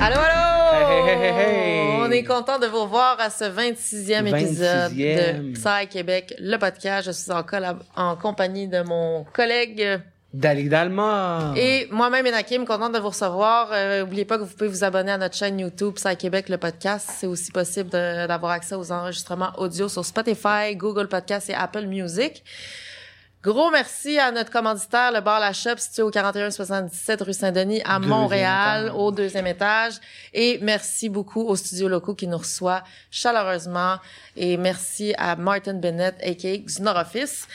Allô, 0.00 0.16
allô! 0.18 0.74
Hey, 0.74 1.08
hey, 1.08 1.18
hey, 1.18 1.38
hey, 1.38 2.00
On 2.00 2.10
est 2.10 2.24
content 2.24 2.58
de 2.58 2.66
vous 2.66 2.86
voir 2.86 3.16
à 3.20 3.30
ce 3.30 3.44
26e 3.44 4.26
épisode 4.26 4.92
26e. 4.92 5.52
de 5.52 5.52
Psy 5.52 5.88
Québec, 5.88 6.34
le 6.38 6.56
podcast. 6.58 7.06
Je 7.06 7.12
suis 7.12 7.30
en, 7.32 7.42
collab- 7.42 7.82
en 7.96 8.16
compagnie 8.16 8.68
de 8.68 8.82
mon 8.82 9.24
collègue 9.32 10.00
Dali 10.34 10.68
Dalma. 10.68 11.52
et 11.56 11.86
moi-même, 11.92 12.26
Enakim, 12.26 12.66
contente 12.66 12.92
de 12.92 12.98
vous 12.98 13.10
recevoir. 13.10 13.68
Euh, 13.72 14.02
Oubliez 14.02 14.24
pas 14.24 14.36
que 14.36 14.42
vous 14.42 14.52
pouvez 14.52 14.66
vous 14.68 14.82
abonner 14.82 15.12
à 15.12 15.16
notre 15.16 15.36
chaîne 15.36 15.60
YouTube 15.60 15.94
Psy 15.94 16.16
Québec, 16.16 16.48
le 16.48 16.58
podcast. 16.58 17.08
C'est 17.18 17.28
aussi 17.28 17.52
possible 17.52 17.88
d'avoir 17.90 18.50
accès 18.50 18.74
aux 18.74 18.90
enregistrements 18.90 19.52
audio 19.58 19.88
sur 19.88 20.04
Spotify, 20.04 20.74
Google 20.74 21.06
Podcast 21.06 21.50
et 21.50 21.54
Apple 21.54 21.86
Music. 21.86 22.42
Gros 23.44 23.70
merci 23.70 24.18
à 24.18 24.32
notre 24.32 24.50
commanditaire, 24.50 25.12
le 25.12 25.20
bar 25.20 25.38
La 25.38 25.52
Shop, 25.52 25.76
situé 25.76 26.02
au 26.02 26.10
4177 26.10 27.20
rue 27.22 27.32
Saint-Denis 27.32 27.82
à 27.84 27.98
Deuxième 27.98 28.08
Montréal, 28.18 28.84
étage. 28.86 28.96
au 28.98 29.12
deuxième 29.12 29.46
étage. 29.46 29.92
Et 30.32 30.58
merci 30.62 31.10
beaucoup 31.10 31.42
aux 31.46 31.54
studios 31.54 31.88
locaux 31.88 32.14
qui 32.14 32.26
nous 32.26 32.38
reçoit 32.38 32.82
chaleureusement. 33.10 33.98
Et 34.36 34.56
merci 34.56 35.14
à 35.16 35.36
Martin 35.36 35.74
Bennett, 35.74 36.16
a.k.a. 36.24 36.56
Xnor 36.56 36.96
Office. 36.96 37.46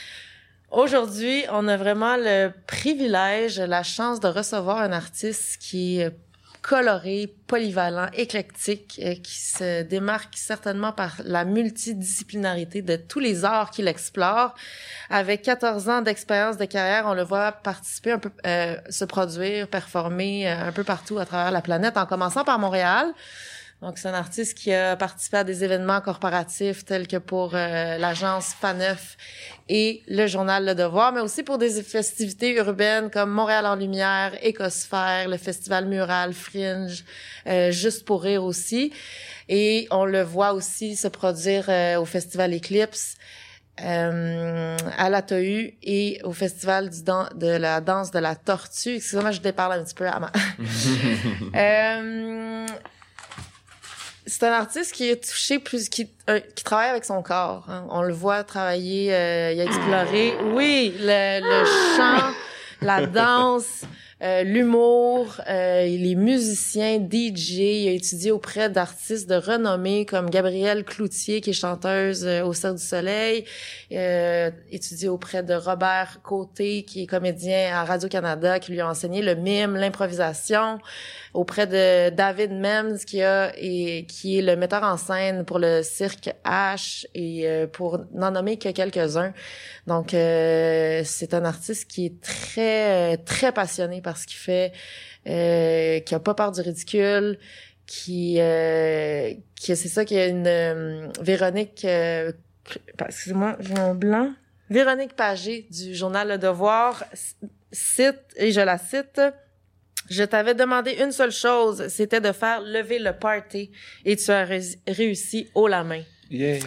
Aujourd'hui, 0.70 1.44
on 1.50 1.66
a 1.66 1.76
vraiment 1.76 2.16
le 2.16 2.52
privilège, 2.68 3.58
la 3.58 3.82
chance 3.82 4.20
de 4.20 4.28
recevoir 4.28 4.78
un 4.78 4.92
artiste 4.92 5.58
qui 5.60 6.00
est 6.00 6.12
coloré, 6.62 7.34
polyvalent, 7.48 8.08
éclectique, 8.14 9.00
euh, 9.02 9.14
qui 9.14 9.36
se 9.36 9.82
démarque 9.82 10.36
certainement 10.36 10.92
par 10.92 11.16
la 11.24 11.44
multidisciplinarité 11.44 12.82
de 12.82 12.94
tous 12.96 13.18
les 13.18 13.44
arts 13.44 13.70
qu'il 13.70 13.88
explore. 13.88 14.54
Avec 15.08 15.42
14 15.42 15.88
ans 15.88 16.02
d'expérience 16.02 16.56
de 16.56 16.66
carrière, 16.66 17.06
on 17.06 17.14
le 17.14 17.24
voit 17.24 17.50
participer 17.50 18.12
un 18.12 18.18
peu, 18.18 18.30
euh, 18.46 18.76
se 18.90 19.04
produire, 19.04 19.66
performer 19.66 20.48
euh, 20.48 20.68
un 20.68 20.72
peu 20.72 20.84
partout 20.84 21.18
à 21.18 21.24
travers 21.24 21.50
la 21.50 21.62
planète, 21.62 21.96
en 21.96 22.06
commençant 22.06 22.44
par 22.44 22.60
Montréal. 22.60 23.12
Donc, 23.82 23.96
c'est 23.96 24.08
un 24.08 24.14
artiste 24.14 24.58
qui 24.58 24.74
a 24.74 24.94
participé 24.94 25.38
à 25.38 25.44
des 25.44 25.64
événements 25.64 26.02
corporatifs 26.02 26.84
tels 26.84 27.08
que 27.08 27.16
pour 27.16 27.54
euh, 27.54 27.96
l'agence 27.96 28.52
Faneuf 28.52 29.16
et 29.70 30.02
le 30.06 30.26
journal 30.26 30.66
Le 30.66 30.74
Devoir, 30.74 31.12
mais 31.12 31.20
aussi 31.20 31.42
pour 31.42 31.56
des 31.56 31.82
festivités 31.82 32.54
urbaines 32.56 33.10
comme 33.10 33.30
Montréal 33.30 33.64
en 33.64 33.76
Lumière, 33.76 34.32
Écosphère, 34.42 35.28
le 35.28 35.38
festival 35.38 35.86
Mural, 35.86 36.34
Fringe, 36.34 37.04
euh, 37.46 37.70
Juste 37.70 38.04
pour 38.04 38.22
rire 38.22 38.44
aussi. 38.44 38.92
Et 39.48 39.88
on 39.90 40.04
le 40.04 40.20
voit 40.22 40.52
aussi 40.52 40.94
se 40.94 41.08
produire 41.08 41.64
euh, 41.70 41.98
au 41.98 42.04
festival 42.04 42.54
Eclipse, 42.54 43.16
à 43.78 45.08
la 45.08 45.22
TAU 45.22 45.72
et 45.82 46.20
au 46.24 46.32
festival 46.32 46.90
de 46.90 47.46
la 47.46 47.80
danse 47.80 48.10
de 48.10 48.18
la 48.18 48.36
tortue. 48.36 48.96
Excusez-moi, 48.96 49.30
je 49.30 49.40
déparle 49.40 49.72
un 49.72 49.84
petit 49.84 49.94
peu 49.94 50.06
à 50.06 50.20
ma... 50.20 50.30
c'est 54.30 54.44
un 54.46 54.52
artiste 54.52 54.92
qui 54.92 55.08
est 55.10 55.28
touché 55.28 55.58
plus 55.58 55.88
qui 55.88 56.08
euh, 56.28 56.40
qui 56.54 56.62
travaille 56.64 56.90
avec 56.90 57.04
son 57.04 57.20
corps. 57.22 57.66
hein. 57.68 57.84
On 57.90 58.02
le 58.02 58.14
voit 58.14 58.44
travailler, 58.44 59.12
euh, 59.12 59.52
il 59.52 59.60
a 59.60 59.64
exploré, 59.64 60.34
oui, 60.54 60.94
le, 61.00 61.40
le 61.40 61.64
chant, 61.96 62.32
la 62.80 63.06
danse, 63.18 63.82
euh, 64.22 64.42
l'humour, 64.42 65.40
euh, 65.48 65.84
les 65.84 66.14
musiciens, 66.14 66.98
DJ. 67.00 67.50
Il 67.58 67.88
a 67.88 67.92
étudié 67.92 68.30
auprès 68.30 68.68
d'artistes 68.68 69.28
de 69.28 69.34
renommée 69.36 70.04
comme 70.04 70.28
Gabrielle 70.28 70.84
Cloutier, 70.84 71.40
qui 71.40 71.50
est 71.50 71.54
chanteuse 71.54 72.26
euh, 72.26 72.44
au 72.44 72.52
Cirque 72.52 72.76
du 72.76 72.82
Soleil. 72.84 73.44
Euh, 73.92 74.50
étudié 74.70 75.08
auprès 75.08 75.42
de 75.42 75.54
Robert 75.54 76.20
Côté, 76.22 76.82
qui 76.84 77.02
est 77.04 77.06
comédien 77.06 77.74
à 77.74 77.84
Radio-Canada, 77.84 78.60
qui 78.60 78.72
lui 78.72 78.80
a 78.80 78.88
enseigné 78.88 79.22
le 79.22 79.34
mime, 79.34 79.74
l'improvisation 79.74 80.78
auprès 81.32 81.66
de 81.66 82.10
David 82.10 82.52
Mems 82.52 82.98
qui 82.98 83.22
a 83.22 83.52
et 83.56 84.06
qui 84.06 84.38
est 84.38 84.42
le 84.42 84.56
metteur 84.56 84.82
en 84.82 84.96
scène 84.96 85.44
pour 85.44 85.58
le 85.58 85.82
cirque 85.82 86.30
H 86.44 87.06
et 87.14 87.48
euh, 87.48 87.66
pour 87.66 88.00
n'en 88.12 88.30
nommer 88.30 88.58
que 88.58 88.68
quelques-uns. 88.70 89.32
Donc 89.86 90.14
euh, 90.14 91.02
c'est 91.04 91.34
un 91.34 91.44
artiste 91.44 91.90
qui 91.90 92.06
est 92.06 92.20
très 92.20 93.14
euh, 93.14 93.16
très 93.24 93.52
passionné 93.52 94.00
par 94.00 94.16
ce 94.16 94.26
qu'il 94.26 94.38
fait, 94.38 94.72
euh, 95.26 96.00
qui 96.00 96.14
a 96.14 96.20
pas 96.20 96.34
peur 96.34 96.52
du 96.52 96.60
ridicule, 96.60 97.38
qui 97.86 98.36
euh, 98.38 99.32
qui 99.54 99.76
c'est 99.76 99.88
ça 99.88 100.04
qui 100.04 100.18
a 100.18 100.26
une 100.26 100.46
euh, 100.46 101.08
Véronique 101.20 101.86
excusez-moi, 102.98 103.56
j'ai 103.60 103.74
mon 103.74 103.94
blanc. 103.94 104.32
Véronique 104.68 105.14
Pagé 105.16 105.66
du 105.70 105.94
journal 105.94 106.28
Le 106.28 106.38
Devoir 106.38 107.04
cite 107.72 108.20
et 108.36 108.52
je 108.52 108.60
la 108.60 108.78
cite 108.78 109.20
je 110.10 110.24
t'avais 110.24 110.54
demandé 110.54 110.98
une 111.02 111.12
seule 111.12 111.30
chose, 111.32 111.86
c'était 111.88 112.20
de 112.20 112.32
faire 112.32 112.60
lever 112.60 112.98
le 112.98 113.12
party 113.12 113.70
et 114.04 114.16
tu 114.16 114.30
as 114.30 114.44
ré- 114.44 114.60
réussi 114.88 115.48
haut 115.54 115.68
la 115.68 115.84
main. 115.84 116.02
Yeah. 116.30 116.58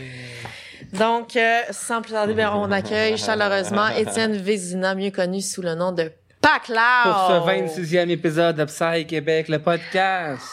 Donc, 0.94 1.36
euh, 1.36 1.62
sans 1.72 2.02
plus 2.02 2.14
tarder, 2.14 2.34
ben, 2.34 2.52
on 2.54 2.72
accueille 2.72 3.18
chaleureusement 3.18 3.88
Étienne 3.98 4.34
Vézina, 4.38 4.96
mieux 4.96 5.12
connu 5.12 5.42
sous 5.42 5.62
le 5.62 5.76
nom 5.76 5.92
de 5.92 6.12
Paclao. 6.42 7.04
Pour 7.04 7.48
ce 7.48 7.82
26e 7.82 8.10
épisode 8.10 8.56
de 8.58 8.66
Psy 8.66 9.06
Québec, 9.08 9.48
le 9.50 9.60
podcast. 9.60 10.44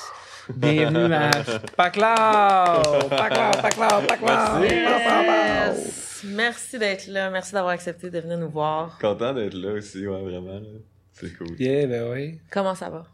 Bienvenue 0.55 1.13
à 1.15 1.31
Paclao! 1.77 2.83
Paclao, 3.09 3.53
Paclao, 3.63 4.03
Paclao! 4.07 4.63
Yes. 4.65 6.23
Merci 6.25 6.79
d'être 6.79 7.07
là. 7.07 7.31
Merci 7.31 7.53
d'avoir 7.53 7.73
accepté 7.73 8.11
de 8.11 8.19
venir 8.21 8.39
nous 8.39 8.51
voir. 8.51 8.99
Content 9.01 9.33
d'être 9.33 9.55
là 9.55 9.73
aussi, 9.75 10.07
ouais, 10.07 10.23
vraiment. 10.23 10.55
là. 10.61 10.79
C'est 11.21 11.37
cool. 11.37 11.57
Yeah, 11.59 11.87
ben 11.87 12.11
oui. 12.13 12.39
Comment 12.51 12.75
ça 12.75 12.89
va? 12.91 13.07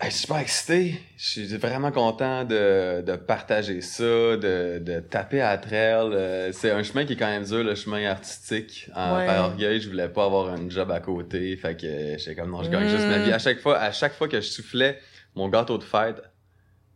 Hey, 0.00 0.10
je 0.10 0.16
suis 0.16 0.22
super 0.22 0.38
excité. 0.38 1.00
Je 1.16 1.24
suis 1.24 1.56
vraiment 1.56 1.92
content 1.92 2.44
de, 2.44 3.00
de 3.02 3.14
partager 3.16 3.80
ça, 3.80 4.02
de, 4.04 4.78
de 4.80 4.98
taper 5.00 5.40
à 5.40 5.56
trail. 5.56 6.10
Euh, 6.12 6.50
C'est 6.52 6.72
un 6.72 6.82
chemin 6.82 7.04
qui 7.06 7.12
est 7.12 7.16
quand 7.16 7.28
même 7.28 7.44
dur, 7.44 7.62
le 7.62 7.74
chemin 7.76 8.04
artistique. 8.10 8.90
En, 8.94 9.16
Ouais. 9.18 9.26
Par 9.26 9.44
orgueil, 9.50 9.80
je 9.80 9.88
voulais 9.88 10.08
pas 10.08 10.24
avoir 10.24 10.48
un 10.52 10.68
job 10.68 10.90
à 10.90 10.98
côté. 11.00 11.56
Fait 11.56 11.76
que 11.76 11.86
euh, 11.86 12.18
j'étais 12.18 12.34
comme, 12.34 12.50
non, 12.50 12.62
je 12.64 12.70
gagne 12.70 12.88
juste 12.88 13.06
ma 13.06 13.18
Mm. 13.18 13.22
vie. 13.22 13.32
À 13.32 13.38
chaque 13.38 13.60
fois, 13.60 13.78
à 13.78 13.92
chaque 13.92 14.14
fois 14.14 14.26
que 14.28 14.40
je 14.40 14.48
soufflais 14.48 14.98
mon 15.36 15.48
gâteau 15.48 15.78
de 15.78 15.84
fête, 15.84 16.20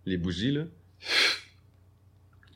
les 0.05 0.17
bougies, 0.17 0.51
là, 0.53 0.63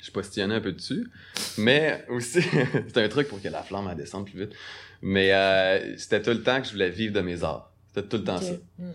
je 0.03 0.11
postillonnais 0.11 0.57
un 0.57 0.61
peu 0.61 0.73
dessus. 0.73 1.09
Mais 1.57 2.05
aussi, 2.09 2.43
c'est 2.89 2.99
un 2.99 3.09
truc 3.09 3.29
pour 3.29 3.41
que 3.41 3.49
la 3.49 3.63
flamme 3.63 3.89
elle 3.91 3.97
descende 3.97 4.27
plus 4.27 4.41
vite. 4.41 4.53
Mais 5.01 5.33
euh, 5.33 5.97
c'était 5.97 6.21
tout 6.21 6.31
le 6.31 6.43
temps 6.43 6.61
que 6.61 6.67
je 6.67 6.73
voulais 6.73 6.91
vivre 6.91 7.15
de 7.15 7.21
mes 7.21 7.43
arts. 7.43 7.73
C'était 7.89 8.09
tout 8.09 8.19
le 8.19 8.25
temps 8.25 8.41
ça. 8.41 8.53
Mm. 8.79 8.91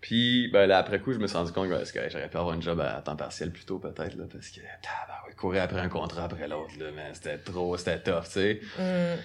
Puis 0.00 0.48
ben, 0.48 0.66
là, 0.66 0.78
après 0.78 1.00
coup, 1.00 1.12
je 1.12 1.18
me 1.18 1.26
suis 1.26 1.36
rendu 1.36 1.52
compte 1.52 1.68
que 1.68 1.74
ouais, 1.74 1.84
c'est 1.84 1.92
correct, 1.92 2.12
j'aurais 2.12 2.28
pu 2.28 2.36
avoir 2.36 2.56
un 2.56 2.60
job 2.60 2.80
à 2.80 3.02
temps 3.02 3.16
partiel 3.16 3.50
plus 3.50 3.64
tôt 3.64 3.78
peut-être 3.78 4.16
là, 4.16 4.24
parce 4.32 4.48
que 4.48 4.60
tabarouette, 4.60 5.36
courir 5.36 5.62
après 5.62 5.80
un 5.80 5.88
contrat 5.88 6.24
après 6.24 6.48
l'autre 6.48 6.72
là, 6.78 6.86
mais 6.94 7.10
c'était 7.12 7.38
trop, 7.38 7.76
c'était 7.76 8.00
tough, 8.00 8.24
tu 8.24 8.30
sais. 8.30 8.60
Mm. 8.78 9.18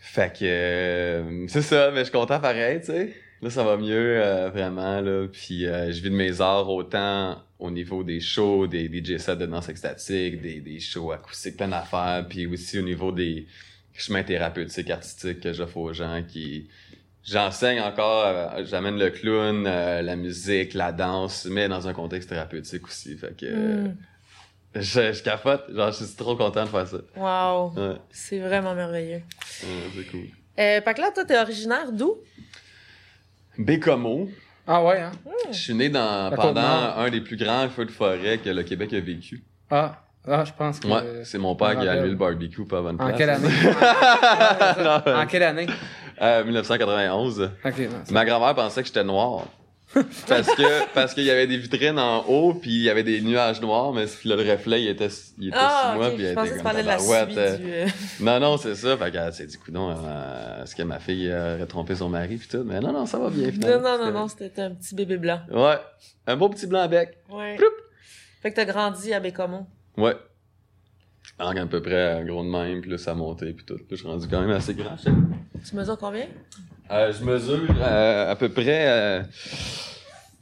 Fait 0.00 0.32
que 0.32 0.44
euh, 0.44 1.46
c'est 1.48 1.62
ça, 1.62 1.90
mais 1.90 1.98
je 1.98 2.04
suis 2.04 2.12
content 2.12 2.40
pareil, 2.40 2.80
tu 2.80 2.86
sais. 2.86 3.14
Là, 3.42 3.50
ça 3.50 3.62
va 3.62 3.76
mieux 3.76 4.20
euh, 4.22 4.48
vraiment 4.48 5.00
là, 5.00 5.26
puis 5.30 5.66
euh, 5.66 5.92
je 5.92 6.00
vis 6.00 6.10
de 6.10 6.16
mes 6.16 6.40
arts 6.40 6.68
autant 6.70 7.36
au 7.58 7.70
niveau 7.70 8.04
des 8.04 8.20
shows, 8.20 8.66
des 8.66 8.86
DJ 8.86 9.18
sets 9.18 9.36
de 9.36 9.46
danse 9.46 9.68
extatique, 9.68 10.40
des, 10.40 10.60
des 10.60 10.80
shows 10.80 11.12
acoustiques, 11.12 11.56
plein 11.56 11.68
d'affaires, 11.68 12.24
puis 12.28 12.46
aussi 12.46 12.78
au 12.78 12.82
niveau 12.82 13.10
des 13.12 13.46
chemins 13.94 14.22
thérapeutiques 14.22 14.90
artistiques 14.90 15.40
que 15.40 15.52
j'offre 15.52 15.76
aux 15.78 15.92
gens 15.92 16.22
qui 16.26 16.68
J'enseigne 17.24 17.80
encore, 17.80 18.24
euh, 18.26 18.64
j'amène 18.64 18.98
le 18.98 19.10
clown, 19.10 19.66
euh, 19.66 20.00
la 20.00 20.16
musique, 20.16 20.72
la 20.72 20.92
danse, 20.92 21.44
mais 21.44 21.68
dans 21.68 21.86
un 21.86 21.92
contexte 21.92 22.30
thérapeutique 22.30 22.86
aussi. 22.86 23.16
Fait 23.18 23.36
que 23.36 23.44
euh, 23.44 23.88
Mm. 23.88 23.96
je, 24.76 25.12
je 25.12 25.22
capote, 25.22 25.64
genre 25.74 25.92
je 25.92 26.04
suis 26.04 26.16
trop 26.16 26.36
content 26.36 26.64
de 26.64 26.70
faire 26.70 26.86
ça. 26.88 26.98
Wow. 27.16 27.72
Ouais, 27.76 27.96
C'est 28.10 28.38
vraiment 28.38 28.74
merveilleux. 28.74 29.20
ouais, 29.62 29.90
c'est 29.94 30.10
cool. 30.10 30.28
Euh, 30.58 30.80
Paclao, 30.80 31.10
toi, 31.12 31.24
t'es 31.26 31.38
originaire 31.38 31.92
d'où? 31.92 32.16
Bécomo, 33.58 34.30
Ah 34.70 34.84
ouais, 34.84 35.00
hein? 35.00 35.12
je 35.50 35.56
suis 35.56 35.74
né 35.74 35.88
dans 35.88 36.28
La 36.30 36.36
pendant 36.36 36.52
Côte-Nord. 36.60 36.98
un 36.98 37.10
des 37.10 37.20
plus 37.22 37.36
grands 37.36 37.68
feux 37.70 37.86
de 37.86 37.90
forêt 37.90 38.38
que 38.44 38.50
le 38.50 38.62
Québec 38.64 38.92
a 38.92 39.00
vécu. 39.00 39.42
Ah, 39.70 39.96
ah 40.28 40.44
je 40.44 40.52
pense 40.52 40.78
que... 40.78 40.86
Ouais, 40.88 41.24
c'est 41.24 41.38
mon 41.38 41.56
père 41.56 41.78
qui 41.80 41.88
a 41.88 41.92
allumé 41.92 42.08
le 42.10 42.16
barbecue 42.16 42.66
pas 42.66 42.78
avant 42.78 42.92
de 42.92 43.00
En 43.02 43.12
quelle 43.12 43.30
année? 43.30 43.48
Non, 44.78 45.02
en 45.22 45.26
quelle 45.26 45.42
année? 45.44 45.66
euh, 46.20 46.44
1991. 46.44 47.40
Ok, 47.42 47.50
non, 47.64 47.88
c'est- 48.04 48.12
Ma 48.12 48.24
grand-mère 48.26 48.54
pensait 48.54 48.82
que 48.82 48.88
j'étais 48.88 49.04
noir. 49.04 49.44
Parce 50.28 50.48
que 50.54 50.92
parce 50.94 51.14
qu'il 51.14 51.24
y 51.24 51.30
avait 51.30 51.46
des 51.46 51.56
vitrines 51.56 51.98
en 51.98 52.24
haut 52.26 52.54
puis 52.54 52.70
il 52.70 52.82
y 52.82 52.90
avait 52.90 53.02
des 53.02 53.20
nuages 53.22 53.60
noirs 53.62 53.92
mais 53.92 54.04
le 54.24 54.34
reflet 54.34 54.82
il 54.82 54.88
était 54.88 55.08
il 55.38 55.48
était 55.48 55.56
Ah, 55.58 55.90
sur 55.92 55.98
moi 55.98 56.08
ok. 56.08 56.14
puis 56.16 56.34
pensais 56.34 56.50
était 56.54 56.62
comme 56.62 56.86
la 56.86 56.98
euh, 57.38 57.56
du... 57.56 57.72
euh, 57.72 57.86
non 58.20 58.38
non 58.40 58.56
c'est 58.58 58.74
ça 58.74 58.96
fait 58.98 59.10
qu'elle 59.10 59.32
s'est 59.32 59.46
dit 59.46 59.56
coudon 59.56 59.90
euh, 59.96 60.62
est-ce 60.62 60.76
que 60.76 60.82
ma 60.82 60.98
fille 60.98 61.28
aurait 61.32 61.66
trompé 61.66 61.94
son 61.94 62.08
mari 62.10 62.36
puis 62.36 62.48
tout 62.48 62.64
mais 62.64 62.80
non 62.80 62.92
non 62.92 63.06
ça 63.06 63.18
va 63.18 63.30
bien 63.30 63.46
Non, 63.46 63.52
finalement 63.52 63.98
non, 63.98 64.04
non, 64.06 64.12
non, 64.12 64.28
c'était 64.28 64.60
un 64.62 64.72
petit 64.72 64.94
bébé 64.94 65.16
blanc. 65.16 65.40
ouais 65.50 65.78
un 66.26 66.36
beau 66.36 66.48
petit 66.50 66.66
blanc 66.66 66.86
bec 66.88 67.16
Ouais. 67.30 67.56
Ploup. 67.56 67.66
Fait 68.42 68.50
que 68.50 68.56
t'as 68.56 68.66
grandi 68.66 69.12
à 69.14 69.20
Bécomo. 69.20 69.66
ouais 69.96 70.14
à 71.38 71.66
peu 71.66 71.82
près 71.82 72.22
gros 72.26 72.42
de 72.44 72.48
même, 72.50 72.80
puis 72.80 72.90
là, 72.90 72.98
ça 72.98 73.12
a 73.12 73.14
monté, 73.14 73.52
puis 73.52 73.64
tout. 73.64 73.76
Puis 73.76 73.86
je 73.90 73.96
suis 73.96 74.06
rendu 74.08 74.26
quand 74.28 74.40
même 74.40 74.50
assez 74.50 74.74
grand. 74.74 74.96
Tu 74.96 75.76
mesures 75.76 75.98
combien? 75.98 76.26
Euh, 76.90 77.12
je 77.12 77.24
mesure 77.24 77.60
euh, 77.80 78.30
à 78.30 78.36
peu 78.36 78.48
près... 78.48 78.88
euh, 78.88 79.22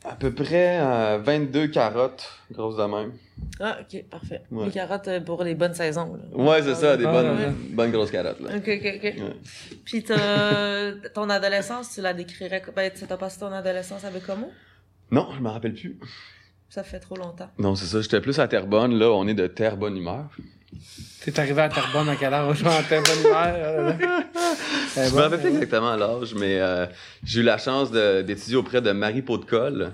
à 0.05 0.15
peu 0.15 0.31
près 0.33 0.79
euh, 0.81 1.19
22 1.19 1.67
carottes, 1.67 2.29
grosses 2.53 2.77
de 2.77 2.85
même. 2.85 3.13
Ah, 3.59 3.79
ok, 3.81 4.05
parfait. 4.09 4.43
Ouais. 4.53 4.67
Les 4.67 4.71
carottes 4.71 5.09
euh, 5.09 5.21
pour 5.21 5.43
les 5.43 5.57
bonnes 5.57 5.75
saisons. 5.75 6.15
Là. 6.15 6.23
Ouais, 6.45 6.63
c'est 6.63 6.77
ça, 6.77 6.97
des 6.97 7.05
Ah, 7.05 7.11
bonnes, 7.13 7.37
ouais. 7.37 7.51
bonnes 7.73 7.91
grosses 7.91 8.13
carottes, 8.13 8.39
là. 8.41 8.51
Ok, 8.57 8.69
ok, 8.69 9.01
ok. 9.05 9.15
Puis 9.85 10.05
t'as- 10.05 10.93
ton 11.15 11.29
adolescence, 11.29 11.91
tu 11.93 12.01
la 12.03 12.15
décrirais... 12.15 12.63
Ben, 12.77 12.93
tu 12.97 13.05
t'as 13.05 13.17
passé 13.17 13.41
ton 13.41 13.51
adolescence 13.51 14.05
avec 14.05 14.25
comment? 14.25 14.51
Non, 15.11 15.29
je 15.37 15.41
me 15.41 15.49
rappelle 15.49 15.75
plus. 15.75 15.99
Ça 16.69 16.85
fait 16.85 17.01
trop 17.01 17.17
longtemps. 17.17 17.51
Non, 17.59 17.75
c'est 17.75 17.87
ça, 17.87 18.01
j'étais 18.01 18.21
plus 18.21 18.39
à 18.39 18.47
Terrebonne, 18.47 18.95
là, 18.95 19.11
on 19.11 19.27
est 19.27 19.35
de 19.35 19.47
Terre 19.49 19.77
bonne 19.77 19.97
humeur. 19.97 20.29
T'es 21.25 21.39
arrivé 21.41 21.63
à 21.63 21.69
Terrebonne 21.69 22.09
à 22.09 22.17
quelle 22.17 22.33
heure? 22.35 22.55
Je 22.55 22.65
en 22.65 22.83
Terrebonne 22.83 23.21
hiver. 23.21 23.97
Je 24.97 25.15
me 25.15 25.21
rappelle 25.21 25.41
plus 25.41 25.49
exactement 25.51 25.97
l'âge, 25.97 26.35
mais 26.35 26.61
euh, 26.61 26.87
j'ai 27.25 27.41
eu 27.41 27.43
la 27.43 27.59
chance 27.59 27.91
d'étudier 27.91 28.57
auprès 28.57 28.81
de 28.81 28.93
Marie 28.93 29.23
Pot-de-Colle, 29.23 29.93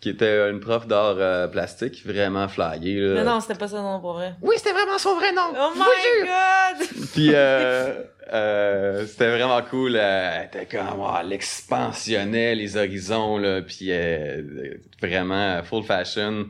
qui 0.00 0.08
était 0.10 0.48
une 0.50 0.60
prof 0.60 0.86
d'art 0.86 1.16
euh, 1.18 1.48
plastique, 1.48 2.04
vraiment 2.06 2.48
flyée. 2.48 3.00
là. 3.00 3.14
Mais 3.14 3.24
non, 3.24 3.40
c'était 3.40 3.56
pas 3.58 3.68
ça 3.68 3.80
non 3.82 4.00
pour 4.00 4.14
vrai. 4.14 4.34
Oui, 4.40 4.54
c'était 4.56 4.72
vraiment 4.72 4.98
son 4.98 5.16
vrai 5.16 5.32
nom! 5.32 5.52
Oh 5.58 5.70
my 5.74 6.26
god! 6.28 6.88
Puis 7.12 7.30
euh, 7.34 8.02
euh, 8.32 9.06
c'était 9.06 9.30
vraiment 9.30 9.60
cool. 9.62 9.96
Elle 9.96 10.46
était 10.46 10.66
comme 10.66 11.00
oh, 11.00 11.10
elle 11.20 11.32
expansionnait 11.32 12.54
les 12.54 12.76
horizons 12.76 13.38
là, 13.38 13.62
puis 13.62 13.88
euh, 13.90 14.74
vraiment 15.02 15.62
full 15.64 15.82
fashion. 15.82 16.46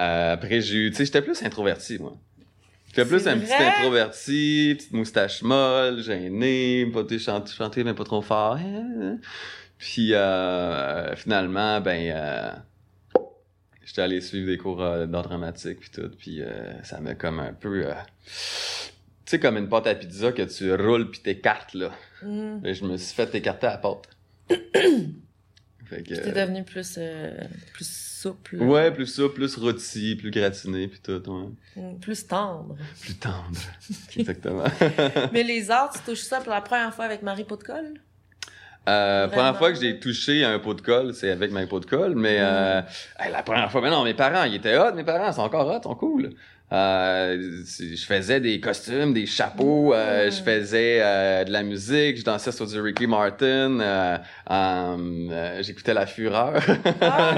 Euh, 0.00 0.32
après 0.34 0.60
j'ai 0.60 0.76
eu, 0.76 0.90
tu 0.90 0.96
sais, 0.96 1.04
j'étais 1.04 1.22
plus 1.22 1.42
introverti 1.42 1.98
moi. 1.98 2.12
J'étais 2.88 3.04
plus 3.04 3.26
un 3.26 3.38
petit 3.38 3.52
introverti, 3.52 4.74
petite 4.76 4.92
moustache 4.92 5.42
molle, 5.42 6.02
gêné, 6.02 6.86
pas 6.86 7.04
chanter, 7.18 7.52
chanter 7.52 7.84
mais 7.84 7.94
pas 7.94 8.04
trop 8.04 8.22
fort. 8.22 8.58
Puis 9.78 10.12
euh, 10.12 11.14
finalement 11.14 11.80
ben 11.80 12.10
euh, 12.10 12.50
j'étais 13.84 14.02
allé 14.02 14.20
suivre 14.20 14.48
des 14.48 14.58
cours 14.58 14.82
euh, 14.82 15.06
d'art 15.06 15.22
dramatique 15.22 15.78
puis 15.80 15.90
tout, 15.90 16.10
puis 16.18 16.42
euh, 16.42 16.82
ça 16.82 17.00
m'a 17.00 17.14
comme 17.14 17.38
un 17.38 17.52
peu 17.52 17.86
euh, 17.86 17.94
tu 19.28 19.32
sais, 19.32 19.40
comme 19.40 19.58
une 19.58 19.68
pâte 19.68 19.86
à 19.86 19.94
pizza 19.94 20.32
que 20.32 20.40
tu 20.40 20.74
roules 20.74 21.10
puis 21.10 21.20
t'écartes, 21.20 21.74
là. 21.74 21.92
Mm. 22.22 22.64
Et 22.64 22.72
je 22.72 22.82
me 22.86 22.96
suis 22.96 23.14
fait 23.14 23.34
écarter 23.34 23.66
à 23.66 23.72
la 23.72 23.76
pâte. 23.76 24.08
fait 24.48 26.02
que, 26.02 26.14
T'es 26.14 26.32
devenu 26.32 26.64
plus, 26.64 26.94
euh, 26.96 27.38
plus 27.74 27.84
souple. 28.22 28.56
ouais, 28.56 28.90
plus 28.90 29.06
ça, 29.06 29.22
plus 29.34 29.56
rôti, 29.56 30.16
plus 30.16 30.30
gratiné, 30.30 30.88
puis 30.88 31.00
tout, 31.02 31.22
ouais. 31.30 31.82
Mm, 31.82 31.98
Plus 32.00 32.26
tendre. 32.26 32.76
Plus 33.00 33.14
tendre. 33.14 33.58
Exactement. 34.16 34.64
Mais 35.32 35.42
les 35.42 35.70
arts, 35.70 35.92
tu 35.92 36.00
touches 36.00 36.22
ça 36.22 36.40
pour 36.40 36.52
la 36.52 36.60
première 36.60 36.94
fois 36.94 37.04
avec 37.04 37.22
Marie 37.22 37.44
Pot-de-Colle? 37.44 37.94
Euh, 38.88 39.26
Vraiment? 39.26 39.32
première 39.42 39.58
fois 39.58 39.72
que 39.72 39.78
j'ai 39.80 40.00
touché 40.00 40.44
un 40.44 40.58
pot 40.58 40.72
de 40.72 40.80
colle, 40.80 41.12
c'est 41.12 41.30
avec 41.30 41.50
ma 41.52 41.66
pot 41.66 41.78
de 41.78 41.84
colle, 41.84 42.14
mais 42.14 42.38
euh, 42.40 42.80
hey, 43.18 43.30
la 43.30 43.42
première 43.42 43.70
fois, 43.70 43.82
mais 43.82 43.90
non, 43.90 44.02
mes 44.02 44.14
parents, 44.14 44.44
ils 44.44 44.54
étaient 44.54 44.78
hot, 44.78 44.94
mes 44.94 45.04
parents, 45.04 45.30
sont 45.30 45.42
encore 45.42 45.68
hot, 45.68 45.82
sont 45.82 45.94
cool. 45.94 46.30
Euh, 46.70 47.62
je 47.66 48.04
faisais 48.04 48.40
des 48.40 48.60
costumes, 48.60 49.14
des 49.14 49.24
chapeaux, 49.24 49.94
euh, 49.94 50.30
je 50.30 50.42
faisais 50.42 51.00
euh, 51.02 51.44
de 51.44 51.50
la 51.50 51.62
musique, 51.62 52.18
je 52.18 52.24
dansais 52.24 52.52
sur 52.52 52.66
du 52.66 52.78
Ricky 52.78 53.06
Martin, 53.06 53.80
euh, 53.80 54.18
euh, 54.50 55.62
j'écoutais 55.62 55.94
La 55.94 56.04
Fureur. 56.04 56.60
Ah 57.00 57.32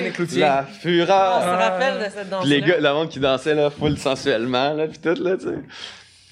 oui! 0.00 0.12
La 0.38 0.66
On 0.66 0.72
se 0.72 0.78
Fureur! 0.80 1.58
rappelle 1.58 1.98
de 2.06 2.10
cette 2.10 2.30
danse 2.30 2.40
Puis 2.42 2.50
les 2.50 2.62
gars, 2.62 2.78
le 2.80 2.92
monde 2.94 3.10
qui 3.10 3.20
dansait 3.20 3.54
là, 3.54 3.68
full 3.68 3.98
sensuellement, 3.98 4.72
là, 4.72 4.86
puis 4.86 4.98
tout, 4.98 5.22
là, 5.22 5.36
tu 5.36 5.44
sais. 5.44 5.58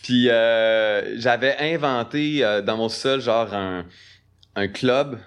Puis 0.02 0.30
euh, 0.30 1.18
j'avais 1.18 1.54
inventé 1.60 2.42
euh, 2.42 2.62
dans 2.62 2.78
mon 2.78 2.88
sol 2.88 3.20
genre 3.20 3.52
un, 3.52 3.84
un 4.56 4.68
club. 4.68 5.18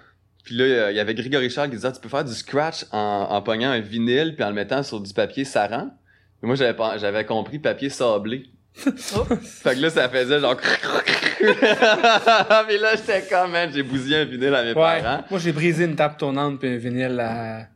Puis 0.44 0.54
là, 0.56 0.90
il 0.90 0.96
y 0.96 1.00
avait 1.00 1.14
Grégory 1.14 1.50
Charles 1.50 1.70
qui 1.70 1.76
disait, 1.76 1.88
Ah, 1.88 1.92
tu 1.92 2.00
peux 2.00 2.08
faire 2.08 2.24
du 2.24 2.34
scratch 2.34 2.84
en, 2.92 3.28
en 3.30 3.42
pognant 3.42 3.70
un 3.70 3.80
vinyle 3.80 4.34
puis 4.34 4.44
en 4.44 4.48
le 4.48 4.54
mettant 4.54 4.82
sur 4.82 5.00
du 5.00 5.12
papier 5.14 5.44
saran. 5.44 5.90
Moi, 6.46 6.54
j'avais, 6.56 6.74
pas- 6.74 6.96
j'avais 6.98 7.24
compris 7.24 7.58
papier 7.58 7.90
sablé. 7.90 8.44
Oh. 9.16 9.24
Fait 9.42 9.74
que 9.74 9.80
là, 9.80 9.88
ça 9.90 10.08
faisait 10.08 10.38
genre... 10.38 10.54
Puis 11.38 12.78
là, 12.78 12.94
j'étais 12.96 13.22
comme, 13.28 13.50
man, 13.52 13.70
j'ai 13.72 13.82
bousillé 13.82 14.18
un 14.18 14.24
vinyle 14.24 14.54
à 14.54 14.62
mes 14.62 14.68
Ouais. 14.68 14.74
parents. 14.74 15.24
Moi, 15.30 15.40
j'ai 15.40 15.52
brisé 15.52 15.84
une 15.84 15.96
table 15.96 16.16
tournante 16.18 16.58
puis 16.60 16.68
un 16.68 16.76
vinyle 16.76 17.18
à, 17.20 17.66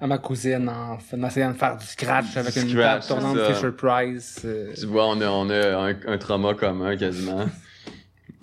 à 0.00 0.06
ma 0.06 0.18
cousine 0.18 0.68
en, 0.68 0.98
en 1.16 1.26
essayant 1.26 1.50
de 1.52 1.56
faire 1.58 1.76
du 1.76 1.84
scratch 1.86 2.36
avec 2.36 2.54
Du 2.54 2.60
une 2.60 2.70
scratch, 2.70 3.06
table 3.06 3.20
tournante. 3.20 3.54
Fisher 3.54 3.72
Price. 3.72 4.40
euh. 4.44 4.72
Tu 4.78 4.86
vois, 4.86 5.06
on 5.08 5.20
a, 5.20 5.28
on 5.28 5.50
a 5.50 5.76
un, 5.90 5.94
un 6.06 6.18
trauma 6.18 6.54
commun 6.54 6.96
quasiment. 6.96 7.44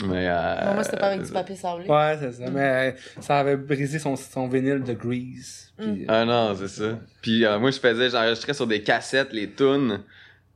Mais, 0.06 0.28
euh, 0.28 0.66
Non, 0.66 0.74
moi, 0.74 0.84
c'était 0.84 0.98
pas 0.98 1.08
avec 1.08 1.24
du 1.24 1.32
papier 1.32 1.56
sablé. 1.56 1.88
Ouais, 1.88 2.18
c'est 2.20 2.32
ça. 2.34 2.50
Mais 2.50 2.96
ça 3.20 3.40
avait 3.40 3.56
brisé 3.58 4.00
son, 4.00 4.16
son 4.16 4.48
vinyle 4.48 4.84
de 4.84 4.94
Grease. 4.94 5.72
Puis, 5.78 6.06
Ah 6.08 6.26
non, 6.26 6.56
c'est 6.58 6.68
ça. 6.68 6.98
Puis 7.22 7.46
euh, 7.46 7.60
moi, 7.60 7.72
je 7.72 7.80
faisais, 7.80 8.10
j'enregistrais 8.10 8.54
sur 8.54 8.68
des 8.68 8.82
cassettes 8.82 9.32
les 9.34 9.50
tunes 9.52 10.00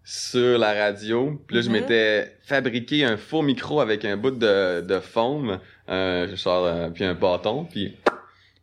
sur 0.04 0.58
la 0.58 0.74
radio. 0.74 1.40
Puis 1.48 1.56
là, 1.58 1.62
je 1.62 1.68
Mhm. 1.68 1.74
m'étais 1.74 2.38
fabriqué 2.44 3.04
un 3.06 3.18
faux 3.18 3.42
micro 3.42 3.82
avec 3.82 4.06
un 4.06 4.16
bout 4.18 4.32
de, 4.32 4.82
de 4.82 5.00
foam, 5.00 5.60
euh, 5.90 6.36
genre, 6.36 6.66
euh, 6.66 6.90
puis 6.90 7.04
un 7.04 7.14
bâton. 7.14 7.66
Puis 7.66 7.96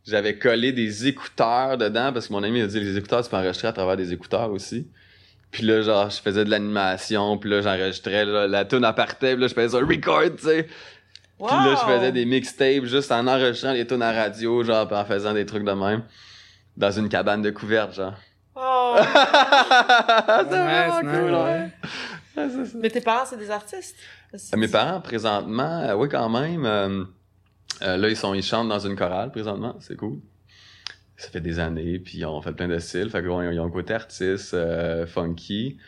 j'avais 0.07 0.37
collé 0.39 0.73
des 0.73 1.07
écouteurs 1.07 1.77
dedans 1.79 2.13
parce 2.13 2.29
que 2.29 2.33
mon 2.33 2.43
ami 2.43 2.61
a 2.63 2.67
dit 2.67 2.81
les 2.81 2.97
écouteurs, 2.97 3.23
tu 3.23 3.31
peux 3.31 3.37
enregistrer 3.37 3.69
à 3.69 3.73
travers 3.73 3.97
des 3.97 4.13
écouteurs 4.13 4.51
aussi. 4.51 4.87
Puis 5.55 5.63
là, 5.63 5.83
genre, 5.83 6.11
je 6.11 6.21
faisais 6.21 6.45
de 6.45 6.51
l'animation, 6.51 7.39
puis 7.39 7.49
là, 7.49 7.61
j'enregistrais 7.63 8.25
la 8.49 8.65
tune 8.65 8.85
à 8.85 8.93
partait, 8.93 9.35
puis 9.35 9.43
là, 9.43 9.47
je 9.47 9.55
faisais 9.55 9.79
un 9.79 9.87
record, 9.87 10.35
tu 10.37 10.47
sais. 10.47 10.67
Wow! 11.39 11.47
Puis 11.47 11.57
là, 11.57 11.75
je 11.81 11.93
faisais 11.93 12.11
des 12.11 12.25
mixtapes 12.25 12.85
juste 12.87 13.13
en 13.13 13.25
enregistrant 13.29 13.71
les 13.73 13.87
tunes 13.87 14.03
à 14.03 14.11
radio, 14.11 14.65
genre, 14.65 14.89
puis 14.89 14.97
en 14.97 15.05
faisant 15.05 15.33
des 15.33 15.47
trucs 15.47 15.63
de 15.63 15.71
même. 15.71 16.03
Dans 16.77 16.91
une 16.91 17.09
cabane 17.09 17.41
de 17.41 17.53
couverte, 17.53 17.95
genre. 17.95 18.15
Oh! 18.57 18.97
c'est 18.99 19.05
Ouais, 19.05 20.43
vraiment 20.43 20.95
c'est 20.97 21.07
cool, 21.07 21.35
ouais. 21.35 21.71
Ouais, 22.37 22.49
c'est 22.51 22.67
ça. 22.67 22.79
Mais 22.81 22.91
tes 22.91 23.01
parents, 23.01 23.25
c'est 23.25 23.39
des 23.39 23.51
artistes? 23.53 23.95
Mes 24.57 24.67
parents, 24.67 25.01
présentement, 25.01 25.83
euh, 25.83 25.95
oui, 25.95 26.09
quand 26.09 26.29
même. 26.31 26.67
euh, 26.67 27.05
euh, 27.83 27.97
là, 27.97 28.09
ils 28.09 28.17
sont, 28.17 28.35
ils 28.35 28.43
chantent 28.43 28.69
dans 28.71 28.81
une 28.81 28.97
chorale, 28.97 29.31
présentement. 29.31 29.77
C'est 29.79 29.95
cool. 29.97 30.19
Ça 31.17 31.29
fait 31.31 31.41
des 31.41 31.59
années, 31.61 31.99
puis 32.01 32.19
ils 32.19 32.27
ont 32.27 32.41
fait 32.43 32.53
plein 32.53 32.67
de 32.69 32.79
styles. 32.79 33.09
Fait 33.11 33.21
qu'ils 33.21 33.31
ont, 33.31 33.39
un 33.39 33.71
côté 33.71 33.95
artiste, 33.95 34.53
euh, 34.55 35.07
funky. 35.07 35.79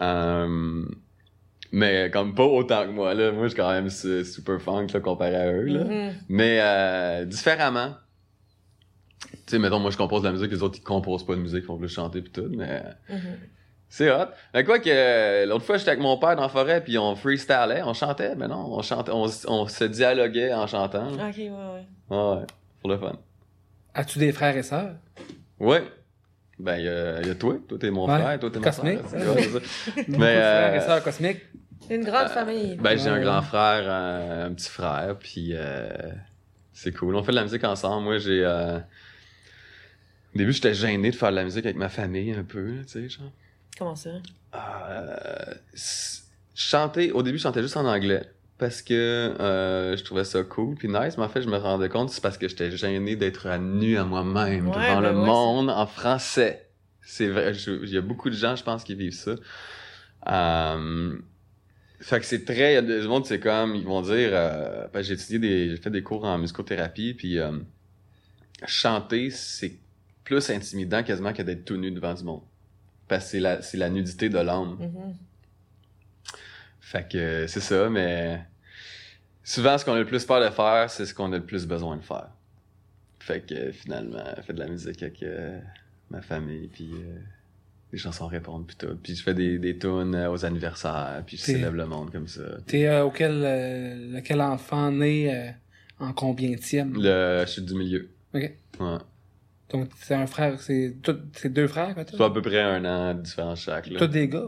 Euh, 0.00 0.84
mais 1.72 2.10
comme 2.12 2.34
pas 2.34 2.44
autant 2.44 2.84
que 2.86 2.90
moi, 2.92 3.12
là. 3.14 3.32
Moi, 3.32 3.44
je 3.44 3.48
suis 3.48 3.56
quand 3.56 3.70
même 3.70 3.90
su- 3.90 4.24
super 4.24 4.60
funk, 4.60 4.86
là, 4.94 5.00
comparé 5.00 5.34
à 5.36 5.52
eux, 5.52 5.64
là. 5.64 5.84
Mhm. 5.84 6.12
Mais 6.28 6.58
euh, 6.62 7.24
différemment. 7.24 7.94
Tu 9.20 9.28
sais, 9.46 9.58
mettons, 9.58 9.80
moi, 9.80 9.90
je 9.90 9.96
compose 9.96 10.22
de 10.22 10.26
la 10.28 10.32
musique, 10.32 10.50
les 10.52 10.62
autres, 10.62 10.78
ils 10.78 10.82
composent 10.84 11.26
pas 11.26 11.34
de 11.34 11.40
musique, 11.40 11.64
ils 11.64 11.66
font 11.66 11.76
plus 11.76 11.88
chanter 11.92 12.22
pis 12.22 12.30
tout, 12.30 12.48
mais 12.48 12.82
Mhm. 13.10 13.18
c'est 13.88 14.10
hot. 14.12 14.28
Mais 14.54 14.62
quoi 14.64 14.78
que, 14.78 15.44
l'autre 15.46 15.64
fois, 15.64 15.76
j'étais 15.76 15.90
avec 15.90 16.02
mon 16.02 16.16
père 16.18 16.36
dans 16.36 16.42
la 16.42 16.48
forêt, 16.48 16.82
puis 16.82 16.96
on 16.98 17.16
freestylait, 17.16 17.82
on 17.82 17.94
chantait, 17.94 18.36
mais 18.36 18.46
non, 18.46 18.72
on 18.78 18.82
chantait, 18.82 19.10
on, 19.12 19.26
on 19.48 19.66
se 19.66 19.84
dialoguait 19.84 20.54
en 20.54 20.66
chantant. 20.68 21.08
Ok, 21.12 21.36
ouais, 21.36 21.50
ouais. 21.50 22.16
Ouais, 22.16 22.46
pour 22.80 22.90
le 22.90 22.96
fun. 22.98 23.12
As-tu 23.98 24.20
des 24.20 24.30
frères 24.30 24.56
et 24.56 24.62
sœurs? 24.62 24.94
Ouais. 25.58 25.82
Ben, 26.60 26.76
il 26.78 26.84
y, 26.84 26.88
a- 26.88 27.20
y 27.20 27.30
a 27.30 27.34
toi, 27.34 27.56
toi 27.68 27.78
t'es 27.80 27.90
mon 27.90 28.06
Ouais. 28.08 28.20
frère, 28.20 28.38
toi 28.38 28.48
t'es 28.50 28.58
mon 28.60 28.64
Cosmique. 28.64 29.00
frère. 29.00 29.34
Ouais, 29.34 29.42
c'est 29.42 29.50
ça. 29.50 29.58
Beaucoup 29.96 30.10
Mais, 30.20 30.34
frères 30.34 30.74
et 30.74 30.78
euh, 30.78 30.86
sœurs 30.86 31.02
cosmiques? 31.02 31.40
C'est 31.88 31.94
une 31.96 32.04
grande 32.04 32.26
Euh, 32.26 32.28
famille. 32.28 32.76
Ben, 32.76 32.96
j'ai 32.96 33.08
un 33.08 33.20
grand 33.20 33.42
frère, 33.42 33.90
un, 33.90 34.44
un 34.46 34.52
petit 34.54 34.68
frère, 34.70 35.16
puis 35.18 35.50
euh, 35.52 35.88
c'est 36.72 36.92
cool. 36.92 37.16
On 37.16 37.24
fait 37.24 37.32
de 37.32 37.36
la 37.36 37.42
musique 37.42 37.64
ensemble. 37.64 38.04
Moi, 38.04 38.18
j'ai... 38.18 38.44
euh, 38.44 38.78
Au 40.34 40.38
début, 40.38 40.52
j'étais 40.52 40.74
gêné 40.74 41.10
de 41.10 41.16
faire 41.16 41.30
de 41.30 41.36
la 41.36 41.42
musique 41.44 41.64
avec 41.64 41.76
ma 41.76 41.88
famille, 41.88 42.32
un 42.32 42.44
peu, 42.44 42.82
tu 42.86 42.88
sais, 42.88 43.08
genre. 43.08 43.32
Comment 43.76 43.96
ça? 43.96 44.10
Euh, 44.54 45.54
chanter... 46.54 47.10
Au 47.10 47.22
début, 47.24 47.38
je 47.38 47.42
chantais 47.42 47.62
juste 47.62 47.76
en 47.76 47.84
anglais, 47.84 48.22
parce 48.58 48.82
que 48.82 48.92
euh, 48.94 49.96
je 49.96 50.02
trouvais 50.04 50.24
ça 50.24 50.42
cool, 50.42 50.74
puis 50.74 50.88
nice, 50.88 51.16
mais 51.16 51.24
en 51.24 51.28
fait, 51.28 51.42
je 51.42 51.48
me 51.48 51.56
rendais 51.56 51.88
compte, 51.88 52.10
c'est 52.10 52.20
parce 52.20 52.36
que 52.36 52.48
j'étais 52.48 52.70
gêné 52.72 53.14
d'être 53.14 53.46
à 53.46 53.58
nu 53.58 53.96
à 53.96 54.04
moi-même, 54.04 54.68
Ouais, 54.68 54.74
devant 54.74 55.00
ben 55.00 55.00
le 55.00 55.18
ouais, 55.18 55.26
monde, 55.26 55.70
en 55.70 55.86
français. 55.86 56.68
C'est 57.00 57.28
vrai, 57.28 57.52
il 57.54 57.88
y 57.88 57.96
a 57.96 58.02
beaucoup 58.02 58.28
de 58.28 58.34
gens, 58.34 58.56
je 58.56 58.64
pense, 58.64 58.84
qui 58.84 58.94
vivent 58.94 59.12
ça. 59.12 59.36
Euh, 60.28 61.16
fait 62.00 62.20
que 62.20 62.26
c'est 62.26 62.44
très, 62.44 62.72
il 62.72 62.74
y 62.74 62.76
a 62.76 62.82
des 62.82 63.06
monde, 63.06 63.26
c'est 63.26 63.40
comme, 63.40 63.74
ils 63.76 63.84
vont 63.84 64.02
dire, 64.02 64.30
euh, 64.32 64.86
ben, 64.92 65.02
j'ai 65.02 65.14
étudié 65.14 65.38
des, 65.38 65.70
j'ai 65.70 65.76
fait 65.76 65.90
des 65.90 66.02
cours 66.02 66.24
en 66.24 66.36
musicothérapie, 66.38 67.14
puis 67.14 67.38
euh, 67.38 67.52
chanter, 68.66 69.30
c'est 69.30 69.78
plus 70.24 70.50
intimidant 70.50 71.02
quasiment 71.02 71.32
que 71.32 71.42
d'être 71.42 71.64
tout 71.64 71.76
nu 71.76 71.90
devant 71.90 72.14
du 72.14 72.24
monde. 72.24 72.42
Parce 73.06 73.24
que 73.24 73.30
c'est 73.30 73.40
la, 73.40 73.62
c'est 73.62 73.78
la 73.78 73.88
nudité 73.88 74.28
de 74.28 74.38
l'âme. 74.38 74.76
Mhm. 74.80 75.14
Fait 76.90 77.06
que 77.06 77.18
euh, 77.18 77.46
c'est 77.46 77.60
ça, 77.60 77.90
mais 77.90 78.40
souvent, 79.44 79.76
ce 79.76 79.84
qu'on 79.84 79.92
a 79.92 79.98
le 79.98 80.06
plus 80.06 80.24
peur 80.24 80.40
de 80.42 80.48
faire, 80.50 80.88
c'est 80.88 81.04
ce 81.04 81.12
qu'on 81.12 81.30
a 81.32 81.36
le 81.36 81.44
plus 81.44 81.66
besoin 81.66 81.96
de 81.96 82.02
faire. 82.02 82.28
Fait 83.18 83.40
que 83.46 83.54
euh, 83.54 83.72
finalement, 83.72 84.24
je 84.38 84.42
fais 84.42 84.52
de 84.54 84.58
la 84.58 84.68
musique 84.68 85.02
avec 85.02 85.22
euh, 85.22 85.60
ma 86.10 86.22
famille, 86.22 86.68
puis 86.68 86.88
euh, 86.94 87.18
les 87.92 87.98
chansons 87.98 88.26
répondent 88.26 88.66
puis 88.66 88.76
tout. 88.76 88.96
Puis 89.02 89.14
je 89.16 89.22
fais 89.22 89.34
des, 89.34 89.58
des 89.58 89.76
tunes 89.78 90.16
aux 90.30 90.44
anniversaires, 90.46 91.22
puis 91.26 91.36
je 91.36 91.42
célèbre 91.42 91.76
le 91.76 91.84
monde 91.84 92.10
comme 92.10 92.26
ça. 92.26 92.42
T'es 92.66 92.86
euh, 92.86 93.04
auquel, 93.04 94.12
lequel 94.14 94.40
enfant 94.40 94.90
né 94.90 95.52
en 95.98 96.12
combienième? 96.14 96.94
Le, 96.94 97.42
je 97.44 97.50
suis 97.50 97.62
du 97.62 97.74
milieu. 97.74 98.08
Ok. 98.32 98.50
Ouais. 98.80 98.96
Donc, 99.70 99.90
c'est 100.00 100.14
un 100.14 100.26
frère, 100.26 100.58
c'est 100.58 100.96
tout- 101.02 101.20
c'est 101.34 101.52
deux 101.52 101.66
frères, 101.68 101.92
quoi, 101.92 102.04
C'est 102.08 102.18
à 102.18 102.30
peu 102.30 102.40
près 102.40 102.62
un 102.62 102.82
an 102.86 103.12
de 103.14 103.20
différence 103.20 103.60
chaque, 103.60 103.88
là. 103.90 103.98
Tous 103.98 104.06
des 104.06 104.26
gars? 104.26 104.46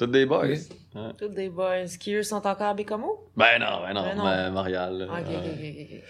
Tous 0.00 0.06
des 0.06 0.24
boys. 0.26 0.46
Ok. 0.46 0.56
Ouais. 0.94 1.12
Tous 1.18 1.28
des 1.28 1.48
boys 1.50 1.84
qui, 2.00 2.14
eux, 2.14 2.22
sont 2.22 2.36
encore 2.46 2.62
à 2.62 2.74
Bécomo? 2.74 3.28
Ben 3.36 3.58
non, 3.60 3.80
ben 3.82 3.92
non, 3.92 4.02
Ben 4.04 4.16
non. 4.16 4.24
Ma- 4.24 4.50
Montréal. 4.50 5.08
Ah, 5.10 5.20
ok, 5.20 5.26
ok, 5.26 5.28
Ouais. 5.28 5.76
ok, 5.78 5.92
ok. 5.92 6.02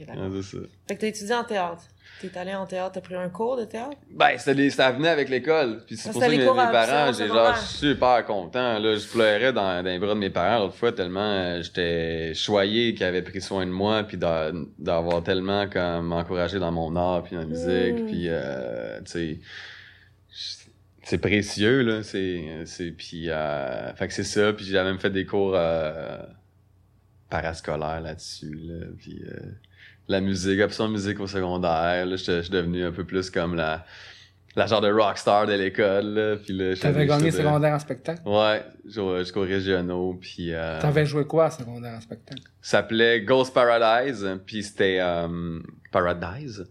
Ok, 0.00 0.06
d'accord. 0.06 0.22
Ouais, 0.30 0.40
c'est 0.42 0.56
ça. 0.56 0.62
Fait 0.88 0.94
que 0.94 1.00
t'as 1.00 1.06
étudié 1.08 1.34
en 1.34 1.44
théâtre. 1.44 1.82
T'es 2.20 2.38
allé 2.38 2.54
en 2.54 2.64
théâtre, 2.66 2.92
t'as 2.92 3.00
pris 3.00 3.16
un 3.16 3.28
cours 3.28 3.56
de 3.56 3.64
théâtre? 3.64 3.96
Ben, 4.12 4.38
c'était 4.38 4.54
les- 4.54 4.70
ça 4.70 4.92
venait 4.92 5.08
avec 5.08 5.28
l'école. 5.28 5.82
Puis 5.84 5.96
c'est 5.96 6.10
Ah, 6.10 6.12
pour 6.12 6.20
ça 6.22 6.28
que 6.28 6.32
mes, 6.32 6.38
mes 6.38 6.44
parents, 6.46 7.06
j'ai 7.12 7.24
secondaire. 7.24 7.44
genre 7.46 7.56
super 7.58 8.24
content. 8.24 8.78
Là, 8.78 8.94
je 8.94 9.08
pleurais 9.08 9.52
dans, 9.52 9.82
dans 9.82 9.90
les 9.90 9.98
bras 9.98 10.14
de 10.14 10.20
mes 10.20 10.30
parents 10.30 10.60
l'autre 10.60 10.76
fois 10.76 10.92
tellement 10.92 11.20
euh, 11.20 11.62
j'étais 11.62 12.32
choyé 12.34 12.94
qu'ils 12.94 13.04
avaient 13.04 13.22
pris 13.22 13.40
soin 13.40 13.66
de 13.66 13.72
moi 13.72 14.04
puis 14.04 14.16
d'a- 14.16 14.52
d'avoir 14.78 15.24
tellement 15.24 15.68
comme 15.68 16.12
encouragé 16.12 16.60
dans 16.60 16.70
mon 16.70 16.94
art 16.94 17.24
puis 17.24 17.34
dans 17.34 17.40
la 17.42 17.48
musique 17.48 18.04
Mm. 18.04 18.06
puis 18.06 18.26
euh, 18.28 19.00
tu 19.04 19.10
sais 19.10 19.38
c'est 21.04 21.18
précieux 21.18 21.82
là, 21.82 22.02
c'est 22.02 22.62
c'est 22.64 22.90
puis 22.92 23.30
euh, 23.30 23.92
fait 23.94 24.08
que 24.08 24.14
c'est 24.14 24.24
ça 24.24 24.52
puis 24.52 24.64
j'ai 24.64 24.82
même 24.82 24.98
fait 24.98 25.10
des 25.10 25.26
cours 25.26 25.54
euh, 25.54 26.18
parascolaires 27.28 28.00
là-dessus 28.00 28.54
là 28.54 28.86
puis 28.98 29.22
euh, 29.26 29.38
la 30.08 30.20
musique, 30.20 30.60
option 30.60 30.88
musique 30.88 31.20
au 31.20 31.26
secondaire. 31.26 32.06
Là, 32.06 32.16
je 32.16 32.42
suis 32.42 32.50
devenu 32.50 32.84
un 32.84 32.92
peu 32.92 33.04
plus 33.04 33.30
comme 33.30 33.54
la, 33.54 33.84
la 34.56 34.66
genre 34.66 34.80
de 34.80 34.90
rockstar 34.92 35.46
de 35.46 35.54
l'école. 35.54 36.06
Là, 36.06 36.36
puis 36.36 36.52
là, 36.52 36.76
T'avais 36.76 37.06
gagné 37.06 37.30
secondaire 37.30 37.74
en 37.74 37.78
spectacle? 37.78 38.20
Ouais, 38.26 38.62
jusqu'au 38.84 39.18
jusqu'aux 39.18 39.42
régionaux. 39.42 40.18
Puis 40.20 40.52
euh, 40.52 40.80
T'avais 40.80 41.06
joué 41.06 41.24
quoi 41.24 41.46
à 41.46 41.50
secondaire 41.50 41.94
en 41.94 42.00
spectacle? 42.00 42.42
ça 42.60 42.78
s'appelait 42.78 43.22
Ghost 43.22 43.54
Paradise. 43.54 44.28
Puis 44.44 44.62
c'était 44.62 44.98
euh, 45.00 45.60
Paradise? 45.90 46.66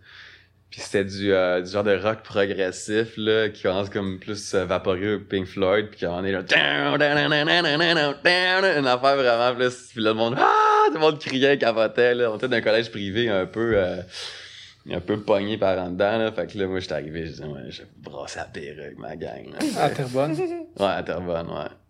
Puis 0.71 0.79
c'était 0.79 1.05
euh, 1.25 1.61
du, 1.61 1.69
genre 1.69 1.83
de 1.83 1.97
rock 1.97 2.23
progressif 2.23 3.17
là, 3.17 3.49
qui 3.49 3.61
commence 3.61 3.89
comme 3.89 4.19
plus 4.19 4.53
euh, 4.53 4.63
vaporeux 4.63 5.21
Pink 5.29 5.45
Floyd, 5.45 5.89
puis 5.89 5.99
qui 5.99 6.05
est 6.05 6.07
là 6.07 6.21
une 8.79 8.87
affaire 8.87 9.17
vraiment 9.17 9.53
plus 9.53 9.89
puis 9.91 10.01
là, 10.01 10.11
le 10.11 10.15
monde 10.15 10.37
ah! 10.39 10.85
tout 10.87 10.93
le 10.93 10.99
monde 10.99 11.19
criait, 11.19 11.57
capotait 11.57 12.15
là, 12.15 12.31
on 12.31 12.37
était 12.37 12.47
d'un 12.47 12.61
collège 12.61 12.89
privé 12.89 13.27
un 13.27 13.45
peu 13.45 13.73
euh, 13.75 13.97
un 14.89 15.01
peu 15.01 15.19
pogné 15.19 15.57
par 15.57 15.77
en 15.77 15.89
dedans 15.89 16.17
là, 16.17 16.31
fait 16.31 16.47
que 16.47 16.57
là 16.57 16.67
moi 16.67 16.79
j'étais 16.79 16.93
arrivé, 16.93 17.25
je 17.25 17.31
disais 17.31 17.43
ouais, 17.43 17.63
je 17.67 17.81
brasse 17.97 18.37
la 18.37 18.45
perruque 18.45 18.97
ma 18.97 19.17
gang. 19.17 19.51
Là. 19.51 19.83
À 19.83 19.89
Terrebonne. 19.89 20.31
ouais, 20.31 20.85
à 20.85 21.03
Terrebonne, 21.03 21.49
ouais. 21.49 21.80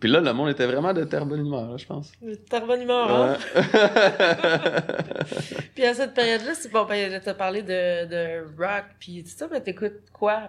Puis 0.00 0.08
là, 0.08 0.20
le 0.20 0.32
monde 0.32 0.50
était 0.50 0.66
vraiment 0.66 0.92
de 0.92 1.04
Terrebonne 1.04 1.44
humeur, 1.46 1.70
là, 1.70 1.76
je 1.76 1.86
pense. 1.86 2.12
T'as 2.48 2.60
bonne 2.60 2.82
humeur, 2.82 3.10
hein? 3.10 3.36
Ouais. 3.54 3.62
Puis 5.74 5.84
à 5.84 5.94
cette 5.94 6.14
période-là, 6.14 6.54
c'est 6.54 6.70
bon, 6.70 6.84
ben, 6.84 7.10
je 7.12 7.18
t'ai 7.18 7.34
parlé 7.34 7.62
de, 7.62 8.06
de 8.06 8.40
rock, 8.58 8.84
puis 9.00 9.24
tout 9.24 9.30
ça, 9.36 9.48
mais 9.50 9.60
t'écoutes 9.60 10.10
quoi 10.12 10.42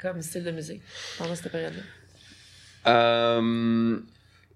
comme 0.00 0.22
style 0.22 0.44
de 0.44 0.50
musique 0.52 0.82
pendant 1.18 1.34
cette 1.34 1.50
période-là? 1.50 1.82
Euh, 2.86 3.98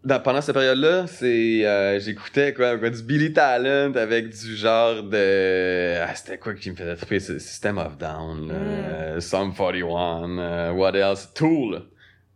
dans- 0.04 0.20
pendant 0.20 0.40
cette 0.40 0.54
période-là, 0.54 1.06
c'est 1.06 1.64
euh, 1.66 1.98
j'écoutais 2.00 2.52
quoi, 2.54 2.76
du 2.76 3.02
Billy 3.02 3.32
Talent 3.32 3.92
avec 3.94 4.30
du 4.30 4.56
genre 4.56 5.02
de 5.02 5.98
ah, 6.00 6.14
c'était 6.14 6.38
quoi 6.38 6.54
qui 6.54 6.70
me 6.70 6.76
faisait 6.76 6.96
triper 6.96 7.20
c'est 7.20 7.38
System 7.38 7.78
of 7.78 7.96
Down, 7.98 8.46
Mm. 8.46 8.50
euh, 8.52 9.20
Sum 9.20 9.54
41, 9.54 10.38
euh, 10.38 10.70
what 10.72 10.94
else, 10.96 11.28
Tool, 11.34 11.82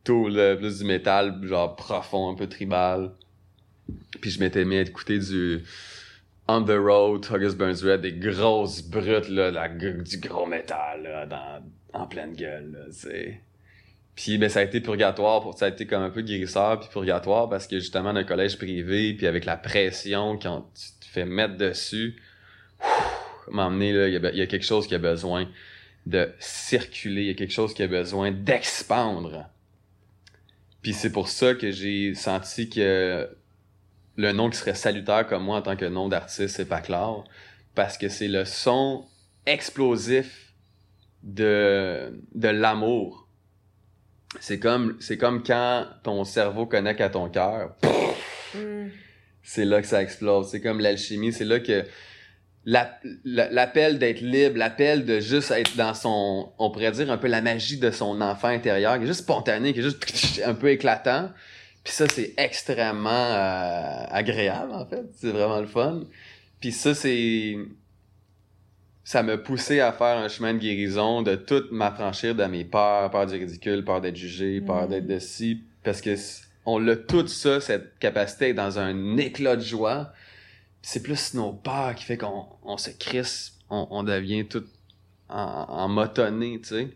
Tool, 0.05 0.39
euh, 0.39 0.57
plus 0.57 0.79
du 0.79 0.85
métal 0.85 1.41
genre 1.43 1.77
profond, 1.77 2.31
un 2.31 2.35
peu 2.35 2.47
tribal. 2.47 3.13
Puis 4.21 4.31
je 4.31 4.41
m'étais 4.41 4.65
mis 4.65 4.77
à 4.77 4.83
écouter 4.83 5.19
du 5.19 5.63
On 6.49 6.63
the 6.63 6.71
Road, 6.71 7.27
August 7.33 7.57
Burns 7.57 7.83
Red, 7.83 8.03
des 8.03 8.13
grosses 8.13 8.83
brutes 8.83 9.29
là, 9.29 9.51
la, 9.51 9.69
du 9.69 10.19
gros 10.19 10.47
métal 10.47 11.03
là, 11.03 11.27
dans, 11.27 11.63
en 11.93 12.07
pleine 12.07 12.35
gueule, 12.35 12.73
là, 12.73 12.85
c'est 12.91 13.41
puis 14.17 14.37
ben, 14.37 14.51
ça 14.51 14.61
a 14.61 14.65
été 14.65 14.81
purgatoire, 14.81 15.41
pour, 15.41 15.57
ça 15.57 15.65
a 15.65 15.69
été 15.69 15.87
comme 15.87 16.03
un 16.03 16.11
peu 16.11 16.21
guérisseur 16.21 16.79
puis 16.79 16.91
purgatoire 16.93 17.49
parce 17.49 17.67
que 17.67 17.79
justement 17.79 18.13
d'un 18.13 18.25
collège 18.25 18.59
privé 18.59 19.15
puis 19.15 19.27
avec 19.27 19.47
la 19.47 19.57
pression 19.57 20.39
quand 20.39 20.69
tu 20.75 21.07
te 21.07 21.11
fais 21.11 21.25
mettre 21.25 21.57
dessus, 21.57 22.21
m'emmener 23.49 23.93
là, 23.93 24.09
il 24.09 24.15
y, 24.15 24.39
y 24.39 24.43
a 24.43 24.47
quelque 24.47 24.67
chose 24.67 24.87
qui 24.87 24.95
a 24.95 24.99
besoin 24.99 25.49
de 26.07 26.31
circuler, 26.39 27.23
il 27.23 27.29
y 27.29 27.31
a 27.31 27.35
quelque 27.35 27.53
chose 27.53 27.73
qui 27.73 27.83
a 27.83 27.87
besoin 27.87 28.31
d'expandre. 28.31 29.47
Puis 30.83 30.95
c'est 30.95 31.13
pour 31.13 31.29
ça 31.29 31.55
que 31.55 31.71
j'ai 31.71 32.15
senti 32.15 32.69
que 32.71 33.29
le 34.17 34.33
nom 34.33 34.51
qui 34.51 34.59
serait 34.59 34.75
salutaire 34.75 35.27
comme 35.27 35.45
moi 35.45 35.59
en 35.59 35.63
tant 35.63 35.77
que 35.77 35.85
nom 35.85 36.09
d'artiste, 36.09 36.57
c'est 36.57 36.69
pas 36.69 36.81
clair 36.81 37.25
parce 37.75 37.97
que 37.97 38.09
c'est 38.09 38.29
le 38.29 38.45
son 38.45 39.05
explosif 39.47 40.53
de 41.23 42.21
de 42.35 42.49
l'amour. 42.49 43.29
C'est 44.41 44.59
comme 44.59 44.97
c'est 45.01 45.19
comme 45.19 45.43
quand 45.43 45.87
ton 46.03 46.25
cerveau 46.25 46.67
connecte 46.67 47.01
à 47.01 47.11
ton 47.11 47.29
cœur. 47.29 47.77
Hmm. 48.55 48.89
c'est 49.43 49.65
là 49.65 49.81
que 49.81 49.87
ça 49.87 50.03
explose. 50.03 50.51
C'est 50.51 50.61
comme 50.61 50.81
l'alchimie. 50.81 51.33
C'est 51.33 51.45
là 51.45 51.61
que 51.61 51.85
l'appel 52.65 53.99
d'être 53.99 54.21
libre 54.21 54.59
l'appel 54.59 55.07
de 55.07 55.19
juste 55.19 55.51
être 55.51 55.77
dans 55.77 55.95
son 55.95 56.53
on 56.59 56.71
pourrait 56.71 56.93
dire 56.93 57.11
un 57.11 57.17
peu 57.17 57.29
la 57.29 57.41
magie 57.41 57.79
de 57.79 57.91
son 57.91 58.21
enfant 58.21 58.49
intérieur 58.49 58.99
qui 58.99 59.05
est 59.05 59.07
juste 59.07 59.21
spontané 59.21 59.73
qui 59.73 59.81
est 59.81 59.83
juste 59.83 60.43
un 60.45 60.55
peu 60.55 60.71
éclatant 60.71 61.31
puis 61.83 61.95
ça 61.95 62.07
c'est 62.09 62.35
extrêmement 62.37 63.09
euh, 63.11 64.05
agréable 64.11 64.73
en 64.73 64.85
fait 64.85 65.05
c'est 65.17 65.31
vraiment 65.31 65.61
le 65.61 65.67
fun 65.67 66.03
puis 66.61 66.73
ça 66.73 66.95
c'est 66.95 67.57
ça 69.11 69.25
m'a 69.25 69.37
poussé 69.37 69.81
à 69.81 69.91
faire 69.91 70.19
un 70.19 70.29
chemin 70.29 70.55
de 70.55 70.61
guérison, 70.61 71.23
de 71.23 71.35
tout 71.35 71.65
m'affranchir 71.73 72.37
de 72.37 72.45
mes 72.45 72.65
peurs, 72.65 73.11
peur 73.11 73.27
du 73.27 73.35
ridicule, 73.35 73.85
peur 73.85 74.01
d'être 74.01 74.15
jugé, 74.15 74.61
peur 74.61 74.87
Mm. 74.87 74.89
d'être 74.89 75.07
de 75.09 75.19
ci, 75.19 75.65
parce 75.83 76.01
que 76.01 76.15
on 76.65 76.79
l'a 76.79 76.95
tout 76.95 77.27
ça, 77.27 77.61
cette 77.61 77.99
capacité 77.99 78.55
dans 78.55 78.79
un 78.79 79.17
éclat 79.17 79.57
de 79.57 79.63
joie. 79.63 80.13
C'est 80.83 81.03
plus 81.03 81.35
nos 81.35 81.53
peurs 81.53 81.95
qui 81.95 82.05
fait 82.05 82.17
qu'on 82.17 82.47
on 82.63 82.77
se 82.79 82.91
crisse, 82.91 83.59
on, 83.69 84.03
devient 84.03 84.47
tout 84.49 84.65
en, 85.29 85.37
en 85.69 85.89
motonné, 85.89 86.61
tu 86.61 86.69
sais. 86.69 86.89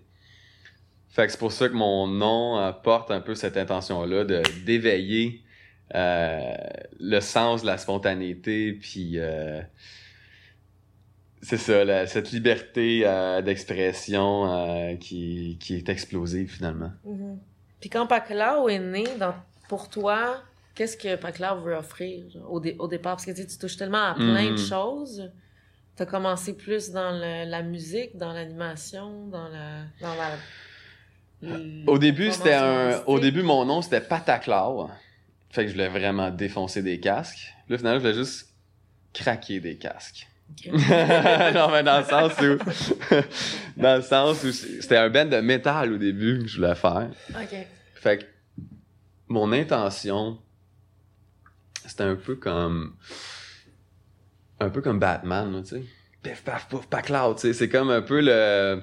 Fait 1.11 1.27
que 1.27 1.33
c'est 1.33 1.39
pour 1.39 1.53
ça 1.53 1.69
que 1.69 1.75
mon 1.75 2.07
nom 2.09 2.75
porte 2.83 3.11
un 3.13 3.21
peu 3.21 3.35
cette 3.37 3.57
intention-là 3.57 4.25
de 4.25 4.43
d'éveiller 4.65 5.43
euh, 5.95 6.55
le 6.99 7.21
sens 7.21 7.63
de 7.63 7.67
la 7.67 7.79
spontanéité, 7.79 8.73
puis 8.73 9.19
euh, 9.19 9.61
c'est 11.43 11.59
ça, 11.59 11.85
la- 11.85 12.07
cette 12.07 12.33
liberté 12.33 13.03
euh, 13.05 13.43
d'expression 13.43 14.97
qui, 14.99 15.59
qui 15.61 15.77
est 15.77 15.89
explosive 15.89 16.51
finalement. 16.51 16.91
Mhm. 17.05 17.39
Puis 17.81 17.91
quand 17.91 18.07
Paclao 18.07 18.69
est 18.69 18.79
né, 18.79 19.05
dans, 19.21 19.35
pour 19.69 19.89
toi, 19.91 20.43
qu'est-ce 20.75 20.97
que 20.97 21.17
Paclao 21.17 21.61
veut 21.61 21.75
offrir 21.75 22.25
au, 22.49 22.61
dé- 22.61 22.77
au 22.79 22.89
départ? 22.89 23.17
Parce 23.17 23.27
que 23.27 23.31
tu 23.33 23.47
tu 23.47 23.59
touches 23.59 23.77
tellement 23.77 24.05
à 24.11 24.15
plein 24.15 24.47
de 24.47 24.51
Mhm. 24.53 24.59
choses. 24.59 25.31
T'as 25.97 26.07
commencé 26.07 26.57
plus 26.57 26.91
dans 26.91 27.13
le- 27.13 27.49
la 27.49 27.63
musique, 27.63 28.17
dans 28.17 28.33
l'animation, 28.33 29.29
dans 29.29 29.49
la... 29.49 29.83
Dans 30.01 30.15
la 30.15 30.31
l- 31.43 31.85
Au 31.87 31.99
début, 31.99 32.31
c'était 32.33 32.55
un. 32.55 33.03
Au 33.07 33.19
début, 33.21 33.43
mon 33.43 33.65
nom 33.65 33.83
c'était 33.83 34.01
Pataclaw. 34.01 34.89
Fait 35.51 35.63
que 35.63 35.69
je 35.69 35.75
voulais 35.75 35.89
vraiment 35.89 36.31
défoncer 36.31 36.83
des 36.83 36.99
casques. 36.99 37.53
Là, 37.69 37.77
finalement, 37.79 38.01
je 38.01 38.05
voulais 38.09 38.19
juste 38.19 38.49
craquer 39.13 39.61
des 39.61 39.77
casques. 39.77 40.27
Non, 40.67 41.71
mais 41.71 41.83
dans 41.85 41.99
le 41.99 42.05
sens 42.05 42.33
où. 42.41 42.59
dans 43.81 43.97
le 43.97 44.03
sens 44.03 44.43
où 44.43 44.51
c'était 44.53 44.97
un 44.97 45.09
band 45.11 45.27
de 45.27 45.37
métal 45.41 45.93
au 45.93 45.97
début 45.99 46.41
que 46.41 46.49
je 46.49 46.57
voulais 46.61 46.75
faire. 46.75 47.09
OK. 47.31 47.57
Fait 47.95 48.19
que 48.19 48.25
mon 49.29 49.53
intention, 49.53 50.39
c'était 51.89 52.05
un 52.05 52.17
peu 52.17 52.37
comme. 52.37 52.97
Un 54.61 54.71
peu 54.71 54.81
comme 54.81 54.99
Batman, 54.99 55.63
tu 55.63 55.71
sais. 55.71 55.85
Pif, 56.23 56.43
paf, 56.43 56.69
pouf, 56.69 56.87
pacloud, 56.87 57.37
tu 57.37 57.43
sais. 57.43 57.53
C'est 57.53 57.69
comme 57.69 57.91
un 57.91 58.03
peu 58.03 58.21
le. 58.21 58.83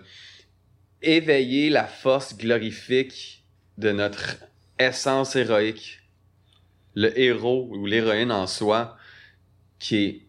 Éveiller 1.01 1.70
la 1.70 1.86
force 1.86 2.38
glorifique 2.38 3.43
de 3.77 3.91
notre 3.91 4.38
essence 4.77 5.36
héroïque. 5.36 6.00
Le 6.93 7.17
héros 7.17 7.70
ou 7.72 7.86
l'héroïne 7.86 8.31
en 8.31 8.48
soi 8.48 8.98
qui 9.79 9.96
est. 9.96 10.22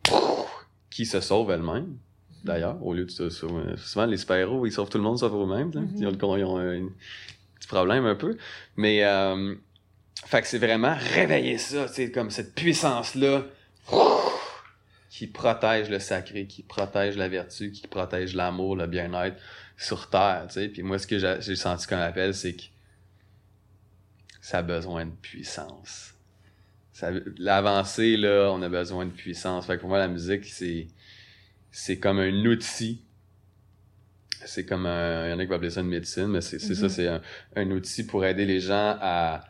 qui 0.91 1.05
se 1.05 1.21
sauve 1.21 1.51
elle-même. 1.51 1.99
D'ailleurs, 2.45 2.85
au 2.85 2.93
lieu 2.95 3.05
de 3.05 3.11
se 3.11 3.31
sauver. 3.31 3.77
Souvent, 3.77 4.07
les 4.07 4.17
super-héros, 4.17 4.67
ils 4.67 4.73
sauvent 4.73 4.89
tout 4.89 4.99
le 4.99 5.05
monde 5.05 5.19
sauf 5.19 5.33
eux-mêmes. 5.33 5.71
Mhm. 5.75 5.95
Ils 5.97 6.07
ont, 6.07 6.37
ils 6.37 6.45
ont 6.45 6.59
un 6.59 6.89
petit 7.59 7.69
problème 7.69 8.05
un 8.07 8.17
peu. 8.17 8.37
Mais, 8.77 9.05
euh, 9.05 9.55
fait 10.27 10.43
que 10.43 10.49
c'est 10.49 10.59
vraiment 10.59 10.97
réveiller 11.15 11.59
ça, 11.59 11.87
tu 11.87 11.95
sais, 11.95 12.11
comme 12.11 12.31
cette 12.31 12.55
puissance-là 12.55 13.45
qui 15.11 15.27
protège 15.27 15.91
le 15.91 15.99
sacré, 15.99 16.47
qui 16.47 16.63
protège 16.63 17.17
la 17.17 17.29
vertu, 17.29 17.71
qui 17.71 17.87
protège 17.87 18.35
l'amour, 18.35 18.77
le 18.77 18.87
bien-être. 18.87 19.37
sur 19.77 20.09
Terre, 20.09 20.45
tu 20.49 20.55
sais. 20.55 20.69
Puis 20.69 20.83
moi, 20.83 20.99
ce 20.99 21.07
que 21.07 21.19
j'ai 21.19 21.57
senti 21.57 21.87
comme 21.87 21.99
appel, 21.99 22.35
c'est 22.35 22.55
que 22.55 22.63
ça 24.41 24.59
a 24.59 24.63
besoin 24.63 25.07
de 25.07 25.11
puissance. 25.11 26.15
L'avancée, 27.39 28.17
là, 28.17 28.51
on 28.53 28.63
a 28.63 28.69
besoin 28.69 29.07
de 29.07 29.11
puissance. 29.11 29.67
Fait 29.67 29.77
que 29.77 29.81
pour 29.81 29.89
moi, 29.89 29.99
la 29.99 30.09
musique, 30.09 30.45
c'est, 30.45 30.87
c'est 31.71 31.99
comme 31.99 32.19
un 32.19 32.45
outil. 32.47 33.03
C'est 34.45 34.65
comme 34.65 34.87
un, 34.87 35.27
il 35.27 35.31
y 35.31 35.33
en 35.35 35.39
a 35.39 35.43
qui 35.43 35.49
vont 35.49 35.57
appeler 35.57 35.71
ça 35.71 35.81
une 35.81 35.89
médecine, 35.89 36.29
mais 36.29 36.41
c'est, 36.41 36.59
c'est 36.59 36.75
ça, 36.75 36.89
c'est 36.89 37.09
un, 37.09 37.21
un 37.57 37.71
outil 37.71 38.05
pour 38.05 38.25
aider 38.25 38.45
les 38.45 38.61
gens 38.61 38.97
à 39.01 39.45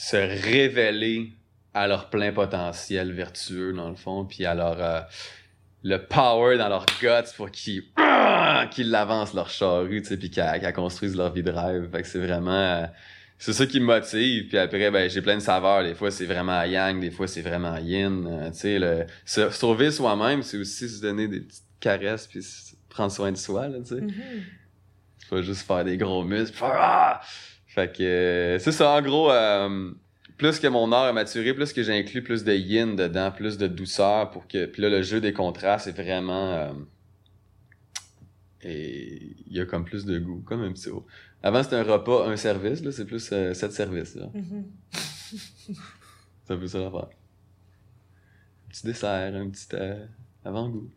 se 0.00 0.16
révéler 0.16 1.34
à 1.74 1.86
leur 1.86 2.08
plein 2.08 2.32
potentiel 2.32 3.12
vertueux, 3.12 3.74
dans 3.74 3.90
le 3.90 3.96
fond, 3.96 4.24
puis 4.24 4.46
à 4.46 4.54
leur, 4.54 4.80
euh, 4.80 5.02
le 5.82 5.98
power 5.98 6.56
dans 6.56 6.70
leur 6.70 6.86
guts 7.02 7.30
pour 7.36 7.50
qu'ils, 7.50 7.82
qu'ils 8.70 8.90
l'avancent 8.90 9.34
leur 9.34 9.50
charrue, 9.50 10.00
tu 10.00 10.08
sais, 10.08 10.16
puis 10.16 10.30
qu'ils 10.30 10.72
construisent 10.74 11.14
leur 11.14 11.30
vie 11.34 11.42
de 11.42 11.50
rêve. 11.50 11.90
Fait 11.92 12.00
que 12.00 12.08
c'est 12.08 12.18
vraiment, 12.18 12.50
euh, 12.50 12.86
c'est 13.36 13.52
ça 13.52 13.66
qui 13.66 13.78
me 13.78 13.84
motive. 13.84 14.48
Puis 14.48 14.56
après, 14.56 14.90
ben, 14.90 15.10
j'ai 15.10 15.20
plein 15.20 15.36
de 15.36 15.42
saveurs. 15.42 15.84
Des 15.84 15.94
fois, 15.94 16.10
c'est 16.10 16.24
vraiment 16.24 16.62
yang, 16.62 16.98
des 16.98 17.10
fois, 17.10 17.28
c'est 17.28 17.42
vraiment 17.42 17.76
yin. 17.76 18.26
Euh, 18.26 18.50
tu 18.52 18.56
sais, 18.56 18.78
le, 18.78 19.04
se 19.26 19.50
sauver 19.50 19.90
soi-même, 19.90 20.42
c'est 20.42 20.56
aussi 20.56 20.88
se 20.88 21.02
donner 21.02 21.28
des 21.28 21.40
petites 21.40 21.64
caresses 21.78 22.26
puis 22.26 22.40
prendre 22.88 23.12
soin 23.12 23.32
de 23.32 23.36
soi, 23.36 23.68
là, 23.68 23.76
tu 23.80 23.96
sais. 23.96 24.02
C'est 25.18 25.28
pas 25.28 25.42
juste 25.42 25.66
faire 25.66 25.84
des 25.84 25.98
gros 25.98 26.24
muscles. 26.24 26.56
Faire, 26.56 26.72
ah! 26.72 27.20
Fait 27.70 27.96
que, 27.96 28.02
euh, 28.02 28.58
c'est 28.58 28.72
ça, 28.72 28.90
en 28.90 29.00
gros, 29.00 29.30
euh, 29.30 29.92
plus 30.36 30.58
que 30.58 30.66
mon 30.66 30.90
art 30.90 31.04
a 31.04 31.12
maturé, 31.12 31.54
plus 31.54 31.72
que 31.72 31.84
j'inclus 31.84 32.20
plus 32.20 32.42
de 32.42 32.52
yin 32.52 32.96
dedans, 32.96 33.30
plus 33.30 33.58
de 33.58 33.68
douceur 33.68 34.32
pour 34.32 34.48
que, 34.48 34.66
puis 34.66 34.82
là, 34.82 34.88
le 34.88 35.02
jeu 35.02 35.20
des 35.20 35.32
contrastes 35.32 35.86
est 35.86 35.92
vraiment, 35.92 36.50
euh, 36.50 36.72
et 38.62 39.36
il 39.46 39.56
y 39.56 39.60
a 39.60 39.66
comme 39.66 39.84
plus 39.84 40.04
de 40.04 40.18
goût, 40.18 40.42
comme 40.44 40.62
un 40.62 40.72
petit 40.72 40.88
haut. 40.88 41.06
Avant, 41.44 41.62
c'était 41.62 41.76
un 41.76 41.84
repas, 41.84 42.28
un 42.28 42.36
service, 42.36 42.82
là, 42.82 42.90
c'est 42.90 43.04
plus 43.04 43.30
euh, 43.32 43.54
sept 43.54 43.70
services, 43.70 44.16
là. 44.16 44.30
Mhm. 44.34 44.64
C'est 44.90 46.54
un 46.54 46.56
peu 46.56 46.66
ça 46.66 46.80
l'affaire. 46.80 47.06
Un 48.66 48.68
petit 48.70 48.84
dessert, 48.84 49.32
un 49.32 49.48
petit 49.48 49.68
avant-goût. 50.44 50.90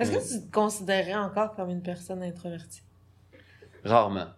Est-ce 0.00 0.10
que 0.10 0.34
tu 0.34 0.48
te 0.48 0.52
considérais 0.52 1.14
encore 1.14 1.54
comme 1.54 1.70
une 1.70 1.82
personne 1.82 2.24
introvertie? 2.24 2.82
Rarement. 3.84 4.30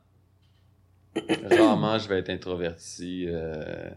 Rarement, 1.51 1.99
je 1.99 2.09
vais 2.09 2.19
être 2.19 2.31
introverti. 2.31 3.27
euh. 3.29 3.91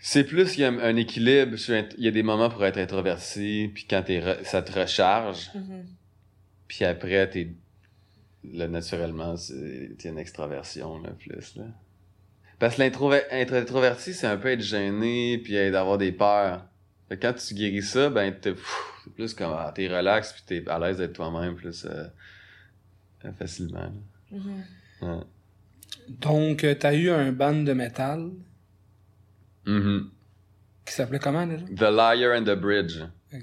C'est 0.00 0.24
plus 0.24 0.52
qu'il 0.52 0.60
y 0.60 0.64
a 0.64 0.68
un 0.68 0.96
équilibre. 0.96 1.56
Il 1.98 2.04
y 2.04 2.08
a 2.08 2.10
des 2.10 2.22
moments 2.22 2.48
pour 2.48 2.64
être 2.64 2.78
introverti, 2.78 3.70
puis 3.74 3.84
quand 3.88 4.02
t'es 4.02 4.20
re- 4.20 4.44
ça 4.44 4.62
te 4.62 4.78
recharge, 4.78 5.50
Mhm. 5.54 5.86
puis 6.68 6.84
après, 6.84 7.28
t'es... 7.28 7.48
Là, 8.52 8.68
naturellement, 8.68 9.36
c'est 9.36 9.96
t'as 9.98 10.10
une 10.10 10.18
extraversion, 10.18 10.98
là, 11.02 11.10
plus, 11.10 11.56
là. 11.56 11.64
Parce 12.60 12.76
que 12.76 12.82
être 12.82 13.54
introverti, 13.54 14.14
c'est 14.14 14.26
un 14.28 14.36
peu 14.36 14.48
être 14.48 14.60
gêné, 14.62 15.38
puis 15.38 15.54
d'avoir 15.70 15.98
des 15.98 16.12
peurs. 16.12 16.64
Fait 17.08 17.16
que 17.16 17.26
quand 17.26 17.32
tu 17.34 17.54
guéris 17.54 17.82
ça, 17.82 18.10
ben, 18.10 18.32
t'es 18.32 18.54
plus 19.16 19.34
comme, 19.34 19.52
ah, 19.52 19.72
t'es 19.74 19.88
relax, 19.88 20.32
puis 20.32 20.42
t'es 20.46 20.68
à 20.70 20.78
l'aise 20.78 20.98
d'être 20.98 21.14
toi-même, 21.14 21.56
plus 21.56 21.84
euh, 21.84 22.04
euh, 23.24 23.32
facilement, 23.32 23.80
là. 23.80 23.92
Mhm. 24.30 24.64
Ouais. 25.02 25.20
Donc, 26.08 26.58
tu 26.58 26.86
as 26.86 26.94
eu 26.94 27.10
un 27.10 27.32
band 27.32 27.62
de 27.62 27.72
métal 27.72 28.30
Mhm. 29.66 30.10
qui 30.86 30.92
s'appelait 30.94 31.18
comment 31.18 31.46
déjà? 31.46 31.64
The 31.66 31.90
Liar 31.92 32.38
and 32.38 32.44
the 32.44 32.54
Bridge. 32.58 32.98
Ok. 33.32 33.42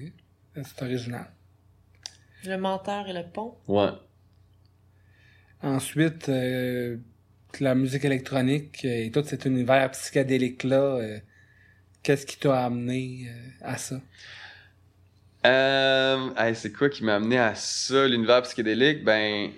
C'est 0.56 0.82
original. 0.84 1.28
Le 2.46 2.58
menteur 2.58 3.08
et 3.08 3.14
le 3.14 3.24
pont. 3.32 3.56
Ouais. 3.68 3.90
Ensuite, 5.62 6.30
euh, 6.30 6.98
la 7.60 7.76
musique 7.76 8.06
électronique 8.06 8.82
euh, 8.86 9.06
et 9.06 9.12
tout 9.12 9.24
cet 9.24 9.46
univers 9.46 9.90
psychédélique-là, 9.92 10.76
euh, 10.98 11.20
qu'est-ce 12.04 12.26
qui 12.26 12.38
t'a 12.38 12.66
amené 12.66 13.28
euh, 13.30 13.50
à 13.62 13.78
ça? 13.78 14.00
Euh, 15.46 16.30
hey, 16.38 16.56
c'est 16.56 16.72
quoi 16.72 16.90
qui 16.90 17.04
m'a 17.04 17.16
amené 17.16 17.38
à 17.38 17.54
ça, 17.56 18.08
l'univers 18.08 18.42
psychédélique? 18.44 19.04
Ben, 19.04 19.52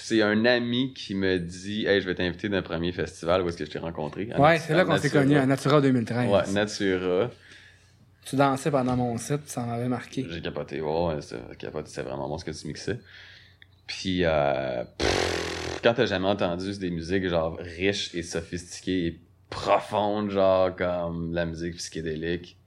c'est 0.00 0.22
un 0.22 0.44
ami 0.44 0.92
qui 0.94 1.14
me 1.14 1.38
dit, 1.38 1.86
hey, 1.86 2.00
je 2.00 2.06
vais 2.06 2.14
t'inviter 2.14 2.48
d'un 2.48 2.62
premier 2.62 2.92
festival 2.92 3.42
où 3.42 3.48
est-ce 3.48 3.56
que 3.56 3.64
je 3.64 3.70
t'ai 3.70 3.78
rencontré. 3.78 4.28
Ouais, 4.38 4.58
c'est 4.58 4.74
là 4.74 4.84
qu'on 4.84 4.96
s'est 4.98 5.10
connus, 5.10 5.36
à 5.36 5.46
Natura 5.46 5.80
2013. 5.80 6.30
Ouais, 6.30 6.52
Natura. 6.52 7.30
Tu 8.24 8.36
dansais 8.36 8.70
pendant 8.70 8.96
mon 8.96 9.16
set, 9.16 9.40
ça 9.46 9.62
m'avait 9.62 9.88
marqué. 9.88 10.26
J'ai 10.28 10.42
capoté, 10.42 10.80
ouais, 10.80 11.20
c'était 11.20 11.56
capoté, 11.56 11.88
c'est 11.90 12.02
vraiment 12.02 12.28
bon 12.28 12.36
ce 12.36 12.44
que 12.44 12.50
tu 12.50 12.66
mixais. 12.66 12.98
Puis, 13.86 14.20
euh, 14.24 14.84
pff, 14.98 15.80
quand 15.82 15.94
t'as 15.94 16.06
jamais 16.06 16.28
entendu 16.28 16.76
des 16.78 16.90
musiques 16.90 17.26
genre 17.28 17.56
riches 17.58 18.14
et 18.14 18.22
sophistiquées 18.22 19.06
et 19.06 19.20
profondes, 19.48 20.30
genre 20.30 20.76
comme 20.76 21.32
la 21.32 21.46
musique 21.46 21.76
psychédélique, 21.76 22.58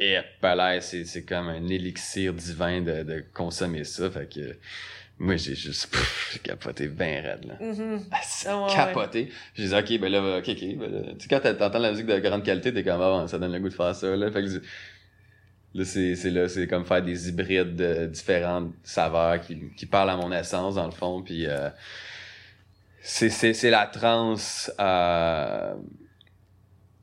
et 0.00 0.18
palais, 0.40 0.80
c'est 0.80 1.04
c'est 1.04 1.24
comme 1.24 1.48
un 1.48 1.68
élixir 1.68 2.34
divin 2.34 2.80
de, 2.80 3.04
de 3.04 3.24
consommer 3.32 3.84
ça. 3.84 4.10
Fait 4.10 4.28
que 4.28 4.56
moi, 5.18 5.36
j'ai 5.36 5.54
juste 5.54 5.90
pff, 5.92 6.30
j'ai 6.32 6.38
capoté 6.40 6.88
bien 6.88 7.20
raide, 7.22 7.44
là. 7.44 7.54
Ah 8.46 8.64
ouais, 8.64 8.72
capoté. 8.74 9.30
J'ai 9.54 9.68
dit, 9.68 9.74
ok, 9.74 10.00
ben 10.00 10.10
là, 10.10 10.38
ok, 10.38 10.48
ok. 10.48 10.76
ben 10.76 10.90
là. 10.92 11.00
Tu 11.18 11.20
sais, 11.20 11.28
quand 11.28 11.40
t'entends 11.40 11.78
la 11.78 11.90
musique 11.92 12.06
de 12.06 12.18
grande 12.18 12.42
qualité, 12.42 12.74
t'es 12.74 12.82
comme, 12.82 13.00
ah, 13.00 13.26
ça 13.28 13.38
donne 13.38 13.52
le 13.52 13.60
goût 13.60 13.68
de 13.68 13.74
faire 13.74 13.94
ça, 13.94 14.16
là. 14.16 14.30
Fait 14.32 14.42
que 14.44 14.60
là, 15.74 15.84
c'est, 15.84 16.16
c'est 16.16 16.30
là, 16.30 16.48
c'est 16.48 16.66
comme 16.66 16.84
faire 16.84 17.02
des 17.02 17.28
hybrides 17.28 17.76
de 17.76 18.06
différentes 18.06 18.72
saveurs 18.82 19.40
qui, 19.40 19.70
qui 19.76 19.86
parlent 19.86 20.10
à 20.10 20.16
mon 20.16 20.32
essence, 20.32 20.74
dans 20.74 20.86
le 20.86 20.92
fond. 20.92 21.22
Puis, 21.22 21.46
euh, 21.46 21.70
c'est, 23.00 23.30
c'est, 23.30 23.54
c'est 23.54 23.70
la 23.70 23.86
transe, 23.86 24.72
euh, 24.80 25.74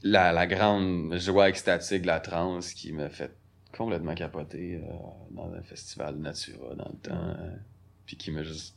la, 0.04 0.34
la 0.34 0.48
grande 0.48 1.16
joie 1.18 1.48
extatique 1.48 2.02
de 2.02 2.08
la 2.08 2.20
transe 2.20 2.74
qui 2.74 2.92
m'a 2.92 3.08
fait 3.08 3.32
complètement 3.72 4.16
capoter 4.16 4.76
euh, 4.84 4.94
dans 5.32 5.54
un 5.54 5.62
festival 5.62 6.18
Natura 6.18 6.76
dans 6.76 6.90
le 6.92 6.98
temps. 6.98 7.36
Puis 8.12 8.18
qui 8.18 8.32
m'a 8.32 8.44
juste 8.44 8.76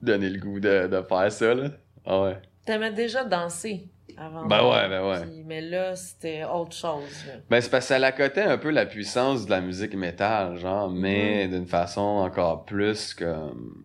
donné 0.00 0.30
le 0.30 0.38
goût 0.40 0.58
de, 0.58 0.86
de 0.86 1.02
faire 1.02 1.30
ça, 1.30 1.54
là. 1.54 1.68
Ah 2.06 2.22
ouais. 2.22 2.36
T'aimais 2.64 2.90
déjà 2.92 3.24
danser 3.24 3.88
avant. 4.16 4.46
Ben 4.46 4.58
de- 4.62 4.70
ouais, 4.70 4.88
ben 4.88 5.06
ouais. 5.10 5.20
Puis- 5.26 5.44
mais 5.44 5.60
là, 5.60 5.94
c'était 5.96 6.44
autre 6.44 6.72
chose. 6.74 7.04
là. 7.26 7.34
Ben, 7.50 7.60
c'est 7.60 7.68
parce 7.68 7.84
que 7.84 7.88
ça 7.88 7.98
l'accotait 7.98 8.40
un 8.42 8.56
peu 8.56 8.70
la 8.70 8.86
puissance 8.86 9.44
de 9.44 9.50
la 9.50 9.60
musique 9.60 9.94
métal, 9.94 10.56
genre, 10.56 10.88
mais 10.88 11.46
d'une 11.48 11.66
façon 11.66 12.00
encore 12.00 12.64
plus 12.64 13.12
comme 13.12 13.84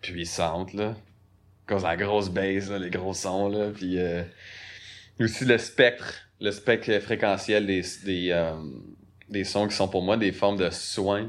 puissante, 0.00 0.72
là. 0.72 0.94
Cause 1.66 1.82
la 1.82 1.96
grosse 1.96 2.28
bass, 2.28 2.70
là, 2.70 2.78
les 2.78 2.90
gros 2.90 3.14
sons, 3.14 3.48
là, 3.48 3.70
puis 3.74 3.98
euh, 3.98 4.22
aussi 5.18 5.44
le 5.44 5.58
spectre, 5.58 6.14
le 6.40 6.52
spectre 6.52 6.96
fréquentiel 7.00 7.66
des, 7.66 7.82
des, 8.04 8.28
euh, 8.30 8.52
des 9.28 9.42
sons 9.42 9.66
qui 9.66 9.74
sont 9.74 9.88
pour 9.88 10.02
moi 10.02 10.16
des 10.16 10.30
formes 10.32 10.58
de 10.58 10.70
soins. 10.70 11.28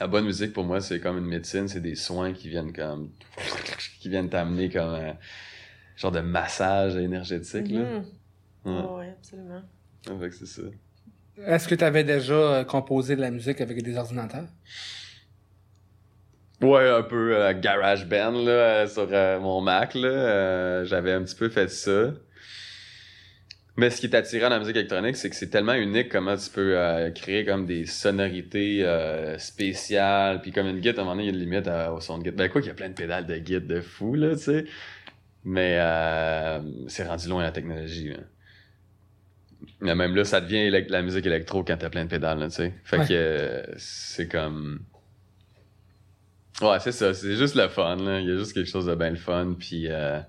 La 0.00 0.06
bonne 0.08 0.24
musique, 0.24 0.52
pour 0.52 0.64
moi, 0.64 0.80
c'est 0.80 1.00
comme 1.00 1.18
une 1.18 1.24
médecine, 1.26 1.68
c'est 1.68 1.80
des 1.80 1.94
soins 1.94 2.32
qui 2.32 2.48
viennent 2.48 2.72
comme... 2.72 3.10
qui 4.00 4.08
viennent 4.08 4.28
t'amener 4.30 4.68
comme 4.70 4.94
un 4.94 5.16
genre 5.96 6.12
de 6.12 6.20
massage 6.20 6.96
énergétique, 6.96 7.70
là. 7.70 7.84
Mhm. 7.88 8.04
Ouais. 8.64 8.72
Ouais, 8.72 8.94
ouais, 8.96 9.10
absolument. 9.10 9.62
Ah, 10.08 10.12
fait 10.20 10.28
que 10.30 10.34
c'est 10.34 10.46
ça. 10.46 10.62
Est-ce 11.36 11.68
que 11.68 11.74
tu 11.76 11.84
avais 11.84 12.02
déjà 12.04 12.34
euh, 12.34 12.64
composé 12.64 13.14
de 13.16 13.20
la 13.20 13.30
musique 13.30 13.60
avec 13.60 13.82
des 13.82 13.96
ordinateurs? 13.96 14.48
Ouais, 16.60 16.88
un 16.88 17.02
peu 17.02 17.36
euh, 17.36 17.52
garage 17.58 18.08
band 18.08 18.30
là 18.32 18.82
euh, 18.82 18.86
sur 18.86 19.08
euh, 19.10 19.40
mon 19.40 19.60
Mac 19.60 19.94
là, 19.94 20.08
Euh, 20.08 20.84
j'avais 20.84 21.12
un 21.12 21.22
petit 21.22 21.34
peu 21.34 21.48
fait 21.48 21.68
ça. 21.68 22.12
Mais 23.76 23.90
ce 23.90 24.00
qui 24.00 24.06
est 24.06 24.14
attirant 24.14 24.44
dans 24.50 24.54
la 24.54 24.58
musique 24.60 24.76
électronique, 24.76 25.16
c'est 25.16 25.28
que 25.30 25.34
c'est 25.36 25.48
tellement 25.50 25.72
unique 25.74 26.08
comment 26.08 26.36
tu 26.36 26.48
peux 26.50 26.78
euh, 26.78 27.10
créer 27.10 27.44
comme 27.44 27.66
des 27.66 27.86
sonorités 27.86 28.84
euh, 28.84 29.36
spéciales, 29.38 30.40
puis 30.42 30.52
comme 30.52 30.68
une 30.68 30.78
guitare, 30.78 31.00
à 31.00 31.02
un 31.02 31.14
moment 31.14 31.16
donné, 31.16 31.24
il 31.28 31.34
y 31.34 31.36
a 31.36 31.42
une 31.42 31.50
limite 31.50 31.66
à- 31.66 31.92
au 31.92 32.00
son 32.00 32.18
de 32.18 32.22
guitare. 32.22 32.36
Ben 32.36 32.48
quoi 32.48 32.60
qu'il 32.60 32.68
y 32.68 32.70
a 32.70 32.74
plein 32.74 32.88
de 32.88 32.94
pédales 32.94 33.26
de 33.26 33.36
guitare 33.38 33.66
de 33.66 33.80
fou 33.80 34.14
là, 34.14 34.36
tu 34.36 34.42
sais. 34.42 34.64
Mais 35.44 35.76
euh, 35.80 36.60
c'est 36.86 37.04
rendu 37.04 37.28
loin 37.28 37.42
la 37.42 37.50
technologie. 37.50 38.10
Là. 38.10 38.18
Mais 39.80 39.94
même 39.96 40.14
là, 40.14 40.24
ça 40.24 40.40
devient 40.40 40.70
la 40.88 41.02
musique 41.02 41.26
électro 41.26 41.64
quand 41.64 41.76
t'as 41.76 41.90
plein 41.90 42.04
de 42.04 42.10
pédales, 42.10 42.38
là, 42.38 42.48
tu 42.48 42.54
sais. 42.54 42.72
Fait 42.84 42.98
Ouais. 42.98 43.06
que 43.08 43.64
c'est 43.76 44.28
comme 44.28 44.80
Ouais, 46.62 46.78
c'est 46.78 46.92
ça. 46.92 47.12
C'est 47.12 47.34
juste 47.34 47.56
le 47.56 47.66
fun. 47.66 47.96
Là. 47.96 48.20
Il 48.20 48.28
y 48.28 48.30
a 48.30 48.36
juste 48.38 48.52
quelque 48.52 48.70
chose 48.70 48.86
de 48.86 48.94
bien 48.94 49.10
le 49.10 49.16
fun. 49.16 49.56
Puis 49.58 49.88
euh, 49.88 50.20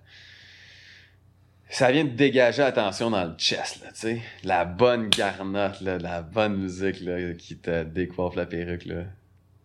ça 1.69 1.91
vient 1.91 2.06
de 2.06 2.10
dégager 2.10 2.62
l'attention 2.62 3.10
dans 3.10 3.25
le 3.25 3.36
chest, 3.38 3.82
là, 3.84 3.89
tu 3.91 3.99
sais. 3.99 4.21
La 4.43 4.65
bonne 4.65 5.10
garnotte, 5.10 5.82
là, 5.82 5.97
la 5.97 6.21
bonne 6.21 6.58
musique 6.58 7.01
là, 7.01 7.34
qui 7.34 7.58
te 7.58 7.84
décoiffe 7.84 8.36
la 8.36 8.45
perruque. 8.45 8.86
là. 8.86 9.04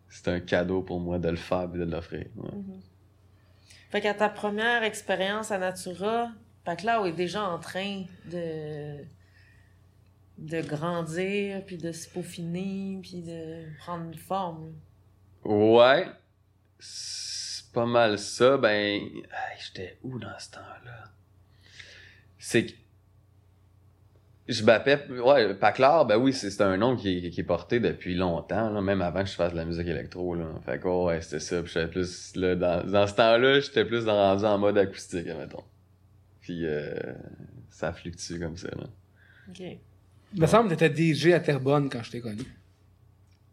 C'est 0.08 0.28
un 0.28 0.40
cadeau 0.40 0.82
pour 0.82 0.98
moi 1.00 1.18
de 1.18 1.28
le 1.28 1.36
faire 1.36 1.68
et 1.74 1.78
de 1.78 1.84
l'offrir. 1.84 2.26
Ouais. 2.36 2.50
Mhm. 2.52 2.80
Fait 3.90 4.00
qu'à 4.00 4.14
ta 4.14 4.28
première 4.28 4.82
expérience 4.82 5.50
à 5.50 5.58
Natura, 5.58 6.30
Paclao 6.64 7.06
est 7.06 7.12
déjà 7.12 7.44
en 7.44 7.58
train 7.58 8.04
de 8.30 9.04
de 10.38 10.62
grandir, 10.62 11.62
puis 11.66 11.76
de 11.76 11.92
se 11.92 12.08
peaufiner, 12.08 12.98
puis 13.02 13.20
de 13.20 13.66
prendre 13.78 14.06
une 14.06 14.14
forme. 14.14 14.72
Ouais. 15.44 16.06
C'est 16.78 17.70
pas 17.72 17.84
mal 17.84 18.18
ça. 18.18 18.56
Ben, 18.56 19.02
j'étais 19.58 19.98
où 20.02 20.18
dans 20.18 20.38
ce 20.38 20.52
temps-là? 20.52 21.10
C'est 22.40 22.66
que. 22.66 22.72
Je 24.48 24.64
m'appelle. 24.64 25.06
Ouais, 25.20 25.54
Paclar, 25.54 26.04
ben 26.06 26.16
oui, 26.16 26.32
c'est 26.32 26.50
c'est 26.50 26.62
un 26.64 26.76
nom 26.76 26.96
qui 26.96 27.18
est, 27.26 27.30
qui 27.30 27.40
est 27.40 27.44
porté 27.44 27.78
depuis 27.78 28.16
longtemps, 28.16 28.68
là, 28.70 28.80
même 28.80 29.00
avant 29.00 29.22
que 29.22 29.28
je 29.28 29.34
fasse 29.34 29.52
de 29.52 29.56
la 29.56 29.64
musique 29.64 29.86
électro. 29.86 30.34
Là. 30.34 30.46
Fait 30.66 30.80
que, 30.80 30.88
ouais, 30.88 31.20
c'était 31.20 31.38
ça. 31.38 31.62
Puis 31.62 31.70
j'étais 31.72 31.86
plus. 31.86 32.34
Là, 32.34 32.56
dans, 32.56 32.84
dans 32.90 33.06
ce 33.06 33.14
temps-là, 33.14 33.60
j'étais 33.60 33.84
plus 33.84 34.04
dans, 34.06 34.16
rendu 34.16 34.44
en 34.44 34.58
mode 34.58 34.76
acoustique, 34.78 35.28
admettons. 35.28 35.62
Puis 36.40 36.66
euh, 36.66 36.94
ça 37.68 37.92
fluctue 37.92 38.40
comme 38.40 38.56
ça. 38.56 38.68
Là. 38.68 38.86
OK. 39.50 39.60
Il 40.34 40.40
me 40.40 40.46
semble 40.46 40.68
que 40.70 40.74
t'étais 40.74 41.14
DJ 41.14 41.28
à 41.32 41.40
Terrebonne 41.40 41.88
quand 41.88 42.02
je 42.02 42.10
t'ai 42.10 42.20
connu. 42.20 42.42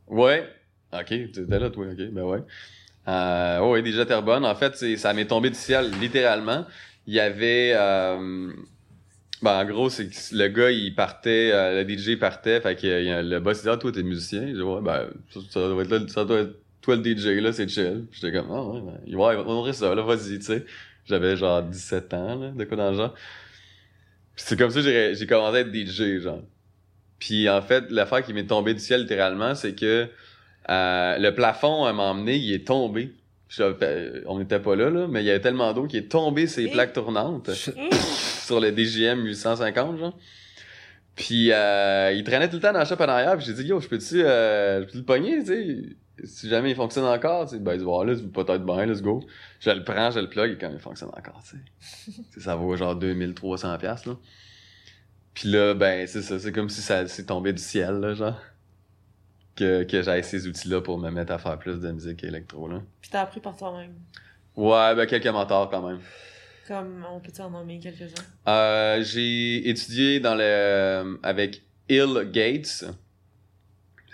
Ouais. 0.07 0.47
Ok, 0.93 1.07
tu 1.07 1.23
étais 1.41 1.59
là, 1.59 1.69
toi, 1.69 1.85
ok, 1.91 1.97
ben 2.11 2.23
ouais. 2.23 2.39
Euh, 3.07 3.69
ouais, 3.69 3.81
déjà 3.83 4.05
Terrebonne. 4.05 4.45
En 4.45 4.55
fait, 4.55 4.75
c'est- 4.75 4.97
ça 4.97 5.13
m'est 5.13 5.25
tombé 5.27 5.49
du 5.49 5.55
ciel, 5.55 5.91
littéralement. 5.99 6.65
Il 7.05 7.13
y 7.13 7.19
avait. 7.19 7.73
Euh, 7.75 8.51
ben, 9.41 9.59
en 9.61 9.65
gros, 9.65 9.89
c'est 9.89 10.07
que 10.07 10.15
le 10.35 10.47
gars, 10.47 10.71
il 10.71 10.93
partait, 10.95 11.51
euh, 11.53 11.83
le 11.83 11.89
DJ 11.97 12.17
partait, 12.17 12.59
fait 12.61 12.75
que 12.75 12.87
euh, 12.87 13.21
le 13.21 13.39
boss 13.39 13.57
disait, 13.59 13.71
ah, 13.71 13.77
toi, 13.77 13.91
t'es 13.91 14.03
musicien. 14.03 14.41
Je 14.47 14.53
dis, 14.55 14.61
ouais, 14.61 14.81
ben, 14.81 15.07
ça, 15.31 15.39
ça 15.49 15.67
doit 15.67 15.83
être 15.83 15.89
là, 15.91 15.99
ça 16.07 16.25
doit 16.25 16.39
être 16.39 16.55
toi 16.81 16.95
le 16.95 17.03
DJ, 17.03 17.41
là, 17.41 17.51
c'est 17.53 17.67
chill. 17.67 18.05
Puis 18.09 18.19
J'étais 18.21 18.37
comme, 18.37 18.49
ah, 18.51 18.63
ouais, 18.63 18.81
ben, 18.81 19.15
ouais, 19.15 19.35
on 19.45 19.51
aurait 19.51 19.73
ça, 19.73 19.93
là, 19.93 20.01
vas-y, 20.03 20.39
tu 20.39 20.45
sais. 20.45 20.65
J'avais 21.05 21.37
genre 21.37 21.61
17 21.63 22.13
ans, 22.13 22.35
là, 22.39 22.49
de 22.51 22.63
quoi 22.65 22.75
dans 22.77 22.91
le 22.91 22.97
genre. 22.97 23.13
Puis 24.35 24.45
c'est 24.47 24.57
comme 24.57 24.69
ça 24.69 24.79
que 24.81 24.85
j'ai 24.85 25.15
j'ai 25.15 25.25
commencé 25.25 25.57
à 25.57 25.59
être 25.61 25.73
DJ, 25.73 26.21
genre. 26.21 26.41
Puis 27.19 27.49
en 27.49 27.61
fait, 27.61 27.85
l'affaire 27.89 28.23
qui 28.23 28.33
m'est 28.33 28.45
tombée 28.45 28.73
du 28.73 28.79
ciel, 28.79 29.01
littéralement, 29.01 29.55
c'est 29.55 29.73
que 29.73 30.07
euh, 30.69 31.17
le 31.17 31.31
plafond, 31.33 31.85
à 31.85 31.93
m'emmener, 31.93 32.35
il 32.37 32.53
est 32.53 32.67
tombé. 32.67 33.13
Je- 33.49 34.23
on 34.27 34.37
n'était 34.39 34.59
pas 34.59 34.75
là, 34.75 34.89
là, 34.89 35.07
mais 35.09 35.23
il 35.23 35.25
y 35.25 35.29
avait 35.29 35.39
tellement 35.39 35.71
d'eau 35.73 35.87
qui 35.87 35.95
est 35.97 36.09
tombé 36.11 36.47
ces 36.47 36.67
plaques 36.67 36.91
tournantes 36.93 37.49
Je- 37.53 37.71
sur 38.47 38.59
le 38.59 38.71
DJM 38.71 39.23
850, 39.25 39.97
genre. 39.97 40.17
Puis 41.15 41.51
euh, 41.51 42.13
il 42.13 42.23
traînait 42.23 42.47
tout 42.47 42.57
le 42.57 42.61
temps 42.61 42.71
dans 42.71 42.79
la 42.79 42.85
shop 42.85 42.95
en 42.99 43.09
arrière, 43.09 43.35
puis 43.37 43.45
j'ai 43.45 43.53
dit, 43.53 43.63
yo, 43.63 43.79
je 43.79 43.87
peux-tu 43.87 44.21
euh, 44.23 44.85
peux 44.85 44.99
le 44.99 45.03
pogner, 45.03 45.39
tu 45.39 45.45
sais? 45.47 45.97
Si 46.23 46.49
jamais 46.49 46.71
il 46.71 46.75
fonctionne 46.75 47.05
encore, 47.05 47.45
tu 47.45 47.55
sais, 47.55 47.59
ben, 47.59 47.73
il 47.73 47.79
dit, 47.79 47.85
bon, 47.85 48.01
là, 48.03 48.15
c'est 48.15 48.31
peut-être 48.31 48.65
bien, 48.65 48.85
let's 48.85 49.01
go. 49.01 49.23
Je 49.59 49.69
le 49.69 49.83
prends, 49.83 50.09
je 50.09 50.19
le 50.19 50.29
plug, 50.29 50.51
et 50.51 50.57
quand 50.57 50.69
il 50.71 50.79
fonctionne 50.79 51.09
encore, 51.09 51.43
tu 51.43 51.57
sais. 51.57 52.23
Ça 52.39 52.55
vaut 52.55 52.75
genre 52.75 52.95
2300 52.95 53.77
pièces 53.77 54.05
là. 54.05 54.15
Puis 55.33 55.49
là, 55.49 55.73
ben, 55.73 56.07
c'est 56.07 56.23
ça, 56.23 56.39
c'est 56.39 56.51
comme 56.51 56.69
si 56.69 56.81
ça 56.81 57.07
s'est 57.07 57.25
tombé 57.25 57.53
du 57.53 57.61
ciel, 57.61 57.95
là, 57.99 58.13
genre. 58.13 58.39
Que, 59.55 59.83
que 59.83 60.03
j'aille 60.03 60.23
ces 60.23 60.47
outils-là 60.47 60.81
pour 60.81 60.99
me 60.99 61.09
mettre 61.09 61.33
à 61.33 61.39
faire 61.39 61.57
plus 61.57 61.79
de 61.79 61.91
musique 61.91 62.23
électro, 62.23 62.67
là. 62.67 62.81
Puis 63.01 63.09
t'as 63.09 63.21
appris 63.21 63.39
par 63.39 63.57
toi-même. 63.57 63.93
Ouais, 64.55 64.95
ben, 64.95 65.05
quelques 65.07 65.27
mentors 65.27 65.69
quand 65.69 65.87
même. 65.87 65.99
Comme, 66.67 67.05
on 67.09 67.19
peut-tu 67.21 67.41
en 67.41 67.49
nommer 67.49 67.79
quelques-uns? 67.79 68.23
Euh, 68.51 69.01
j'ai 69.01 69.69
étudié 69.69 70.19
dans 70.19 70.35
le 70.35 71.17
avec 71.23 71.61
Hill 71.87 72.29
Gates. 72.31 72.83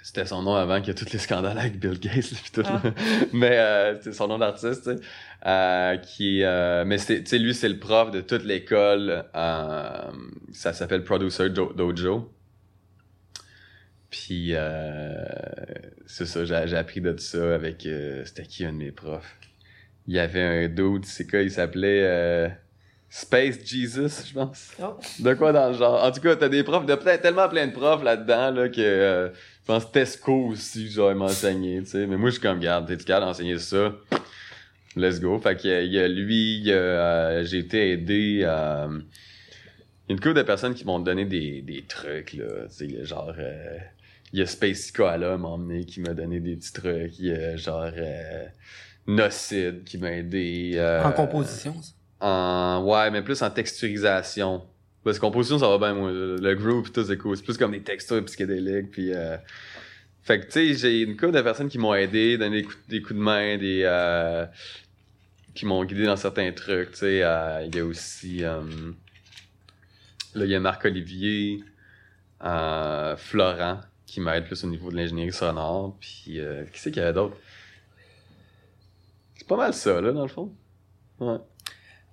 C'était 0.03 0.25
son 0.25 0.43
nom 0.43 0.53
avant 0.53 0.79
qu'il 0.79 0.89
y 0.89 0.91
ait 0.91 0.93
tous 0.93 1.11
les 1.13 1.17
scandales 1.17 1.57
avec 1.57 1.79
Bill 1.79 1.99
Gates 1.99 2.29
tout. 2.53 2.61
Ah. 2.65 2.81
Mais 3.33 3.57
euh, 3.57 3.99
c'est 4.01 4.13
son 4.13 4.27
nom 4.27 4.37
d'artiste. 4.37 4.91
Euh, 5.45 5.97
qui 5.97 6.43
euh, 6.43 6.85
mais 6.85 6.97
c'est 6.97 7.37
lui 7.37 7.53
c'est 7.53 7.67
le 7.67 7.77
prof 7.79 8.11
de 8.11 8.21
toute 8.21 8.43
l'école 8.45 9.25
euh, 9.35 10.11
ça 10.53 10.71
s'appelle 10.71 11.03
Producer 11.03 11.49
Do- 11.49 11.73
Dojo. 11.73 12.31
Puis 14.09 14.51
euh, 14.53 15.25
c'est 16.05 16.25
ça, 16.25 16.45
j'ai 16.45 16.75
appris 16.77 17.01
de 17.01 17.17
ça 17.17 17.55
avec 17.55 17.85
euh, 17.85 18.23
c'était 18.25 18.43
qui 18.45 18.63
un 18.63 18.71
de 18.73 18.77
mes 18.77 18.91
profs? 18.91 19.35
Il 20.07 20.15
y 20.15 20.19
avait 20.19 20.41
un 20.41 20.67
dude, 20.67 21.05
c'est 21.05 21.29
quoi, 21.29 21.41
il 21.41 21.51
s'appelait 21.51 22.01
euh, 22.03 22.49
Space 23.09 23.59
Jesus, 23.65 24.27
je 24.27 24.33
pense. 24.33 24.71
Oh. 24.81 24.97
De 25.19 25.33
quoi 25.33 25.53
dans 25.53 25.69
le 25.69 25.77
genre? 25.77 26.03
En 26.03 26.11
tout 26.11 26.19
cas, 26.19 26.35
t'as 26.35 26.49
des 26.49 26.63
profs, 26.63 26.85
de 26.85 26.95
plein, 26.95 27.17
tellement 27.17 27.47
plein 27.47 27.67
de 27.67 27.71
profs 27.71 28.03
là-dedans, 28.03 28.51
là, 28.51 28.69
que 28.69 28.81
euh, 28.81 29.29
je 29.29 29.65
pense 29.65 29.91
Tesco 29.91 30.47
aussi, 30.47 30.93
m'a 30.97 31.25
enseigné, 31.25 31.79
tu 31.83 31.89
sais. 31.89 32.07
Mais 32.07 32.17
moi, 32.17 32.29
je 32.29 32.33
suis 32.33 32.41
comme, 32.41 32.59
garde, 32.59 32.87
t'es-tu 32.87 33.05
capable 33.05 33.27
d'enseigner 33.27 33.57
ça? 33.59 33.95
Let's 34.95 35.19
go. 35.19 35.39
Fait 35.39 35.65
a- 35.65 35.81
il 35.81 35.91
y 35.91 35.99
a 35.99 36.07
lui, 36.07 36.57
il 36.57 36.65
y 36.65 36.73
a, 36.73 36.75
euh, 36.75 37.43
j'ai 37.45 37.59
été 37.59 37.91
aidé 37.91 38.43
à 38.43 38.89
une 40.09 40.19
couple 40.19 40.33
de 40.35 40.43
personnes 40.43 40.73
qui 40.73 40.85
m'ont 40.85 40.99
donné 40.99 41.25
des, 41.25 41.61
des 41.61 41.83
trucs, 41.83 42.33
là. 42.33 42.67
Tu 42.67 42.89
sais, 42.89 43.05
genre, 43.05 43.33
euh, 43.37 43.77
il 44.33 44.39
y 44.39 44.41
a 44.41 44.45
Space 44.45 44.91
Koala 44.91 45.37
m'a 45.37 45.47
emmené, 45.47 45.85
qui 45.85 46.01
m'a 46.01 46.13
donné 46.13 46.39
des 46.39 46.55
petits 46.55 46.73
trucs. 46.73 47.17
Il 47.19 47.25
y 47.27 47.31
a 47.31 47.55
genre 47.55 47.91
euh, 49.09 49.11
Nocid 49.15 49.83
qui 49.83 49.97
m'a 49.97 50.11
aidé. 50.11 50.73
euh, 50.75 51.03
En 51.03 51.11
composition, 51.11 51.75
ça? 51.81 51.91
en 52.25 52.83
ouais 52.85 53.11
mais 53.11 53.21
plus 53.21 53.41
en 53.41 53.49
texturisation 53.49 54.63
parce 55.03 55.17
que 55.17 55.21
composition 55.21 55.59
ça 55.59 55.67
va 55.67 55.77
bien 55.77 55.93
moi 55.93 56.09
le 56.09 56.53
groove 56.55 56.89
tout 56.89 57.03
c'est 57.03 57.17
cool 57.17 57.35
c'est 57.35 57.43
plus 57.43 57.57
comme 57.57 57.73
des 57.73 57.81
textures 57.81 58.23
psychédéliques 58.23 58.91
puis 58.91 59.13
euh... 59.13 59.35
fait 60.21 60.39
que 60.39 60.45
tu 60.45 60.51
sais 60.51 60.73
j'ai 60.73 61.01
une 61.01 61.17
couple 61.17 61.33
de 61.33 61.41
personnes 61.41 61.67
qui 61.67 61.77
m'ont 61.77 61.93
aidé 61.93 62.37
donné 62.37 62.61
des 62.61 62.63
coups, 62.63 62.77
des 62.87 63.01
coups 63.01 63.15
de 63.15 63.21
main 63.21 63.57
des 63.57 63.81
euh... 63.83 64.45
qui 65.53 65.65
m'ont 65.65 65.83
guidé 65.83 66.05
dans 66.05 66.15
certains 66.15 66.49
trucs 66.53 66.91
tu 66.91 66.99
sais 66.99 67.23
euh, 67.23 67.65
il 67.65 67.75
y 67.75 67.79
a 67.79 67.85
aussi 67.85 68.45
euh... 68.45 68.61
là 70.33 70.45
il 70.45 70.51
y 70.51 70.55
a 70.55 70.61
Marc 70.61 70.85
Olivier 70.85 71.61
euh... 72.45 73.17
Florent 73.17 73.81
qui 74.05 74.21
m'aide 74.21 74.45
plus 74.45 74.63
au 74.63 74.67
niveau 74.67 74.89
de 74.91 74.95
l'ingénierie 74.95 75.33
sonore 75.33 75.97
puis 75.99 76.39
euh... 76.39 76.63
qui 76.71 76.79
c'est 76.79 76.91
qu'il 76.91 77.01
y 77.01 77.03
avait 77.03 77.11
d'autres? 77.13 77.35
Pas 79.55 79.63
mal 79.65 79.73
ça 79.73 80.01
là 80.01 80.11
dans 80.11 80.23
le 80.23 80.27
fond 80.27 80.51
ouais 81.19 81.37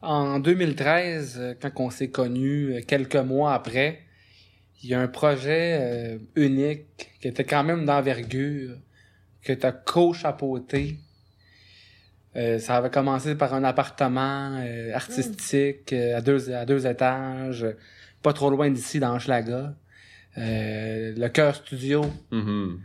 En 0.02 0.38
2013, 0.38 1.38
euh, 1.38 1.54
quand 1.60 1.70
on 1.76 1.90
s'est 1.90 2.10
connus, 2.10 2.74
euh, 2.74 2.80
quelques 2.86 3.16
mois 3.16 3.54
après, 3.54 4.00
il 4.82 4.90
y 4.90 4.94
a 4.94 5.00
un 5.00 5.08
projet 5.08 5.78
euh, 5.80 6.18
unique 6.36 7.10
qui 7.20 7.28
était 7.28 7.44
quand 7.44 7.64
même 7.64 7.84
d'envergure, 7.84 8.76
que 9.42 9.52
tu 9.52 9.66
as 9.66 9.72
co-chapeauté. 9.72 10.96
Euh, 12.36 12.58
ça 12.58 12.76
avait 12.76 12.90
commencé 12.90 13.34
par 13.34 13.54
un 13.54 13.64
appartement 13.64 14.56
euh, 14.60 14.94
artistique 14.94 15.92
euh, 15.92 16.16
à, 16.16 16.20
deux, 16.20 16.52
à 16.52 16.64
deux 16.64 16.86
étages, 16.86 17.66
pas 18.22 18.32
trop 18.32 18.50
loin 18.50 18.70
d'ici, 18.70 19.00
dans 19.00 19.18
Schlaga. 19.18 19.74
Le 20.36 21.28
Cœur 21.28 21.56
Studio. 21.56 22.04
Mhm. 22.30 22.80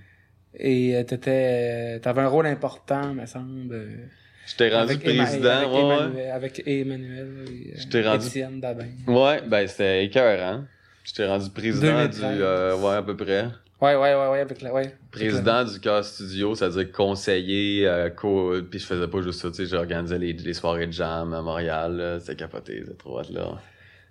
Et 0.58 1.04
t'étais, 1.06 2.00
t'avais 2.00 2.22
un 2.22 2.28
rôle 2.28 2.48
important, 2.48 3.14
me 3.14 3.26
semble. 3.26 4.10
Euh, 4.46 4.48
J'étais 4.48 4.76
rendu 4.76 4.92
avec 4.94 5.04
président, 5.04 5.50
avec 5.50 6.14
ouais, 6.16 6.30
avec 6.30 6.64
Emmanuel 6.66 7.28
et 7.50 7.74
J'étais 7.80 8.08
rendu- 8.08 8.28
Étienne. 8.28 8.62
Ouais, 9.08 9.42
ben 9.48 9.68
c'était 9.68 10.06
écœurant. 10.06 10.64
J'étais 11.04 11.28
rendu 11.28 11.50
président 11.50 11.88
2013. 12.06 12.20
du... 12.20 12.24
euh, 12.44 12.76
ouais, 12.78 12.96
à 12.96 13.02
peu 13.04 13.16
près. 13.16 13.46
Ouais, 13.82 13.94
ouais, 13.96 14.16
ouais, 14.16 14.28
ouais, 14.30 14.40
avec 14.40 14.62
la, 14.62 14.74
ouais. 14.74 14.96
Président 15.12 15.64
du 15.64 15.80
Cœur 15.80 16.04
Studio, 16.04 16.56
c'est-à-dire 16.56 16.92
conseiller, 16.92 17.86
euh, 17.88 18.10
co... 18.10 18.54
Puis 18.70 18.80
je 18.80 18.86
faisais 18.86 19.08
pas 19.08 19.22
juste 19.22 19.42
ça, 19.42 19.50
tu 19.50 19.56
sais, 19.56 19.66
j'organisais 19.66 20.18
les, 20.18 20.34
les 20.34 20.54
soirées 20.54 20.88
de 20.88 20.94
jam 20.94 21.34
à 21.34 21.42
Montréal. 21.42 22.18
C'était 22.22 22.36
capoté, 22.38 22.82
c'était 22.86 22.98
trop 22.98 23.20
hot, 23.20 23.24
là. 23.32 23.60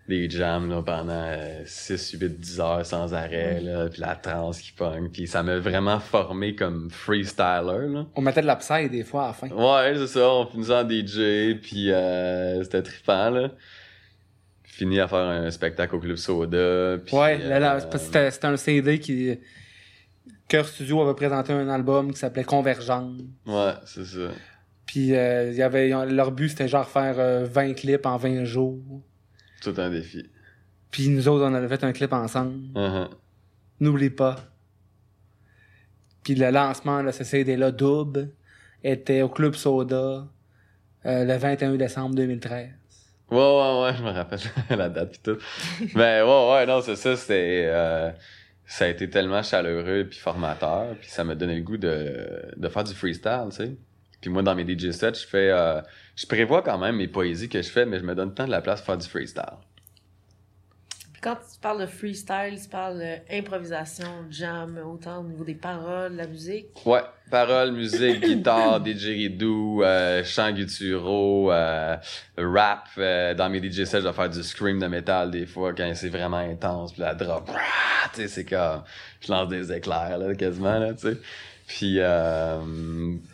Des 0.06 0.28
jams, 0.28 0.68
là, 0.68 0.82
pendant 0.82 1.12
euh, 1.12 1.62
6, 1.64 2.18
8, 2.20 2.40
10 2.40 2.60
heures 2.60 2.84
sans 2.84 3.14
arrêt, 3.14 3.60
là. 3.60 3.88
Puis 3.88 4.00
la 4.00 4.14
trance 4.16 4.60
qui 4.60 4.72
pogne. 4.72 5.08
Puis 5.08 5.26
ça 5.26 5.42
m'a 5.42 5.58
vraiment 5.58 5.98
formé 5.98 6.54
comme 6.54 6.90
freestyler, 6.90 7.88
là. 7.88 8.06
On 8.14 8.20
mettait 8.20 8.42
de 8.42 8.46
l'upside 8.46 8.90
des 8.90 9.02
fois 9.02 9.24
à 9.24 9.26
la 9.28 9.32
fin. 9.32 9.48
Ouais, 9.48 9.94
c'est 9.96 10.18
ça, 10.18 10.28
on 10.28 10.46
finissait 10.46 10.74
en 10.74 10.88
DJ, 10.88 11.58
puis 11.60 11.90
euh, 11.90 12.62
c'était 12.64 12.82
trippant, 12.82 13.30
là. 13.30 13.50
Fini 14.64 15.00
à 15.00 15.08
faire 15.08 15.18
un 15.18 15.50
spectacle 15.50 15.94
au 15.94 16.00
Club 16.00 16.16
Soda, 16.16 16.98
puis... 16.98 17.16
ouais, 17.16 17.38
euh, 17.40 17.80
c'est 17.80 17.90
parce 17.90 18.08
que 18.08 18.30
c'était, 18.30 18.46
un 18.46 18.56
CD 18.56 18.98
qui. 18.98 19.38
Cœur 20.48 20.66
Studio 20.66 21.00
avait 21.00 21.14
présenté 21.14 21.52
un 21.52 21.68
album 21.68 22.12
qui 22.12 22.18
s'appelait 22.18 22.44
Convergence. 22.44 23.22
Ouais, 23.46 23.72
c'est 23.86 24.04
ça. 24.04 24.28
Puis 24.86 25.14
euh, 25.14 25.50
il 25.50 25.56
y 25.56 25.62
avait, 25.62 25.88
leur 25.88 26.30
but 26.32 26.50
c'était 26.50 26.68
genre 26.68 26.88
faire 26.88 27.16
euh, 27.18 27.46
20 27.50 27.74
clips 27.74 28.06
en 28.06 28.16
20 28.16 28.44
jours. 28.44 29.02
Tout 29.62 29.74
un 29.78 29.90
défi. 29.90 30.28
Puis 30.90 31.08
nous 31.08 31.28
autres, 31.28 31.44
on 31.44 31.54
avait 31.54 31.68
fait 31.68 31.82
un 31.84 31.92
clip 31.92 32.12
ensemble. 32.12 32.58
Uh-huh. 32.74 33.08
N'oublie 33.80 34.10
pas. 34.10 34.36
Puis 36.22 36.34
le 36.34 36.50
lancement 36.50 37.02
de 37.02 37.10
ce 37.10 37.24
CD-là, 37.24 37.70
Double, 37.70 38.30
était 38.82 39.22
au 39.22 39.28
Club 39.28 39.54
Soda 39.54 40.26
euh, 41.06 41.24
le 41.24 41.36
21 41.36 41.74
décembre 41.76 42.14
2013. 42.14 42.68
Ouais, 43.30 43.36
ouais, 43.38 43.82
ouais, 43.82 43.94
je 43.96 44.02
me 44.02 44.10
rappelle 44.10 44.38
la 44.70 44.88
date 44.88 45.12
pis 45.12 45.20
tout. 45.22 45.38
Mais 45.94 46.22
ouais, 46.22 46.50
ouais, 46.52 46.66
non, 46.66 46.80
c'est 46.82 46.96
ça, 46.96 47.16
c'était... 47.16 47.64
euh, 47.66 48.10
ça 48.66 48.84
a 48.84 48.88
été 48.88 49.10
tellement 49.10 49.42
chaleureux 49.42 50.06
puis 50.08 50.18
formateur, 50.18 50.94
puis 51.00 51.10
ça 51.10 51.24
m'a 51.24 51.34
donné 51.34 51.56
le 51.56 51.62
goût 51.62 51.76
de, 51.76 52.52
de 52.56 52.68
faire 52.68 52.84
du 52.84 52.94
freestyle, 52.94 53.46
tu 53.50 53.56
sais. 53.56 53.76
Puis 54.20 54.30
moi, 54.30 54.42
dans 54.42 54.54
mes 54.54 54.64
DJ 54.66 54.90
sets, 54.92 55.14
je 55.14 55.26
fais... 55.26 55.50
euh, 55.50 55.80
je 56.16 56.26
prévois 56.26 56.62
quand 56.62 56.78
même 56.78 56.96
mes 56.96 57.08
poésies 57.08 57.48
que 57.48 57.60
je 57.60 57.68
fais, 57.68 57.86
mais 57.86 57.98
je 57.98 58.04
me 58.04 58.14
donne 58.14 58.34
tant 58.34 58.46
de 58.46 58.50
la 58.50 58.60
place 58.60 58.80
pour 58.80 58.86
faire 58.86 58.98
du 58.98 59.08
freestyle. 59.08 59.42
Quand 61.20 61.36
tu 61.36 61.58
parles 61.58 61.80
de 61.80 61.86
freestyle, 61.86 62.60
tu 62.62 62.68
parles 62.68 63.02
d'improvisation, 63.30 64.26
jam, 64.28 64.78
autant 64.86 65.20
au 65.20 65.24
niveau 65.24 65.42
des 65.42 65.54
paroles, 65.54 66.16
la 66.16 66.26
musique? 66.26 66.66
Ouais, 66.84 67.00
paroles, 67.30 67.72
musique, 67.72 68.20
guitare, 68.26 68.78
didgeridoo, 68.82 69.82
euh, 69.82 70.22
chant 70.22 70.52
gutturaux, 70.52 71.50
euh, 71.50 71.96
rap. 72.36 72.88
euh, 72.98 73.32
dans 73.32 73.48
mes 73.48 73.58
DJ 73.58 73.84
sets, 73.84 74.02
je 74.02 74.06
vais 74.06 74.12
faire 74.12 74.28
du 74.28 74.42
scream 74.42 74.78
de 74.78 74.86
métal 74.86 75.30
des 75.30 75.46
fois 75.46 75.72
quand 75.72 75.90
c'est 75.94 76.10
vraiment 76.10 76.36
intense. 76.36 76.92
Puis 76.92 77.00
la 77.00 77.14
drop, 77.14 77.50
tu 78.12 78.20
sais, 78.20 78.28
c'est 78.28 78.44
comme... 78.44 78.82
Je 79.22 79.32
lance 79.32 79.48
des 79.48 79.72
éclairs, 79.72 80.18
là, 80.18 80.34
quasiment, 80.34 80.78
là, 80.78 80.92
tu 80.92 81.08
sais. 81.08 81.16
Puis, 81.66 81.96
euh, 81.98 82.58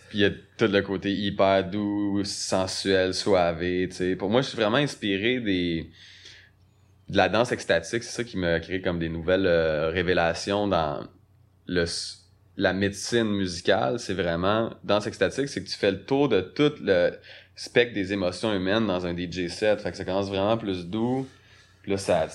puis 0.08 0.18
il 0.18 0.20
y 0.20 0.24
a 0.24 0.30
tout 0.60 0.70
le 0.70 0.82
côté 0.82 1.10
hyper 1.10 1.64
doux, 1.64 2.22
sensuel, 2.22 3.14
soivé, 3.14 3.88
tu 3.88 3.96
sais. 3.96 4.16
Pour 4.16 4.28
moi, 4.28 4.42
je 4.42 4.48
suis 4.48 4.56
vraiment 4.58 4.76
inspiré 4.76 5.40
des 5.40 5.90
de 7.08 7.16
la 7.16 7.28
danse 7.30 7.50
extatique, 7.50 8.04
c'est 8.04 8.22
ça 8.22 8.24
qui 8.24 8.36
m'a 8.36 8.60
créé 8.60 8.82
comme 8.82 8.98
des 8.98 9.08
nouvelles 9.08 9.46
euh, 9.46 9.88
révélations 9.88 10.68
dans 10.68 11.00
le 11.66 11.86
la 12.56 12.74
médecine 12.74 13.30
musicale, 13.30 13.98
c'est 13.98 14.12
vraiment 14.12 14.70
danse 14.84 15.06
extatique, 15.06 15.48
c'est 15.48 15.64
que 15.64 15.68
tu 15.68 15.76
fais 15.76 15.92
le 15.92 16.04
tour 16.04 16.28
de 16.28 16.42
tout 16.42 16.72
le 16.82 17.12
spectre 17.56 17.94
des 17.94 18.12
émotions 18.12 18.52
humaines 18.54 18.86
dans 18.86 19.06
un 19.06 19.16
DJ 19.16 19.48
set, 19.48 19.80
fait 19.80 19.90
que 19.90 19.96
ça 19.96 20.04
commence 20.04 20.28
vraiment 20.28 20.58
plus 20.58 20.86
doux, 20.86 21.26
puis 21.82 21.92
là 21.92 21.96
ça 21.96 22.26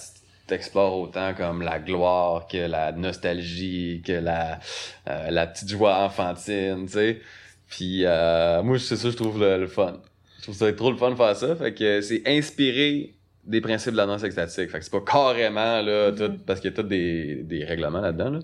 t'explore 0.47 0.97
autant 0.97 1.35
comme 1.35 1.61
la 1.61 1.77
gloire 1.79 2.47
que 2.47 2.57
la 2.57 2.91
nostalgie, 2.91 4.01
que 4.03 4.13
la 4.13 4.59
euh, 5.07 5.29
la 5.29 5.45
petite 5.45 5.69
joie 5.69 6.03
enfantine, 6.03 6.87
tu 6.87 6.93
sais. 6.93 7.21
Puis 7.67 8.05
euh, 8.05 8.61
moi 8.63 8.77
c'est 8.79 8.95
ça 8.95 9.09
je 9.09 9.15
trouve 9.15 9.39
le, 9.39 9.59
le 9.59 9.67
fun. 9.67 10.01
Je 10.39 10.43
trouve 10.43 10.55
ça 10.55 10.71
trop 10.73 10.91
le 10.91 10.97
fun 10.97 11.11
de 11.11 11.15
faire 11.15 11.35
ça, 11.35 11.55
fait 11.55 11.73
que 11.73 12.01
c'est 12.01 12.21
inspiré 12.27 13.13
des 13.45 13.61
principes 13.61 13.91
de 13.93 13.97
la 13.97 14.05
danse 14.05 14.23
extatique. 14.23 14.69
Fait 14.69 14.79
que 14.79 14.83
c'est 14.85 14.91
pas 14.91 15.01
carrément 15.01 15.81
là 15.81 16.11
tout 16.11 16.23
Mhm. 16.23 16.39
parce 16.45 16.59
qu'il 16.59 16.71
y 16.71 16.73
a 16.73 16.75
tout 16.75 16.87
des, 16.87 17.35
des 17.43 17.63
règlements 17.65 18.01
là-dedans 18.01 18.29
là. 18.31 18.39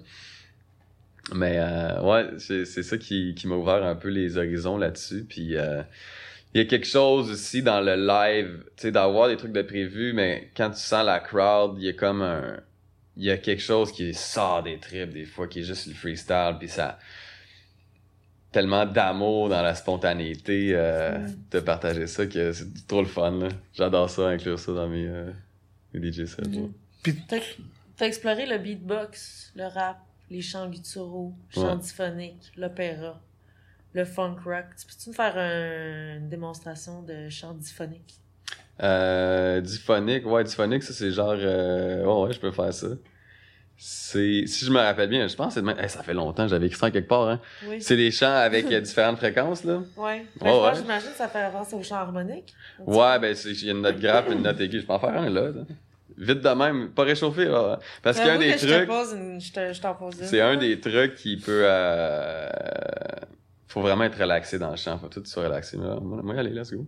Mais 1.33 1.57
euh, 1.59 2.01
ouais, 2.01 2.25
c'est 2.39 2.65
c'est 2.65 2.83
ça 2.83 2.97
qui, 2.97 3.35
qui 3.35 3.47
m'a 3.47 3.55
ouvert 3.55 3.83
un 3.83 3.95
peu 3.95 4.09
les 4.09 4.37
horizons 4.37 4.77
là-dessus. 4.77 5.25
Puis 5.29 5.55
euh, 5.55 5.81
il 6.53 6.61
y 6.61 6.61
a 6.61 6.67
quelque 6.67 6.87
chose 6.87 7.29
aussi 7.31 7.61
dans 7.63 7.79
le 7.81 7.95
live, 7.95 8.63
tu 8.75 8.83
sais, 8.83 8.91
d'avoir 8.91 9.29
des 9.29 9.37
trucs 9.37 9.53
de 9.53 9.61
prévu, 9.61 10.13
mais 10.13 10.49
quand 10.57 10.71
tu 10.71 10.79
sens 10.79 11.05
la 11.05 11.19
crowd, 11.19 11.75
il 11.77 11.85
y 11.85 11.89
a 11.89 11.93
comme 11.93 12.21
un. 12.21 12.59
Il 13.17 13.23
y 13.25 13.31
a 13.31 13.37
quelque 13.37 13.61
chose 13.61 13.91
qui 13.91 14.13
sort 14.13 14.63
des 14.63 14.77
tripes 14.79 15.11
des 15.13 15.25
fois, 15.25 15.47
qui 15.47 15.59
est 15.59 15.63
juste 15.63 15.87
le 15.87 15.93
freestyle, 15.93 16.55
puis 16.59 16.69
ça. 16.69 16.97
Tellement 18.51 18.85
d'amour 18.85 19.47
dans 19.47 19.61
la 19.61 19.75
spontanéité 19.75 20.71
euh, 20.75 21.17
Mm. 21.19 21.35
de 21.51 21.59
partager 21.61 22.07
ça 22.07 22.25
que 22.25 22.51
c'est 22.51 22.85
trop 22.87 22.99
le 23.01 23.07
fun, 23.07 23.31
là. 23.31 23.47
J'adore 23.73 24.09
ça, 24.09 24.27
inclure 24.27 24.59
ça 24.59 24.73
dans 24.73 24.89
mes, 24.89 25.07
euh, 25.07 25.31
mes 25.93 26.11
DJ 26.11 26.25
sets. 26.25 26.41
Mhm. 26.47 26.73
Puis 27.01 27.15
T'as 27.97 28.05
exploré 28.07 28.45
le 28.45 28.57
beatbox, 28.57 29.53
le 29.55 29.65
rap, 29.67 29.99
les 30.29 30.41
chants 30.41 30.67
gutturaux, 30.69 31.33
chants 31.49 31.75
Ouais. 31.75 31.77
diphoniques, 31.77 32.51
l'opéra, 32.57 33.21
le 33.93 34.03
funk 34.05 34.35
rock. 34.43 34.65
Tu 34.77 34.85
peux-tu 34.87 35.09
me 35.09 35.13
faire 35.13 35.37
un- 35.37 36.17
une 36.17 36.27
démonstration 36.29 37.03
de 37.03 37.29
chant 37.29 37.53
diphonique? 37.53 38.15
Euh, 38.83 39.61
diphonique, 39.61 40.25
ouais, 40.25 40.43
diphonique, 40.43 40.83
ça 40.83 40.93
c'est 40.93 41.11
genre. 41.11 41.35
Euh, 41.37 42.03
ouais, 42.03 42.27
ouais, 42.27 42.33
je 42.33 42.39
peux 42.39 42.51
faire 42.51 42.73
ça. 42.73 42.87
C'est, 43.83 44.43
si 44.45 44.63
je 44.63 44.69
me 44.71 44.77
rappelle 44.77 45.09
bien, 45.09 45.27
je 45.27 45.35
pense 45.35 45.47
que 45.47 45.53
c'est 45.55 45.61
de 45.61 45.65
même. 45.65 45.79
Hey, 45.79 45.89
ça 45.89 46.03
fait 46.03 46.13
longtemps, 46.13 46.47
j'avais 46.47 46.67
écrit 46.67 46.77
ça 46.77 46.91
quelque 46.91 47.07
part, 47.07 47.27
hein. 47.27 47.39
Oui. 47.67 47.81
C'est 47.81 47.95
des 47.95 48.11
chants 48.11 48.31
avec 48.31 48.65
euh, 48.71 48.79
différentes 48.79 49.17
fréquences, 49.17 49.63
là. 49.63 49.81
Ouais. 49.97 50.23
Ben, 50.39 50.73
j'imagine 50.75 51.09
que 51.09 51.15
ça 51.17 51.27
fait 51.27 51.45
référence 51.45 51.73
au 51.73 51.81
chant 51.81 51.95
harmonique. 51.95 52.53
Ouais, 52.85 53.17
ben, 53.17 53.33
c'est- 53.33 53.49
il 53.49 53.65
y 53.65 53.69
a 53.69 53.71
une 53.71 53.81
note 53.81 53.99
grave 53.99 54.25
et 54.29 54.33
une 54.33 54.43
note 54.43 54.59
aiguë. 54.61 54.81
Je 54.81 54.85
peux 54.85 54.93
en 54.93 54.99
faire 54.99 55.17
un, 55.19 55.31
là. 55.31 55.49
là. 55.49 55.63
Vite 56.15 56.41
de 56.41 56.49
même, 56.49 56.91
pas 56.91 57.01
réchauffer, 57.05 57.45
là. 57.45 57.79
Parce 58.03 58.19
qu'un 58.19 58.37
des 58.37 58.51
que 58.51 58.59
Je 58.59 58.67
trucs, 58.67 58.87
pose 58.87 59.13
une... 59.13 59.41
Je 59.41 59.81
t'en 59.81 59.95
pose 59.95 60.13
c'est 60.21 60.41
un 60.41 60.57
des 60.57 60.79
trucs 60.79 61.15
qui 61.15 61.37
peut. 61.37 61.63
Euh... 61.65 62.49
Faut 63.67 63.81
vraiment 63.81 64.03
être 64.03 64.19
relaxé 64.19 64.59
dans 64.59 64.69
le 64.69 64.75
chant. 64.75 64.99
Faut 64.99 65.07
tout 65.07 65.25
soit 65.25 65.45
relaxé. 65.45 65.77
Moi, 65.77 66.37
aller, 66.37 66.51
let's 66.51 66.71
go. 66.71 66.85
Wow! 66.85 66.87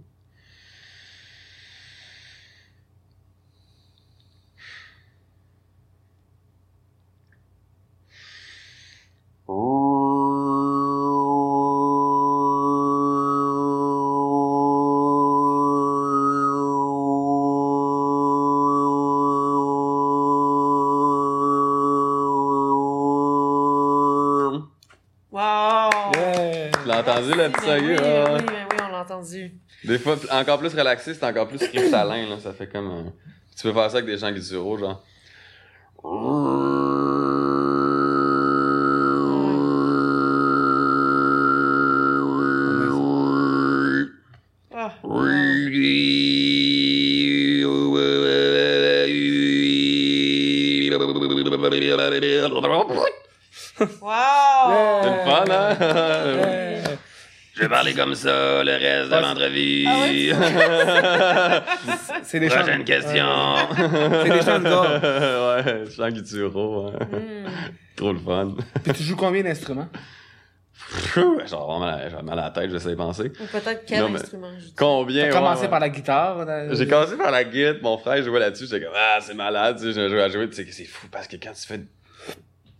Yeah! 8.77 9.23
Tu 9.23 9.29
l'as 9.29 9.32
entendu, 26.99 27.31
le 27.33 27.49
petit 27.49 27.61
Ben 27.61 27.65
salut, 27.65 27.89
oui, 27.91 27.95
là? 27.95 28.25
ben 28.25 28.35
oui, 28.35 28.43
ben 28.47 28.67
oui, 28.71 28.77
on 28.87 28.91
l'a 28.91 29.01
entendu. 29.01 29.51
Des 29.83 29.99
fois, 29.99 30.15
encore 30.31 30.59
plus 30.59 30.73
relaxé, 30.73 31.13
c'est 31.13 31.25
encore 31.25 31.47
plus 31.47 31.57
cristallin, 31.59 32.27
là. 32.29 32.39
Ça 32.39 32.53
fait 32.53 32.67
comme. 32.67 32.89
euh, 32.89 33.09
Tu 33.55 33.63
peux 33.63 33.73
faire 33.73 33.89
ça 33.89 33.97
avec 33.97 34.05
des 34.05 34.17
chants 34.17 34.31
gutturaux, 34.31 34.77
genre. 34.77 35.03
Parler 57.73 57.93
comme 57.93 58.15
ça 58.15 58.63
le 58.63 58.71
reste 58.71 59.09
de 59.09 59.15
Ah, 59.15 59.21
l'entrevue. 59.21 59.85
C'est 62.23 62.39
des 62.39 62.49
chants. 62.49 62.57
Prochaine 62.59 62.83
question. 62.83 63.25
C'est 63.75 64.29
des 64.29 64.41
chants 64.41 64.59
de 64.59 65.83
ouais, 65.83 65.91
chants 65.91 66.09
gutturaux. 66.09 66.87
hein. 66.87 66.93
Hmm. 67.11 67.47
Trop 67.95 68.13
le 68.13 68.19
fun. 68.19 68.55
Puis 68.83 68.93
tu 68.93 69.03
joues 69.03 69.15
combien 69.15 69.43
d'instruments? 69.43 69.89
Genre, 71.15 71.79
vraiment, 71.79 71.97
j'ai 72.09 72.21
mal 72.23 72.39
à 72.39 72.43
la 72.43 72.49
tête, 72.51 72.69
j'essaie 72.71 72.91
de 72.91 72.95
penser. 72.95 73.31
Ou 73.39 73.45
peut-être 73.51 73.83
quel 73.87 74.01
Non, 74.01 74.09
mais- 74.09 74.19
instrument. 74.19 74.47
Combien? 74.77 75.23
T'as 75.23 75.27
ouais, 75.29 75.33
commencé 75.33 75.61
ouais. 75.63 75.69
par 75.69 75.79
la 75.79 75.89
guitare? 75.89 76.45
dans- 76.45 76.75
J'ai 76.75 76.87
commencé 76.87 77.17
par 77.17 77.31
la 77.31 77.43
guitare, 77.43 77.75
mon 77.81 77.97
frère 77.97 78.23
jouait 78.23 78.39
là-dessus, 78.39 78.65
j'étais 78.69 78.85
comme 78.85 78.93
ah 78.95 79.17
c'est 79.21 79.33
malade, 79.33 79.77
tu 79.79 79.85
sais, 79.85 79.93
je 79.93 80.09
joue 80.09 80.19
à 80.19 80.29
jouer, 80.29 80.47
tu 80.49 80.55
sais 80.55 80.67
c'est 80.71 80.85
fou 80.85 81.07
parce 81.11 81.27
que 81.27 81.37
quand 81.37 81.53
tu 81.53 81.65
fais 81.67 81.81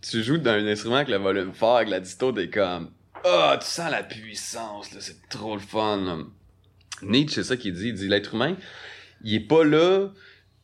tu 0.08 0.22
joues 0.22 0.36
d'un 0.38 0.64
instrument 0.66 0.96
avec 0.96 1.08
le 1.08 1.16
volume 1.16 1.52
fort, 1.54 1.76
avec 1.78 1.88
la 1.88 1.98
disto, 2.00 2.30
t'es 2.32 2.48
comme 2.50 2.90
ah 3.24 3.58
tu 3.60 3.66
sens 3.66 3.90
la 3.90 4.02
puissance, 4.02 4.92
là, 4.92 5.00
c'est 5.00 5.28
trop 5.28 5.54
le 5.54 5.60
fun. 5.60 5.96
là. 5.96 6.18
Nietzsche 7.02 7.42
c'est 7.42 7.44
ça 7.44 7.56
qu'il 7.56 7.74
dit, 7.74 7.88
il 7.88 7.94
dit 7.94 8.08
l'être 8.08 8.34
humain, 8.34 8.56
il 9.22 9.34
est 9.34 9.40
pas 9.40 9.64
là 9.64 10.08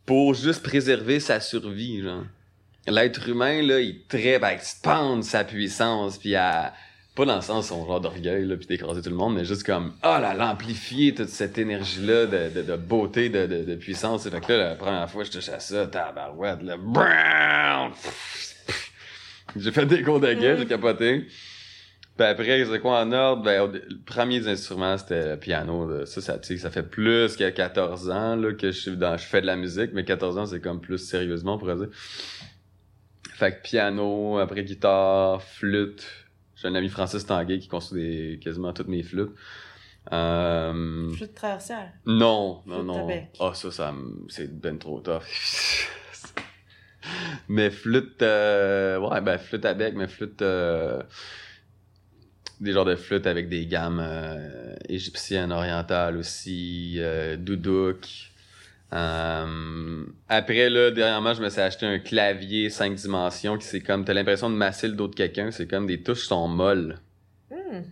pour 0.07 0.35
juste 0.35 0.63
préserver 0.63 1.21
sa 1.21 1.41
survie, 1.41 2.03
genre. 2.03 2.25
L'être 2.87 3.29
humain 3.29 3.63
là, 3.63 3.81
il 3.81 4.07
traite 4.07 4.43
à 4.43 4.53
expandre 4.53 5.23
sa 5.25 5.45
puissance 5.45 6.19
puis 6.19 6.35
à 6.35 6.73
pas 7.15 7.25
dans 7.25 7.37
le 7.37 7.43
sens 7.43 7.69
son 7.69 7.85
genre 7.87 8.01
d'orgueil 8.01 8.47
là 8.47 8.57
puis 8.57 8.67
d'écraser 8.67 9.03
tout 9.03 9.11
le 9.11 9.17
monde 9.17 9.35
mais 9.35 9.45
juste 9.45 9.65
comme 9.65 9.93
ah 10.03 10.21
là 10.21 10.33
l'amplifier 10.33 11.13
toute 11.13 11.29
cette 11.29 11.59
énergie 11.59 12.01
là 12.07 12.25
de, 12.25 12.49
de, 12.55 12.63
de 12.63 12.77
beauté 12.77 13.29
de, 13.29 13.75
puissance 13.75 14.29
fait 14.29 14.41
que 14.41 14.53
là 14.53 14.71
la 14.71 14.75
première 14.77 15.11
fois 15.11 15.25
je 15.25 15.31
touche 15.31 15.49
à 15.49 15.59
ça 15.59 15.87
tabarouette 15.89 16.63
là 16.63 17.91
j'ai 19.57 19.73
fait 19.73 19.87
des 19.87 20.03
cours 20.03 20.21
de 20.21 20.33
gueule 20.33 20.61
j'ai 20.61 20.67
capoté 20.67 21.27
puis 22.21 22.29
après 22.29 22.65
c'est 22.65 22.81
quoi 22.81 23.01
en 23.01 23.13
ordre? 23.13 23.43
Ben 23.43 23.63
au 23.63 23.69
dé- 23.69 23.83
le 23.89 23.99
premier 24.05 24.41
des 24.41 24.49
instruments 24.49 24.99
c'était 24.99 25.31
le 25.31 25.37
piano 25.39 25.89
là. 25.89 26.07
ça 26.07 26.21
ça 26.21 26.39
ça 26.43 26.71
fait 26.71 26.83
plus 26.83 27.37
que 27.37 27.49
14 27.49 28.11
ans 28.11 28.37
là 28.37 28.53
que 28.53 28.71
je 28.73 28.79
suis 28.79 28.97
dans 28.97 29.17
je 29.17 29.25
fais 29.25 29.41
de 29.41 29.47
la 29.47 29.57
musique 29.57 29.91
mais 29.95 30.05
14 30.05 30.39
ans 30.39 30.47
c'est 30.47 30.61
comme 30.61 30.81
plus 30.81 30.99
sérieusement 30.99 31.55
on 31.55 31.59
pourrait 31.59 31.77
dire 31.77 31.89
fait 33.41 33.53
que 33.57 33.63
piano, 33.63 34.37
après 34.39 34.65
guitare, 34.65 35.43
flûte. 35.43 36.07
J'ai 36.57 36.69
un 36.69 36.75
ami 36.75 36.91
Francis 36.91 37.25
Tanguay 37.25 37.59
qui 37.59 37.69
construit 37.69 38.03
des, 38.03 38.39
quasiment 38.39 38.75
toutes 38.75 38.89
mes 38.89 39.03
flûtes. 39.03 39.31
Euh, 40.13 41.11
Flûte 41.13 41.35
traversière. 41.35 41.91
non, 42.05 42.61
non, 42.67 42.77
Flûte 42.77 42.87
non. 42.87 43.09
Ah, 43.41 43.53
ça, 43.55 43.71
ça, 43.71 43.93
me- 43.93 44.27
c'est 44.29 44.61
ben 44.61 44.79
trop 44.79 45.01
tough. 45.01 45.23
mais 47.49 47.71
flûte, 47.71 48.21
euh, 48.21 48.99
ouais, 48.99 49.23
ben 49.23 49.39
flûte 49.39 49.65
à 49.65 49.73
bec, 49.73 49.95
mais 49.97 50.09
flûte, 50.09 50.43
euh, 50.43 51.03
des 52.61 52.73
genres 52.73 52.85
de 52.85 52.95
flûtes 52.95 53.27
avec 53.27 53.49
des 53.49 53.67
gammes 53.67 54.01
euh, 54.03 54.75
égyptiennes, 54.89 55.53
orientales 55.53 56.17
aussi, 56.17 56.97
euh, 56.99 57.37
doudouk. 57.37 58.31
Euh, 58.93 60.05
après, 60.29 60.69
là, 60.69 60.91
dernièrement, 60.91 61.33
je 61.35 61.43
me 61.43 61.49
suis 61.49 61.61
acheté 61.61 61.87
un 61.87 61.99
clavier 61.99 62.71
5 62.71 62.95
dimensions 62.95 63.57
qui 63.57 63.67
c'est 63.67 63.81
comme, 63.81 64.05
t'as 64.05 64.13
l'impression 64.13 64.51
de 64.51 64.57
masser 64.57 64.89
le 64.89 64.95
dos 64.95 65.09
de 65.09 65.15
quelqu'un, 65.15 65.51
c'est 65.51 65.67
comme 65.67 65.87
des 65.87 66.03
touches 66.03 66.27
sont 66.27 66.49
molles. 66.49 66.99
Hmm. 67.51 67.83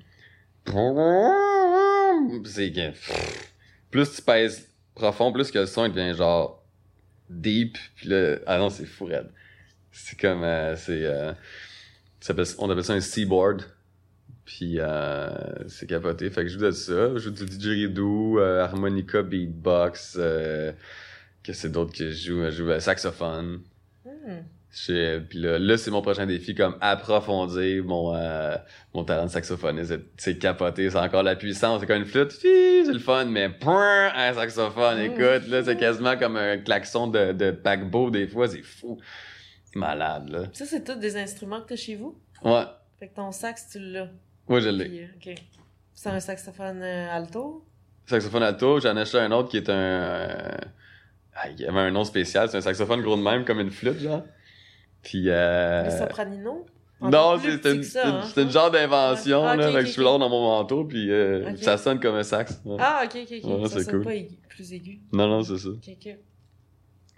C'est 2.45 2.73
que, 2.73 2.93
plus 3.91 4.17
tu 4.17 4.23
pèses 4.23 4.69
profond, 4.95 5.33
plus 5.33 5.51
que 5.51 5.61
le 5.61 5.67
son 5.67 5.87
il 5.87 5.93
devient 5.93 6.15
genre 6.17 6.63
deep. 7.31 7.79
Puis 7.97 8.09
là, 8.09 8.37
ah 8.47 8.59
non, 8.59 8.69
c'est 8.69 8.85
fou, 8.85 9.07
raide. 9.07 9.31
C'est 9.93 10.19
comme, 10.19 10.43
euh, 10.43 10.77
c'est, 10.77 11.05
euh, 11.05 11.33
on 12.59 12.71
appelle 12.71 12.85
ça 12.85 12.93
un 12.93 13.01
seaboard. 13.01 13.63
Puis 14.49 14.77
euh, 14.79 15.29
c'est 15.69 15.87
capoté. 15.87 16.31
Fait 16.31 16.43
que 16.43 16.49
je 16.49 16.55
joue 16.59 16.65
de 16.65 16.71
ça. 16.71 17.13
Je 17.15 17.19
joue 17.19 17.31
du 17.33 17.45
didgeridoo, 17.45 18.41
euh, 18.41 18.63
harmonica, 18.65 19.23
beatbox. 19.23 20.17
Euh, 20.19 20.73
que 21.45 21.53
c'est 21.53 21.69
d'autres 21.71 21.93
que 21.93 22.11
je 22.11 22.27
joue? 22.29 22.45
Je 22.47 22.51
joue 22.51 22.71
euh, 22.71 22.81
saxophone. 22.81 23.61
Hmm. 24.07 24.39
Je- 24.71 25.19
Puis 25.19 25.39
là, 25.41 25.59
là 25.59 25.77
c'est 25.77 25.91
mon 25.91 26.01
prochain 26.01 26.25
défi, 26.25 26.55
comme 26.55 26.77
approfondir 26.81 27.85
mon, 27.85 28.15
euh, 28.15 28.57
mon 28.95 29.05
talent 29.05 29.27
de 29.27 29.31
saxophoniste. 29.31 29.99
C'est- 30.17 30.39
capoté, 30.39 30.89
c'est 30.89 30.97
encore 30.99 31.23
la 31.25 31.37
puissance. 31.37 31.81
C'est 31.81 31.87
comme 31.87 31.99
une 31.99 32.07
flûte, 32.07 32.31
c'est 32.33 32.85
le 32.91 32.99
fun, 33.01 33.27
mais 33.27 33.51
point, 33.51 34.11
un 34.15 34.33
saxophone, 34.33 34.97
Mm. 34.99 35.05
écoute, 35.13 35.49
là, 35.49 35.63
c'est 35.63 35.77
quasiment 35.77 36.17
comme 36.17 36.37
un 36.39 36.57
klaxon 36.57 37.07
de, 37.09 37.33
de 37.33 37.51
paquebot 37.51 38.11
des 38.11 38.27
fois, 38.27 38.49
c'est 38.49 38.63
fou. 38.63 38.99
Malade, 39.75 40.31
là. 40.31 40.45
Ça, 40.55 40.65
c'est 40.65 40.83
tous 40.85 40.95
des 40.99 41.19
instruments 41.19 41.61
que 41.61 41.69
t'as 41.69 41.77
chez 41.77 41.97
vous? 41.97 42.19
Ouais, 42.43 42.65
Fait 42.99 43.09
que 43.09 43.15
ton 43.15 43.31
sax, 43.31 43.69
tu 43.73 43.79
l'as. 43.79 44.09
Moi 44.49 44.61
je 44.61 44.69
l'ai. 44.69 44.89
Puis, 44.89 45.01
euh, 45.31 45.33
OK. 45.35 45.43
C'est 45.95 46.09
un 46.11 46.21
saxophone 46.21 46.81
euh, 46.83 47.11
alto? 47.11 47.65
Saxophone 48.07 48.43
alto, 48.43 48.81
j'en 48.81 48.97
ai 48.97 49.01
acheté 49.01 49.19
un 49.19 49.31
autre 49.33 49.49
qui 49.51 49.57
est 49.59 49.69
un... 49.69 49.73
euh, 49.75 50.57
ah, 51.35 51.51
il 51.51 51.61
y 51.61 51.67
avait 51.67 51.79
un 51.81 51.91
nom 51.91 52.05
spécial, 52.05 52.49
c'est 52.49 52.57
un 52.57 52.61
saxophone 52.61 53.03
gros 53.03 53.17
de 53.17 53.23
même, 53.23 53.45
comme 53.45 53.61
une 53.61 53.71
flûte, 53.71 53.99
genre. 54.01 54.25
Puis... 55.03 55.25
Euh... 55.29 55.85
Le 55.85 55.91
sopranino? 55.91 56.67
Non, 57.01 57.07
Encore 57.09 57.41
plus 57.41 57.61
c'est 57.63 57.75
une, 57.77 57.83
ça, 57.85 58.03
c'est 58.03 58.09
une- 58.09 58.15
hein? 58.17 58.43
une 58.47 58.51
genre 58.51 58.71
d'invention, 58.73 59.45
Ah, 59.47 59.55
là. 59.55 59.69
ok, 59.69 59.73
fait 59.75 59.81
que 59.83 59.87
je 59.87 59.93
suis 59.93 60.03
là 60.03 60.19
dans 60.19 60.29
mon 60.29 60.49
manteau, 60.49 60.85
puis 60.85 61.13
euh, 61.13 61.55
ça 61.57 61.77
sonne 61.79 62.01
comme 62.01 62.17
un 62.17 62.25
sax. 62.25 62.61
ouais. 62.65 62.77
Ah, 62.81 63.03
ok, 63.05 63.19
ok, 63.23 63.35
ok. 63.45 63.51
Ouais, 63.63 63.69
ça 63.69 63.79
c'est 63.79 63.85
sonne 63.85 63.95
cool. 63.95 64.03
pas 64.05 64.15
aigu- 64.15 64.39
plus 64.49 64.73
aigu. 64.73 64.99
Non, 65.13 65.29
non, 65.29 65.43
c'est 65.45 65.59
ça. 65.59 65.69
Ok, 65.69 65.77
ok. 65.87 66.03
Fait 66.03 66.17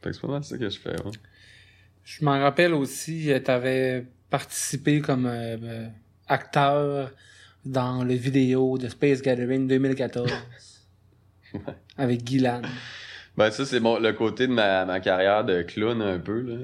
que 0.03 0.13
c'est 0.13 0.21
pas 0.21 0.29
mal 0.29 0.45
ça 0.45 0.59
que 0.59 0.69
je 0.69 0.79
fais, 0.79 0.91
ouais. 0.91 1.13
Je 2.05 2.25
m'en 2.25 2.39
rappelle 2.41 2.75
aussi, 2.75 3.31
tu 3.43 3.51
avais 3.51 4.07
participé 4.29 5.01
comme 5.01 5.25
euh, 5.27 5.87
acteur 6.31 7.11
dans 7.65 8.05
le 8.05 8.15
vidéo 8.15 8.79
de 8.79 8.89
Space 8.89 9.21
Gathering 9.23 9.67
2014 9.69 10.31
Ouais. 11.53 11.61
avec 11.99 12.23
Guylaine. 12.25 12.63
Ben, 13.37 13.51
ça, 13.51 13.65
c'est 13.65 13.81
mon, 13.81 13.99
le 13.99 14.13
côté 14.13 14.47
de 14.47 14.53
ma, 14.53 14.85
ma 14.85 15.01
carrière 15.01 15.45
de 15.45 15.63
clown, 15.63 16.01
un 16.01 16.19
peu, 16.21 16.41
là. 16.43 16.57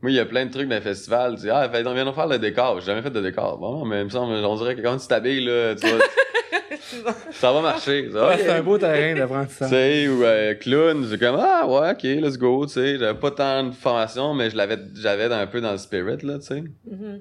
Moi, 0.00 0.10
il 0.10 0.14
y 0.14 0.18
a 0.18 0.24
plein 0.24 0.46
de 0.46 0.50
trucs 0.50 0.68
dans 0.68 0.76
le 0.76 0.80
festival. 0.80 1.34
Tu 1.34 1.42
dis, 1.42 1.50
ah, 1.50 1.68
fait, 1.68 1.86
on 1.86 1.92
vient 1.92 2.06
de 2.06 2.12
faire 2.12 2.26
le 2.26 2.38
décor. 2.38 2.80
J'ai 2.80 2.86
jamais 2.86 3.02
fait 3.02 3.10
de 3.10 3.20
décor. 3.20 3.58
Bon, 3.58 3.84
mais 3.84 4.00
il 4.00 4.04
me 4.04 4.08
semble, 4.08 4.32
on 4.32 4.56
dirait 4.56 4.74
que 4.74 4.80
quand 4.80 4.96
tu 4.96 5.06
t'habilles, 5.06 5.44
là, 5.44 5.74
tu 5.74 5.86
ça 7.32 7.52
va 7.52 7.60
marcher. 7.60 8.08
Ça, 8.10 8.28
Ouais, 8.28 8.34
ok. 8.36 8.40
c'est 8.42 8.50
un 8.50 8.62
beau 8.62 8.78
terrain 8.78 9.12
Tu 9.12 9.18
d'apprentissage. 9.20 9.68
sais, 9.68 10.08
ou 10.08 10.24
euh, 10.24 10.54
clown, 10.54 11.06
c'est 11.10 11.18
comme, 11.18 11.36
ah, 11.38 11.66
ouais, 11.68 11.90
ok, 11.90 12.02
let's 12.02 12.38
go, 12.38 12.64
tu 12.64 12.72
sais. 12.72 12.98
J'avais 12.98 13.18
pas 13.18 13.30
tant 13.32 13.64
de 13.64 13.72
formation, 13.72 14.32
mais 14.32 14.48
je 14.48 14.56
l'avais, 14.56 14.78
j'avais 14.94 15.24
un 15.24 15.46
peu 15.46 15.60
dans 15.60 15.72
le 15.72 15.78
spirit, 15.78 16.18
là, 16.22 16.38
tu 16.38 16.46
sais. 16.46 16.60
Mhm. 16.90 17.20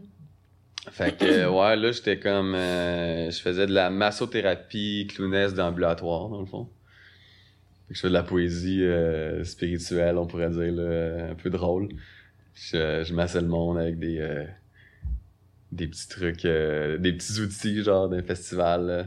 Fait 0.92 1.18
que, 1.18 1.26
euh, 1.26 1.50
ouais, 1.52 1.76
là, 1.76 1.92
j'étais 1.92 2.20
comme. 2.20 2.56
euh, 2.56 3.30
je 3.32 3.40
faisais 3.42 3.68
de 3.68 3.74
la 3.74 3.90
massothérapie 3.90 5.08
clownesque 5.14 5.56
d'ambulatoire, 5.56 6.30
dans 6.30 6.40
le 6.40 6.46
fond. 6.46 6.70
Fait 7.88 7.94
que 7.94 7.96
je 7.96 8.02
fais 8.02 8.08
de 8.10 8.14
la 8.14 8.24
poésie 8.24 8.84
euh, 8.84 9.44
spirituelle, 9.44 10.18
on 10.18 10.28
pourrait 10.28 10.50
dire, 10.52 10.72
là, 10.74 11.30
un 11.32 11.36
peu 11.36 11.50
drôle. 11.50 11.90
Je, 12.54 13.04
je 13.04 13.14
massais 13.14 13.42
le 13.42 13.48
monde 13.48 13.78
avec 13.78 14.00
des. 14.00 14.20
euh, 14.20 14.46
des 15.72 15.88
petits 15.88 16.08
trucs, 16.08 16.46
euh, 16.46 16.98
des 16.98 17.14
petits 17.14 17.40
outils, 17.42 17.84
genre, 17.84 18.10
d'un 18.10 18.24
festival, 18.24 18.86
là. 18.88 19.06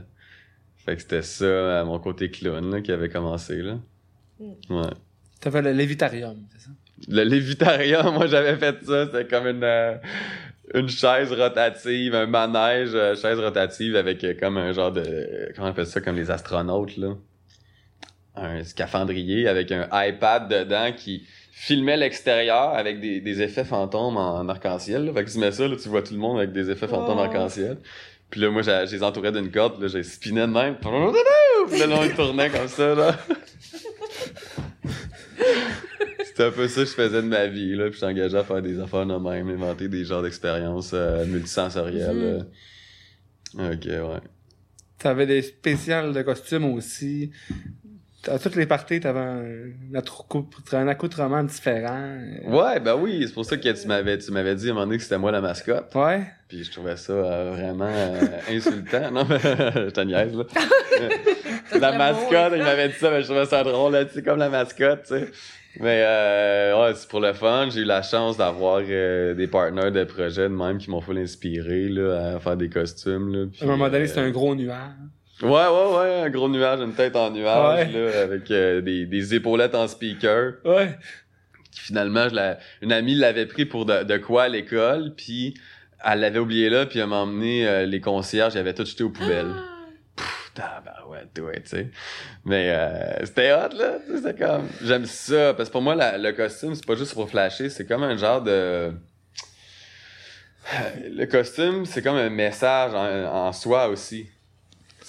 Fait 0.76 0.96
que 0.96 1.02
c'était 1.02 1.22
ça, 1.22 1.80
à 1.80 1.84
mon 1.84 1.98
côté 2.00 2.30
clown, 2.30 2.70
là, 2.70 2.80
qui 2.80 2.92
avait 2.92 3.08
commencé, 3.08 3.56
là. 3.62 3.78
Mm. 4.40 4.52
Ouais. 4.70 4.90
T'as 5.40 5.50
fait 5.50 5.62
le 5.62 5.72
Lévitarium, 5.72 6.36
c'est 6.52 6.60
ça? 6.66 6.70
Le 7.08 7.24
lévitarium, 7.24 8.14
moi 8.14 8.26
j'avais 8.28 8.56
fait 8.56 8.84
ça, 8.84 9.06
c'était 9.06 9.26
comme 9.26 9.46
une 9.48 9.64
euh, 9.64 9.96
une 10.74 10.88
chaise 10.88 11.32
rotative, 11.32 12.14
un 12.14 12.26
manège 12.26 12.90
euh, 12.94 13.14
chaise 13.16 13.38
rotative 13.38 13.96
avec 13.96 14.22
euh, 14.24 14.34
comme 14.38 14.56
un 14.58 14.72
genre 14.72 14.92
de 14.92 15.50
comment 15.54 15.68
on 15.68 15.70
appelle 15.70 15.86
ça 15.86 16.00
comme 16.00 16.16
les 16.16 16.30
astronautes 16.30 16.96
là. 16.96 17.14
Un 18.34 18.64
scaphandrier 18.64 19.46
avec 19.48 19.70
un 19.72 19.86
iPad 19.92 20.48
dedans 20.48 20.90
qui 20.96 21.26
filmait 21.52 21.96
l'extérieur 21.98 22.70
avec 22.74 22.98
des, 23.00 23.20
des 23.20 23.42
effets 23.42 23.64
fantômes 23.64 24.16
en 24.16 24.48
arc-en-ciel. 24.48 25.04
là. 25.06 25.12
Fait 25.12 25.24
que 25.24 25.30
tu 25.30 25.38
mets 25.38 25.52
ça 25.52 25.68
là, 25.68 25.76
tu 25.76 25.88
vois 25.88 26.02
tout 26.02 26.14
le 26.14 26.20
monde 26.20 26.38
avec 26.38 26.52
des 26.52 26.70
effets 26.70 26.88
fantômes 26.88 27.18
Oh. 27.18 27.22
arc-en-ciel. 27.24 27.76
Puis 28.30 28.40
là 28.40 28.50
moi 28.50 28.62
j'ai- 28.62 28.86
je 28.86 28.96
les 28.96 29.02
entourais 29.02 29.32
d'une 29.32 29.50
corde, 29.50 29.74
puis 29.74 29.82
là 29.82 29.88
j'ai 29.88 30.02
spiné 30.02 30.40
de 30.42 30.46
même. 30.46 30.76
Puis 30.78 30.88
là 31.78 31.86
là, 31.86 31.96
on 32.00 32.08
tournait 32.16 32.48
comme 32.50 32.68
ça 32.68 32.94
là. 32.94 33.16
C'était 36.24 36.44
un 36.44 36.50
peu 36.50 36.66
ça 36.68 36.82
que 36.82 36.88
je 36.88 36.94
faisais 36.94 37.22
de 37.22 37.26
ma 37.28 37.46
vie, 37.46 37.74
là. 37.74 37.84
Puis 37.84 37.92
je 37.94 37.96
suis 37.98 38.06
engagé 38.06 38.36
à 38.36 38.44
faire 38.44 38.62
des 38.62 38.80
affaires 38.80 39.06
de 39.06 39.16
même, 39.16 39.48
inventer 39.48 39.88
des 39.88 40.04
genres 40.04 40.22
d'expériences 40.22 40.92
euh, 40.94 41.26
multisensorielles. 41.26 42.44
euh. 43.58 43.72
Ok, 43.74 43.84
ouais. 43.84 44.20
T'avais 44.98 45.26
des 45.26 45.42
spéciales 45.42 46.12
de 46.12 46.22
costumes 46.22 46.72
aussi. 46.74 47.32
À 48.28 48.38
toutes 48.38 48.54
les 48.54 48.66
parties, 48.66 49.00
t'avais 49.00 49.18
un, 49.18 49.42
un 49.94 49.98
accou- 49.98 50.46
un 50.72 50.86
accoutrement 50.88 51.42
différent. 51.42 52.18
Ouais, 52.46 52.78
ben 52.78 52.94
oui, 52.94 53.24
c'est 53.26 53.34
pour 53.34 53.44
ça 53.44 53.56
que 53.56 53.68
tu 53.68 53.88
m'avais, 53.88 54.16
tu 54.18 54.30
m'avais 54.30 54.54
dit 54.54 54.68
à 54.68 54.70
un 54.70 54.74
moment 54.74 54.86
donné 54.86 54.98
que 54.98 55.02
c'était 55.02 55.18
moi 55.18 55.32
la 55.32 55.40
mascotte. 55.40 55.92
Ouais. 55.96 56.22
Puis 56.46 56.62
je 56.62 56.70
trouvais 56.70 56.96
ça 56.96 57.12
euh, 57.12 57.50
vraiment 57.52 57.90
euh, 57.90 58.20
insultant. 58.48 59.10
Non, 59.10 59.24
mais 59.28 59.38
je 59.42 59.90
te 59.90 60.00
niaise, 60.02 60.36
là. 60.36 60.44
la 61.80 61.98
mascotte, 61.98 62.52
il 62.56 62.62
m'avait 62.62 62.88
dit 62.88 62.94
ça, 62.94 63.10
mais 63.10 63.22
je 63.22 63.26
trouvais 63.26 63.46
ça 63.46 63.64
drôle, 63.64 63.92
là, 63.92 64.04
tu 64.04 64.14
sais, 64.14 64.22
comme 64.22 64.38
la 64.38 64.48
mascotte, 64.50 65.02
tu 65.08 65.14
sais. 65.18 65.28
Mais 65.80 66.04
euh, 66.06 66.80
ouais, 66.84 66.92
c'est 66.94 67.08
pour 67.08 67.20
le 67.20 67.32
fun. 67.32 67.68
J'ai 67.70 67.80
eu 67.80 67.84
la 67.84 68.02
chance 68.02 68.36
d'avoir 68.36 68.82
euh, 68.86 69.32
des 69.34 69.46
partenaires 69.48 69.90
de 69.90 70.04
projet 70.04 70.42
de 70.42 70.48
même 70.54 70.76
qui 70.78 70.90
m'ont 70.90 71.00
fait 71.00 71.14
l'inspirer 71.14 71.88
là, 71.88 72.34
à 72.36 72.40
faire 72.40 72.58
des 72.58 72.68
costumes. 72.68 73.32
Là, 73.34 73.46
puis, 73.50 73.62
À 73.62 73.64
un 73.64 73.68
moment 73.68 73.86
donné, 73.88 74.04
euh, 74.04 74.06
c'était 74.06 74.20
un 74.20 74.30
gros 74.30 74.54
nuage. 74.54 74.76
Ouais, 75.42 75.48
ouais, 75.50 75.96
ouais, 75.98 76.20
un 76.22 76.30
gros 76.30 76.48
nuage, 76.48 76.80
une 76.80 76.94
tête 76.94 77.16
en 77.16 77.30
nuage, 77.30 77.88
Ouais. 77.88 77.92
là, 77.92 78.20
avec 78.22 78.50
euh, 78.50 78.80
des, 78.80 79.06
des 79.06 79.34
épaulettes 79.34 79.74
en 79.74 79.88
speaker. 79.88 80.54
Ouais. 80.64 80.96
Qui, 81.72 81.80
finalement, 81.80 82.28
je 82.28 82.34
la- 82.34 82.58
une 82.80 82.92
amie 82.92 83.14
l'avait 83.14 83.46
pris 83.46 83.64
pour 83.64 83.84
de, 83.86 84.04
de 84.04 84.16
quoi 84.18 84.44
à 84.44 84.48
l'école, 84.48 85.14
puis 85.16 85.54
elle 86.04 86.20
l'avait 86.20 86.38
oublié 86.38 86.68
là, 86.70 86.86
puis 86.86 86.98
elle 87.00 87.06
m'a 87.06 87.16
emmené 87.16 87.66
euh, 87.66 87.86
les 87.86 88.00
concierges, 88.00 88.54
j'avais 88.54 88.74
tout 88.74 88.84
jeté 88.84 89.02
aux 89.04 89.10
poubelles. 89.10 89.52
Putain, 90.16 90.68
ben 90.84 90.92
ouais, 91.08 91.42
ouais, 91.42 91.62
tu 91.62 91.70
sais. 91.70 91.88
Mais 92.44 92.70
euh, 92.70 93.24
c'était 93.24 93.52
hot, 93.52 93.74
là. 93.76 93.94
C'était 94.14 94.34
comme... 94.34 94.68
J'aime 94.82 95.06
ça, 95.06 95.54
parce 95.54 95.70
que 95.70 95.72
pour 95.72 95.80
moi, 95.82 95.94
la- 95.94 96.18
le 96.18 96.32
costume, 96.32 96.74
c'est 96.74 96.84
pas 96.86 96.94
juste 96.94 97.14
pour 97.14 97.28
flasher, 97.30 97.70
c'est 97.70 97.86
comme 97.86 98.02
un 98.02 98.16
genre 98.18 98.42
de... 98.42 98.92
Le 101.10 101.24
costume, 101.26 101.86
c'est 101.86 102.02
comme 102.02 102.16
un 102.16 102.30
message 102.30 102.92
en, 102.94 103.46
en 103.48 103.52
soi 103.52 103.88
aussi. 103.88 104.28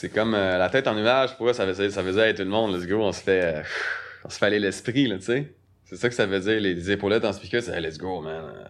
C'est 0.03 0.09
comme 0.09 0.35
euh, 0.35 0.57
la 0.57 0.67
tête 0.67 0.85
en 0.87 0.95
nuage, 0.95 1.37
pour 1.37 1.45
moi, 1.45 1.53
ça 1.53 1.65
faisait, 1.65 1.89
ça 1.89 2.03
faisait 2.03 2.27
hey, 2.31 2.35
tout 2.35 2.41
le 2.43 2.49
monde, 2.49 2.75
let's 2.75 2.85
go, 2.85 3.01
on 3.01 3.13
se 3.13 3.21
fait, 3.21 3.41
euh, 3.41 3.63
on 4.25 4.29
se 4.29 4.37
fait 4.37 4.47
aller 4.47 4.59
l'esprit, 4.59 5.07
là, 5.07 5.15
tu 5.17 5.23
sais. 5.23 5.53
C'est 5.85 5.95
ça 5.95 6.09
que 6.09 6.13
ça 6.15 6.25
veut 6.25 6.41
dire, 6.41 6.59
les 6.59 6.91
épaulettes 6.91 7.23
en 7.23 7.31
speaker, 7.31 7.63
c'est 7.63 7.71
hey, 7.73 7.81
let's 7.81 7.97
go, 7.97 8.19
man. 8.19 8.43
Euh, 8.53 8.65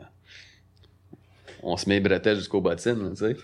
On 1.63 1.75
se 1.75 1.89
met 1.89 1.95
les 1.95 2.01
bretelles 2.01 2.37
jusqu'aux 2.37 2.61
bottines, 2.61 3.15
tu 3.15 3.25
sais. 3.25 3.35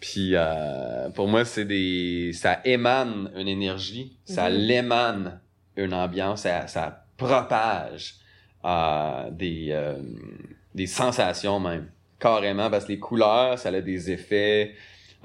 Puis 0.00 0.30
euh, 0.34 1.08
pour 1.10 1.28
moi, 1.28 1.44
c'est 1.44 1.64
des. 1.64 2.32
ça 2.32 2.60
émane 2.64 3.30
une 3.36 3.46
énergie, 3.46 4.16
ça 4.24 4.50
Mhm. 4.50 4.56
l'émane 4.56 5.40
une 5.76 5.94
ambiance, 5.94 6.42
ça, 6.42 6.66
ça 6.66 7.04
propage 7.16 8.16
euh, 8.64 9.30
des, 9.30 9.68
euh, 9.70 9.94
des 10.74 10.88
sensations 10.88 11.60
même. 11.60 11.86
Carrément, 12.18 12.70
parce 12.70 12.86
que 12.86 12.92
les 12.92 12.98
couleurs, 12.98 13.56
ça 13.56 13.68
a 13.68 13.80
des 13.80 14.10
effets. 14.10 14.74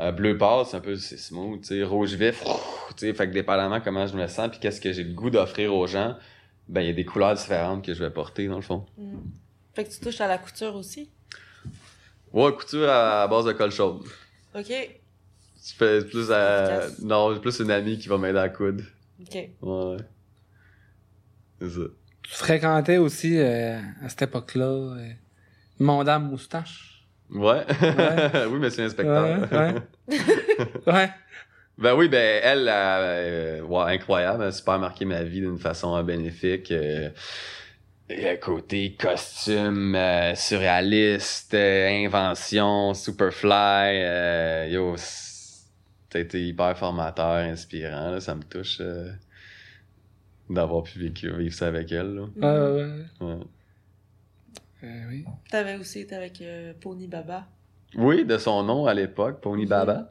Euh, 0.01 0.11
bleu 0.11 0.35
pâle, 0.35 0.65
c'est 0.65 0.77
un 0.77 0.79
peu 0.79 0.95
c'est 0.95 1.17
smooth, 1.17 1.61
tu 1.61 1.67
sais, 1.67 1.83
rouge 1.83 2.15
vif, 2.15 2.43
tu 2.43 2.49
sais, 2.97 3.13
fait 3.13 3.27
que 3.27 3.33
dépendamment 3.33 3.79
comment 3.81 4.07
je 4.07 4.17
me 4.17 4.25
sens 4.25 4.49
puis 4.49 4.59
qu'est-ce 4.59 4.81
que 4.81 4.91
j'ai 4.91 5.03
le 5.03 5.13
goût 5.13 5.29
d'offrir 5.29 5.75
aux 5.75 5.85
gens, 5.85 6.17
ben 6.67 6.81
il 6.81 6.87
y 6.87 6.89
a 6.89 6.93
des 6.93 7.05
couleurs 7.05 7.35
différentes 7.35 7.85
que 7.85 7.93
je 7.93 8.03
vais 8.03 8.09
porter 8.09 8.47
dans 8.47 8.55
le 8.55 8.63
fond. 8.63 8.83
Mm. 8.97 9.19
Fait 9.75 9.83
que 9.83 9.91
tu 9.91 9.99
touches 9.99 10.19
à 10.19 10.27
la 10.27 10.39
couture 10.39 10.75
aussi? 10.75 11.11
Ouais, 12.33 12.51
couture 12.51 12.89
à, 12.89 13.21
à 13.21 13.27
base 13.27 13.45
de 13.45 13.51
colle 13.51 13.71
chaude. 13.71 14.01
OK. 14.55 14.65
Tu 14.65 15.75
fais 15.77 16.03
plus 16.03 16.31
à... 16.31 16.63
Efficace. 16.63 16.99
Non, 17.03 17.33
j'ai 17.35 17.39
plus 17.39 17.59
une 17.59 17.69
amie 17.69 17.99
qui 17.99 18.07
va 18.07 18.17
m'aider 18.17 18.39
à 18.39 18.49
coudre. 18.49 18.83
OK. 19.21 19.49
Ouais. 19.61 19.97
C'est 21.61 21.69
ça. 21.69 21.81
Tu 22.23 22.31
fréquentais 22.31 22.97
aussi, 22.97 23.37
euh, 23.37 23.79
à 24.01 24.09
cette 24.09 24.23
époque-là, 24.23 24.65
euh, 24.65 25.11
mon 25.77 26.03
dame 26.03 26.29
moustache? 26.29 27.00
Ouais. 27.31 27.65
Ouais. 27.81 28.45
oui, 28.51 28.59
monsieur 28.59 28.83
inspecteur. 28.83 29.23
Ouais, 29.51 29.57
ouais. 29.57 30.17
Ouais. 30.87 31.09
Ben 31.77 31.95
oui, 31.95 32.09
ben 32.09 32.41
elle, 32.43 32.69
euh, 32.69 33.77
incroyable, 33.87 34.43
elle 34.43 34.49
a 34.49 34.51
super 34.51 34.77
marqué 34.77 35.05
ma 35.05 35.23
vie 35.23 35.39
d'une 35.41 35.57
façon 35.57 35.95
euh, 35.95 36.03
bénéfique. 36.03 36.71
Euh, 36.71 37.09
côté 38.41 38.95
costume, 38.99 39.95
euh, 39.95 40.35
surréaliste, 40.35 41.53
euh, 41.53 42.05
invention, 42.05 42.93
superfly, 42.93 44.03
euh, 44.03 44.67
yo, 44.69 44.95
t'as 46.09 46.19
été 46.19 46.45
hyper 46.45 46.77
formateur, 46.77 47.35
inspirant, 47.37 48.11
là, 48.11 48.19
ça 48.19 48.35
me 48.35 48.43
touche 48.43 48.81
d'avoir 50.49 50.83
pu 50.83 50.99
vécu- 50.99 51.35
vivre 51.37 51.55
ça 51.55 51.67
avec 51.67 51.91
elle. 51.93 52.15
Là. 52.15 52.23
Ouais. 52.35 53.05
Ouais. 53.21 53.39
Euh, 54.83 55.03
oui. 55.09 55.25
T'avais 55.49 55.75
aussi 55.75 55.99
été 55.99 56.15
avec 56.15 56.41
euh, 56.41 56.73
Pony 56.79 57.07
Baba. 57.07 57.45
Oui, 57.95 58.25
de 58.25 58.37
son 58.37 58.63
nom 58.63 58.85
à 58.87 58.93
l'époque, 58.93 59.41
Pony 59.41 59.65
Baba. 59.65 60.09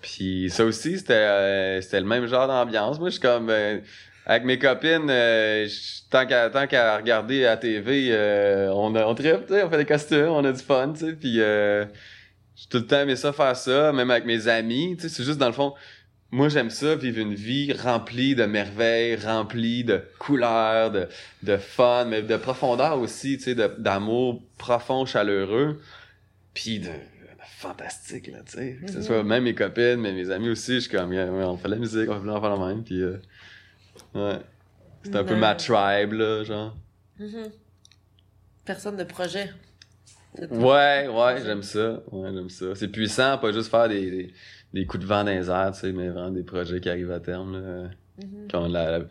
Puis 0.00 0.48
ça 0.50 0.64
aussi, 0.64 0.98
c'était 0.98 1.12
euh, 1.14 1.80
c'était 1.80 2.00
le 2.00 2.06
même 2.06 2.26
genre 2.26 2.46
d'ambiance. 2.48 2.98
Moi, 2.98 3.08
je 3.08 3.12
suis 3.14 3.20
comme... 3.20 3.50
euh, 3.50 3.78
avec 4.26 4.44
mes 4.44 4.58
copines, 4.58 5.10
euh, 5.10 5.66
je- 5.66 6.08
tant 6.10 6.26
qu'à 6.26 6.48
tant 6.50 6.66
qu'à 6.68 6.96
regarder 6.96 7.44
à 7.44 7.50
la 7.50 7.56
TV, 7.56 8.08
euh, 8.12 8.70
on, 8.72 8.94
a- 8.94 9.04
on 9.06 9.14
tripe, 9.16 9.46
tu 9.46 9.54
sais, 9.54 9.62
on 9.64 9.70
fait 9.70 9.78
des 9.78 9.84
costumes, 9.84 10.28
on 10.28 10.44
a 10.44 10.52
du 10.52 10.60
fun, 10.62 10.92
tu 10.92 11.06
sais. 11.06 11.12
Puis 11.14 11.40
euh, 11.40 11.84
j'ai 12.54 12.66
tout 12.68 12.78
le 12.78 12.86
temps 12.86 13.00
aimé 13.00 13.16
ça, 13.16 13.32
faire 13.32 13.56
ça, 13.56 13.92
même 13.92 14.10
avec 14.10 14.24
mes 14.24 14.46
amis. 14.46 14.96
Tu 14.96 15.02
sais, 15.02 15.08
c'est 15.08 15.24
juste, 15.24 15.38
dans 15.38 15.46
le 15.48 15.52
fond, 15.52 15.74
moi, 16.32 16.48
j'aime 16.48 16.70
ça, 16.70 16.96
vivre 16.96 17.18
une 17.18 17.34
vie 17.34 17.72
remplie 17.74 18.34
de 18.34 18.44
merveilles, 18.46 19.16
remplie 19.16 19.84
de 19.84 20.02
couleurs, 20.18 20.90
de, 20.90 21.06
de 21.42 21.56
fun, 21.58 22.06
mais 22.06 22.22
de 22.22 22.36
profondeur 22.38 22.98
aussi, 22.98 23.36
tu 23.36 23.44
sais, 23.44 23.54
de- 23.54 23.74
d'amour 23.78 24.42
profond, 24.58 25.04
chaleureux, 25.06 25.80
puis 26.54 26.78
de, 26.80 26.86
de 26.86 26.92
fantastique, 27.58 28.28
là, 28.28 28.38
tu 28.46 28.52
sais. 28.52 28.78
Que 28.84 28.90
ce 28.90 28.96
Mhm. 28.98 29.02
soit 29.04 29.22
même 29.24 29.44
mes 29.44 29.54
copines, 29.54 29.96
mais 30.00 30.12
mes 30.12 30.30
amis 30.30 30.48
aussi, 30.48 30.74
je 30.76 30.80
suis 30.80 30.90
comme, 30.90 31.12
on 31.12 31.56
fait 31.58 31.68
de 31.68 31.74
la 31.74 31.76
musique, 31.78 32.08
on 32.08 32.20
fait 32.20 32.28
on 32.28 32.40
fait 32.42 32.48
la 32.48 32.66
même, 32.66 32.82
puis 32.82 33.00
euh, 33.02 33.18
ouais. 34.14 34.38
C'est 35.04 35.16
un 35.16 35.24
peu 35.24 35.36
ma 35.36 35.54
tribe, 35.54 36.12
là, 36.12 36.44
genre. 36.44 36.76
Mhm. 37.18 37.50
Personne 38.64 38.96
de 38.96 39.04
projet. 39.04 39.50
Ouais, 40.50 41.08
ouais, 41.08 41.42
j'aime 41.44 41.62
ça. 41.62 42.00
Ouais, 42.10 42.30
j'aime 42.32 42.48
ça. 42.48 42.74
C'est 42.74 42.88
puissant, 42.88 43.36
pas 43.38 43.52
juste 43.52 43.68
faire 43.70 43.88
des, 43.88 44.10
des, 44.10 44.34
des 44.74 44.86
coups 44.86 45.02
de 45.02 45.08
vent 45.08 45.24
dans 45.24 45.30
les 45.30 45.50
airs, 45.50 45.72
tu 45.72 45.80
sais, 45.80 45.92
mais 45.92 46.08
vraiment 46.08 46.30
des 46.30 46.42
projets 46.44 46.80
qui 46.80 46.88
arrivent 46.88 47.12
à 47.12 47.20
terme, 47.20 47.52
là. 47.52 47.88
Mhm. 48.18 48.48
ont 48.54 48.68
la- 48.68 48.98
la- 48.98 49.04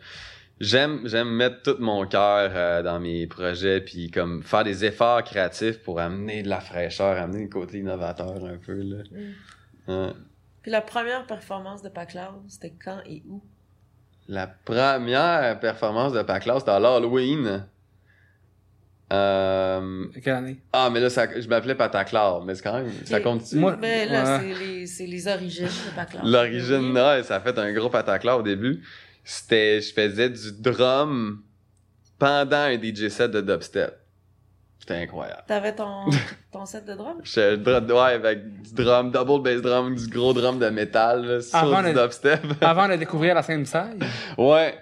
J'aime, 0.60 1.00
j'aime 1.06 1.28
mettre 1.28 1.62
tout 1.62 1.76
mon 1.82 2.06
cœur 2.06 2.52
euh, 2.54 2.82
dans 2.84 3.00
mes 3.00 3.26
projets, 3.26 3.80
puis 3.80 4.10
comme 4.12 4.44
faire 4.44 4.62
des 4.62 4.84
efforts 4.84 5.24
créatifs 5.24 5.82
pour 5.82 5.98
amener 5.98 6.44
de 6.44 6.48
la 6.48 6.60
fraîcheur, 6.60 7.16
amener 7.20 7.42
le 7.44 7.48
côté 7.48 7.78
innovateur 7.78 8.44
un 8.44 8.58
peu, 8.58 8.74
là. 8.80 9.02
Ouais. 9.88 10.12
Puis 10.62 10.70
la 10.70 10.80
première 10.80 11.26
performance 11.26 11.82
de 11.82 11.88
Pacloud, 11.88 12.42
c'était 12.46 12.74
quand 12.84 13.00
et 13.06 13.24
où? 13.26 13.42
La 14.28 14.46
première 14.46 15.58
performance 15.58 16.12
de 16.12 16.22
Paclaus, 16.22 16.60
c'était 16.60 16.70
à 16.70 16.78
l'Halloween. 16.78 17.66
Euh... 19.12 20.06
Quelle 20.24 20.34
année? 20.34 20.56
Ah, 20.72 20.88
mais 20.90 21.00
là, 21.00 21.10
ça, 21.10 21.26
je 21.38 21.46
m'appelais 21.46 21.74
Pataclar, 21.74 22.42
mais 22.44 22.54
c'est 22.54 22.62
quand 22.62 22.74
même, 22.74 22.90
ça 23.04 23.20
compte 23.20 23.52
Moi- 23.52 23.76
Mais 23.80 24.06
là, 24.06 24.38
Ouais. 24.38 24.86
c'est 24.86 25.06
les, 25.06 25.28
origines 25.28 25.66
de 25.66 25.94
Pacloud. 25.94 26.24
L'origine, 26.24 26.94
là, 26.94 27.22
ça 27.22 27.36
a 27.36 27.40
fait 27.40 27.58
un 27.58 27.72
gros 27.72 27.90
pataclar 27.90 28.38
au 28.38 28.42
début. 28.42 28.82
C'était, 29.24 29.80
je 29.80 29.92
faisais 29.92 30.30
du 30.30 30.52
drum 30.58 31.42
pendant 32.18 32.56
un 32.56 32.74
DJ 32.80 33.08
set 33.08 33.30
de 33.30 33.40
dubstep. 33.40 33.98
C'était 34.78 34.94
incroyable. 34.94 35.42
T'avais 35.46 35.74
ton, 35.74 36.06
ton 36.52 36.64
set 36.66 36.84
de 36.86 36.94
drum? 36.94 37.18
J'étais 37.22 37.56
drum, 37.58 37.84
ouais, 37.90 38.14
avec 38.14 38.62
du 38.62 38.74
drum, 38.74 39.10
double 39.12 39.42
bass 39.42 39.60
drum, 39.62 39.94
du 39.94 40.08
gros 40.08 40.32
drum 40.32 40.58
de 40.58 40.68
métal, 40.70 41.24
là, 41.24 41.40
sur 41.40 41.56
Avant 41.56 41.82
du 41.82 41.92
le- 41.92 42.00
dubstep. 42.02 42.40
Avant 42.62 42.88
de 42.88 42.96
découvrir 42.96 43.34
la 43.34 43.42
scène 43.42 43.66
saille. 43.66 43.98
ouais. 44.38 44.74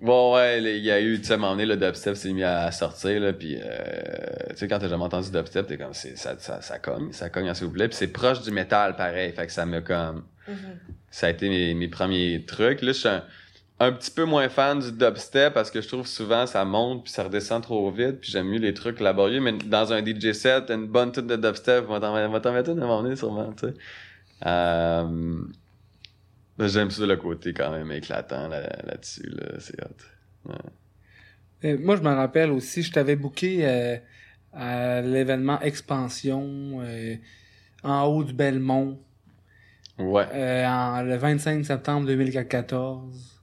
Bon, 0.00 0.34
ouais, 0.34 0.62
il 0.62 0.82
y 0.84 0.90
a 0.90 1.00
eu, 1.00 1.18
tu 1.18 1.26
sais, 1.26 1.32
à 1.32 1.36
un 1.36 1.38
moment 1.38 1.52
donné, 1.52 1.66
le 1.66 1.76
dubstep 1.76 2.16
s'est 2.16 2.32
mis 2.32 2.42
à 2.42 2.70
sortir, 2.72 3.20
là, 3.20 3.32
puis 3.34 3.58
euh, 3.60 3.66
tu 4.50 4.56
sais, 4.56 4.68
quand 4.68 4.78
t'as 4.78 4.88
jamais 4.88 5.04
entendu 5.04 5.30
dubstep, 5.30 5.66
t'es 5.66 5.76
comme, 5.76 5.92
c'est, 5.92 6.16
ça, 6.16 6.36
ça, 6.38 6.62
ça 6.62 6.78
cogne, 6.78 7.12
ça 7.12 7.28
cogne, 7.28 7.52
s'il 7.52 7.66
vous 7.66 7.72
plaît, 7.72 7.88
puis 7.88 7.96
c'est 7.96 8.08
proche 8.08 8.40
du 8.42 8.50
métal, 8.50 8.96
pareil, 8.96 9.32
fait 9.32 9.46
que 9.46 9.52
ça 9.52 9.66
m'a 9.66 9.82
comme, 9.82 10.24
Mhm. 10.48 10.56
ça 11.10 11.26
a 11.26 11.30
été 11.30 11.48
mes, 11.50 11.74
mes 11.74 11.88
premiers 11.88 12.44
trucs. 12.46 12.80
Là, 12.80 12.92
je 12.92 12.98
suis 12.98 13.08
un, 13.08 13.22
un 13.78 13.92
petit 13.92 14.10
peu 14.10 14.24
moins 14.24 14.48
fan 14.48 14.78
du 14.78 14.92
dubstep 14.92 15.52
parce 15.54 15.70
que 15.70 15.80
je 15.80 15.88
trouve 15.88 16.06
souvent 16.06 16.46
ça 16.46 16.64
monte 16.64 17.04
puis 17.04 17.12
ça 17.12 17.24
redescend 17.24 17.62
trop 17.62 17.90
vite 17.90 18.20
puis 18.20 18.30
j'aime 18.30 18.46
mieux 18.46 18.58
les 18.58 18.74
trucs 18.74 19.00
laborieux 19.00 19.40
mais 19.40 19.52
dans 19.52 19.92
un 19.92 20.02
DJ 20.04 20.34
set 20.34 20.66
t'as 20.66 20.74
une 20.74 20.86
bonne 20.86 21.12
tune 21.12 21.26
de 21.26 21.36
dubstep 21.36 21.86
va 21.86 21.98
t'en 21.98 22.28
va 22.30 22.40
t'en 22.40 22.52
mettre 22.52 22.70
une 22.70 22.80
à 22.80 22.84
un 22.84 22.86
moment 22.86 23.02
donné 23.02 23.16
sûrement 23.16 23.50
tu 23.54 23.68
sais 23.68 23.74
euh, 24.44 25.40
j'aime 26.58 26.90
ça 26.90 27.06
le 27.06 27.16
côté 27.16 27.52
quand 27.54 27.70
même 27.70 27.90
éclatant 27.92 28.48
là, 28.48 28.60
là-dessus 28.84 29.28
là, 29.30 29.58
c'est 29.58 29.80
hot. 29.82 30.52
Euh, 31.64 31.76
moi, 31.78 31.96
je 31.96 32.02
me 32.02 32.08
rappelle 32.08 32.50
aussi, 32.50 32.82
je 32.82 32.90
t'avais 32.92 33.16
booké 33.16 33.66
euh, 33.68 33.96
à 34.52 35.00
l'événement 35.02 35.60
Expansion 35.60 36.80
euh, 36.82 37.16
en 37.82 38.04
haut 38.04 38.24
du 38.24 38.32
Belmont. 38.32 38.98
Ouais. 39.98 40.24
En- 40.66 41.02
le 41.02 41.16
25 41.16 41.64
septembre 41.64 42.06
2014 42.06 43.42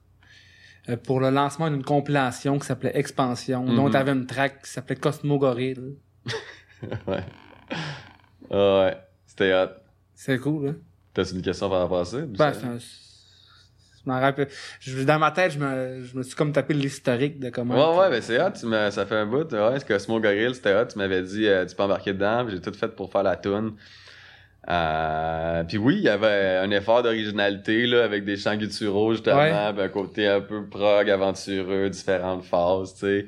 euh, 0.88 0.96
pour 0.96 1.20
le 1.20 1.30
lancement 1.30 1.70
d'une 1.70 1.84
compilation 1.84 2.58
qui 2.58 2.66
s'appelait 2.66 2.96
Expansion, 2.98 3.64
dont 3.64 3.86
Mhm. 3.86 3.92
t'avais 3.92 4.12
une 4.12 4.26
track 4.26 4.62
qui 4.62 4.70
s'appelait 4.70 4.96
Cosmo 4.96 5.38
Gorille. 5.38 5.96
ouais. 7.06 7.24
Ah 8.50 8.80
ouais. 8.84 8.96
C'était 9.26 9.54
hot. 9.54 9.70
C'est 10.14 10.38
cool, 10.38 10.68
hein? 10.70 10.76
T'as 11.14 11.24
une 11.24 11.42
question 11.42 11.68
par 11.70 11.80
rapport 11.80 12.00
à 12.00 12.04
ça? 12.04 12.18
Ben, 12.20 12.52
c'est 12.52 12.66
un- 12.66 12.78
Je 12.78 14.10
m'en 14.10 14.20
rappelle. 14.20 14.48
Je- 14.80 15.02
dans 15.02 15.18
ma 15.18 15.30
tête, 15.32 15.52
je 15.52 15.58
me, 15.58 16.02
je 16.04 16.16
me 16.16 16.22
suis 16.22 16.34
comme 16.34 16.52
tapé 16.52 16.72
l'historique 16.72 17.38
de 17.40 17.50
comment. 17.50 17.74
Ouais, 17.94 17.98
ouais, 18.00 18.10
ben 18.10 18.22
c'est 18.22 18.40
hot, 18.40 18.52
tu 18.52 18.66
ça 18.70 19.04
fait 19.06 19.16
un 19.16 19.26
bout. 19.26 19.52
Ouais, 19.52 19.74
c'est 19.78 19.86
Cosmo 19.86 20.18
Gorille, 20.20 20.54
c'était 20.54 20.74
hot. 20.74 20.86
Tu 20.86 20.96
m'avais 20.98 21.22
dit, 21.22 21.46
euh, 21.46 21.66
tu 21.66 21.74
peux 21.76 21.82
embarquer 21.82 22.12
dedans, 22.14 22.48
j'ai 22.48 22.60
tout 22.60 22.72
fait 22.72 22.88
pour 22.88 23.10
faire 23.12 23.22
la 23.24 23.36
tune. 23.36 23.72
Euh, 24.70 25.64
puis 25.64 25.78
oui, 25.78 25.96
il 25.96 26.02
y 26.02 26.08
avait 26.08 26.56
un 26.62 26.70
effort 26.70 27.02
d'originalité, 27.02 27.86
là, 27.86 28.04
avec 28.04 28.24
des 28.24 28.36
chants 28.36 28.56
gutturaux, 28.56 29.12
justement, 29.12 29.38
Ouais. 29.38 29.72
puis 29.72 29.82
un 29.82 29.88
côté 29.88 30.26
un 30.28 30.40
peu 30.42 30.66
prog, 30.66 31.08
aventureux, 31.10 31.88
différentes 31.90 32.44
phases, 32.44 32.94
tu 32.94 33.00
sais. 33.00 33.26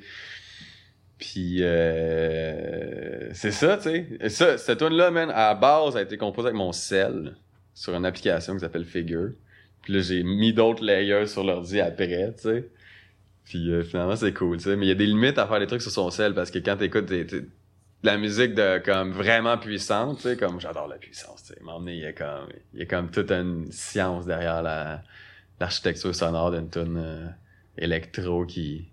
Puis 1.18 1.58
euh, 1.60 3.28
c'est 3.34 3.52
ça, 3.52 3.76
tu 3.76 3.82
sais. 4.18 4.28
Ça, 4.28 4.58
cette 4.58 4.78
tune-là, 4.78 5.10
man, 5.10 5.30
à 5.30 5.48
la 5.48 5.54
base, 5.54 5.96
a 5.96 6.02
été 6.02 6.16
composée 6.16 6.48
avec 6.48 6.58
mon 6.58 6.72
cell, 6.72 7.36
sur 7.74 7.94
une 7.94 8.04
application 8.04 8.54
qui 8.54 8.60
s'appelle 8.60 8.84
Figure. 8.84 9.30
Puis 9.82 9.94
là, 9.94 10.00
j'ai 10.00 10.22
mis 10.22 10.52
d'autres 10.52 10.84
layers 10.84 11.26
sur 11.26 11.44
l'ordi 11.44 11.80
après, 11.80 12.34
tu 12.36 12.42
sais. 12.42 12.68
Puis 13.44 13.70
euh, 13.72 13.82
finalement, 13.82 14.16
c'est 14.16 14.32
cool, 14.32 14.58
tu 14.58 14.64
sais. 14.64 14.76
Mais 14.76 14.86
il 14.86 14.88
y 14.88 14.92
a 14.92 14.96
des 14.96 15.06
limites 15.06 15.38
à 15.38 15.46
faire 15.46 15.58
des 15.58 15.66
trucs 15.66 15.82
sur 15.82 15.90
son 15.90 16.10
sel 16.10 16.34
parce 16.34 16.50
que 16.50 16.58
quand 16.58 16.76
t'écoutes 16.76 17.06
de 17.06 17.48
la 18.02 18.16
musique 18.16 18.54
de 18.54 18.78
comme 18.78 19.12
vraiment 19.12 19.58
puissante, 19.58 20.18
tu 20.18 20.22
sais, 20.24 20.36
comme 20.36 20.60
j'adore 20.60 20.88
la 20.88 20.96
puissance, 20.96 21.44
tu 21.44 21.54
sais. 21.54 21.60
Il 21.86 21.94
y 21.96 22.06
a 22.06 22.12
comme, 22.12 22.48
il 22.74 22.80
y 22.80 22.82
a 22.82 22.86
comme 22.86 23.10
toute 23.10 23.30
une 23.30 23.70
science 23.72 24.26
derrière 24.26 24.62
la, 24.62 25.02
l'architecture 25.58 26.14
sonore 26.14 26.50
d'une 26.50 26.68
tune 26.68 26.96
euh, 26.98 27.26
électro 27.78 28.44
qui, 28.46 28.88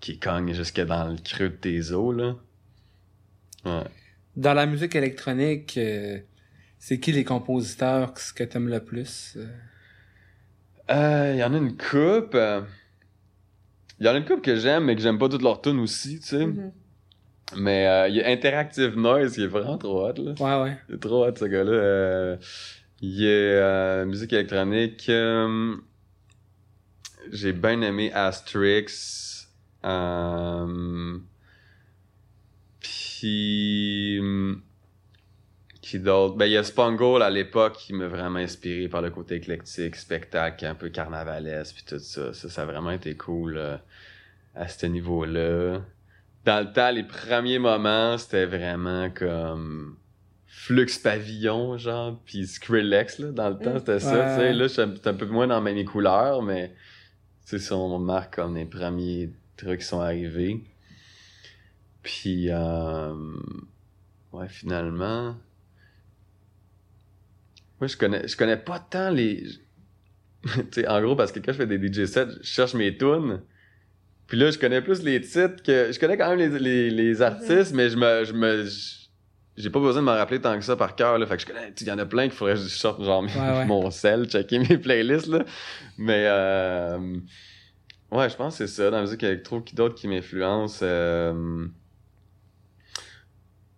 qui 0.00 0.18
cogne 0.18 0.52
jusque 0.52 0.80
dans 0.80 1.08
le 1.08 1.16
creux 1.16 1.48
de 1.48 1.56
tes 1.56 1.92
os, 1.92 2.14
là. 2.14 2.36
Ouais. 3.64 3.84
Dans 4.36 4.54
la 4.54 4.66
musique 4.66 4.94
électronique, 4.94 5.74
euh, 5.78 6.18
c'est 6.86 7.00
qui 7.00 7.12
les 7.12 7.24
compositeurs 7.24 8.12
que 8.12 8.44
t'aimes 8.44 8.68
le 8.68 8.78
plus? 8.78 9.38
euh? 9.38 9.46
Euh, 10.90 11.32
il 11.32 11.38
y 11.38 11.42
en 11.42 11.54
a 11.54 11.56
une 11.56 11.78
coupe. 11.78 12.34
euh, 12.34 12.60
Il 13.98 14.04
y 14.04 14.08
en 14.10 14.12
a 14.12 14.18
une 14.18 14.26
coupe 14.26 14.42
que 14.42 14.54
j'aime, 14.56 14.84
mais 14.84 14.94
que 14.94 15.00
j'aime 15.00 15.18
pas 15.18 15.30
toutes 15.30 15.40
leurs 15.40 15.62
tunes 15.62 15.80
aussi, 15.80 16.20
tu 16.20 16.26
sais. 16.26 16.44
Mhm. 16.44 16.72
Mais 17.56 17.86
euh, 17.88 18.08
il 18.08 18.16
y 18.16 18.22
a 18.22 18.28
Interactive 18.28 18.98
Noise 18.98 19.32
qui 19.34 19.44
est 19.44 19.46
vraiment 19.46 19.78
trop 19.78 20.06
hot, 20.06 20.12
là. 20.18 20.34
Ouais, 20.38 20.62
ouais. 20.62 20.78
C'est 20.90 21.00
trop 21.00 21.24
hot, 21.26 21.34
ce 21.34 21.46
gars-là. 21.46 21.72
Euh, 21.72 22.36
il 23.00 23.18
y 23.18 23.26
a 23.28 23.30
euh, 23.30 24.04
musique 24.04 24.34
électronique. 24.34 25.06
euh, 25.08 25.76
J'ai 27.32 27.54
bien 27.54 27.80
aimé 27.80 28.12
Asterix. 28.12 29.46
Euh, 29.86 31.18
puis... 32.80 34.20
Qui 35.94 36.00
d'autre? 36.00 36.34
Ben, 36.34 36.46
il 36.46 36.50
y 36.50 36.56
a 36.56 36.64
Spangle 36.64 37.22
à 37.22 37.30
l'époque 37.30 37.76
qui 37.76 37.92
m'a 37.92 38.08
vraiment 38.08 38.40
inspiré 38.40 38.88
par 38.88 39.00
le 39.00 39.10
côté 39.10 39.36
éclectique, 39.36 39.94
spectacle, 39.94 40.66
un 40.66 40.74
peu 40.74 40.88
carnavalesque, 40.88 41.76
puis 41.76 41.84
tout 41.86 42.00
ça. 42.00 42.32
Ça, 42.32 42.50
ça 42.50 42.62
a 42.62 42.64
vraiment 42.64 42.90
été 42.90 43.14
cool 43.14 43.56
euh, 43.56 43.76
à 44.56 44.66
ce 44.66 44.86
niveau-là. 44.86 45.82
Dans 46.44 46.66
le 46.66 46.72
temps, 46.72 46.90
les 46.90 47.04
premiers 47.04 47.60
moments, 47.60 48.18
c'était 48.18 48.44
vraiment 48.44 49.08
comme 49.08 49.96
Flux 50.48 50.88
Pavillon, 51.00 51.78
genre, 51.78 52.18
puis 52.24 52.44
Skrillex, 52.44 53.20
là, 53.20 53.30
dans 53.30 53.50
le 53.50 53.58
temps, 53.58 53.78
c'était 53.78 54.00
ça, 54.00 54.34
tu 54.34 54.40
sais. 54.40 54.52
Là, 54.52 54.64
je 54.64 54.72
suis 54.72 54.82
un 54.82 54.94
c'est 55.00 55.16
peu 55.16 55.26
moins 55.26 55.46
dans 55.46 55.60
mes 55.60 55.84
couleurs, 55.84 56.42
mais, 56.42 56.74
sais, 57.44 57.60
si 57.60 57.72
on 57.72 58.00
marque 58.00 58.34
comme 58.34 58.56
les 58.56 58.64
premiers 58.64 59.30
trucs 59.56 59.78
qui 59.78 59.86
sont 59.86 60.00
arrivés. 60.00 60.60
Puis, 62.02 62.48
euh, 62.50 63.14
ouais, 64.32 64.48
finalement... 64.48 65.36
Moi, 67.80 67.88
je 67.88 67.96
connais, 67.96 68.26
je 68.26 68.36
connais 68.36 68.56
pas 68.56 68.78
tant 68.78 69.10
les... 69.10 69.44
tu 70.44 70.62
sais, 70.72 70.88
en 70.88 71.00
gros, 71.00 71.16
parce 71.16 71.32
que 71.32 71.40
quand 71.40 71.52
je 71.52 71.58
fais 71.58 71.66
des 71.66 71.78
DJ 71.78 72.06
sets, 72.06 72.26
je 72.40 72.46
cherche 72.46 72.74
mes 72.74 72.96
tunes. 72.96 73.40
Puis 74.26 74.38
là, 74.38 74.50
je 74.50 74.58
connais 74.58 74.80
plus 74.80 75.02
les 75.02 75.20
titres 75.20 75.62
que... 75.62 75.90
Je 75.92 75.98
connais 75.98 76.16
quand 76.16 76.34
même 76.34 76.38
les, 76.38 76.58
les, 76.58 76.90
les 76.90 77.22
artistes, 77.22 77.72
mais 77.74 77.88
je 77.90 77.96
me... 77.96 78.24
Je 78.24 78.32
me 78.32 78.64
j'ai 79.56 79.70
pas 79.70 79.78
besoin 79.78 80.02
de 80.02 80.06
me 80.06 80.12
rappeler 80.12 80.40
tant 80.40 80.58
que 80.58 80.64
ça 80.64 80.74
par 80.74 80.96
cœur, 80.96 81.16
là. 81.16 81.26
Fait 81.26 81.36
que 81.36 81.42
je 81.42 81.46
connais... 81.46 81.72
Il 81.80 81.86
y 81.86 81.92
en 81.92 81.98
a 81.98 82.06
plein 82.06 82.24
qu'il 82.24 82.32
faudrait 82.32 82.54
que 82.54 82.60
je 82.60 82.68
sorte, 82.68 83.02
genre, 83.04 83.22
Ouais, 83.22 83.28
ouais. 83.30 83.64
mon 83.66 83.90
sel, 83.90 84.26
checker 84.26 84.58
mes 84.58 84.78
playlists, 84.78 85.28
là. 85.28 85.44
Mais, 85.98 86.24
euh... 86.26 87.16
Ouais, 88.10 88.28
je 88.28 88.36
pense 88.36 88.58
que 88.58 88.66
c'est 88.66 88.72
ça. 88.72 88.90
Dans 88.90 88.96
la 88.96 89.02
musique 89.02 89.22
électro, 89.22 89.60
qui 89.60 89.74
d'autres 89.74 89.94
qui 89.94 90.08
m'influencent? 90.08 90.80
Euh, 90.82 91.66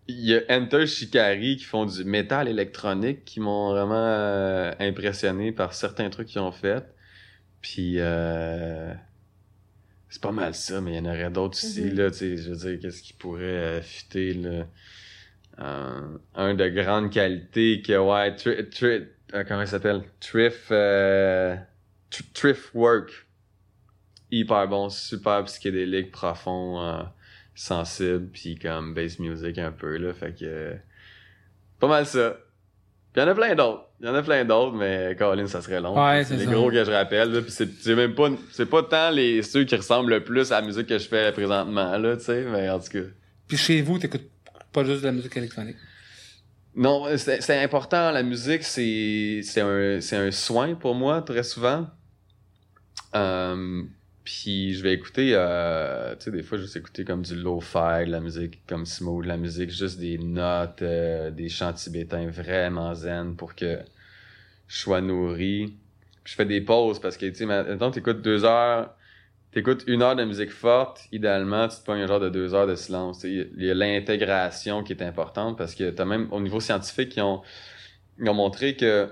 Il 0.09 0.20
y 0.24 0.34
a 0.34 0.42
Enter 0.50 0.86
Shikari 0.86 1.57
qui 1.57 1.64
font 1.64 1.84
du 1.84 2.04
métal 2.04 2.48
électronique 2.48 3.24
qui 3.24 3.40
m'ont 3.40 3.70
vraiment 3.70 3.94
euh, 3.96 4.72
impressionné 4.78 5.50
par 5.52 5.74
certains 5.74 6.11
trucs 6.11 6.28
qu'ils 6.28 6.40
ont 6.40 6.52
fait. 6.52 6.84
Puis 7.61 7.94
euh, 7.98 8.94
c'est 10.09 10.22
pas 10.22 10.30
mal 10.32 10.54
ça, 10.54 10.80
mais 10.80 10.92
il 10.92 10.96
y 10.96 11.00
en 11.00 11.07
aurait 11.07 11.30
d'autres 11.30 11.59
aussi, 11.59 11.82
Mhm. 11.82 11.96
là, 11.96 12.11
tu 12.11 12.18
sais, 12.18 12.36
je 12.36 12.50
veux 12.50 12.57
dire, 12.57 12.78
qu'est-ce 12.80 13.02
qui 13.02 13.12
pourrait 13.14 13.42
euh, 13.42 13.82
fitter, 13.82 14.34
là? 14.34 14.66
Euh, 15.59 16.18
un 16.34 16.54
de 16.54 16.68
grande 16.68 17.11
qualité 17.11 17.82
que, 17.82 17.96
ouais, 17.96 18.36
tri, 18.36 18.68
tri- 18.68 19.07
euh, 19.34 19.44
comment 19.48 19.62
il 19.62 19.68
s'appelle? 19.68 20.02
Thrift, 20.20 20.70
euh, 20.70 21.57
Tr- 22.11 22.32
Thrift 22.34 22.70
Work. 22.74 23.11
Hyper 24.30 24.68
bon, 24.68 24.88
super 24.90 25.44
psychédélique, 25.44 26.11
profond, 26.12 26.80
euh, 26.80 27.02
sensible, 27.57 28.28
puis 28.32 28.57
comme 28.57 28.94
bass 28.94 29.18
music 29.18 29.59
un 29.59 29.72
peu, 29.72 29.96
là, 29.96 30.14
fait 30.14 30.32
que... 30.38 30.76
pas 31.80 31.88
mal 31.88 32.07
ça. 32.07 32.36
Puis 33.12 33.22
il 33.22 33.24
y 33.24 33.28
en 33.28 33.28
a 33.28 33.34
plein 33.34 33.54
d'autres. 33.57 33.82
Il 33.98 34.07
y 34.07 34.09
en 34.09 34.14
a 34.14 34.22
plein 34.22 34.44
d'autres, 34.44 34.76
mais 34.76 35.16
Colin, 35.18 35.48
ça 35.48 35.62
serait 35.62 35.80
long. 35.80 36.00
Ouais, 36.00 36.22
c'est 36.22 36.36
les 36.36 36.44
ça. 36.44 36.50
gros 36.52 36.70
que 36.70 36.84
je 36.84 36.90
rappelle, 36.90 37.32
là, 37.32 37.40
puis 37.40 37.50
c'est 37.50 37.94
même 37.96 38.14
pas... 38.14 38.28
C'est 38.52 38.66
pas 38.66 38.82
tant 38.84 39.11
les 39.11 39.42
ceux 39.42 39.64
qui 39.64 39.74
ressemblent 39.74 40.11
le 40.11 40.22
plus 40.22 40.52
à 40.52 40.61
la 40.61 40.66
musique 40.66 40.86
que 40.86 40.98
je 40.98 41.09
fais 41.09 41.32
présentement, 41.32 41.96
là, 41.98 42.16
tu 42.16 42.24
sais, 42.24 42.44
mais 42.44 42.70
en 42.70 42.78
tout 42.78 42.90
cas... 42.90 43.09
Puis 43.48 43.57
chez 43.57 43.82
vous, 43.82 43.98
t'écoutes 43.98 44.30
pas 44.72 44.84
juste 44.84 45.00
de 45.00 45.07
la 45.07 45.12
musique 45.12 45.36
électronique? 45.36 45.76
Non, 46.74 47.07
c'est 47.16 47.62
important. 47.62 48.11
La 48.11 48.22
musique, 48.22 48.62
c'est 48.62 49.40
c'est 49.42 49.62
un, 49.62 49.98
c'est 50.02 50.16
un 50.16 50.30
soin 50.30 50.74
pour 50.74 50.94
moi, 50.94 51.22
très 51.22 51.42
souvent. 51.42 51.88
Euh, 53.14 53.82
puis 54.26 54.74
je 54.74 54.82
vais 54.82 54.92
écouter, 54.92 55.30
euh, 55.34 56.16
tu 56.16 56.24
sais, 56.24 56.30
des 56.32 56.42
fois, 56.42 56.58
juste 56.58 56.76
écouter 56.76 57.04
comme 57.04 57.22
du 57.22 57.36
lo-fi, 57.36 58.04
de 58.06 58.10
la 58.10 58.20
musique 58.20 58.58
comme 58.66 58.84
smooth, 58.84 59.22
de 59.22 59.28
la 59.28 59.36
musique, 59.36 59.70
juste 59.70 60.00
des 60.00 60.18
notes, 60.18 60.82
euh, 60.82 61.30
des 61.30 61.48
chants 61.48 61.72
tibétains 61.72 62.28
vraiment 62.28 62.92
zen 62.92 63.36
pour 63.36 63.54
que 63.54 63.78
je 64.66 64.76
sois 64.76 65.00
nourri. 65.00 65.76
Je 66.24 66.34
fais 66.34 66.44
des 66.44 66.60
pauses 66.60 66.98
parce 66.98 67.16
que, 67.16 67.26
tu 67.26 67.36
sais, 67.36 67.46
maintenant, 67.46 67.92
t'écoutes 67.92 68.20
deux 68.20 68.44
heures, 68.44 68.96
t'écoutes 69.52 69.84
une 69.86 70.02
heure 70.02 70.16
de 70.16 70.24
musique 70.24 70.50
forte, 70.50 71.02
idéalement, 71.12 71.68
tu 71.68 71.76
te 71.76 71.84
pognes 71.84 72.00
un 72.00 72.08
genre 72.08 72.18
de 72.18 72.28
deux 72.28 72.52
heures 72.52 72.66
de 72.66 72.74
silence. 72.74 73.22
Il 73.22 73.48
y 73.58 73.70
a 73.70 73.74
l'intégration 73.74 74.82
qui 74.82 74.92
est 74.92 75.02
importante 75.02 75.56
parce 75.56 75.76
que 75.76 75.88
t'as 75.90 76.04
même, 76.04 76.26
au 76.32 76.40
niveau 76.40 76.58
scientifique, 76.58 77.14
ils 77.16 77.22
ont, 77.22 77.42
ils 78.18 78.28
ont 78.28 78.34
montré 78.34 78.74
que 78.74 79.08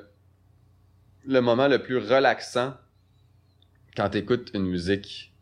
le 1.25 1.41
moment 1.41 1.69
le 1.69 1.81
plus 1.81 1.99
relaxant 1.99 2.75
quand 3.97 4.11
t'écoutes 4.11 4.51
une 4.55 4.67
musique 4.67 5.33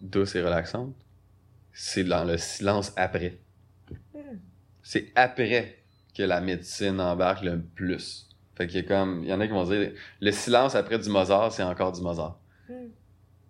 douce 0.00 0.34
et 0.34 0.42
relaxante, 0.42 0.94
c'est 1.72 2.04
dans 2.04 2.24
le 2.24 2.36
silence 2.38 2.92
après. 2.96 3.38
C'est 4.82 5.12
après 5.14 5.78
que 6.16 6.22
la 6.22 6.40
médecine 6.40 7.00
embarque 7.00 7.44
le 7.44 7.60
plus. 7.60 8.28
Fait 8.56 8.66
qu'il 8.66 8.76
y 8.76 8.84
a 8.84 8.88
comme, 8.88 9.22
il 9.22 9.30
y 9.30 9.32
en 9.32 9.40
a 9.40 9.46
qui 9.46 9.52
vont 9.52 9.64
dire, 9.64 9.92
le 10.20 10.32
silence 10.32 10.74
après 10.74 10.98
du 10.98 11.08
Mozart, 11.08 11.52
c'est 11.52 11.62
encore 11.62 11.92
du 11.92 12.02
Mozart. 12.02 12.38
Mm. 12.68 12.74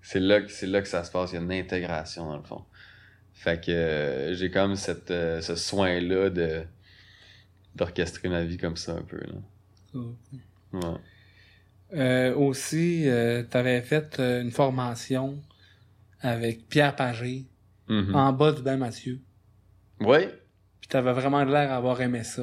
C'est 0.03 0.21
là, 0.21 0.41
que- 0.43 0.51
c'est 0.51 0.67
là 0.67 0.83
que 0.83 0.89
ça 0.89 1.03
se 1.05 1.11
passe. 1.11 1.33
Il 1.33 1.35
y 1.35 1.39
a 1.39 1.41
une 1.41 1.53
intégration, 1.53 2.27
dans 2.29 2.37
le 2.37 2.43
fond. 2.45 2.65
Fait 3.33 3.65
que 3.65 3.73
euh, 3.73 4.35
j'ai 4.35 4.51
comme 4.51 4.77
cette, 4.77 5.11
euh, 5.11 5.41
ce 5.41 5.57
soin-là 5.57 6.31
de 6.31 6.65
d'orchestrer 7.75 8.29
ma 8.29 8.45
vie 8.45 8.59
comme 8.59 8.77
ça 8.77 8.93
un 8.93 9.03
peu. 9.03 9.19
Là. 9.19 10.01
Ouais. 10.75 10.99
Euh, 11.95 12.35
aussi, 12.35 13.03
euh, 13.07 13.43
t'avais 13.43 13.83
fait 13.83 14.17
euh, 14.19 14.41
une 14.43 14.51
formation 14.51 15.39
avec 16.21 16.69
Pierre 16.69 16.97
Pagé, 16.97 17.45
Mhm. 17.89 18.15
en 18.15 18.33
bas 18.33 18.53
du 18.53 18.63
bain 18.63 18.77
Mathieu. 18.77 19.19
Oui, 20.01 20.21
Puis 20.81 20.89
t'avais 20.89 21.13
vraiment 21.13 21.45
l'air 21.45 21.69
d'avoir 21.69 22.01
aimé 22.01 22.23
ça. 22.25 22.43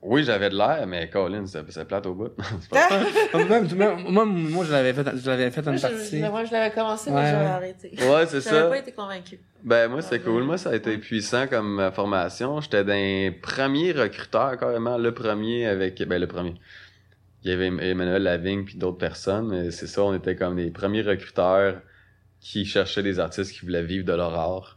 oui, 0.00 0.24
j'avais 0.24 0.48
de 0.48 0.56
l'air, 0.56 0.86
mais 0.86 1.10
Colin, 1.10 1.44
c'est 1.46 1.84
plate 1.86 2.06
au 2.06 2.14
bout. 2.14 2.30
Pas- 2.70 2.88
même, 3.44 3.68
même- 3.74 4.04
moi, 4.08 4.24
moi, 4.24 4.64
je 4.64 4.72
l'avais 4.72 4.94
fait, 4.94 5.04
je 5.16 5.26
l'avais 5.28 5.50
fait 5.50 5.62
Moi, 5.62 5.72
une 5.72 5.78
je, 5.78 5.82
partie. 5.82 6.20
je- 6.20 6.26
moi, 6.26 6.44
je 6.44 6.52
l'avais 6.52 6.74
commencé, 6.74 7.10
mais 7.10 7.16
Ouais, 7.16 7.22
j'avais 7.26 7.44
ouais. 7.44 7.50
arrêté. 7.50 7.90
ouais, 7.90 8.26
c'est 8.26 8.40
J'avais 8.40 8.60
ça. 8.62 8.68
pas 8.68 8.78
été 8.78 8.92
convaincue. 8.92 9.38
Ben 9.62 9.88
moi 9.88 10.00
c'est 10.02 10.14
Ah, 10.14 10.18
cool. 10.24 10.44
Moi 10.44 10.56
ça 10.56 10.70
a 10.70 10.74
été 10.76 10.96
puissant 10.98 11.48
comme 11.48 11.80
euh, 11.80 11.90
formation. 11.90 12.60
J'étais 12.60 12.84
d'un 12.84 13.32
premier 13.42 13.90
recruteur 13.92 14.56
carrément, 14.56 14.96
le 14.96 15.12
premier 15.12 15.66
avec 15.66 16.00
ben 16.04 16.18
le 16.20 16.28
premier. 16.28 16.54
Il 17.48 17.52
y 17.52 17.54
avait 17.54 17.66
Emmanuel 17.66 18.22
Lavigne 18.22 18.64
puis 18.64 18.76
d'autres 18.76 18.98
personnes, 18.98 19.70
c'est 19.70 19.86
ça, 19.86 20.02
on 20.04 20.14
était 20.14 20.36
comme 20.36 20.58
les 20.58 20.70
premiers 20.70 21.02
recruteurs 21.02 21.80
qui 22.40 22.64
cherchaient 22.64 23.02
des 23.02 23.18
artistes 23.18 23.52
qui 23.52 23.60
voulaient 23.60 23.82
vivre 23.82 24.04
de 24.04 24.12
leur 24.12 24.34
art. 24.34 24.76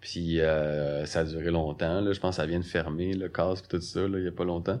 Puis 0.00 0.40
euh, 0.40 1.04
ça 1.04 1.20
a 1.20 1.24
duré 1.24 1.50
longtemps. 1.50 2.00
Là, 2.00 2.12
je 2.12 2.20
pense 2.20 2.36
que 2.36 2.42
ça 2.42 2.46
vient 2.46 2.60
de 2.60 2.64
fermer 2.64 3.14
le 3.14 3.28
casque 3.28 3.66
tout 3.68 3.80
ça 3.80 4.06
là, 4.06 4.18
il 4.18 4.24
y 4.24 4.28
a 4.28 4.32
pas 4.32 4.44
longtemps. 4.44 4.80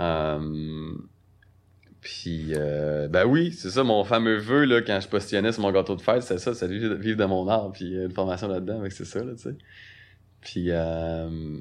Euh, 0.00 0.94
puis, 2.00 2.54
euh, 2.56 3.08
ben 3.08 3.26
oui, 3.26 3.52
c'est 3.52 3.70
ça, 3.70 3.84
mon 3.84 4.04
fameux 4.04 4.38
vœu, 4.38 4.64
là, 4.64 4.80
quand 4.80 4.98
je 5.00 5.08
postillonnais 5.08 5.52
sur 5.52 5.62
mon 5.62 5.70
gâteau 5.70 5.96
de 5.96 6.00
fête, 6.00 6.22
c'est 6.22 6.38
ça, 6.38 6.54
c'est 6.54 6.66
de 6.66 6.94
vivre 6.94 7.18
de 7.18 7.24
mon 7.26 7.46
art, 7.46 7.72
puis 7.72 7.94
euh, 7.94 8.06
une 8.06 8.12
formation 8.12 8.48
là-dedans, 8.48 8.82
c'est 8.88 9.04
ça, 9.04 9.22
là, 9.22 9.32
tu 9.34 9.42
sais. 9.42 9.54
Puis, 10.40 10.70
euh, 10.70 11.58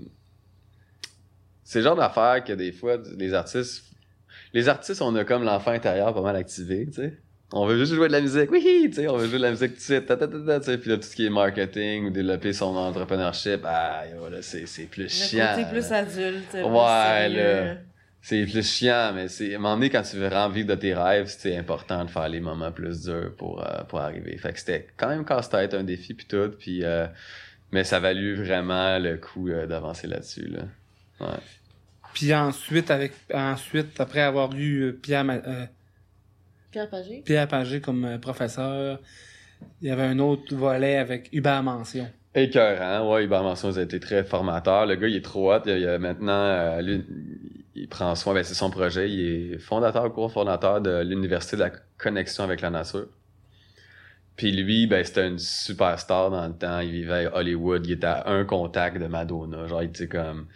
c'est 1.63 1.79
le 1.79 1.83
genre 1.83 1.97
d'affaire 1.97 2.43
que 2.45 2.53
des 2.53 2.71
fois, 2.71 2.97
les 3.17 3.33
artistes, 3.33 3.88
les 4.53 4.69
artistes, 4.69 5.01
on 5.01 5.15
a 5.15 5.23
comme 5.23 5.43
l'enfant 5.43 5.71
intérieur 5.71 6.13
pas 6.13 6.21
mal 6.21 6.35
activé, 6.35 6.85
tu 6.87 6.93
sais. 6.93 7.13
On 7.51 7.65
veut 7.65 7.79
juste 7.79 7.93
jouer 7.95 8.07
de 8.07 8.13
la 8.13 8.21
musique, 8.21 8.51
oui, 8.51 8.61
tu 8.89 8.93
sais, 8.93 9.07
on 9.07 9.17
veut 9.17 9.27
jouer 9.27 9.39
de 9.39 9.43
la 9.43 9.49
musique 9.51 9.71
tout 9.71 9.77
de 9.77 9.81
suite, 9.81 10.05
ta, 10.05 10.15
ta, 10.15 10.27
ta, 10.27 10.37
ta, 10.39 10.59
tu 10.59 10.65
sais, 10.67 10.77
puis 10.77 10.91
là, 10.91 10.97
tout 10.97 11.03
ce 11.03 11.15
qui 11.15 11.25
est 11.25 11.31
marketing 11.31 12.05
ou 12.05 12.09
développer 12.11 12.53
son 12.53 12.75
entrepreneurship, 12.75 13.61
ah, 13.65 14.03
voilà, 14.19 14.41
c'est, 14.43 14.67
c'est 14.67 14.83
plus 14.83 15.03
Le 15.03 15.09
chiant. 15.09 15.55
côté 15.55 15.65
plus 15.71 15.91
adulte. 15.91 16.53
Ouais, 16.53 17.29
là. 17.29 17.75
C'est 18.21 18.43
plus 18.45 18.69
chiant, 18.69 19.13
mais 19.15 19.29
c'est, 19.29 19.53
à 19.53 19.55
un 19.55 19.59
moment 19.61 19.75
donné, 19.75 19.89
quand 19.89 20.01
tu 20.03 20.17
veux 20.17 20.27
vraiment 20.27 20.49
vivre 20.49 20.67
de 20.67 20.75
tes 20.75 20.93
rêves, 20.93 21.25
c'est 21.27 21.55
important 21.55 22.03
de 22.05 22.09
faire 22.11 22.27
les 22.27 22.41
moments 22.41 22.71
plus 22.71 23.05
durs 23.05 23.31
pour, 23.37 23.65
euh, 23.65 23.83
pour 23.87 23.99
arriver. 24.01 24.37
Fait 24.37 24.51
que 24.53 24.59
c'était 24.59 24.87
quand 24.97 25.07
même 25.07 25.23
casse-tête, 25.25 25.73
un 25.73 25.83
défi 25.83 26.13
puis 26.13 26.25
tout, 26.27 26.51
puis, 26.59 26.83
euh, 26.83 27.07
mais 27.71 27.83
ça 27.85 27.99
valut 27.99 28.35
vraiment 28.35 28.99
le 28.99 29.17
coup 29.17 29.47
euh, 29.49 29.65
d'avancer 29.67 30.05
là-dessus, 30.05 30.49
là. 30.49 30.63
Ouais. 31.21 31.37
Puis 32.19 32.33
ensuite, 32.33 32.91
avec, 32.91 33.13
ensuite, 33.33 33.97
après 34.01 34.19
avoir 34.19 34.53
eu 34.53 34.81
euh, 34.81 34.91
Pierre, 34.91 35.23
Ma- 35.23 35.35
euh, 35.35 35.65
Pierre 36.69 36.89
Pagé. 36.89 37.21
Pierre 37.25 37.47
Pagé 37.47 37.79
comme 37.79 38.03
euh, 38.03 38.17
professeur, 38.17 38.99
il 39.81 39.87
y 39.87 39.91
avait 39.91 40.03
un 40.03 40.19
autre 40.19 40.53
volet 40.53 40.97
avec 40.97 41.29
Hubert 41.31 41.63
Mention. 41.63 42.09
Écœurant, 42.35 43.09
ouais, 43.09 43.23
Hubert 43.23 43.41
Mention 43.43 43.71
a 43.77 43.81
été 43.81 44.01
très 44.01 44.25
formateur. 44.25 44.85
Le 44.85 44.95
gars, 44.97 45.07
il 45.07 45.15
est 45.15 45.23
trop 45.23 45.53
hot. 45.53 45.61
Il, 45.65 45.77
il 45.77 45.87
a 45.87 45.97
maintenant, 45.97 46.33
euh, 46.33 46.81
lui, 46.81 47.05
il 47.75 47.87
prend 47.87 48.13
soin, 48.15 48.33
ben, 48.33 48.43
c'est 48.43 48.53
son 48.53 48.69
projet. 48.69 49.09
Il 49.09 49.53
est 49.53 49.57
fondateur, 49.57 50.13
cofondateur 50.13 50.81
de 50.81 51.01
l'Université 51.01 51.55
de 51.55 51.61
la 51.61 51.71
connexion 51.97 52.43
avec 52.43 52.59
la 52.59 52.69
nature. 52.69 53.07
Puis 54.35 54.51
lui, 54.51 54.87
ben, 54.87 55.05
c'était 55.05 55.25
une 55.25 55.39
superstar 55.39 56.31
dans 56.31 56.45
le 56.45 56.53
temps. 56.53 56.81
Il 56.81 56.91
vivait 56.91 57.27
à 57.27 57.37
Hollywood. 57.37 57.87
Il 57.87 57.93
était 57.93 58.07
à 58.07 58.27
un 58.27 58.43
contact 58.43 58.97
de 58.97 59.07
Madonna. 59.07 59.67
Genre, 59.67 59.83
il 59.83 59.89
était 59.89 60.09
comme... 60.09 60.47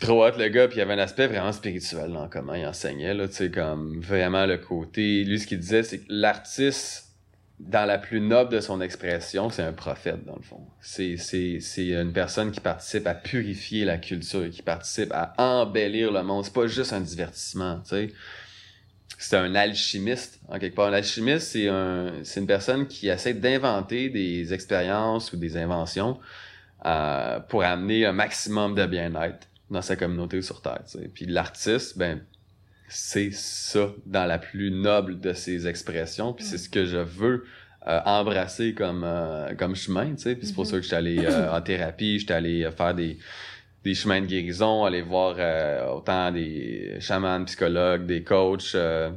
Trop 0.00 0.24
hot, 0.24 0.38
le 0.38 0.48
gars. 0.48 0.68
Puis 0.68 0.78
il 0.78 0.80
avait 0.80 0.94
un 0.94 0.98
aspect 0.98 1.26
vraiment 1.26 1.52
spirituel 1.52 2.12
dans 2.12 2.28
comment 2.28 2.54
il 2.54 2.66
enseignait, 2.66 3.14
là. 3.14 3.26
Tu 3.28 3.34
sais, 3.34 3.50
comme 3.50 4.00
vraiment 4.00 4.46
le 4.46 4.58
côté... 4.58 5.24
Lui, 5.24 5.38
ce 5.40 5.46
qu'il 5.46 5.58
disait, 5.58 5.82
c'est 5.82 5.98
que 5.98 6.06
l'artiste 6.08 7.06
dans 7.58 7.84
la 7.84 7.98
plus 7.98 8.20
noble 8.20 8.52
de 8.52 8.60
son 8.60 8.80
expression, 8.80 9.50
c'est 9.50 9.64
un 9.64 9.72
prophète, 9.72 10.24
dans 10.24 10.36
le 10.36 10.42
fond. 10.42 10.60
C'est, 10.80 11.16
c'est, 11.16 11.58
c'est 11.60 11.88
une 11.88 12.12
personne 12.12 12.52
qui 12.52 12.60
participe 12.60 13.06
à 13.08 13.14
purifier 13.14 13.84
la 13.84 13.98
culture, 13.98 14.48
qui 14.48 14.62
participe 14.62 15.12
à 15.12 15.34
embellir 15.38 16.12
le 16.12 16.22
monde. 16.22 16.44
C'est 16.44 16.54
pas 16.54 16.68
juste 16.68 16.92
un 16.92 17.00
divertissement, 17.00 17.80
tu 17.80 17.88
sais. 17.90 18.12
C'est 19.18 19.36
un 19.36 19.56
alchimiste, 19.56 20.38
en 20.48 20.60
quelque 20.60 20.76
part. 20.76 20.86
Un 20.86 20.92
alchimiste, 20.92 21.48
c'est 21.48 21.66
un, 21.66 22.12
c'est 22.22 22.38
une 22.38 22.46
personne 22.46 22.86
qui 22.86 23.08
essaie 23.08 23.34
d'inventer 23.34 24.10
des 24.10 24.54
expériences 24.54 25.32
ou 25.32 25.36
des 25.36 25.56
inventions 25.56 26.20
euh, 26.86 27.40
pour 27.40 27.64
amener 27.64 28.06
un 28.06 28.12
maximum 28.12 28.76
de 28.76 28.86
bien-être 28.86 29.48
dans 29.70 29.82
sa 29.82 29.96
communauté 29.96 30.40
sur 30.42 30.62
Terre, 30.62 30.82
tu 30.90 30.98
sais. 30.98 31.08
Puis 31.12 31.26
l'artiste, 31.26 31.98
ben, 31.98 32.20
c'est 32.88 33.30
ça 33.32 33.90
dans 34.06 34.24
la 34.24 34.38
plus 34.38 34.70
noble 34.70 35.20
de 35.20 35.34
ses 35.34 35.66
expressions 35.68 36.32
puis 36.32 36.44
c'est 36.44 36.56
ce 36.56 36.70
que 36.70 36.86
je 36.86 36.96
veux 36.96 37.44
euh, 37.86 38.00
embrasser 38.06 38.72
comme 38.72 39.04
euh, 39.04 39.54
comme 39.56 39.76
chemin 39.76 40.12
tu 40.14 40.22
sais 40.22 40.34
puis 40.36 40.46
c'est 40.46 40.54
pour 40.54 40.64
Mhm. 40.64 40.70
ça 40.70 40.76
que 40.78 40.82
j'étais 40.84 40.96
allé 40.96 41.18
euh, 41.22 41.52
en 41.52 41.60
thérapie 41.60 42.18
j'étais 42.18 42.32
allé 42.32 42.64
euh, 42.64 42.70
faire 42.70 42.94
des 42.94 43.18
des 43.84 43.94
chemins 43.94 44.22
de 44.22 44.26
guérison 44.26 44.86
aller 44.86 45.02
voir 45.02 45.36
euh, 45.38 45.86
autant 45.90 46.32
des 46.32 46.96
chamans 47.00 47.44
psychologues 47.44 48.06
des 48.06 48.24
coachs 48.24 48.74
euh, 48.74 49.10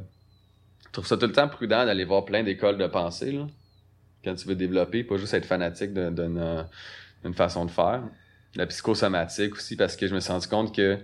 je 0.86 0.92
trouve 0.92 1.06
ça 1.06 1.16
tout 1.16 1.26
le 1.26 1.32
temps 1.32 1.48
prudent 1.48 1.86
d'aller 1.86 2.04
voir 2.04 2.26
plein 2.26 2.42
d'écoles 2.42 2.76
de 2.76 2.86
pensée 2.86 3.32
là 3.32 3.46
quand 4.22 4.34
tu 4.34 4.46
veux 4.46 4.54
développer 4.54 5.02
pas 5.02 5.16
juste 5.16 5.32
être 5.32 5.46
fanatique 5.46 5.94
d'une 5.94 7.34
façon 7.34 7.64
de 7.64 7.70
faire 7.70 8.02
la 8.54 8.66
psychosomatique 8.66 9.54
aussi 9.54 9.76
parce 9.76 9.96
que 9.96 10.06
je 10.06 10.14
me 10.14 10.20
suis 10.20 10.32
rendu 10.32 10.46
compte 10.48 10.74
que 10.74 10.98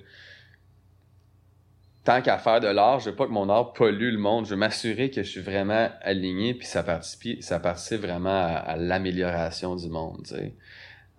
tant 2.05 2.23
qu'à 2.23 2.39
faire 2.39 2.61
de 2.61 2.69
l'art, 2.69 3.01
je 3.01 3.11
veux 3.11 3.17
pas 3.17 3.27
que 3.27 3.33
mon 3.33 3.49
art 3.51 3.73
pollue 3.75 4.13
le 4.13 4.19
monde. 4.19 4.47
Je 4.47 4.51
veux 4.51 4.57
m'assurer 4.57 5.11
que 5.11 5.23
je 5.23 5.29
suis 5.29 5.41
vraiment 5.41 5.91
aligné, 6.01 6.55
puis 6.55 6.67
ça 6.67 6.83
participe, 6.83 7.43
ça 7.43 7.61
participe 7.61 8.01
vraiment 8.01 8.31
à, 8.31 8.55
à 8.57 8.77
l'amélioration 8.77 9.77
du 9.77 9.89
monde, 9.89 10.23
tu 10.25 10.35
sais. 10.35 10.55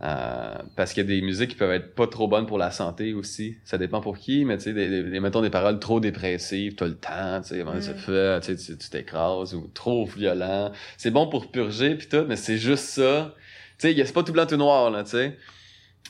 Euh, 0.01 0.55
parce 0.77 0.93
qu'il 0.93 1.03
y 1.03 1.05
a 1.05 1.09
des 1.13 1.21
musiques 1.21 1.49
qui 1.49 1.55
peuvent 1.57 1.73
être 1.73 1.93
pas 1.93 2.07
trop 2.07 2.29
bonnes 2.29 2.45
pour 2.45 2.57
la 2.57 2.71
santé 2.71 3.13
aussi. 3.13 3.57
Ça 3.65 3.77
dépend 3.77 3.99
pour 3.99 4.17
qui, 4.17 4.45
mais 4.45 4.57
tu 4.57 4.63
sais, 4.63 4.73
des, 4.73 5.03
des- 5.03 5.19
mettons 5.19 5.41
des 5.41 5.49
paroles 5.49 5.77
trop 5.77 5.99
dépressives 5.99 6.75
tout 6.75 6.85
le 6.85 6.95
temps, 6.95 7.41
tu 7.41 7.49
sais, 7.49 7.63
Mm. 7.65 8.39
tu 8.41 8.55
sais, 8.55 8.77
tu- 8.77 8.89
t'écrases 8.89 9.53
ou 9.53 9.67
trop 9.73 10.05
violent. 10.05 10.71
C'est 10.97 11.11
bon 11.11 11.27
pour 11.27 11.51
purger 11.51 11.95
puis 11.95 12.07
tout, 12.07 12.23
mais 12.27 12.37
c'est 12.37 12.57
juste 12.57 12.85
ça. 12.85 13.35
Tu 13.77 13.89
sais, 13.89 13.93
y 13.93 14.01
a- 14.01 14.05
c'est 14.05 14.13
pas 14.13 14.23
tout 14.23 14.31
blanc 14.31 14.45
tout 14.45 14.55
noir 14.57 14.89
là, 14.89 15.03
tu 15.03 15.11
sais. 15.11 15.37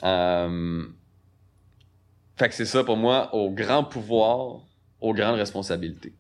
Euh... 0.04 0.86
Fait 2.38 2.48
que 2.48 2.56
c'est 2.56 2.66
ça 2.66 2.84
pour 2.84 2.96
moi, 2.96 3.36
au 3.36 3.50
grand 3.50 3.84
pouvoir, 3.84 4.62
aux 5.02 5.14
grandes 5.14 5.36
responsabilités. 5.36 6.14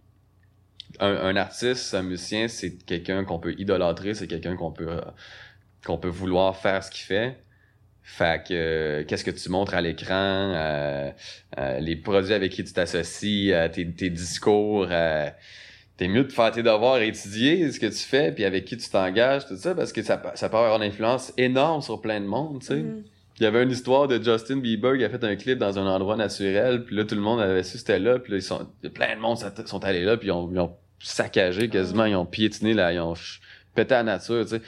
Un, 0.99 1.35
artiste, 1.37 1.93
un 1.93 2.01
musicien, 2.01 2.47
c'est 2.49 2.75
quelqu'un 2.85 3.23
qu'on 3.23 3.39
peut 3.39 3.53
idolâtrer, 3.57 4.13
c'est 4.15 4.27
quelqu'un 4.27 4.57
qu'on 4.57 4.71
peut 4.71 4.89
euh, 4.89 5.01
qu'on 5.85 5.97
peut 5.97 6.09
vouloir 6.09 6.57
faire 6.57 6.83
ce 6.83 6.91
qu'il 6.91 7.05
fait. 7.05 7.37
Fait 8.01 8.43
que 8.43 8.53
euh, 8.53 9.03
qu'est-ce 9.05 9.23
que 9.23 9.31
tu 9.31 9.49
montres 9.49 9.75
à 9.75 9.81
l'écran, 9.81 10.15
euh, 10.15 11.11
euh, 11.59 11.79
les 11.79 11.95
produits 11.95 12.33
avec 12.33 12.51
qui 12.51 12.63
tu 12.63 12.73
t'associes, 12.73 13.53
euh, 13.53 13.69
tes, 13.69 13.89
tes 13.89 14.09
discours, 14.09 14.87
t'es 15.95 16.07
mieux 16.07 16.23
de 16.23 16.31
faire 16.31 16.51
tes 16.51 16.63
devoirs 16.63 16.99
étudier 17.01 17.71
ce 17.71 17.79
que 17.79 17.85
tu 17.85 17.99
fais, 17.99 18.31
puis 18.31 18.45
avec 18.45 18.65
qui 18.65 18.77
tu 18.77 18.89
t'engages, 18.89 19.45
tout 19.45 19.57
ça, 19.57 19.75
parce 19.75 19.93
que 19.93 20.01
ça, 20.01 20.21
ça 20.35 20.49
peut 20.49 20.57
avoir 20.57 20.81
une 20.81 20.87
influence 20.89 21.31
énorme 21.37 21.81
sur 21.81 22.01
plein 22.01 22.19
de 22.19 22.25
monde, 22.25 22.61
tu 22.61 22.67
sais. 22.67 22.75
Mhm. 22.77 23.03
Il 23.39 23.43
y 23.43 23.45
avait 23.45 23.63
une 23.63 23.71
histoire 23.71 24.07
de 24.07 24.21
Justin 24.21 24.57
Bieber 24.57 24.97
qui 24.97 25.05
a 25.05 25.09
fait 25.09 25.23
un 25.23 25.35
clip 25.37 25.57
dans 25.57 25.79
un 25.79 25.87
endroit 25.87 26.17
naturel, 26.17 26.83
puis 26.83 26.95
là, 26.95 27.05
tout 27.05 27.15
le 27.15 27.21
monde 27.21 27.39
avait 27.39 27.63
su 27.63 27.77
c'était 27.77 27.99
là, 27.99 28.19
puis 28.19 28.33
là, 28.33 28.37
ils 28.37 28.41
sont, 28.41 28.67
plein 28.93 29.15
de 29.15 29.21
monde 29.21 29.37
sont- 29.37 29.83
allés 29.85 30.03
là, 30.03 30.17
puis 30.17 30.27
ils 30.27 30.31
ont, 30.31 30.49
ils 30.51 30.59
ont 30.59 30.75
saccagé 30.99 31.69
quasiment, 31.69 32.03
ils 32.03 32.15
ont 32.15 32.25
piétiné, 32.25 32.73
là, 32.73 32.91
ils 32.91 32.99
ont 32.99 33.13
pété 33.75 33.93
la 33.93 34.03
nature, 34.03 34.43
tu 34.43 34.57
sais. 34.57 34.61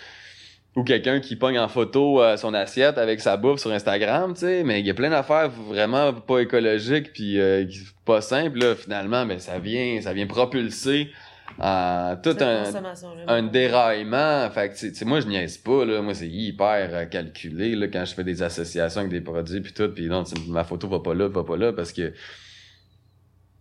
Ou 0.78 0.86
quelqu'un 0.86 1.20
qui 1.20 1.36
pogne 1.36 1.60
en 1.60 1.68
photo 1.68 2.22
euh, 2.22 2.38
son 2.38 2.54
assiette 2.54 2.98
avec 2.98 3.20
sa 3.20 3.36
bouffe 3.36 3.60
sur 3.60 3.72
Instagram, 3.72 4.34
tu 4.34 4.40
sais, 4.40 4.64
mais 4.64 4.80
il 4.80 4.88
y 4.88 4.90
a 4.90 4.94
plein 4.94 5.10
d'affaires 5.10 5.50
vraiment 5.50 6.14
pas 6.14 6.40
écologiques 6.40 7.12
puis 7.12 7.42
euh, 7.42 7.66
pas 8.06 8.22
simples, 8.22 8.60
là, 8.60 8.76
finalement, 8.76 9.26
mais 9.26 9.40
ça 9.40 9.60
vient, 9.60 10.00
ça 10.02 10.14
vient 10.14 10.28
propulser 10.28 11.12
euh, 11.60 12.16
tout 12.22 12.38
un, 12.39 13.43
déraillement. 13.43 14.49
Fait 14.52 14.70
que, 14.70 15.06
moi, 15.06 15.20
je 15.20 15.28
niaise 15.28 15.58
pas, 15.58 15.86
là. 15.86 16.02
Moi, 16.02 16.14
c'est 16.14 16.30
hyper 16.30 16.89
euh, 16.93 17.06
calculé, 17.06 17.76
là, 17.76 17.88
quand 17.88 18.06
je 18.06 18.14
fais 18.14 18.24
des 18.24 18.41
associations 18.41 19.02
avec 19.02 19.12
des 19.12 19.22
produits 19.22 19.62
puis 19.62 19.74
tout. 19.74 19.89
Puis 19.89 20.08
non, 20.08 20.24
ma 20.47 20.64
photo 20.64 20.88
va 20.88 20.99
pas 20.99 21.14
là, 21.14 21.28
va 21.28 21.43
pas 21.43 21.58
là, 21.58 21.74
parce 21.74 21.93
que 21.93 22.14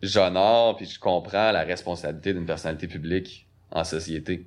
j'honore 0.02 0.76
puis 0.76 0.86
je 0.86 0.98
comprends 0.98 1.52
la 1.52 1.62
responsabilité 1.62 2.32
d'une 2.32 2.46
personnalité 2.46 2.88
publique 2.88 3.46
en 3.70 3.84
société. 3.84 4.46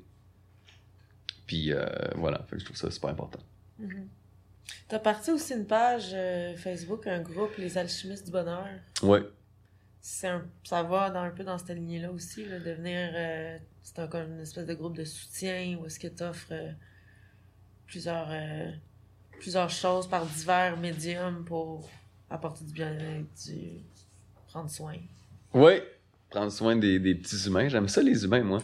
Puis 1.47 1.71
euh, 1.71 1.85
voilà, 2.15 2.39
fait 2.49 2.55
que 2.55 2.59
je 2.59 2.65
trouve 2.65 2.77
ça 2.77 2.89
super 2.89 3.09
important. 3.09 3.39
Mhm. 3.79 4.07
T'as 4.87 4.99
parti 4.99 5.31
aussi 5.31 5.53
une 5.53 5.65
page 5.65 6.11
euh, 6.13 6.55
Facebook, 6.55 7.07
un 7.07 7.19
groupe, 7.19 7.55
Les 7.57 7.77
Alchimistes 7.77 8.25
du 8.25 8.31
Bonheur? 8.31 8.65
Ouais. 9.01 9.21
Un, 10.23 10.43
ça 10.63 10.83
va 10.83 11.09
dans, 11.09 11.21
un 11.21 11.29
peu 11.29 11.43
dans 11.43 11.57
cette 11.57 11.75
lignée-là 11.77 12.11
aussi, 12.11 12.45
là, 12.45 12.59
devenir. 12.59 13.11
euh, 13.15 13.57
c'est 13.81 14.09
comme 14.09 14.33
une 14.33 14.41
espèce 14.41 14.65
de 14.65 14.73
groupe 14.73 14.97
de 14.97 15.05
soutien 15.05 15.77
où 15.79 15.85
est-ce 15.85 15.99
que 15.99 16.07
tu 16.07 16.23
offres 16.23 16.53
plusieurs, 17.87 18.27
euh, 18.31 18.69
plusieurs 19.39 19.69
choses 19.69 20.07
par 20.07 20.25
divers 20.25 20.77
médiums 20.77 21.45
pour 21.45 21.89
apporter 22.29 22.65
du 22.65 22.73
bien-être, 22.73 23.27
du 23.45 23.83
prendre 24.47 24.69
soin. 24.69 24.95
Ouais. 25.53 25.83
Prendre 26.29 26.51
soin 26.51 26.75
des, 26.75 26.99
des 26.99 27.15
petits 27.15 27.47
humains. 27.47 27.67
J'aime 27.69 27.87
ça, 27.87 28.01
les 28.01 28.25
humains, 28.25 28.43
moi. 28.43 28.63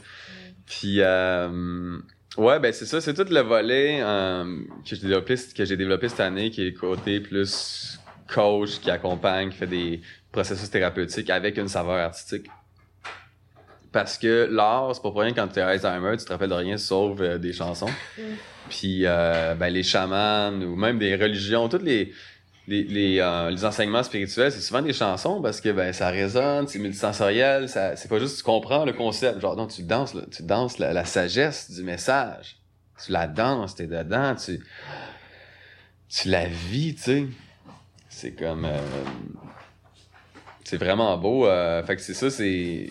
Puis, 0.66 1.02
euh, 1.02 2.00
ouais, 2.38 2.60
ben 2.60 2.74
c'est 2.74 2.86
ça. 2.86 3.00
C'est 3.00 3.14
tout 3.14 3.32
le 3.32 3.42
volet 3.42 4.00
euh, 4.02 4.64
que 4.84 4.96
j'ai 4.96 5.02
développé, 5.02 5.36
que 5.56 5.66
j'ai 5.66 5.78
développé 5.78 6.10
cette 6.10 6.20
année, 6.20 6.50
qui 6.50 6.62
est 6.62 6.72
le 6.72 6.78
côté 6.80 7.20
plus 7.20 8.00
coach, 8.28 8.80
qui 8.80 8.90
accompagne, 8.90 9.50
qui 9.50 9.58
fait 9.58 9.68
des 9.68 10.02
processus 10.32 10.70
thérapeutiques 10.70 11.30
avec 11.30 11.58
une 11.58 11.68
saveur 11.68 11.98
artistique. 11.98 12.48
Parce 13.92 14.18
que 14.18 14.48
l'art, 14.52 14.92
c'est 14.94 15.02
pas 15.02 15.10
pour 15.10 15.22
rien 15.22 15.34
quand 15.34 15.48
t'es 15.48 15.62
Alzheimer, 15.62 16.16
tu 16.18 16.26
te 16.26 16.32
rappelles 16.32 16.50
de 16.50 16.56
rien 16.56 16.78
sauf 16.78 17.20
euh, 17.22 17.40
des 17.40 17.54
chansons. 17.54 17.90
Mm. 18.18 18.22
Puis, 18.70 19.02
euh, 19.06 19.56
ben, 19.56 19.70
les 19.70 19.82
chamans 19.82 20.52
ou 20.52 20.76
même 20.76 21.00
des 21.00 21.16
religions, 21.16 21.68
toutes 21.70 21.82
les, 21.82 22.14
les, 22.68 22.84
les, 22.84 23.20
euh, 23.20 23.50
les 23.50 23.66
enseignements 23.66 24.04
spirituels, 24.04 24.52
c'est 24.52 24.62
souvent 24.62 24.84
des 24.84 24.94
chansons 24.94 25.42
parce 25.42 25.60
que 25.60 25.70
ben 25.70 25.92
ça 25.92 26.10
résonne, 26.10 26.68
c'est 26.68 26.78
multisensoriel, 26.78 27.68
ça 27.68 27.96
c'est 27.96 28.08
pas 28.08 28.20
juste 28.20 28.38
tu 28.38 28.44
comprends 28.44 28.86
le 28.86 28.94
concept, 28.94 29.42
genre 29.42 29.56
non, 29.56 29.66
tu 29.66 29.82
danses 29.82 30.14
là, 30.14 30.22
tu 30.32 30.44
danses 30.44 30.78
la, 30.78 30.94
la 30.94 31.04
sagesse 31.04 31.72
du 31.72 31.82
message. 31.82 32.58
Tu 33.04 33.12
la 33.12 33.28
danses, 33.28 33.74
t'es 33.76 33.88
dedans, 33.88 34.36
tu 34.36 34.64
tu 36.10 36.30
la 36.30 36.46
vis, 36.46 36.96
tu 36.96 37.02
sais. 37.02 37.26
C'est 38.10 38.32
comme 38.32 38.68
c'est 40.70 40.78
vraiment 40.78 41.18
beau 41.18 41.46
euh, 41.48 41.82
fait 41.84 41.96
que 41.96 42.02
c'est 42.02 42.14
ça 42.14 42.30
c'est 42.30 42.88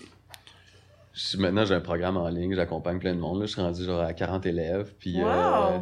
maintenant 1.38 1.64
j'ai 1.64 1.74
un 1.74 1.80
programme 1.80 2.16
en 2.16 2.28
ligne, 2.28 2.54
j'accompagne 2.54 2.98
plein 2.98 3.14
de 3.14 3.20
monde 3.20 3.40
là, 3.40 3.46
je 3.46 3.52
suis 3.52 3.60
rendu 3.60 3.84
genre 3.84 4.00
à 4.00 4.12
40 4.12 4.46
élèves 4.46 4.92
puis 4.98 5.16
euh! 5.20 5.78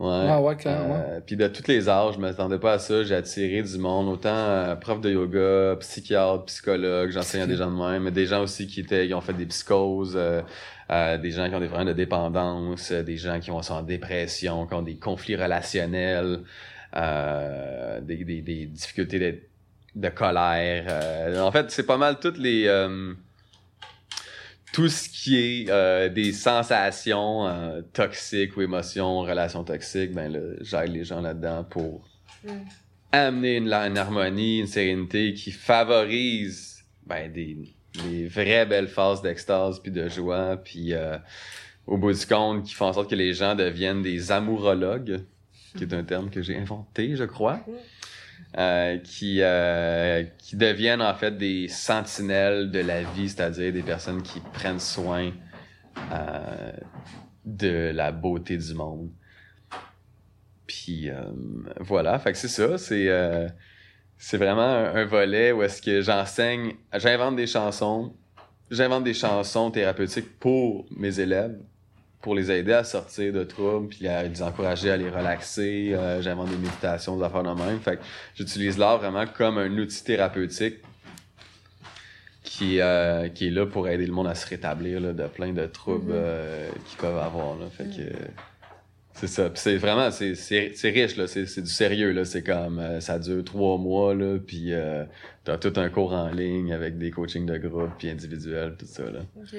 Ouais. 0.00 0.26
Ah 0.28 0.40
ouais, 0.40 0.56
quand- 0.62 0.70
Euh, 0.70 1.20
Puis 1.26 1.34
de 1.36 1.48
tous 1.48 1.66
les 1.66 1.88
âges, 1.88 2.14
je 2.14 2.20
m'attendais 2.20 2.60
pas 2.60 2.74
à 2.74 2.78
ça. 2.78 3.02
J'ai 3.02 3.16
attiré 3.16 3.62
du 3.64 3.78
monde, 3.78 4.06
autant 4.06 4.76
prof 4.80 5.00
de 5.00 5.10
yoga, 5.10 5.74
psychiatre, 5.80 6.44
psychologue, 6.44 7.10
j'enseigne 7.10 7.40
à 7.42 7.46
des 7.48 7.56
gens 7.56 7.68
de 7.68 7.76
même, 7.76 8.04
mais 8.04 8.12
des 8.12 8.26
gens 8.26 8.42
aussi 8.42 8.68
qui 8.68 8.78
étaient, 8.78 9.08
qui 9.08 9.14
ont 9.14 9.20
fait 9.20 9.32
des 9.32 9.46
psychoses, 9.46 10.14
euh, 10.16 10.40
euh, 10.92 11.18
des 11.18 11.32
gens 11.32 11.48
qui 11.48 11.54
ont 11.56 11.58
des 11.58 11.66
problèmes 11.66 11.88
de 11.88 11.94
dépendance, 11.94 12.92
euh, 12.92 13.02
des 13.02 13.16
gens 13.16 13.40
qui 13.40 13.50
ont, 13.50 13.60
sont 13.60 13.74
en 13.74 13.82
dépression, 13.82 14.68
qui 14.68 14.74
ont 14.74 14.82
des 14.82 14.98
conflits 14.98 15.34
relationnels, 15.34 16.42
euh, 16.94 18.00
des, 18.00 18.22
des, 18.24 18.40
des 18.40 18.66
difficultés 18.66 19.18
de, 19.18 19.38
de 19.98 20.08
colère. 20.08 20.84
euh. 20.88 21.40
en 21.40 21.50
fait, 21.52 21.70
c'est 21.70 21.86
pas 21.86 21.96
mal 21.96 22.18
toutes 22.20 22.38
les... 22.38 22.66
euh, 22.66 23.14
tout 24.72 24.88
ce 24.88 25.08
qui 25.08 25.36
est 25.38 25.70
euh, 25.70 26.08
des 26.08 26.32
sensations 26.32 27.82
toxiques 27.92 28.56
ou 28.56 28.62
émotions, 28.62 29.20
relations 29.20 29.64
toxiques, 29.64 30.12
ben 30.12 30.30
là, 30.30 30.40
j'aide 30.60 30.92
les 30.92 31.04
gens 31.04 31.20
là-dedans 31.20 31.64
pour 31.64 32.06
Mm. 32.44 32.50
amener 33.10 33.56
une, 33.56 33.72
une 33.72 33.98
harmonie, 33.98 34.60
une 34.60 34.68
sérénité 34.68 35.34
qui 35.34 35.50
favorise 35.50 36.84
ben, 37.04 37.32
des, 37.32 37.56
des 38.04 38.28
vraies 38.28 38.64
belles 38.64 38.86
phases 38.86 39.22
d'extase 39.22 39.80
puis 39.80 39.90
de 39.90 40.08
joie, 40.08 40.56
puis 40.56 40.92
au 41.88 41.96
bout 41.96 42.12
du 42.12 42.26
compte, 42.26 42.64
qui 42.64 42.74
font 42.74 42.86
en 42.86 42.92
sorte 42.92 43.10
que 43.10 43.16
les 43.16 43.32
gens 43.32 43.56
deviennent 43.56 44.02
des 44.02 44.30
amourologues, 44.30 45.24
qui 45.76 45.82
est 45.82 45.92
un 45.94 46.04
terme 46.04 46.30
que 46.30 46.42
j'ai 46.42 46.56
inventé, 46.56 47.16
je 47.16 47.24
crois. 47.24 47.60
Euh, 48.56 48.96
qui, 48.96 49.42
euh, 49.42 50.24
qui 50.38 50.56
deviennent 50.56 51.02
en 51.02 51.12
fait 51.12 51.36
des 51.36 51.68
sentinelles 51.68 52.70
de 52.70 52.78
la 52.78 53.02
vie, 53.02 53.28
c'est-à-dire 53.28 53.74
des 53.74 53.82
personnes 53.82 54.22
qui 54.22 54.40
prennent 54.40 54.80
soin 54.80 55.32
euh, 56.12 56.72
de 57.44 57.90
la 57.94 58.10
beauté 58.10 58.56
du 58.56 58.72
monde. 58.72 59.10
Puis 60.66 61.10
voilà, 61.78 62.18
fait 62.18 62.32
que 62.32 62.38
c'est 62.38 62.48
ça, 62.48 62.78
c'est 62.78 63.08
c'est 64.16 64.38
vraiment 64.38 64.62
un, 64.62 64.96
un 64.96 65.04
volet 65.04 65.52
où 65.52 65.62
est-ce 65.62 65.82
que 65.82 66.00
j'enseigne, 66.00 66.74
j'invente 66.94 67.36
des 67.36 67.46
chansons, 67.46 68.16
j'invente 68.70 69.04
des 69.04 69.14
chansons 69.14 69.70
thérapeutiques 69.70 70.38
pour 70.38 70.86
mes 70.96 71.20
élèves, 71.20 71.58
pour 72.20 72.34
les 72.34 72.50
aider 72.50 72.72
à 72.72 72.82
sortir 72.84 73.32
de 73.32 73.44
troubles, 73.44 73.88
puis 73.88 74.08
à 74.08 74.22
les 74.24 74.42
encourager 74.42 74.90
à 74.90 74.96
les 74.96 75.08
relaxer. 75.08 75.92
Euh, 75.94 76.20
j'invente 76.20 76.50
des 76.50 76.56
méditations, 76.56 77.16
des 77.16 77.24
affaires 77.24 77.42
de 77.44 77.50
même. 77.62 77.78
Fait 77.80 77.98
j'utilise 78.34 78.76
l'art 78.78 78.98
vraiment 78.98 79.24
comme 79.26 79.58
un 79.58 79.70
outil 79.78 80.02
thérapeutique 80.04 80.78
qui, 82.42 82.80
euh, 82.80 83.28
qui 83.28 83.48
est 83.48 83.50
là 83.50 83.66
pour 83.66 83.88
aider 83.88 84.06
le 84.06 84.12
monde 84.12 84.26
à 84.26 84.34
se 84.34 84.46
rétablir 84.48 85.00
là, 85.00 85.12
de 85.12 85.26
plein 85.26 85.52
de 85.52 85.66
troubles 85.66 86.12
Mhm. 86.12 86.18
euh, 86.18 86.68
qu'ils 86.88 86.98
peuvent 86.98 87.18
avoir. 87.18 87.56
Là. 87.58 87.66
Fait 87.70 87.84
que 87.84 88.12
c'est 89.12 89.26
ça. 89.26 89.50
Puis 89.50 89.60
c'est 89.60 89.76
vraiment, 89.76 90.10
c'est, 90.10 90.32
riche, 90.84 91.16
là. 91.16 91.26
C'est, 91.26 91.46
c'est 91.46 91.62
du 91.62 91.70
sérieux, 91.70 92.12
là. 92.12 92.24
C'est 92.24 92.42
comme, 92.42 92.78
euh, 92.78 93.00
ça 93.00 93.18
dure 93.18 93.44
trois 93.44 93.76
mois, 93.78 94.14
là. 94.14 94.38
Puis 94.44 94.72
euh, 94.72 95.04
t'as 95.44 95.58
tout 95.58 95.72
un 95.76 95.88
cours 95.88 96.12
en 96.14 96.28
ligne 96.30 96.72
avec 96.72 96.98
des 96.98 97.10
coachings 97.10 97.46
de 97.46 97.58
groupe, 97.58 97.90
puis 97.98 98.08
individuels, 98.10 98.74
tout 98.78 98.86
ça, 98.86 99.04
là. 99.04 99.20
Ok. 99.36 99.54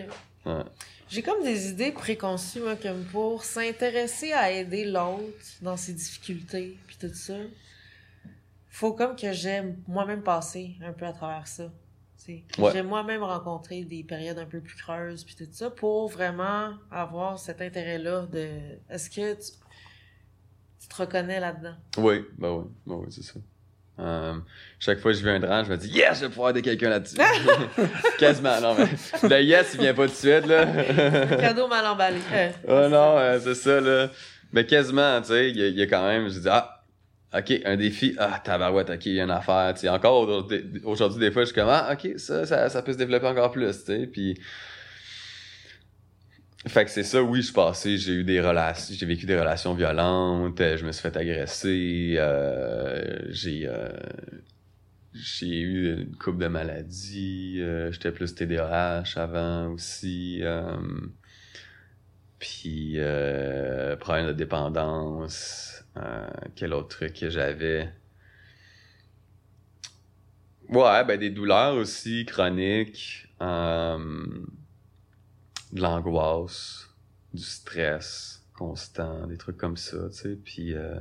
Ouais. 0.46 0.64
J'ai 1.10 1.24
comme 1.24 1.44
des 1.44 1.70
idées 1.70 1.92
préconçues, 1.92 2.60
moi, 2.60 2.76
comme 2.76 3.04
pour 3.06 3.44
s'intéresser 3.44 4.32
à 4.32 4.52
aider 4.52 4.86
l'autre 4.86 5.24
dans 5.62 5.76
ses 5.76 5.94
difficultés, 5.94 6.78
puis 6.86 6.98
tout 7.00 7.14
ça. 7.14 7.36
Faut 8.70 8.94
comme 8.94 9.16
que 9.16 9.34
j'aime 9.34 9.82
moi-même 9.88 10.22
passer 10.22 10.76
un 10.82 10.94
peu 10.94 11.06
à 11.06 11.14
travers 11.14 11.48
ça. 11.48 11.72
Ouais. 12.28 12.72
J'aime 12.72 12.88
moi-même 12.88 13.24
rencontrer 13.24 13.84
des 13.84 14.04
périodes 14.04 14.38
un 14.38 14.46
peu 14.46 14.62
plus 14.62 14.76
creuses, 14.76 15.24
puis 15.24 15.36
tout 15.36 15.48
ça, 15.52 15.72
pour 15.72 16.10
vraiment 16.10 16.76
avoir 16.92 17.40
cet 17.40 17.60
intérêt-là 17.60 18.28
de... 18.28 18.48
Est-ce 18.88 19.10
que 19.10 19.34
tu, 19.34 19.52
tu 20.80 20.88
te 20.88 20.96
reconnais 20.96 21.40
là-dedans? 21.40 21.76
Oui, 21.98 22.24
ben 22.38 22.52
oui, 22.52 22.66
ben 22.86 22.96
oui, 22.96 23.08
c'est 23.10 23.24
ça. 23.24 23.40
Euh, 24.00 24.34
chaque 24.80 25.00
fois 25.00 25.12
que 25.12 25.18
je 25.18 25.24
vis 25.24 25.30
un 25.30 25.40
drame, 25.40 25.66
je 25.66 25.72
me 25.72 25.78
dis 25.78 25.90
yes, 25.90 26.20
je 26.20 26.26
vais 26.26 26.30
pouvoir 26.30 26.52
aider 26.52 26.62
quelqu'un 26.62 26.90
là-dessus. 26.90 27.18
Quasiment, 28.18 28.62
non 28.62 28.76
mais 28.76 28.88
le 29.30 29.44
yes, 29.44 29.72
il 29.74 29.82
vient 29.82 29.94
pas 29.94 30.06
tout 30.06 30.12
de 30.12 30.16
suite 30.16 30.46
là. 30.46 30.66
Cadeau 31.38 31.68
mal 31.68 31.86
emballé. 31.86 32.18
Euh, 32.34 32.52
oh 32.86 32.90
non, 32.90 33.18
euh, 33.18 33.40
c'est 33.44 33.56
ça 33.56 33.80
là. 33.82 34.10
Mais 34.54 34.66
quasiment, 34.66 35.20
tu 35.22 35.28
sais, 35.28 35.50
il 35.50 35.58
y, 35.58 35.64
a- 35.64 35.68
il 35.68 35.76
y 35.78 35.82
a 35.82 35.86
quand 35.88 36.06
même, 36.08 36.30
je 36.30 36.40
dis 36.40 36.48
ah, 36.50 36.82
ok, 37.38 37.54
un 37.66 37.76
défi, 37.76 38.16
ah 38.18 38.40
tabarouette, 38.44 38.90
ok, 38.90 39.06
il 39.06 39.14
y 39.16 39.20
a 39.20 39.24
une 39.26 39.32
affaire, 39.32 39.74
tu 39.76 39.82
sais. 39.82 39.90
Encore 39.90 40.22
aujourd'hui, 40.22 40.64
aujourd'hui, 40.84 41.20
des 41.20 41.32
fois, 41.32 41.42
je 41.44 41.48
suis 41.48 41.56
comme 41.56 41.70
ah, 41.70 41.90
ok, 41.94 42.14
ça, 42.18 42.46
ça, 42.46 42.70
ça 42.70 42.82
peut 42.82 42.94
se 42.94 42.98
développer 42.98 43.28
encore 43.28 43.52
plus, 43.52 43.80
tu 43.80 43.86
sais, 43.86 44.08
puis. 44.08 44.40
Fait 46.68 46.84
que 46.84 46.92
c'est 46.92 47.04
ça, 47.04 47.24
oui, 47.24 47.40
je 47.40 47.46
suis 47.46 47.54
passé, 47.54 47.98
j'ai 47.98 48.12
eu 48.14 48.24
des 48.26 48.42
relations, 48.42 48.94
j'ai 48.98 49.06
vécu 49.06 49.26
des 49.26 49.40
relations 49.40 49.74
violentes, 49.74 50.60
euh, 50.60 50.76
je 50.78 50.86
me 50.86 50.92
suis 50.92 51.02
fait 51.02 51.16
agresser, 51.16 52.16
euh, 52.18 53.18
j'ai 53.30 53.66
euh, 53.66 53.88
j'ai 55.14 55.60
eu 55.62 56.02
une 56.02 56.16
coupe 56.18 56.38
de 56.38 56.48
maladies, 56.48 57.60
euh, 57.62 57.92
j'étais 57.94 58.12
plus 58.12 58.36
TDAH 58.36 59.14
avant 59.16 59.70
aussi, 59.72 60.40
euh, 60.44 60.78
puis 62.40 62.96
euh, 62.98 63.96
problème 63.96 64.28
de 64.28 64.34
dépendance, 64.34 65.84
quel 66.56 66.74
autre 66.74 66.90
truc 66.90 67.14
que 67.14 67.30
j'avais? 67.30 67.90
Ouais, 70.70 71.04
ben 71.04 71.18
des 71.20 71.30
douleurs 71.32 71.76
aussi 71.76 72.26
chroniques, 72.26 73.28
euh, 73.42 73.98
de 75.72 75.82
l'angoisse, 75.82 76.90
du 77.34 77.44
stress 77.44 78.44
constant, 78.54 79.28
des 79.28 79.38
trucs 79.38 79.58
comme 79.58 79.78
ça, 79.78 79.98
tu 80.10 80.16
sais, 80.18 80.36
puis 80.44 80.74
euh, 80.74 81.00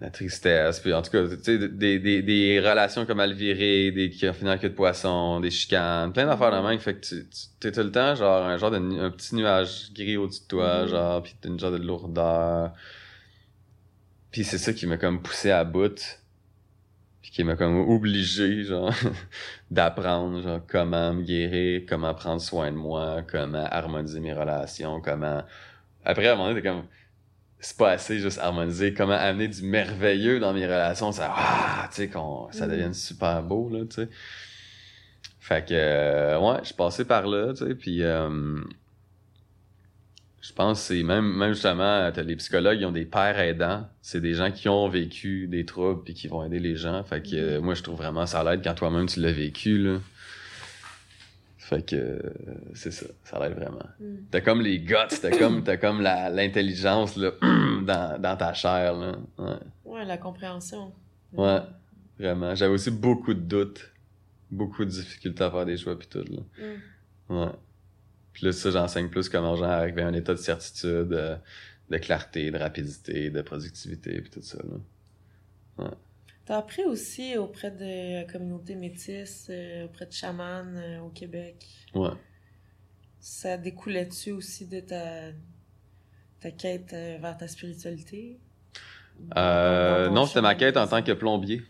la 0.00 0.08
tristesse, 0.10 0.80
puis 0.80 0.94
en 0.94 1.02
tout 1.02 1.10
cas, 1.10 1.28
tu 1.28 1.36
sais, 1.42 1.58
des, 1.58 1.98
des, 1.98 2.22
des 2.22 2.58
relations 2.60 3.04
comme 3.04 3.20
Alviré, 3.20 3.90
des 3.92 4.08
qui 4.08 4.26
ont 4.28 4.32
fini 4.32 4.48
en 4.50 4.56
queue 4.56 4.70
de 4.70 4.74
poisson, 4.74 5.40
des 5.40 5.50
chicanes, 5.50 6.12
plein 6.12 6.24
d'affaires 6.26 6.52
de 6.62 6.66
même, 6.66 6.78
fait 6.78 6.94
que 6.94 7.00
tu, 7.00 7.28
tu 7.28 7.46
t'es 7.58 7.70
tout 7.72 7.80
le 7.80 7.92
temps 7.92 8.14
genre 8.14 8.46
un 8.46 8.56
genre 8.56 8.70
de 8.70 8.78
un 8.78 9.10
petit 9.10 9.34
nuage 9.34 9.92
gris 9.92 10.16
au-dessus 10.16 10.42
de 10.42 10.46
toi, 10.48 10.82
Mhm. 10.84 10.88
genre, 10.88 11.22
puis 11.22 11.34
t'as 11.40 11.48
une 11.50 11.60
genre 11.60 11.72
de 11.72 11.76
lourdeur. 11.76 12.72
Puis 14.30 14.44
c'est 14.44 14.58
ça 14.58 14.72
qui 14.72 14.86
m'a 14.86 14.96
comme 14.96 15.20
poussé 15.20 15.50
à 15.50 15.64
bout, 15.64 16.20
puis 17.20 17.30
qui 17.30 17.44
m'a 17.44 17.56
comme 17.56 17.76
obligé, 17.76 18.62
genre, 18.64 18.94
d'apprendre, 19.70 20.40
genre, 20.42 20.60
comment 20.66 21.14
me 21.14 21.22
guérir, 21.22 21.82
comment 21.88 22.12
prendre 22.14 22.40
soin 22.40 22.70
de 22.72 22.76
moi, 22.76 23.22
comment 23.30 23.64
harmoniser 23.70 24.20
mes 24.20 24.32
relations, 24.32 25.00
comment... 25.00 25.42
Après, 26.04 26.26
à 26.26 26.32
un 26.32 26.36
moment 26.36 26.48
donné, 26.48 26.60
t'es 26.62 26.68
comme... 26.68 26.84
C'est 27.60 27.76
pas 27.76 27.90
assez 27.90 28.18
juste 28.18 28.38
harmoniser, 28.38 28.94
comment 28.94 29.12
amener 29.12 29.46
du 29.48 29.62
merveilleux 29.62 30.40
dans 30.40 30.54
mes 30.54 30.64
relations, 30.66 31.12
ça, 31.12 31.32
ah, 31.36 31.86
tu 31.90 31.96
sais, 31.96 32.08
qu'on, 32.08 32.50
ça 32.52 32.66
Mhm. 32.66 32.72
devienne 32.72 32.94
super 32.94 33.42
beau, 33.42 33.68
là, 33.70 33.80
tu 33.84 33.96
sais. 33.96 34.08
Fait 35.40 35.66
que, 35.66 35.74
euh, 35.74 36.38
ouais, 36.40 36.58
je 36.60 36.66
suis 36.66 36.74
passé 36.74 37.04
par 37.04 37.26
là, 37.26 37.52
tu 37.52 37.66
sais, 37.66 37.74
puis... 37.74 38.02
euh, 38.02 38.60
je 40.40 40.52
pense 40.54 40.80
que 40.80 40.94
c'est 40.94 41.02
même, 41.02 41.26
même 41.36 41.52
justement, 41.52 42.10
t'as 42.12 42.22
les 42.22 42.36
psychologues, 42.36 42.80
ils 42.80 42.86
ont 42.86 42.92
des 42.92 43.04
pères 43.04 43.38
aidants. 43.38 43.86
C'est 44.00 44.20
des 44.20 44.34
gens 44.34 44.50
qui 44.50 44.68
ont 44.68 44.88
vécu 44.88 45.46
des 45.48 45.66
troubles 45.66 46.02
puis 46.02 46.14
qui 46.14 46.28
vont 46.28 46.42
aider 46.44 46.58
les 46.58 46.76
gens. 46.76 47.04
Fait 47.04 47.20
que 47.20 47.36
euh, 47.36 47.60
moi, 47.60 47.74
je 47.74 47.82
trouve 47.82 47.98
vraiment 47.98 48.24
ça 48.24 48.42
l'aide 48.42 48.62
quand 48.64 48.74
toi-même 48.74 49.06
tu 49.06 49.20
l'as 49.20 49.32
vécu, 49.32 49.76
là. 49.78 49.98
Fait 51.58 51.86
que 51.86 51.94
euh, 51.94 52.18
c'est 52.74 52.90
ça, 52.90 53.06
ça 53.22 53.38
l'aide 53.38 53.54
vraiment. 53.54 53.84
Mm. 54.00 54.14
T'as 54.30 54.40
comme 54.40 54.62
les 54.62 54.80
guts, 54.80 54.94
t'as 55.20 55.30
comme, 55.30 55.62
t'as 55.62 55.76
comme 55.76 56.00
la, 56.00 56.30
l'intelligence 56.30 57.16
là, 57.16 57.32
dans, 57.42 58.20
dans 58.20 58.36
ta 58.36 58.54
chair. 58.54 58.94
Là. 58.94 59.18
Ouais. 59.38 59.58
Ouais, 59.84 60.04
la 60.06 60.16
compréhension. 60.16 60.90
ouais, 61.34 61.60
vraiment. 62.18 62.54
J'avais 62.54 62.72
aussi 62.72 62.90
beaucoup 62.90 63.34
de 63.34 63.40
doutes, 63.40 63.92
beaucoup 64.50 64.86
de 64.86 64.90
difficultés 64.90 65.44
à 65.44 65.50
faire 65.50 65.66
des 65.66 65.76
choix 65.76 65.98
puis 65.98 66.08
tout. 66.08 66.24
Là. 66.24 66.40
Mm. 67.28 67.36
Ouais. 67.36 67.52
Puis 68.32 68.46
là, 68.46 68.52
ça, 68.52 68.70
j'enseigne 68.70 69.08
plus 69.08 69.28
comment 69.28 69.56
gens 69.56 69.64
arriver 69.64 70.02
à 70.02 70.06
un 70.06 70.14
état 70.14 70.32
de 70.32 70.38
certitude, 70.38 71.12
euh, 71.12 71.36
de 71.90 71.98
clarté, 71.98 72.50
de 72.50 72.58
rapidité, 72.58 73.30
de 73.30 73.42
productivité, 73.42 74.20
puis 74.20 74.30
tout 74.30 74.42
ça. 74.42 74.58
Là. 75.78 75.90
T'as 76.44 76.58
appris 76.58 76.84
aussi 76.84 77.36
auprès 77.36 77.70
de 77.70 78.16
la 78.16 78.24
communauté 78.24 78.74
métisse, 78.74 79.46
euh, 79.50 79.84
auprès 79.84 80.06
de 80.06 80.12
chamans 80.12 80.64
euh, 80.66 80.98
au 81.00 81.08
Québec. 81.10 81.66
Ouais. 81.94 82.10
Ça 83.20 83.56
découlait-tu 83.56 84.32
aussi 84.32 84.66
de 84.66 84.80
ta, 84.80 85.30
ta 86.40 86.50
quête 86.50 86.92
euh, 86.92 87.18
vers 87.20 87.36
ta 87.36 87.46
spiritualité? 87.46 88.40
Euh, 89.36 90.08
non, 90.08 90.26
c'était 90.26 90.40
ma 90.40 90.54
quête 90.54 90.76
en 90.76 90.86
tant 90.86 91.02
que 91.02 91.12
plombier, 91.12 91.62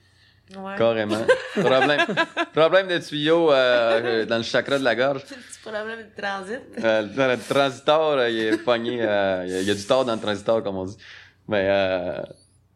Ouais. 0.58 0.74
carrément. 0.76 1.16
problème, 1.54 2.06
problème 2.52 2.88
de 2.88 2.98
tuyau 2.98 3.52
euh, 3.52 4.24
dans 4.26 4.36
le 4.38 4.42
chakra 4.42 4.78
de 4.78 4.84
la 4.84 4.94
gorge. 4.96 5.22
Petit 5.24 5.34
problème 5.62 5.86
de 5.98 6.20
transit. 6.20 6.60
Euh, 6.84 7.02
dans 7.04 7.28
le 7.28 7.38
transitor, 7.38 8.12
euh, 8.18 8.28
il 8.30 8.38
est 8.40 8.56
pogné. 8.58 8.98
euh, 9.00 9.42
il 9.46 9.52
y 9.52 9.56
a- 9.56 9.60
il 9.60 9.66
y 9.66 9.70
a 9.70 9.74
du 9.74 9.84
tort 9.86 10.04
dans 10.04 10.14
le 10.14 10.20
transitor, 10.20 10.62
comme 10.62 10.76
on 10.76 10.84
dit. 10.86 10.96
Mais 11.48 11.66
euh, 11.68 12.20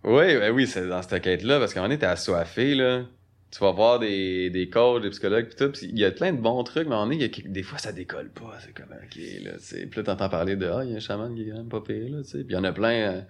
oui, 0.05 0.37
ben 0.39 0.51
oui, 0.53 0.67
c'est 0.67 0.87
dans 0.87 1.03
cette 1.03 1.21
quête-là, 1.23 1.59
parce 1.59 1.73
qu'à 1.75 1.81
un 1.81 1.83
moment 1.83 1.89
donné, 1.95 1.99
t'es 1.99 2.07
assoiffé, 2.07 2.75
là. 2.75 3.01
Tu 3.55 3.61
vas 3.61 3.71
voir 3.71 4.01
des, 4.01 4.51
des 4.51 4.69
coachs, 4.69 5.01
des 5.01 5.11
psychologues, 5.11 5.49
pis 5.49 5.55
tout, 5.55 5.71
pis 5.71 5.87
il 5.87 5.97
y 5.97 6.05
a 6.05 6.11
plein 6.11 6.33
de 6.33 6.41
bons 6.41 6.65
trucs, 6.65 6.89
mais 6.89 6.97
donné, 6.97 7.15
il 7.15 7.23
y 7.23 7.25
a 7.25 7.49
des 7.49 7.63
fois, 7.63 7.79
ça 7.79 7.93
décolle 7.93 8.31
pas. 8.31 8.59
C'est 8.59 8.75
comme, 8.75 8.93
OK, 8.93 9.17
là, 9.45 9.53
sais. 9.61 9.87
Puis 9.87 10.01
là, 10.01 10.03
t'entends 10.03 10.29
parler 10.29 10.57
de, 10.57 10.67
ah, 10.67 10.83
il 10.83 10.91
y 10.91 10.95
a 10.95 10.97
un 10.97 11.01
chaman 11.01 11.33
qui 11.37 11.43
est 11.43 11.51
quand 11.51 11.59
même 11.59 11.69
pas 11.69 11.81
pire, 11.81 12.09
là, 12.11 12.23
tu 12.25 12.31
sais. 12.31 12.39
Puis 12.39 12.49
il 12.51 12.55
y 12.55 12.57
en 12.57 12.65
a 12.65 12.73
plein. 12.73 12.95
Euh, 12.95 13.21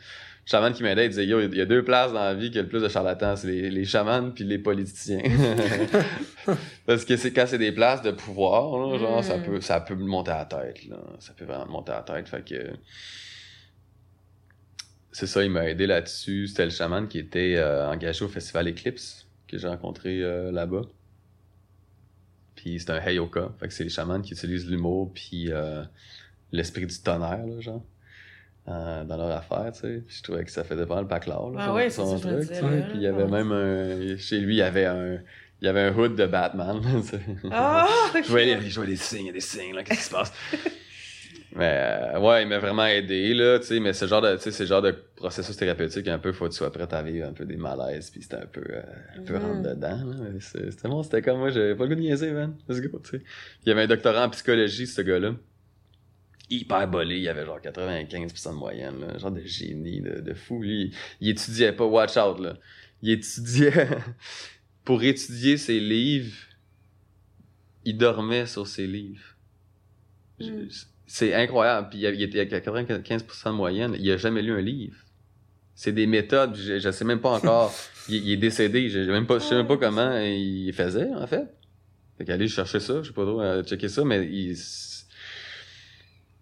chaman 0.47 0.73
qui 0.73 0.83
m'aidait, 0.83 1.05
il 1.05 1.09
disait, 1.11 1.27
yo, 1.27 1.41
il 1.43 1.55
y 1.55 1.61
a 1.61 1.67
deux 1.67 1.85
places 1.85 2.13
dans 2.15 2.21
la 2.25 2.35
vie 2.35 2.51
qui 2.51 2.59
a 2.59 2.63
le 2.63 2.69
plus 2.69 2.81
de 2.83 2.89
charlatans, 2.89 3.37
c'est 3.37 3.49
les, 3.49 3.71
les 3.71 3.85
chamans 3.85 4.31
puis 4.31 4.45
les 4.45 4.59
politiciens. 4.59 5.21
Parce 6.87 7.05
que 7.05 7.17
c'est 7.19 7.33
quand 7.33 7.45
c'est 7.47 7.59
des 7.59 7.73
places 7.73 8.01
de 8.01 8.11
pouvoir, 8.11 8.79
là, 8.79 8.99
genre, 8.99 9.23
ça 9.23 9.37
Mm. 9.37 9.43
peut, 9.43 9.61
ça 9.61 9.81
peut 9.81 9.95
me 9.95 10.07
monter 10.07 10.31
à 10.31 10.39
la 10.39 10.45
tête, 10.47 10.87
là. 10.87 10.97
Ça 11.19 11.35
peut 11.35 11.45
vraiment 11.45 11.67
me 11.67 11.73
monter 11.73 11.93
à 11.93 11.97
la 11.97 12.03
tête. 12.03 12.29
Fait 12.29 12.43
que. 12.43 12.71
C'est 15.13 15.27
ça, 15.27 15.45
il 15.45 15.51
m'a 15.51 15.69
aidé 15.69 15.87
là-dessus. 15.87 16.49
C'était 16.49 16.65
le 16.65 16.71
chaman 16.71 17.07
qui 17.09 17.19
était 17.19 17.55
euh, 17.57 17.87
engagé 17.89 18.25
au 18.25 18.29
festival 18.29 18.69
Eclipse, 18.69 19.24
que 19.57 19.63
j'ai 19.63 19.69
rencontré 19.69 20.23
euh, 20.23 20.51
là-bas. 20.53 20.83
Puis 22.57 22.79
c'est 22.81 22.91
un 22.91 23.01
heyoka. 23.01 23.51
Fait 23.59 23.69
que 23.69 23.75
c'est 23.75 23.85
les 23.85 23.91
chamans 23.91 24.21
qui 24.21 24.33
utilisent 24.33 24.69
l'humour 24.69 25.13
puis 25.13 25.51
euh, 25.53 25.83
l'esprit 26.53 26.87
du 26.87 26.99
tonnerre, 27.01 27.47
là, 27.47 27.61
genre. 27.61 27.83
euh, 28.69 29.05
dans 29.05 29.17
leur 29.17 29.31
affaire, 29.33 29.73
tu 29.73 29.81
sais. 29.81 30.03
Puis 30.07 30.17
je 30.19 30.23
trouvais 30.23 30.45
que 30.45 30.51
ça 30.51 30.65
faisait 30.65 30.87
pas 30.87 31.01
le 31.01 31.07
baclard, 31.07 31.51
là. 31.51 31.59
Ah 31.61 31.75
ouais, 31.75 31.91
c'est 31.91 32.03
son 32.03 32.17
je 32.17 32.29
truc, 32.29 32.49
tu 32.49 32.55
sais. 32.55 32.85
Puis 32.89 32.99
il 32.99 33.03
y 33.03 33.07
avait 33.07 33.25
Ouais. 33.25 33.31
même 33.43 33.53
un... 33.53 34.17
Chez 34.17 34.39
lui, 34.41 34.55
il 34.55 34.59
y 34.59 34.63
avait 34.63 34.87
un... 34.87 35.19
Il 35.61 35.67
y 35.67 35.69
avait 35.69 35.81
un 35.83 35.97
hood 35.97 36.15
de 36.17 36.27
Batman, 36.27 36.81
tu 36.83 37.09
sais. 37.09 37.21
Ah! 37.51 37.87
Je 38.15 38.29
voyais, 38.29 38.61
je 38.61 38.75
voyais 38.75 38.91
des 38.93 38.97
signes, 38.97 39.33
des 39.33 39.41
signes, 39.41 39.75
là, 39.75 39.83
qu'est-ce 39.83 40.01
qui 40.01 40.05
se 40.07 40.11
passe? 40.11 40.33
mais, 41.55 41.73
euh, 42.15 42.19
ouais, 42.21 42.43
il 42.43 42.49
m'a 42.49 42.59
vraiment 42.59 42.85
aidé, 42.87 43.33
là, 43.35 43.59
tu 43.61 43.67
sais, 43.67 43.81
mais 43.81 43.93
ce 43.93 44.07
genre 44.07 44.21
de, 44.23 44.35
tu 44.37 44.43
sais, 44.43 44.51
ce 44.53 44.65
genre 44.67 44.83
de 44.83 44.91
processus 45.17 45.57
thérapeutique, 45.57 46.09
un 46.09 46.19
peu, 46.19 46.33
faut 46.33 46.47
que 46.47 46.51
tu 46.51 46.57
sois 46.57 46.73
prêt 46.73 46.93
à 46.93 47.03
vivre 47.03 47.29
un 47.29 47.33
peu 47.33 47.45
des 47.45 47.57
malaises, 47.57 48.11
puis 48.11 48.23
c'était 48.23 48.37
un 48.37 48.47
peu, 48.47 48.65
euh, 48.69 48.83
un 49.19 49.23
peu 49.23 49.35
Mhm. 49.35 49.41
rentre 49.43 49.63
dedans, 49.63 50.39
C'était 50.41 50.89
bon, 50.89 51.03
c'était 51.03 51.23
comme 51.23 51.39
moi, 51.39 51.51
j'avais 51.51 51.75
pas 51.75 51.85
le 51.85 51.91
goût 51.91 51.95
de 51.95 52.01
niaiser, 52.01 52.33
man. 52.33 52.57
Let's 52.69 52.81
go, 52.81 52.99
tu 53.05 53.11
sais. 53.19 53.25
Il 53.65 53.69
y 53.69 53.73
avait 53.73 53.83
un 53.83 53.87
doctorat 53.87 54.27
en 54.27 54.31
psychologie, 54.31 54.87
ce 54.87 55.01
gars-là. 55.03 55.35
Hyper 56.51 56.87
bolé, 56.89 57.19
il 57.21 57.29
avait 57.29 57.47
genre 57.47 57.61
95% 57.61 58.53
de 58.53 58.59
moyenne, 58.59 59.01
là. 59.01 59.17
Genre 59.19 59.31
de 59.31 59.41
génie, 59.41 60.01
de, 60.03 60.21
de 60.21 60.35
fou. 60.35 60.61
Lui, 60.63 60.93
il 61.21 61.29
étudiait 61.31 61.73
pas, 61.73 61.85
watch 61.87 62.17
out, 62.19 62.39
là. 62.39 62.57
Il 63.01 63.11
étudiait, 63.11 63.73
pour 64.85 65.03
étudier 65.03 65.57
ses 65.57 65.81
livres, 65.81 66.37
il 67.85 67.97
dormait 67.97 68.47
sur 68.47 68.67
ses 68.67 68.87
livres. 68.87 69.37
Je- 70.41 70.47
Mm. 70.51 70.69
C'est 71.15 71.33
incroyable. 71.33 71.91
Puis 71.91 72.01
il, 72.01 72.23
était 72.23 72.41
à 72.41 72.59
95% 72.59 73.47
de 73.47 73.51
moyenne. 73.53 73.97
Il 74.01 74.11
a 74.11 74.17
jamais 74.17 74.43
lu 74.43 74.51
un 74.51 74.61
livre. 74.61 74.97
C'est 75.77 75.93
des 75.93 76.09
méthodes. 76.09 76.57
Je, 76.57 76.81
je 76.81 76.91
sais 76.91 77.05
même 77.05 77.21
pas 77.21 77.31
encore. 77.31 77.73
il, 78.09 78.17
il 78.17 78.33
est 78.33 78.37
décédé. 78.37 78.89
Je, 78.89 79.05
je 79.05 79.11
même 79.13 79.25
pas, 79.25 79.39
je 79.39 79.45
sais 79.45 79.55
même 79.55 79.69
pas 79.69 79.77
comment 79.77 80.19
il 80.19 80.73
faisait, 80.73 81.15
en 81.15 81.25
fait. 81.29 81.45
Fait 82.19 82.25
qu'aller 82.25 82.49
chercher 82.49 82.81
ça. 82.81 83.01
Je 83.01 83.07
sais 83.07 83.15
pas 83.15 83.23
trop, 83.23 83.41
euh, 83.41 83.63
checker 83.63 83.89
ça, 83.89 84.05
mais 84.05 84.27
il, 84.27 84.57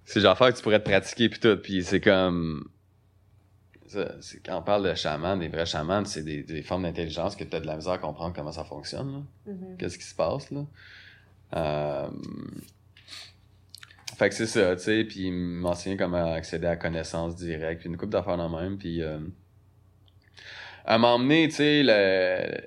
c'est 0.06 0.20
genre 0.20 0.32
affaire 0.32 0.50
que 0.50 0.56
tu 0.56 0.62
pourrais 0.62 0.80
te 0.80 0.88
pratiquer 0.88 1.28
puis 1.28 1.38
tout. 1.38 1.58
Puis 1.58 1.84
c'est 1.84 2.00
comme, 2.00 2.66
ça, 3.88 4.14
quand 4.42 4.56
on 4.56 4.62
parle 4.62 4.88
de 4.88 4.94
chaman, 4.94 5.38
des 5.38 5.48
vrais 5.48 5.66
chamans, 5.66 6.06
c'est 6.06 6.22
des, 6.22 6.44
des 6.44 6.62
formes 6.62 6.84
d'intelligence 6.84 7.36
que 7.36 7.44
tu 7.44 7.54
as 7.54 7.60
de 7.60 7.66
la 7.66 7.76
misère 7.76 7.92
à 7.92 7.98
comprendre 7.98 8.34
comment 8.34 8.52
ça 8.52 8.64
fonctionne. 8.64 9.12
là 9.12 9.52
Mhm. 9.52 9.76
qu'est-ce 9.76 9.98
qui 9.98 10.06
se 10.06 10.14
passe 10.14 10.50
là? 10.50 10.64
Euh... 11.56 12.08
Fait 14.22 14.28
que 14.28 14.36
c'est 14.36 14.46
ça, 14.46 14.76
tu 14.76 14.82
sais, 14.84 15.02
puis 15.02 15.26
il 15.26 15.32
m'enseignait 15.32 15.96
comment 15.96 16.32
accéder 16.32 16.66
à 16.66 16.70
la 16.70 16.76
connaissance 16.76 17.34
directe, 17.34 17.80
puis 17.80 17.88
une 17.88 17.96
coupe 17.96 18.10
d'affaires 18.10 18.36
dans 18.36 18.48
même, 18.48 18.78
puis 18.78 19.02
euh... 19.02 19.18
à 20.84 20.96
m'emmener, 20.96 21.48
tu 21.48 21.56
sais, 21.56 21.82
le... 21.82 22.60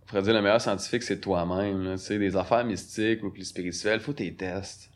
On 0.00 0.06
pourrait 0.06 0.22
dire 0.22 0.32
le 0.32 0.40
meilleur 0.40 0.62
scientifique, 0.62 1.02
c'est 1.02 1.20
toi-même, 1.20 1.96
tu 1.96 1.98
sais, 1.98 2.18
des 2.18 2.36
affaires 2.36 2.64
mystiques 2.64 3.22
ou 3.22 3.28
plus 3.28 3.44
spirituelles, 3.44 4.00
faut 4.00 4.14
tes 4.14 4.34
tests. 4.34 4.90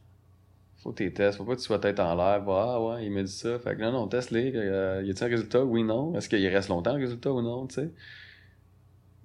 faut 0.78 0.92
tes 0.92 1.12
tests, 1.12 1.36
faut 1.36 1.44
pas 1.44 1.56
que 1.56 1.60
tu 1.60 1.66
sois 1.66 1.78
tête 1.78 2.00
en 2.00 2.14
l'air, 2.14 2.42
ah 2.48 2.82
ouais, 2.82 3.04
il 3.04 3.10
m'a 3.12 3.22
dit 3.22 3.30
ça. 3.30 3.58
Fait 3.58 3.76
que 3.76 3.82
non, 3.82 3.92
non, 3.92 4.08
teste-les. 4.08 4.52
Euh, 4.54 5.02
y 5.04 5.10
a-t-il 5.10 5.24
un 5.24 5.28
résultat? 5.28 5.64
Oui, 5.64 5.82
non. 5.82 6.14
Est-ce 6.16 6.28
qu'il 6.28 6.46
reste 6.48 6.70
longtemps 6.70 6.94
le 6.94 7.02
résultat 7.02 7.32
ou 7.32 7.42
non, 7.42 7.66
tu 7.66 7.74
sais? 7.74 7.90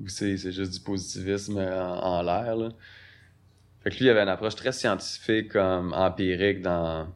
Ou 0.01 0.07
c'est, 0.09 0.35
c'est 0.37 0.51
juste 0.51 0.73
du 0.73 0.79
positivisme 0.81 1.59
en, 1.59 2.17
en 2.17 2.21
l'air, 2.23 2.55
là. 2.57 2.69
Fait 3.83 3.89
que 3.89 3.97
lui, 3.97 4.05
il 4.05 4.09
avait 4.09 4.21
une 4.21 4.29
approche 4.29 4.55
très 4.55 4.71
scientifique, 4.71 5.49
comme 5.49 5.93
empirique 5.93 6.61
dans, 6.61 7.07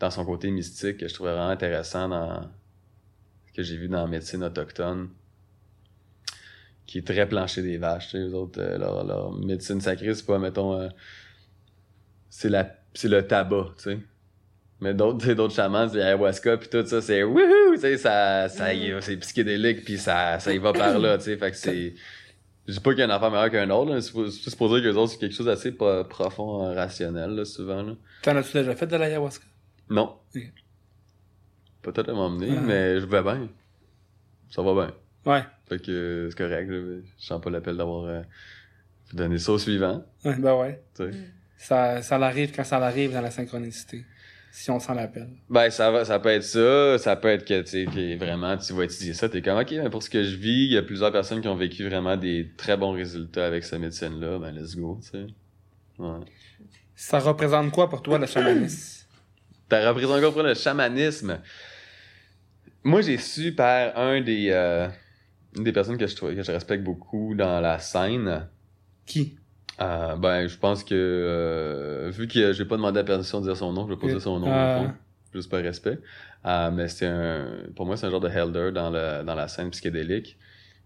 dans 0.00 0.10
son 0.10 0.24
côté 0.24 0.50
mystique 0.50 0.98
que 0.98 1.08
je 1.08 1.14
trouvais 1.14 1.32
vraiment 1.32 1.48
intéressant 1.50 2.08
dans 2.08 2.42
ce 3.46 3.52
que 3.52 3.62
j'ai 3.62 3.76
vu 3.76 3.88
dans 3.88 4.02
la 4.02 4.08
médecine 4.08 4.42
autochtone 4.42 5.10
qui 6.86 6.98
est 6.98 7.06
très 7.06 7.28
planché 7.28 7.62
des 7.62 7.76
vaches. 7.76 8.06
Tu 8.06 8.10
sais, 8.12 8.18
eux 8.18 8.34
autres, 8.34 8.60
euh, 8.60 8.78
leur, 8.78 9.04
leur 9.04 9.32
médecine 9.32 9.80
sacrée, 9.80 10.14
c'est 10.14 10.26
pas, 10.26 10.38
mettons, 10.38 10.80
euh, 10.80 10.88
c'est 12.30 12.48
la 12.48 12.74
c'est 12.94 13.08
le 13.08 13.24
tabac, 13.26 13.74
tu 13.76 13.82
sais. 13.84 13.98
Mais 14.80 14.94
d'autres, 14.94 15.32
d'autres 15.34 15.54
chamans, 15.54 15.88
c'est 15.88 16.00
ayahuasca 16.00 16.56
puis 16.56 16.68
tout 16.68 16.84
ça, 16.86 17.00
c'est 17.02 17.22
wouhou, 17.22 17.74
tu 17.74 17.80
sais, 17.80 17.96
ça, 17.96 18.48
ça 18.48 18.74
va, 18.74 19.00
c'est 19.00 19.16
psychédélique 19.18 19.84
puis 19.84 19.98
ça, 19.98 20.38
ça 20.40 20.52
y 20.52 20.58
va 20.58 20.72
par 20.72 20.98
là, 20.98 21.18
tu 21.18 21.24
sais. 21.24 21.36
Fait 21.36 21.50
que 21.50 21.56
c'est, 21.56 21.94
je 22.68 22.72
dis 22.74 22.80
pas 22.80 22.90
qu'il 22.90 23.00
y 23.00 23.02
a 23.02 23.06
un 23.12 23.16
enfant 23.16 23.30
meilleur 23.30 23.50
qu'un 23.50 23.68
autre, 23.70 23.92
là, 23.94 24.00
c'est 24.00 24.12
pour, 24.12 24.68
dire 24.68 24.82
que 24.82 24.88
les 24.88 24.96
autres, 24.96 25.12
c'est 25.12 25.18
quelque 25.18 25.34
chose 25.34 25.46
d'assez 25.46 25.72
pro- 25.72 26.04
profond, 26.04 26.64
euh, 26.66 26.74
rationnel, 26.74 27.30
là, 27.30 27.44
souvent, 27.44 27.82
là. 27.82 27.94
T'en 28.22 28.36
as-tu 28.36 28.52
déjà 28.52 28.76
fait 28.76 28.86
de 28.86 28.96
l'ayahuasca? 28.96 29.44
Non. 29.90 30.16
Tout 31.82 31.92
à 31.96 32.12
m'emmener, 32.12 32.50
Ouais. 32.50 32.60
mais 32.60 33.00
je 33.00 33.06
vais 33.06 33.22
bien. 33.22 33.48
Ça 34.50 34.62
va 34.62 34.74
bien. 34.74 34.94
Ouais. 35.32 35.42
Fait 35.68 35.80
que 35.80 35.90
euh, 35.90 36.30
c'est 36.30 36.36
correct. 36.38 36.68
Je 36.70 37.00
sens 37.18 37.40
pas 37.40 37.50
l'appel 37.50 37.76
d'avoir 37.76 38.04
euh, 38.04 38.22
donné 39.12 39.38
ça 39.38 39.52
au 39.52 39.58
suivant, 39.58 40.04
Ouais, 40.24 40.36
Ben 40.38 40.54
ouais. 40.54 40.82
sais. 40.94 41.10
Ça, 41.56 42.02
ça 42.02 42.18
l'arrive 42.18 42.52
quand 42.54 42.64
ça 42.64 42.76
arrive 42.78 43.12
dans 43.12 43.20
la 43.20 43.30
synchronicité. 43.30 44.04
Si 44.50 44.70
on 44.70 44.80
s'en 44.80 44.94
l'appelle. 44.94 45.28
Ben, 45.48 45.70
ça 45.70 45.90
va, 45.90 46.04
ça 46.04 46.18
peut 46.18 46.30
être 46.30 46.42
ça, 46.42 46.98
ça 46.98 47.16
peut 47.16 47.28
être 47.28 47.44
que, 47.44 47.60
tu 47.62 47.68
sais, 47.68 47.84
que 47.84 48.18
vraiment, 48.18 48.56
tu 48.56 48.72
vas 48.72 48.84
étudier 48.84 49.14
ça, 49.14 49.28
t'es 49.28 49.42
comme, 49.42 49.58
ok, 49.58 49.70
mais 49.70 49.90
pour 49.90 50.02
ce 50.02 50.10
que 50.10 50.24
je 50.24 50.36
vis, 50.36 50.64
il 50.66 50.72
y 50.72 50.76
a 50.76 50.82
plusieurs 50.82 51.12
personnes 51.12 51.40
qui 51.40 51.48
ont 51.48 51.54
vécu 51.54 51.86
vraiment 51.88 52.16
des 52.16 52.50
très 52.56 52.76
bons 52.76 52.92
résultats 52.92 53.46
avec 53.46 53.64
cette 53.64 53.80
médecine-là, 53.80 54.38
ben, 54.38 54.50
let's 54.52 54.74
go, 54.74 54.98
tu 55.02 55.10
sais. 55.10 55.26
Ouais. 55.98 56.20
Ça 56.94 57.18
représente 57.18 57.70
quoi 57.70 57.88
pour 57.88 58.02
toi, 58.02 58.18
le 58.18 58.26
chamanisme? 58.26 59.06
T'as 59.68 59.88
représenté 59.88 60.18
encore 60.18 60.32
pour 60.32 60.42
le 60.42 60.54
chamanisme? 60.54 61.40
Moi, 62.82 63.02
j'ai 63.02 63.18
su 63.18 63.54
par 63.54 63.96
un 63.98 64.20
des, 64.20 64.48
euh, 64.50 64.88
une 65.56 65.64
des 65.64 65.72
personnes 65.72 65.98
que 65.98 66.06
je 66.06 66.16
que 66.16 66.42
je 66.42 66.52
respecte 66.52 66.82
beaucoup 66.82 67.34
dans 67.34 67.60
la 67.60 67.78
scène, 67.78 68.48
Qui? 69.04 69.36
Euh, 69.80 70.16
ben, 70.16 70.46
je 70.48 70.56
pense 70.58 70.82
que, 70.84 70.94
euh, 70.94 72.10
vu 72.12 72.26
que 72.28 72.52
j'ai 72.52 72.64
pas 72.64 72.76
demandé 72.76 72.98
la 73.00 73.04
permission 73.04 73.40
de 73.40 73.46
dire 73.46 73.56
son 73.56 73.72
nom, 73.72 73.86
je 73.88 73.94
vais 73.94 74.00
pas 74.00 74.06
dire 74.08 74.20
son 74.22 74.38
nom, 74.40 74.48
Ah. 74.50 74.78
au 74.80 74.82
fond, 74.86 74.92
juste 75.34 75.50
par 75.50 75.60
respect. 75.60 75.98
Euh, 76.46 76.70
mais 76.70 76.88
c'est 76.88 77.06
un, 77.06 77.46
pour 77.76 77.86
moi, 77.86 77.96
c'est 77.96 78.06
un 78.06 78.10
genre 78.10 78.20
de 78.20 78.28
helder 78.28 78.70
dans, 78.72 78.90
le, 78.90 79.22
dans 79.24 79.34
la 79.34 79.48
scène 79.48 79.70
psychédélique. 79.70 80.36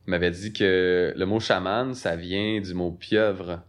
Il 0.06 0.10
m'avait 0.10 0.30
dit 0.30 0.52
que 0.52 1.12
le 1.16 1.24
mot 1.26 1.40
chaman, 1.40 1.94
ça 1.94 2.16
vient 2.16 2.60
du 2.60 2.74
mot 2.74 2.90
pieuvre, 2.90 3.60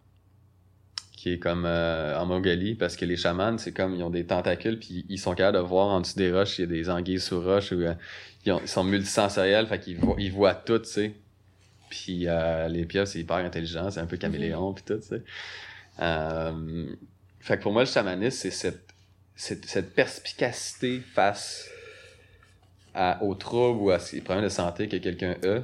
qui 1.16 1.32
est 1.34 1.40
comme 1.40 1.64
euh, 1.66 2.18
en 2.20 2.26
Mongolie, 2.26 2.76
parce 2.76 2.98
que 2.98 3.06
les 3.06 3.16
chamans, 3.16 3.58
c'est 3.58 3.72
comme, 3.72 3.96
ils 3.96 4.04
ont 4.04 4.10
des 4.10 4.26
tentacules, 4.26 4.78
puis 4.80 5.06
ils 5.08 5.20
sont 5.20 5.36
capables 5.36 5.58
de 5.58 5.64
voir 5.64 5.88
en 5.88 6.02
dessous 6.02 6.18
des 6.18 6.34
roches, 6.34 6.58
il 6.60 6.62
y 6.62 6.66
a 6.66 6.68
des 6.68 6.90
anguilles 6.90 7.20
sous 7.22 7.40
roches, 7.40 7.72
ou 7.72 7.82
euh, 7.82 7.94
ils, 8.46 8.52
ont- 8.52 8.60
ils 8.62 8.68
sont 8.68 8.84
multisensoriels, 8.84 9.68
fait 9.68 9.80
qu'ils 9.80 9.98
voient, 10.00 10.16
ils 10.20 10.32
voient 10.32 10.56
tout, 10.56 10.80
tu 10.80 10.86
sais. 10.90 11.14
Puis 11.94 12.28
euh, 12.28 12.68
les 12.70 12.86
pieuvres, 12.86 13.08
c'est 13.08 13.20
hyper 13.20 13.36
intelligent, 13.36 13.92
c'est 13.92 14.00
un 14.00 14.08
peu 14.08 14.18
caméléon, 14.18 14.74
puis 14.74 14.84
tout, 14.84 14.98
tu 14.98 15.08
sais. 15.10 15.22
Euh, 16.00 16.88
fait 17.40 17.58
que 17.58 17.62
pour 17.62 17.72
moi, 17.72 17.84
le 17.84 17.88
chamanisme, 17.88 18.36
c'est 18.36 18.50
cette, 18.50 18.90
cette, 19.36 19.66
cette 19.66 19.94
perspicacité 19.94 21.02
face 21.02 21.70
à, 22.96 23.22
aux 23.24 23.36
troubles 23.36 23.80
ou 23.80 23.92
à 23.92 24.00
ces 24.00 24.22
problèmes 24.22 24.46
de 24.46 24.50
santé 24.50 24.88
que 24.88 24.98
quelqu'un 24.98 25.34
a, 25.44 25.60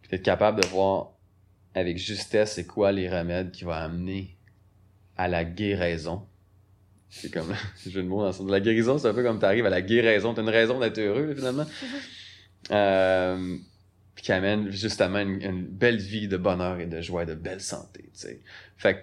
puis 0.00 0.10
d'être 0.12 0.22
capable 0.22 0.60
de 0.62 0.66
voir 0.68 1.10
avec 1.74 1.98
justesse 1.98 2.52
c'est 2.52 2.66
quoi 2.66 2.92
les 2.92 3.08
remèdes 3.08 3.50
qui 3.50 3.64
vont 3.64 3.72
amener 3.72 4.36
à 5.16 5.26
la 5.26 5.44
guéraison. 5.44 6.24
C'est 7.10 7.32
comme 7.32 7.48
le 7.86 7.90
jeu 7.90 8.00
de 8.04 8.06
mots 8.06 8.20
dans 8.20 8.26
le 8.28 8.32
sens- 8.32 8.48
La 8.48 8.60
guérison, 8.60 8.96
c'est 8.96 9.08
un 9.08 9.14
peu 9.14 9.24
comme 9.24 9.40
t'arrives 9.40 9.66
à 9.66 9.70
la 9.70 9.82
guéraison. 9.82 10.34
T'as 10.34 10.42
une 10.42 10.48
raison 10.50 10.78
d'être 10.78 10.98
heureux, 10.98 11.34
finalement. 11.34 11.66
Euh, 12.70 13.56
puis 14.14 14.24
qui 14.24 14.32
amène 14.32 14.70
justement 14.70 15.18
une, 15.18 15.42
une 15.42 15.64
belle 15.64 15.98
vie 15.98 16.28
de 16.28 16.36
bonheur 16.36 16.78
et 16.80 16.86
de 16.86 17.00
joie 17.00 17.22
et 17.22 17.26
de 17.26 17.34
belle 17.34 17.60
santé, 17.60 18.10
tu 18.12 18.20
sais. 18.20 18.40
Fait 18.76 18.94
que, 18.94 19.00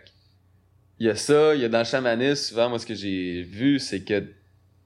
il 1.00 1.08
y 1.08 1.10
a 1.10 1.16
ça, 1.16 1.56
il 1.56 1.62
y 1.62 1.66
a 1.66 1.70
dans 1.70 1.80
le 1.80 1.86
chamanisme, 1.86 2.50
souvent, 2.50 2.70
moi, 2.70 2.78
ce 2.78 2.86
que 2.86 2.94
j'ai 2.94 3.42
vu, 3.42 3.80
c'est 3.80 4.02
que 4.02 4.24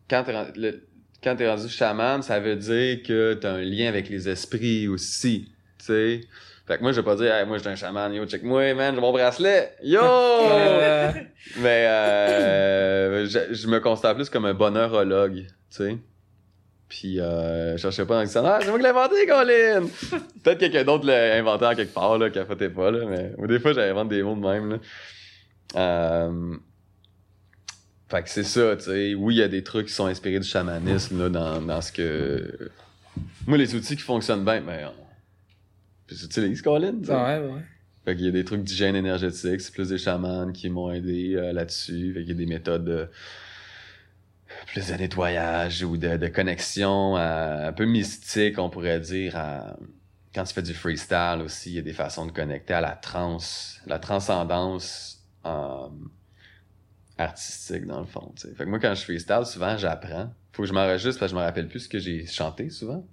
quand 0.09 0.23
t'es, 0.23 1.49
rendu 1.49 1.69
chaman, 1.69 2.21
ça 2.21 2.39
veut 2.39 2.55
dire 2.55 3.01
que 3.03 3.33
t'as 3.33 3.53
un 3.53 3.61
lien 3.61 3.87
avec 3.87 4.09
les 4.09 4.29
esprits 4.29 4.87
aussi, 4.87 5.51
tu 5.79 5.85
sais. 5.85 6.21
Fait 6.65 6.77
que 6.77 6.83
moi, 6.83 6.93
je 6.93 7.01
vais 7.01 7.05
pas 7.05 7.15
dire, 7.15 7.33
Hey, 7.33 7.45
moi, 7.45 7.57
je 7.57 7.63
suis 7.63 7.71
un 7.71 7.75
chaman, 7.75 8.13
yo, 8.13 8.25
check 8.25 8.43
moi, 8.43 8.73
man, 8.73 8.95
j'ai 8.95 9.01
mon 9.01 9.11
bracelet, 9.11 9.75
yo! 9.83 10.01
Euh, 10.45 11.11
Mais 11.57 11.87
euh, 11.87 13.25
je, 13.25 13.53
je 13.53 13.67
me 13.67 13.79
constate 13.79 14.15
plus 14.15 14.29
comme 14.29 14.45
un 14.45 14.53
bonheurologue, 14.53 15.45
tu 15.45 15.47
sais. 15.69 15.97
Puis 16.93 17.19
euh, 17.19 17.75
je 17.75 17.81
cherchais 17.81 18.05
pas 18.05 18.13
dans 18.13 18.19
le 18.19 18.25
dictionnaire, 18.27 18.59
c'est 18.61 18.69
moi 18.69 18.77
qui 18.77 18.83
l'ai 18.83 18.89
inventé, 18.89 19.25
Colin! 19.25 19.87
Peut-être 20.43 20.59
quelqu'un 20.59 20.83
d'autre 20.83 21.07
l'a 21.07 21.37
inventé 21.37 21.65
en 21.65 21.73
quelque 21.73 21.91
part, 21.91 22.19
là, 22.19 22.29
capotez 22.29 22.69
pas, 22.69 22.91
là, 22.91 23.07
mais 23.09 23.31
ou 23.39 23.47
des 23.47 23.59
fois 23.59 23.73
j'invente 23.73 24.09
des 24.09 24.21
mots 24.21 24.35
de 24.35 24.41
même, 24.41 24.69
là. 24.69 24.77
Euh, 25.75 26.55
Fait 28.09 28.21
que 28.21 28.29
c'est 28.29 28.43
ça, 28.43 28.75
tu 28.75 28.83
sais. 28.83 29.15
Oui, 29.15 29.33
il 29.33 29.37
y 29.39 29.41
a 29.41 29.47
des 29.47 29.63
trucs 29.63 29.87
qui 29.87 29.93
sont 29.93 30.05
inspirés 30.05 30.39
du 30.39 30.47
chamanisme, 30.47 31.17
là, 31.17 31.29
dans, 31.29 31.59
dans 31.61 31.81
ce 31.81 31.91
que... 31.91 32.69
Moi, 33.47 33.57
les 33.57 33.73
outils 33.73 33.95
qui 33.95 34.03
fonctionnent 34.03 34.45
bien, 34.45 34.61
ben... 34.61 34.89
on... 34.89 36.13
J'utilise, 36.15 36.61
Colin, 36.61 36.93
tu 36.99 37.07
sais. 37.07 37.11
ouais, 37.11 37.39
ouais. 37.39 37.61
Fait 38.05 38.15
qu'il 38.15 38.25
y 38.25 38.27
a 38.27 38.31
des 38.31 38.45
trucs 38.45 38.61
d'hygiène 38.61 38.95
énergétique, 38.95 39.61
c'est 39.61 39.73
plus 39.73 39.89
des 39.89 39.97
chamans 39.97 40.51
qui 40.51 40.69
m'ont 40.69 40.91
aidé 40.91 41.33
euh, 41.37 41.53
là-dessus. 41.53 42.13
Fait 42.13 42.19
qu'il 42.19 42.29
y 42.29 42.33
a 42.33 42.35
des 42.35 42.45
méthodes 42.45 42.85
de 42.85 43.07
plus 44.67 44.87
de 44.87 44.93
nettoyage 44.93 45.83
ou 45.83 45.97
de, 45.97 46.17
de 46.17 46.27
connexion 46.27 47.17
euh, 47.17 47.69
un 47.69 47.73
peu 47.73 47.85
mystique, 47.85 48.59
on 48.59 48.69
pourrait 48.69 48.99
dire. 48.99 49.39
Quand 50.33 50.43
tu 50.43 50.53
fais 50.53 50.63
du 50.63 50.73
freestyle 50.73 51.41
aussi, 51.43 51.69
il 51.69 51.75
y 51.75 51.79
a 51.79 51.83
des 51.83 51.93
façons 51.93 52.25
de 52.25 52.31
connecter 52.31 52.73
à 52.73 52.81
la 52.81 52.95
trance, 52.95 53.79
la 53.85 53.99
transcendance 53.99 55.23
euh, 55.45 55.87
artistique 57.17 57.85
dans 57.85 57.99
le 57.99 58.07
fond. 58.07 58.33
Fait 58.35 58.63
que 58.63 58.69
moi, 58.69 58.79
quand 58.79 58.95
je 58.95 59.03
freestyle, 59.03 59.45
souvent 59.45 59.77
j'apprends. 59.77 60.33
Faut 60.53 60.63
que 60.63 60.67
je 60.67 60.73
m'enregistre 60.73 61.19
parce 61.19 61.31
que 61.31 61.37
je 61.37 61.39
me 61.39 61.45
rappelle 61.45 61.67
plus 61.67 61.81
ce 61.81 61.89
que 61.89 61.99
j'ai 61.99 62.25
chanté 62.25 62.69
souvent. 62.69 63.05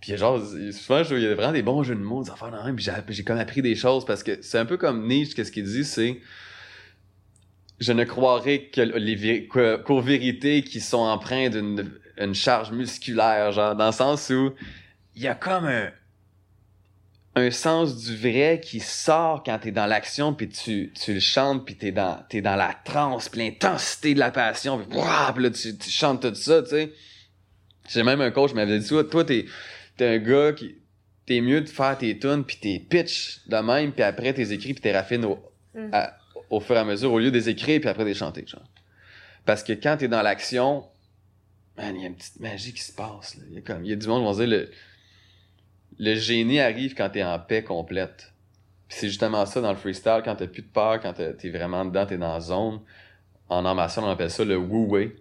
Puis 0.00 0.16
genre, 0.16 0.40
souvent, 0.72 1.02
il 1.10 1.20
y 1.20 1.26
a 1.26 1.34
vraiment 1.34 1.52
des 1.52 1.62
bons 1.62 1.82
jeux 1.82 1.94
de 1.94 2.00
mots, 2.00 2.24
des 2.24 2.30
affaires 2.30 2.50
j'ai, 2.76 2.92
j'ai 3.08 3.24
comme 3.24 3.38
appris 3.38 3.60
des 3.60 3.74
choses, 3.74 4.04
parce 4.04 4.22
que 4.22 4.40
c'est 4.40 4.58
un 4.58 4.64
peu 4.64 4.78
comme 4.78 5.06
Nietzsche, 5.06 5.34
qu'est-ce 5.34 5.52
qu'il 5.52 5.64
dit, 5.64 5.84
c'est 5.84 6.20
je 7.80 7.92
ne 7.92 8.04
croirais 8.04 8.66
que 8.66 8.80
les 8.80 9.48
qu'aux 9.48 10.00
vérités 10.00 10.62
qui 10.62 10.80
sont 10.80 10.98
empreintes 10.98 11.52
d'une 11.52 11.90
une 12.20 12.34
charge 12.34 12.70
musculaire, 12.70 13.50
genre, 13.50 13.74
dans 13.74 13.86
le 13.86 13.92
sens 13.92 14.28
où 14.30 14.52
il 15.16 15.22
y 15.22 15.26
a 15.26 15.34
comme 15.34 15.64
un, 15.64 15.90
un 17.34 17.50
sens 17.50 17.96
du 17.96 18.14
vrai 18.16 18.60
qui 18.62 18.78
sort 18.80 19.42
quand 19.42 19.58
t'es 19.58 19.70
dans 19.72 19.86
l'action, 19.86 20.34
puis 20.34 20.48
tu, 20.48 20.92
tu 20.92 21.14
le 21.14 21.20
chantes, 21.20 21.64
puis 21.64 21.76
t'es 21.76 21.92
dans, 21.92 22.22
t'es 22.28 22.42
dans 22.42 22.56
la 22.56 22.74
transe, 22.84 23.28
puis 23.30 23.40
l'intensité 23.40 24.14
de 24.14 24.18
la 24.18 24.30
passion, 24.30 24.78
puis, 24.78 24.96
wouah, 24.96 25.32
puis 25.34 25.44
là, 25.44 25.50
tu, 25.50 25.76
tu 25.76 25.90
chantes 25.90 26.20
tout 26.20 26.34
ça, 26.34 26.62
tu 26.62 26.68
sais. 26.68 26.92
J'ai 27.88 28.02
même 28.02 28.20
un 28.20 28.30
coach 28.30 28.50
qui 28.50 28.56
m'avait 28.56 28.78
dit, 28.78 28.86
toi, 28.86 29.02
toi, 29.02 29.24
t'es, 29.24 29.46
t'es 29.96 30.06
un 30.06 30.18
gars 30.18 30.52
qui, 30.52 30.76
t'es 31.24 31.40
mieux 31.40 31.62
de 31.62 31.68
faire 31.68 31.96
tes 31.96 32.18
tunes, 32.18 32.44
puis 32.44 32.58
tes 32.58 32.78
pitch 32.78 33.40
de 33.46 33.56
même, 33.56 33.92
puis 33.92 34.02
après 34.02 34.34
tes 34.34 34.52
écrits, 34.52 34.74
puis 34.74 34.82
tes 34.82 34.92
raffines 34.92 35.24
au, 35.24 35.38
à- 35.92 36.14
au 36.50 36.60
fur 36.60 36.76
et 36.76 36.80
à 36.80 36.84
mesure, 36.84 37.12
au 37.12 37.18
lieu 37.18 37.30
des 37.30 37.48
écrire, 37.48 37.80
puis 37.80 37.88
après 37.88 38.04
des 38.04 38.14
chanter, 38.14 38.44
genre. 38.46 38.62
Parce 39.46 39.62
que 39.62 39.72
quand 39.72 39.96
t'es 39.98 40.08
dans 40.08 40.22
l'action, 40.22 40.84
man, 41.78 41.94
il 41.96 42.02
y 42.02 42.04
a 42.04 42.08
une 42.08 42.16
petite 42.16 42.40
magie 42.40 42.72
qui 42.74 42.82
se 42.82 42.92
passe. 42.92 43.38
Il 43.48 43.54
y 43.54 43.58
a 43.58 43.60
comme, 43.62 43.84
il 43.84 43.90
y 43.90 43.92
a 43.92 43.96
du 43.96 44.06
monde 44.06 44.20
qui 44.20 44.24
vont 44.26 44.44
dire, 44.46 44.48
le, 44.48 44.70
le 45.98 46.14
génie 46.16 46.60
arrive 46.60 46.94
quand 46.94 47.08
t'es 47.10 47.22
en 47.22 47.38
paix 47.38 47.62
complète. 47.62 48.32
C'est 48.88 49.06
justement 49.08 49.46
ça 49.46 49.60
dans 49.60 49.70
le 49.70 49.76
freestyle, 49.76 50.20
quand 50.24 50.34
t'as 50.34 50.48
plus 50.48 50.62
de 50.62 50.66
peur, 50.68 51.00
quand 51.00 51.12
t'es 51.12 51.32
t'es 51.34 51.50
vraiment 51.50 51.84
dedans, 51.84 52.06
t'es 52.06 52.18
dans 52.18 52.32
la 52.32 52.40
zone. 52.40 52.80
En 53.48 53.64
arts 53.64 53.74
martiaux, 53.74 54.02
on 54.04 54.10
appelle 54.10 54.30
ça 54.30 54.44
le 54.44 54.56
wu-wei, 54.56 55.12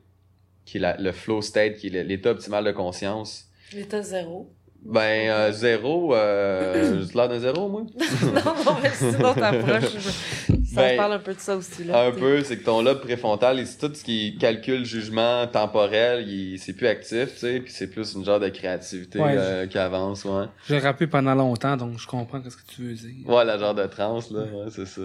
qui 0.66 0.78
est 0.78 0.82
la- 0.82 0.98
le 0.98 1.12
flow 1.12 1.42
state, 1.42 1.76
qui 1.78 1.88
est 1.88 2.04
l'état 2.04 2.32
optimal 2.32 2.64
de 2.66 2.72
conscience. 2.72 3.48
L'état 3.74 4.02
zéro. 4.02 4.52
Ben, 4.82 5.30
euh, 5.30 5.52
zéro, 5.52 6.16
euh, 6.16 7.06
j'ai 7.08 7.14
l'air 7.14 7.30
d'un 7.30 7.40
zéro, 7.40 7.68
moi. 7.70 7.82
non, 8.24 8.56
non, 8.66 8.78
mais 8.82 8.90
c'est 8.90 9.10
une 9.12 10.59
Ben, 10.80 10.98
parle 10.98 11.14
un 11.14 11.20
peu 11.20 11.34
de 11.34 11.40
ça 11.40 11.56
aussi, 11.56 11.84
là. 11.84 12.06
Un 12.08 12.12
peu, 12.12 12.44
c'est 12.44 12.58
que 12.58 12.64
ton 12.64 12.82
lobe 12.82 13.02
préfrontal, 13.02 13.66
c'est 13.68 13.78
tout 13.78 13.94
ce 13.94 14.04
qui 14.04 14.28
est 14.28 14.38
calcul, 14.40 14.84
jugement, 14.86 15.46
temporel, 15.48 16.28
il, 16.28 16.58
c'est 16.60 16.74
plus 16.74 16.88
actif, 16.88 17.34
tu 17.34 17.38
sais, 17.40 17.60
puis 17.62 17.72
c'est 17.72 17.90
plus 17.90 18.14
une 18.14 18.26
genre 18.26 18.40
de 18.40 18.50
créativité 18.50 19.20
Ouais. 19.20 19.36
euh, 19.38 19.68
qui 19.68 19.78
avance, 19.78 20.26
ouais. 20.26 20.46
J'ai 20.68 20.80
rappé 20.80 21.08
pendant 21.08 21.36
longtemps, 21.36 21.78
donc 21.78 21.98
je 22.00 22.08
comprends 22.08 22.42
ce 22.44 22.58
que 22.58 22.66
tu 22.68 22.84
veux 22.84 22.94
dire. 22.94 23.28
Ouais, 23.30 23.46
la 23.46 23.58
genre 23.58 23.76
de 23.76 23.86
transe, 23.86 24.32
là, 24.32 24.42
ouais, 24.44 24.70
c'est 24.72 24.86
ça. 24.88 25.02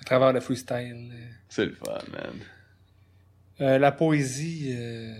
À 0.00 0.04
travers 0.04 0.32
le 0.32 0.40
freestyle. 0.40 1.10
euh, 1.12 1.26
C'est 1.48 1.66
le 1.66 1.72
fun, 1.72 1.98
man. 2.12 2.32
Euh, 3.60 3.78
la 3.78 3.90
poésie, 3.90 4.72
euh, 4.76 5.12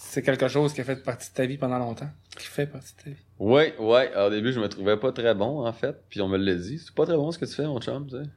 c'est 0.00 0.22
quelque 0.22 0.48
chose 0.48 0.72
qui 0.72 0.80
a 0.80 0.84
fait 0.84 1.02
partie 1.02 1.30
de 1.30 1.34
ta 1.34 1.46
vie 1.46 1.56
pendant 1.58 1.78
longtemps? 1.78 2.10
Qui 2.36 2.46
fait 2.46 2.66
partie 2.66 2.94
de 2.96 3.02
ta 3.02 3.10
vie? 3.10 3.16
Ouais, 3.38 3.74
ouais. 3.78 4.10
Au 4.16 4.30
début, 4.30 4.52
je 4.52 4.58
me 4.58 4.68
trouvais 4.68 4.96
pas 4.96 5.12
très 5.12 5.34
bon, 5.34 5.64
en 5.64 5.72
fait. 5.72 5.96
Puis 6.08 6.20
on 6.20 6.26
me 6.28 6.36
l'a 6.36 6.54
dit. 6.56 6.78
C'est 6.84 6.94
pas 6.94 7.06
très 7.06 7.14
bon 7.16 7.30
ce 7.30 7.38
que 7.38 7.44
tu 7.44 7.54
fais, 7.54 7.66
mon 7.66 7.80
chum, 7.80 8.06
tu 8.08 8.16
sais. 8.16 8.28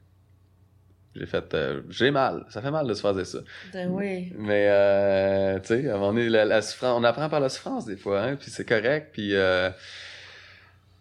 J'ai 1.14 1.26
fait. 1.26 1.52
euh, 1.54 1.82
j'ai 1.90 2.10
mal. 2.10 2.44
Ça 2.48 2.62
fait 2.62 2.70
mal 2.70 2.86
de 2.86 2.94
se 2.94 3.00
faire 3.02 3.14
dire 3.14 3.26
ça. 3.26 3.38
Ben 3.72 3.88
oui. 3.90 4.32
Mais, 4.36 4.66
euh, 4.70 5.58
tu 5.60 5.66
sais, 5.68 5.82
moment 5.82 6.12
donné, 6.12 6.28
la, 6.28 6.44
la 6.44 6.62
souffrance, 6.62 6.98
on 6.98 7.04
apprend 7.04 7.28
par 7.28 7.40
la 7.40 7.48
souffrance 7.48 7.84
des 7.84 7.96
fois, 7.96 8.22
hein, 8.22 8.36
puis 8.36 8.50
c'est 8.50 8.66
correct, 8.68 9.10
puis... 9.12 9.34
Euh, 9.34 9.70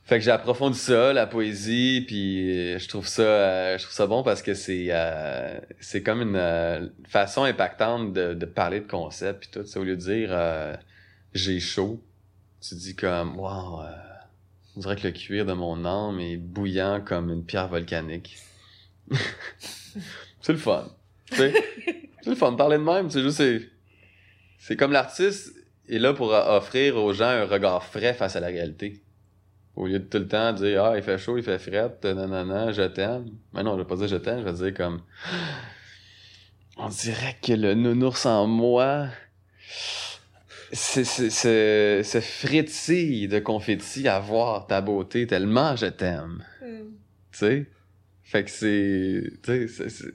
fait 0.03 0.17
que 0.17 0.25
j'ai 0.25 0.31
approfondi 0.31 0.77
ça, 0.77 1.13
la 1.13 1.25
poésie, 1.25 2.03
puis 2.05 2.77
je 2.77 2.87
trouve 2.89 3.07
ça, 3.07 3.21
euh, 3.21 3.77
je 3.77 3.83
trouve 3.83 3.93
ça 3.95 4.07
bon 4.07 4.23
parce 4.23 4.41
que 4.41 4.53
c'est, 4.55 4.87
euh, 4.89 5.57
c'est 5.79 6.03
comme 6.03 6.21
une 6.21 6.35
euh, 6.35 6.87
façon 7.07 7.43
impactante 7.43 8.11
de, 8.11 8.33
de 8.33 8.45
parler 8.45 8.81
de 8.81 8.87
concepts, 8.87 9.39
puis 9.39 9.49
tout. 9.63 9.77
au 9.79 9.83
lieu 9.85 9.95
de 9.95 10.01
dire 10.01 10.29
euh, 10.31 10.75
j'ai 11.33 11.61
chaud, 11.61 12.03
tu 12.61 12.75
dis 12.75 12.93
comme 12.93 13.39
wow, 13.39 13.83
euh, 13.83 13.85
on 14.75 14.81
dirait 14.81 14.97
que 14.97 15.07
le 15.07 15.13
cuir 15.13 15.45
de 15.45 15.53
mon 15.53 15.85
âme 15.85 16.19
est 16.19 16.35
bouillant 16.35 16.99
comme 16.99 17.31
une 17.31 17.45
pierre 17.45 17.69
volcanique. 17.69 18.37
c'est 20.41 20.53
le 20.53 20.59
fun, 20.59 20.85
c'est 21.31 21.53
le 22.25 22.35
fun 22.35 22.51
de 22.51 22.57
parler 22.57 22.77
de 22.77 22.83
même, 22.83 23.09
c'est 23.09 23.21
juste 23.21 23.37
c'est, 23.37 23.61
c'est 24.59 24.75
comme 24.75 24.91
l'artiste 24.91 25.53
est 25.89 25.99
là 25.99 26.13
pour 26.13 26.31
offrir 26.31 26.97
aux 26.97 27.13
gens 27.13 27.25
un 27.25 27.45
regard 27.45 27.83
frais 27.83 28.13
face 28.13 28.35
à 28.35 28.39
la 28.39 28.47
réalité. 28.47 29.01
Au 29.75 29.87
lieu 29.87 29.99
de 29.99 30.05
tout 30.05 30.17
le 30.17 30.27
temps 30.27 30.53
dire 30.53 30.83
Ah, 30.83 30.97
il 30.97 31.03
fait 31.03 31.17
chaud, 31.17 31.37
il 31.37 31.43
fait 31.43 31.59
fret, 31.59 31.91
nanana, 32.03 32.71
je 32.71 32.83
t'aime. 32.83 33.31
Mais 33.53 33.63
non, 33.63 33.73
je 33.73 33.79
vais 33.81 33.87
pas 33.87 33.95
dire 33.95 34.07
je 34.07 34.17
t'aime, 34.17 34.39
je 34.39 34.49
vais 34.49 34.71
dire 34.71 34.73
comme 34.73 35.01
On 36.77 36.89
dirait 36.89 37.37
que 37.41 37.53
le 37.53 37.73
nounours 37.73 38.25
en 38.25 38.47
moi 38.47 39.07
se 40.73 42.21
frétille 42.21 43.27
de 43.27 43.39
confetti 43.39 44.07
à 44.07 44.19
voir 44.19 44.67
ta 44.67 44.81
beauté 44.81 45.27
tellement 45.27 45.75
je 45.75 45.87
t'aime. 45.87 46.43
Mm. 46.61 46.91
Tu 47.31 47.37
sais? 47.37 47.65
Fait 48.31 48.45
que 48.45 48.49
c'est. 48.51 49.23
Tu 49.43 49.51
sais, 49.51 49.67
c'est- 49.67 49.89
c'est- 49.89 50.13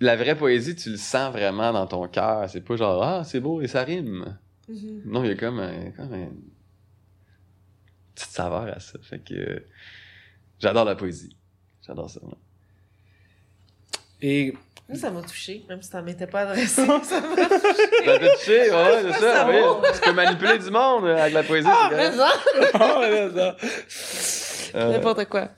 La 0.00 0.16
vraie 0.16 0.36
poésie, 0.36 0.74
tu 0.74 0.90
le 0.90 0.96
sens 0.96 1.32
vraiment 1.32 1.72
dans 1.72 1.86
ton 1.86 2.08
cœur. 2.08 2.50
C'est 2.50 2.60
pas 2.62 2.74
genre 2.76 3.00
Ah, 3.02 3.22
c'est 3.24 3.38
beau 3.40 3.60
et 3.62 3.68
ça 3.68 3.84
rime. 3.84 4.36
Mhm. 4.68 5.02
Non, 5.06 5.22
il 5.22 5.28
y 5.28 5.32
a 5.32 5.36
comme 5.36 5.60
un, 5.60 5.90
comme 5.92 6.12
un- 6.12 6.16
une 6.18 6.42
petite 8.14 8.30
saveur 8.30 8.62
à 8.74 8.80
ça. 8.80 8.98
Fait 9.02 9.20
que 9.20 9.34
euh, 9.34 9.60
j'adore 10.58 10.84
la 10.84 10.96
poésie. 10.96 11.36
J'adore 11.86 12.10
ça. 12.10 12.20
moi. 12.22 12.36
Et 14.20 14.52
Moi, 14.88 14.98
ça 14.98 15.10
m'a 15.10 15.22
touché, 15.22 15.64
même 15.68 15.80
si 15.80 15.90
ça 15.90 16.02
m'était 16.02 16.26
pas 16.26 16.40
adressé. 16.42 16.66
ça 16.66 16.86
m'a 16.86 16.98
touché. 16.98 18.04
T'as 18.04 18.18
touché, 18.18 18.70
ouais, 18.70 19.02
c'est 19.02 19.12
ça. 19.12 19.20
Ça 19.20 19.48
oui. 19.48 19.56
Tu 19.94 20.00
peux 20.00 20.12
manipuler 20.12 20.58
du 20.58 20.70
monde 20.70 21.06
avec 21.06 21.34
la 21.34 21.42
poésie. 21.44 21.68
Ah, 21.70 21.88
c'est 21.92 22.12
ça! 22.12 22.32
Oh, 22.74 23.02
ça. 23.34 23.56
Euh, 24.76 24.90
N'importe 24.92 25.24
quoi. 25.26 25.50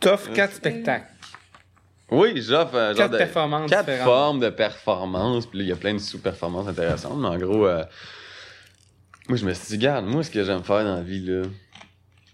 T'offres 0.00 0.32
quatre 0.32 0.54
spectacles. 0.54 1.12
oui, 2.10 2.40
j'offre 2.40 2.94
genre 2.96 3.10
de. 3.10 3.18
performances 3.18 3.70
quatre 3.70 3.86
différentes. 3.86 4.04
formes 4.04 4.40
de 4.40 4.50
performance. 4.50 5.46
Puis 5.46 5.58
là, 5.58 5.64
il 5.64 5.68
y 5.68 5.72
a 5.72 5.76
plein 5.76 5.94
de 5.94 5.98
sous-performances 5.98 6.68
intéressantes. 6.68 7.18
Mais 7.18 7.28
en 7.28 7.38
gros, 7.38 7.66
euh, 7.66 7.84
moi, 9.28 9.36
je 9.36 9.44
me 9.44 9.52
suis 9.52 9.76
dit, 9.76 9.78
garde, 9.78 10.06
moi, 10.06 10.22
ce 10.22 10.30
que 10.30 10.44
j'aime 10.44 10.62
faire 10.62 10.84
dans 10.84 10.94
la 10.96 11.02
vie, 11.02 11.20
là, 11.20 11.42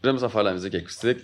j'aime 0.03 0.19
ça 0.19 0.29
faire 0.29 0.43
de 0.43 0.49
la 0.49 0.55
musique 0.55 0.75
acoustique. 0.75 1.19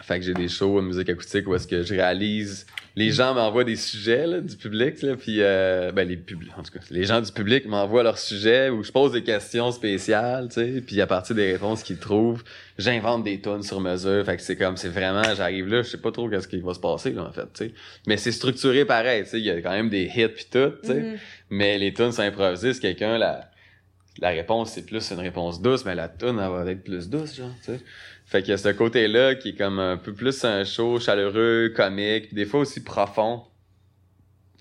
Fait 0.00 0.18
que 0.18 0.24
j'ai 0.24 0.34
des 0.34 0.48
shows 0.48 0.80
de 0.80 0.86
musique 0.86 1.08
acoustique 1.08 1.46
où 1.46 1.54
est-ce 1.54 1.68
que 1.68 1.82
je 1.82 1.94
réalise. 1.94 2.66
Les 3.00 3.12
gens 3.12 3.32
m'envoient 3.32 3.64
des 3.64 3.76
sujets 3.76 4.26
là, 4.26 4.40
du 4.40 4.56
public, 4.56 5.00
là, 5.00 5.16
puis 5.16 5.36
euh, 5.38 5.90
ben 5.90 6.06
les 6.06 6.18
publics, 6.18 6.52
en 6.58 6.62
tout 6.62 6.72
cas, 6.72 6.80
les 6.90 7.04
gens 7.04 7.22
du 7.22 7.32
public 7.32 7.64
m'envoient 7.64 8.02
leurs 8.02 8.18
sujets 8.18 8.68
où 8.68 8.82
je 8.82 8.92
pose 8.92 9.12
des 9.12 9.22
questions 9.22 9.72
spéciales, 9.72 10.48
tu 10.48 10.54
sais, 10.56 10.82
puis 10.82 11.00
à 11.00 11.06
partir 11.06 11.34
des 11.34 11.50
réponses 11.52 11.82
qu'ils 11.82 11.96
trouvent, 11.96 12.44
j'invente 12.76 13.24
des 13.24 13.40
tonnes 13.40 13.62
sur 13.62 13.80
mesure. 13.80 14.22
Fait 14.26 14.36
que 14.36 14.42
c'est 14.42 14.56
comme, 14.56 14.76
c'est 14.76 14.90
vraiment, 14.90 15.22
j'arrive 15.34 15.66
là, 15.68 15.80
je 15.80 15.88
sais 15.88 15.96
pas 15.96 16.12
trop 16.12 16.28
qu'est-ce 16.28 16.46
qui 16.46 16.60
va 16.60 16.74
se 16.74 16.80
passer 16.80 17.12
là 17.12 17.22
en 17.22 17.32
fait, 17.32 17.48
tu 17.54 17.64
sais. 17.64 17.74
Mais 18.06 18.18
c'est 18.18 18.32
structuré 18.32 18.84
pareil, 18.84 19.24
tu 19.24 19.30
sais, 19.30 19.38
il 19.38 19.46
y 19.46 19.50
a 19.50 19.62
quand 19.62 19.70
même 19.70 19.88
des 19.88 20.04
hits 20.04 20.28
puis 20.28 20.46
tout, 20.50 20.72
tu 20.82 20.88
sais. 20.88 21.00
Mhm. 21.00 21.18
Mais 21.48 21.78
les 21.78 21.94
tunes 21.94 22.12
sont 22.12 22.20
improvisées, 22.20 22.74
c'est 22.74 22.80
quelqu'un 22.80 23.16
la 23.16 23.50
la 24.18 24.30
réponse 24.30 24.72
c'est 24.72 24.84
plus 24.84 25.10
une 25.10 25.20
réponse 25.20 25.62
douce, 25.62 25.86
mais 25.86 25.94
la 25.94 26.08
tune 26.08 26.38
elle 26.38 26.50
va 26.50 26.70
être 26.70 26.84
plus 26.84 27.08
douce 27.08 27.34
genre, 27.34 27.54
tu 27.64 27.72
sais. 27.72 27.80
Fait 28.30 28.42
qu'il 28.42 28.50
y 28.50 28.54
a 28.54 28.58
ce 28.58 28.68
côté-là 28.68 29.34
qui 29.34 29.50
est 29.50 29.54
comme 29.56 29.80
un 29.80 29.96
peu 29.96 30.12
plus 30.14 30.44
un 30.44 30.62
show 30.64 31.00
chaleureux, 31.00 31.72
comique, 31.74 32.28
puis 32.28 32.36
des 32.36 32.46
fois 32.46 32.60
aussi 32.60 32.82
profond. 32.82 33.42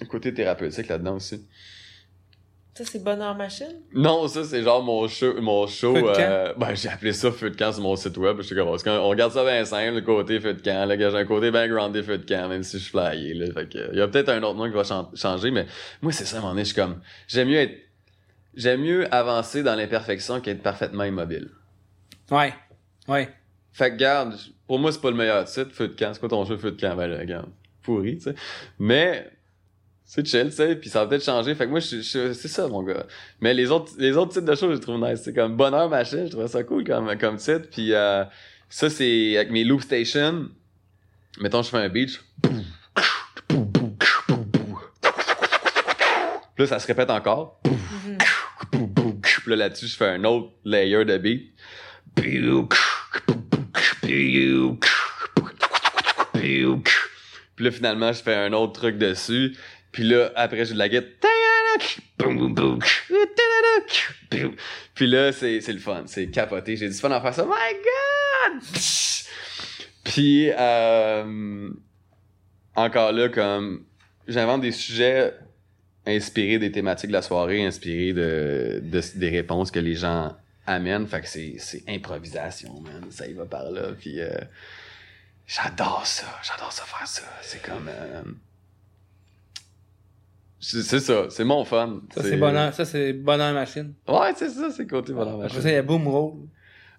Un 0.01 0.05
côté 0.05 0.33
thérapeutique 0.33 0.87
là-dedans 0.87 1.17
aussi. 1.17 1.45
Ça, 2.73 2.85
c'est 2.85 3.03
Bonheur 3.03 3.35
Machine? 3.35 3.75
Non, 3.93 4.27
ça 4.29 4.43
c'est 4.45 4.63
genre 4.63 4.81
mon 4.81 5.05
show, 5.09 5.39
mon 5.41 5.67
show. 5.67 5.93
Feu 5.93 6.01
de 6.01 6.07
camp? 6.07 6.17
euh, 6.19 6.53
ben 6.57 6.73
j'ai 6.75 6.87
appelé 6.89 7.11
ça 7.11 7.29
feu 7.31 7.49
de 7.49 7.55
camp 7.57 7.73
sur 7.73 7.83
mon 7.83 7.95
site 7.97 8.15
web. 8.17 8.37
Je 8.37 8.43
sais 8.43 8.55
comment. 8.55 8.71
parce 8.71 8.83
qu'on- 8.83 8.91
On 8.91 9.09
regarde 9.09 9.33
ça 9.33 9.43
bien 9.43 9.65
simple, 9.65 9.95
le 9.95 10.01
côté 10.01 10.39
feu 10.39 10.53
de 10.53 10.61
camp. 10.61 10.87
Là, 10.87 10.97
j'ai 10.97 11.05
un 11.05 11.25
côté 11.25 11.51
bien 11.51 11.67
groundé 11.67 12.01
feu 12.01 12.17
de 12.17 12.25
camp, 12.25 12.47
même 12.47 12.63
si 12.63 12.77
je 12.79 12.83
suis 12.83 12.91
flyé. 12.91 13.33
Là, 13.33 13.51
fait 13.53 13.67
que, 13.69 13.89
il 13.91 13.97
y 13.97 14.01
a 14.01 14.07
peut-être 14.07 14.29
un 14.29 14.41
autre 14.43 14.55
nom 14.57 14.65
qui 14.67 14.75
va 14.75 14.83
chan- 14.85 15.11
changer, 15.13 15.51
mais 15.51 15.67
moi 16.01 16.11
c'est 16.13 16.23
ça. 16.25 16.37
À 16.37 16.39
un 16.39 16.41
moment 16.41 16.53
donné, 16.53 16.63
je 16.63 16.69
suis 16.73 16.75
comme, 16.81 17.01
j'aime 17.27 17.49
mieux 17.49 17.57
être, 17.59 17.77
j'aime 18.55 18.81
mieux 18.81 19.13
avancer 19.13 19.61
dans 19.61 19.75
l'imperfection 19.75 20.39
qu'être 20.39 20.63
parfaitement 20.63 21.03
immobile. 21.03 21.49
Ouais. 22.31 22.53
Ouais. 23.09 23.27
Fait 23.73 23.91
que 23.91 23.95
garde, 23.97 24.35
pour 24.67 24.79
moi 24.79 24.91
c'est 24.91 25.01
pas 25.01 25.11
le 25.11 25.17
meilleur 25.17 25.45
titre, 25.45 25.71
feu 25.71 25.87
de 25.87 25.93
camp. 25.95 26.11
C'est 26.13 26.19
quoi 26.19 26.29
ton 26.29 26.43
jeu 26.45 26.57
feu 26.57 26.71
de 26.71 26.79
camp? 26.79 26.95
Ben 26.95 27.07
là, 27.07 27.17
regarde, 27.19 27.47
pourri, 27.83 28.17
tu 28.17 28.23
sais. 28.25 28.35
Mais 28.79 29.29
c'est 30.05 30.25
chill, 30.25 30.45
tu 30.49 30.53
sais, 30.55 30.75
puis 30.75 30.89
ça 30.89 31.01
va 31.03 31.07
peut-être 31.09 31.23
changer. 31.23 31.53
Fait 31.55 31.65
que 31.65 31.69
moi, 31.69 31.79
je, 31.79 32.01
je- 32.01 32.33
c'est 32.33 32.47
ça, 32.47 32.67
mon 32.67 32.81
gars. 32.83 33.05
Mais 33.41 33.53
les 33.53 33.69
autres, 33.71 33.91
les 33.99 34.17
autres 34.17 34.33
titres 34.33 34.45
de 34.45 34.55
show, 34.55 34.71
je 34.73 34.77
trouve 34.79 34.99
nice. 34.99 35.21
C'est 35.23 35.33
comme 35.33 35.55
Bonheur 35.55 35.87
Machine, 35.89 36.25
je 36.25 36.31
trouve 36.31 36.47
ça 36.47 36.63
cool 36.63 36.83
comme, 36.83 37.15
comme 37.17 37.37
titre. 37.37 37.67
Puis 37.71 37.93
euh, 37.93 38.23
ça, 38.69 38.89
c'est 38.89 39.37
avec 39.37 39.51
mes 39.51 39.63
loop 39.63 39.81
stations. 39.81 40.49
Mettons, 41.39 41.61
je 41.61 41.69
fais 41.69 41.77
un 41.77 41.89
beat. 41.89 42.09
je- 42.09 42.17
Puis 46.55 46.63
là, 46.63 46.67
ça 46.67 46.79
se 46.79 46.87
répète 46.87 47.09
encore. 47.11 47.61
Puis 48.71 49.51
là, 49.51 49.55
là-dessus, 49.55 49.87
je 49.87 49.95
fais 49.95 50.07
un 50.07 50.23
autre 50.25 50.51
layer 50.65 51.05
de 51.05 51.17
beat. 51.17 51.53
Puis 56.33 57.65
là, 57.65 57.71
finalement, 57.71 58.13
je 58.13 58.21
fais 58.21 58.35
un 58.35 58.53
autre 58.53 58.73
truc 58.73 58.97
dessus. 58.97 59.55
Puis 59.91 60.03
là, 60.03 60.31
après, 60.35 60.65
j'ai 60.65 60.73
de 60.73 60.79
la 60.79 60.87
guitare. 60.89 61.29
Puis 64.95 65.07
là, 65.07 65.31
c'est 65.31 65.61
le 65.67 65.79
fun. 65.79 66.03
C'est 66.05 66.27
capoté. 66.27 66.75
J'ai 66.77 66.87
du 66.87 66.93
fun 66.95 67.11
à 67.11 67.21
faire 67.21 67.33
ça. 67.33 67.43
My 67.45 67.49
God! 68.53 68.63
Puis, 70.03 70.49
euh, 70.57 71.69
encore 72.75 73.11
là, 73.11 73.29
comme 73.29 73.83
j'invente 74.27 74.61
des 74.61 74.71
sujets 74.71 75.33
inspirés 76.05 76.57
des 76.59 76.71
thématiques 76.71 77.09
de 77.09 77.13
la 77.13 77.21
soirée, 77.21 77.65
inspirés 77.65 78.13
de- 78.13 78.81
des 79.15 79.29
réponses 79.29 79.69
que 79.71 79.79
les 79.79 79.95
gens 79.95 80.35
amènent. 80.69 81.07
Fait 81.07 81.21
que 81.21 81.27
c'est 81.27 81.55
c'est 81.59 81.83
improvisation, 81.87 82.79
man. 82.81 83.05
Ça 83.11 83.27
y 83.27 83.33
va 83.33 83.45
par 83.45 83.69
là. 83.71 83.91
Puis, 83.99 84.19
euh, 84.21 84.29
j'adore 85.47 86.05
ça. 86.05 86.27
J'adore 86.43 86.71
ça 86.71 86.83
faire 86.83 87.07
ça. 87.07 87.23
C'est 87.41 87.61
comme... 87.61 87.87
euh, 87.89 88.23
c'est 90.61 90.99
ça. 90.99 91.27
C'est 91.29 91.45
mon 91.45 91.63
fun. 91.63 92.01
Ça, 92.13 92.21
c'est 92.23 92.35
bonheur, 92.37 92.73
ça, 92.73 92.83
c'est 92.85 93.13
bonheur 93.13 93.53
machine. 93.53 93.93
Ouais, 94.07 94.33
c'est 94.35 94.49
ça. 94.49 94.69
C'est 94.75 94.85
côté 94.87 95.13
bonheur 95.13 95.35
Après 95.35 95.43
machine. 95.43 95.61
ça, 95.61 95.69
il 95.69 95.73
y 95.73 95.77
a 95.77 95.81
Boom 95.81 96.07
Roll. 96.07 96.33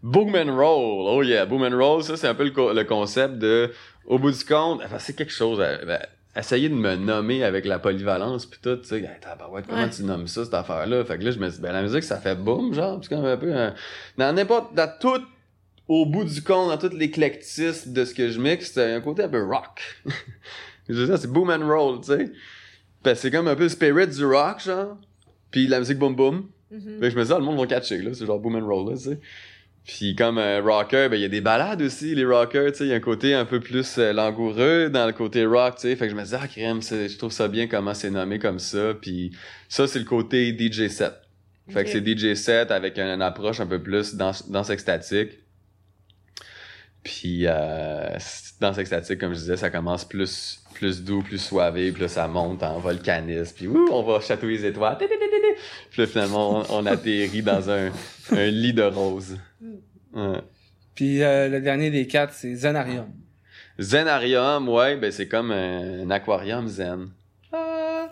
Boom 0.02 0.34
and 0.34 0.56
roll. 0.56 1.06
Oh 1.08 1.22
yeah, 1.22 1.44
boom 1.44 1.62
and 1.62 1.76
roll, 1.76 2.02
ça 2.02 2.16
c'est 2.16 2.26
un 2.26 2.34
peu 2.34 2.44
le, 2.44 2.52
co- 2.52 2.72
le 2.72 2.84
concept 2.84 3.34
de 3.36 3.70
au 4.06 4.18
bout 4.18 4.30
du 4.30 4.42
compte, 4.46 4.80
enfin, 4.82 4.98
c'est 4.98 5.12
quelque 5.14 5.30
chose 5.32 5.60
à, 5.60 5.76
ben, 5.84 6.00
essayer 6.36 6.68
de 6.68 6.74
me 6.74 6.94
nommer 6.96 7.42
avec 7.44 7.64
la 7.64 7.78
polyvalence 7.78 8.46
puis 8.46 8.60
tout, 8.62 8.76
tu 8.76 8.84
sais, 8.88 8.98
hey, 9.00 9.08
tabarouette, 9.20 9.66
comment 9.68 9.82
Ouais. 9.82 9.90
tu 9.90 10.02
nommes 10.04 10.26
ça 10.28 10.44
cette 10.44 10.54
affaire 10.54 10.86
là 10.86 11.04
Fait 11.04 11.18
que 11.18 11.24
là 11.24 11.30
je 11.32 11.38
me 11.38 11.48
dis 11.48 11.60
ben 11.60 11.72
la 11.72 11.82
musique 11.82 12.04
ça 12.04 12.18
fait 12.18 12.36
boom 12.36 12.72
genre, 12.72 13.00
c'est 13.02 13.08
comme 13.14 13.24
un 13.24 13.36
peu 13.36 13.52
un- 13.54 13.74
dans 14.16 14.32
n'importe 14.34 14.74
dans 14.74 14.90
tout 15.00 15.22
au 15.88 16.06
bout 16.06 16.22
du 16.24 16.40
compte, 16.42 16.68
dans 16.68 16.78
tout 16.88 16.94
l'éclectisme 16.96 17.92
de 17.92 18.04
ce 18.04 18.14
que 18.14 18.30
je 18.30 18.38
mixe, 18.40 18.70
c'est 18.72 18.94
un 18.94 19.00
côté 19.00 19.24
un 19.24 19.28
peu 19.28 19.42
rock. 19.44 19.80
je 20.88 21.04
dire, 21.04 21.18
c'est 21.18 21.30
boom 21.32 21.50
and 21.50 21.66
roll, 21.66 22.00
tu 22.00 22.12
sais. 23.04 23.14
C'est 23.16 23.30
comme 23.32 23.48
un 23.48 23.56
peu 23.56 23.64
le 23.64 23.68
spirit 23.70 24.06
du 24.06 24.24
rock 24.24 24.60
genre. 24.60 24.96
Puis 25.50 25.66
la 25.66 25.80
musique 25.80 25.98
boom 25.98 26.14
boom. 26.14 26.48
Mhm. 26.70 27.00
Fait 27.00 27.06
que 27.06 27.10
je 27.10 27.16
me 27.18 27.24
dis, 27.24 27.32
ah, 27.32 27.38
le 27.38 27.44
monde 27.44 27.58
va 27.58 27.66
catcher, 27.66 27.98
là. 28.02 28.14
C'est 28.14 28.24
genre 28.24 28.38
boom 28.38 28.54
and 28.54 28.64
roll, 28.66 28.90
là, 28.92 28.96
tu 28.96 29.02
sais. 29.04 29.18
Puis 29.86 30.14
comme 30.14 30.38
euh, 30.38 30.60
rocker, 30.62 31.08
ben 31.08 31.16
il 31.16 31.22
y 31.22 31.24
a 31.24 31.28
des 31.28 31.40
balades 31.40 31.82
aussi, 31.82 32.14
les 32.14 32.24
rockers, 32.24 32.72
tu 32.72 32.78
sais. 32.78 32.84
Il 32.84 32.90
y 32.90 32.92
a 32.92 32.96
un 32.96 33.00
côté 33.00 33.34
un 33.34 33.44
peu 33.44 33.60
plus 33.60 33.98
euh, 33.98 34.12
langoureux 34.12 34.90
dans 34.90 35.06
le 35.06 35.12
côté 35.12 35.44
rock, 35.44 35.76
tu 35.76 35.82
sais. 35.82 35.96
Fait 35.96 36.06
que 36.06 36.12
je 36.12 36.16
me 36.16 36.22
dis, 36.22 36.34
ah, 36.34 36.46
crème, 36.46 36.82
je 36.82 37.16
trouve 37.16 37.32
ça 37.32 37.48
bien 37.48 37.66
comment 37.66 37.94
c'est 37.94 38.10
nommé 38.10 38.38
comme 38.38 38.58
ça. 38.58 38.94
Puis 39.00 39.32
ça, 39.68 39.86
c'est 39.86 39.98
le 39.98 40.04
côté 40.04 40.56
DJ 40.56 40.88
set. 40.88 41.14
Fait 41.68 41.84
que 41.84 41.90
c'est 41.90 42.06
DJ 42.06 42.34
set 42.34 42.70
avec 42.70 42.98
une, 42.98 43.06
une 43.06 43.22
approche 43.22 43.60
un 43.60 43.66
peu 43.66 43.82
plus 43.82 44.14
dans, 44.14 44.32
dans 44.48 44.64
extatique. 44.64 45.40
Puis 47.02 47.46
euh, 47.46 48.18
danse 48.60 48.78
extatique, 48.78 49.18
comme 49.18 49.32
je 49.32 49.38
disais, 49.38 49.56
ça 49.56 49.70
commence 49.70 50.04
plus, 50.04 50.59
plus 50.74 51.02
doux, 51.02 51.22
plus 51.22 51.38
soivé, 51.38 51.92
puis 51.92 52.02
là, 52.02 52.08
ça 52.08 52.28
monte 52.28 52.62
en 52.62 52.78
volcanisme, 52.78 53.54
puis 53.56 53.66
ouh, 53.66 53.88
on 53.90 54.02
va 54.02 54.20
chatouiller 54.20 54.58
les 54.58 54.66
étoiles. 54.66 54.98
Puis 54.98 56.02
là, 56.02 56.06
finalement, 56.06 56.60
on, 56.60 56.80
on 56.80 56.86
atterrit 56.86 57.42
dans 57.42 57.70
un, 57.70 57.90
un 58.32 58.46
lit 58.46 58.72
de 58.72 58.82
roses. 58.82 59.38
Ouais. 60.12 60.40
Puis 60.94 61.22
euh, 61.22 61.48
le 61.48 61.60
dernier 61.60 61.90
des 61.90 62.06
quatre, 62.06 62.34
c'est 62.34 62.54
Zenarium. 62.54 63.12
Zenarium, 63.78 64.68
ouais, 64.68 64.96
ben 64.96 65.10
c'est 65.10 65.28
comme 65.28 65.50
un, 65.50 66.02
un 66.02 66.10
aquarium 66.10 66.68
zen. 66.68 67.08
Ah. 67.52 68.10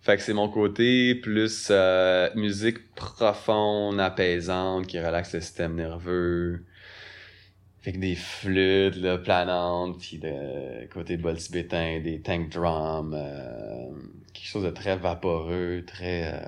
Fait 0.00 0.16
que 0.16 0.22
c'est 0.22 0.32
mon 0.32 0.48
côté 0.48 1.14
plus 1.14 1.68
euh, 1.70 2.28
musique 2.34 2.94
profonde, 2.94 4.00
apaisante, 4.00 4.86
qui 4.86 4.98
relaxe 4.98 5.32
le 5.32 5.40
système 5.40 5.76
nerveux. 5.76 6.64
Fait 7.84 7.92
que 7.92 7.98
des 7.98 8.16
flûtes 8.16 8.96
là, 8.96 9.18
planantes, 9.18 10.00
puis 10.00 10.18
de 10.18 10.86
côté 10.86 11.18
bol 11.18 11.36
tibétain, 11.36 12.00
des 12.00 12.18
tank 12.22 12.48
drums, 12.48 13.12
euh, 13.14 13.92
quelque 14.32 14.48
chose 14.48 14.64
de 14.64 14.70
très 14.70 14.96
vaporeux, 14.96 15.84
très 15.86 16.32
euh, 16.32 16.40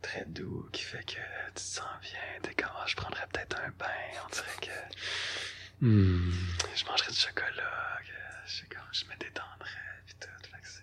très 0.00 0.24
doux, 0.26 0.68
qui 0.72 0.82
fait 0.82 1.04
que 1.04 1.12
tu 1.12 1.54
te 1.54 1.60
sens 1.60 1.86
bien. 2.02 2.18
T'es 2.42 2.52
comme, 2.54 2.72
Ah, 2.74 2.84
je 2.88 2.96
prendrais 2.96 3.24
peut-être 3.32 3.56
un 3.60 3.70
bain, 3.78 3.86
on 4.26 4.30
dirait 4.34 4.58
que 4.60 4.72
hmm, 5.86 6.32
je 6.74 6.84
mangerais 6.86 7.12
du 7.12 7.18
chocolat, 7.18 8.00
que 8.00 8.12
je 8.46 8.56
sais 8.56 8.66
comme, 8.66 8.82
je 8.90 9.04
me 9.04 9.16
détendrais, 9.20 10.02
puis 10.04 10.16
tout, 10.18 10.26
fait 10.50 10.62
que 10.62 10.66
c'est... 10.66 10.82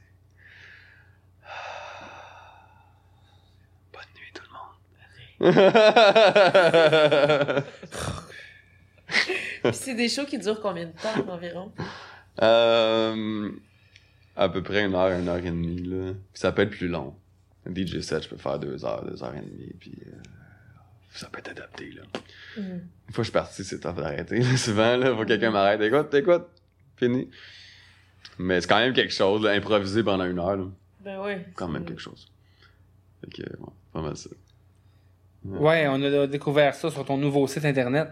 Bonne 3.91 4.13
nuit 4.15 4.31
tout 4.33 4.45
le 5.41 5.51
monde. 7.59 7.63
Puis 9.63 9.73
c'est 9.73 9.95
des 9.95 10.09
shows 10.09 10.25
qui 10.25 10.37
durent 10.37 10.61
combien 10.61 10.85
de 10.85 10.91
temps 10.91 11.33
environ? 11.33 11.71
Euh, 12.41 13.51
à 14.35 14.49
peu 14.49 14.63
près 14.63 14.85
une 14.85 14.95
heure, 14.95 15.11
une 15.19 15.27
heure 15.27 15.37
et 15.37 15.41
demie, 15.41 15.81
là. 15.83 16.13
Puis 16.33 16.39
ça 16.41 16.51
peut 16.51 16.61
être 16.61 16.69
plus 16.69 16.87
long. 16.87 17.15
Un 17.67 17.73
DJ 17.73 17.99
set, 18.01 18.23
je 18.23 18.29
peux 18.29 18.37
faire 18.37 18.59
deux 18.59 18.85
heures, 18.85 19.03
deux 19.03 19.21
heures 19.23 19.35
et 19.35 19.41
demie, 19.41 19.73
puis 19.79 19.93
euh, 20.07 20.11
ça 21.11 21.27
peut 21.27 21.39
être 21.39 21.49
adapté, 21.49 21.91
là. 21.91 22.03
Mhm. 22.57 22.63
Une 23.07 23.13
fois 23.13 23.15
que 23.15 23.23
je 23.23 23.23
suis 23.23 23.31
parti, 23.31 23.63
c'est 23.63 23.79
tough 23.79 23.95
d'arrêter. 23.95 24.39
là. 24.39 24.57
Souvent, 24.57 24.95
là, 24.95 25.15
faut 25.15 25.23
que 25.23 25.27
quelqu'un 25.27 25.51
m'arrête. 25.51 25.81
Écoute, 25.81 26.13
écoute, 26.13 26.47
fini. 26.95 27.29
Mais 28.37 28.61
c'est 28.61 28.67
quand 28.67 28.79
même 28.79 28.93
quelque 28.93 29.13
chose, 29.13 29.43
là, 29.43 29.51
improviser 29.51 30.03
pendant 30.03 30.25
une 30.25 30.39
heure, 30.39 30.55
là. 30.55 30.65
Ben 31.01 31.19
oui. 31.21 31.33
Quand 31.55 31.67
même 31.67 31.85
quelque 31.85 32.01
chose. 32.01 32.29
Fait 33.21 33.31
que, 33.31 33.41
ouais, 33.41 33.73
pas 33.91 34.01
mal 34.01 34.15
ça. 34.15 34.29
Ouais, 35.45 35.87
on 35.87 36.01
a 36.03 36.27
découvert 36.27 36.75
ça 36.75 36.91
sur 36.91 37.05
ton 37.05 37.17
nouveau 37.17 37.47
site 37.47 37.65
internet. 37.65 38.09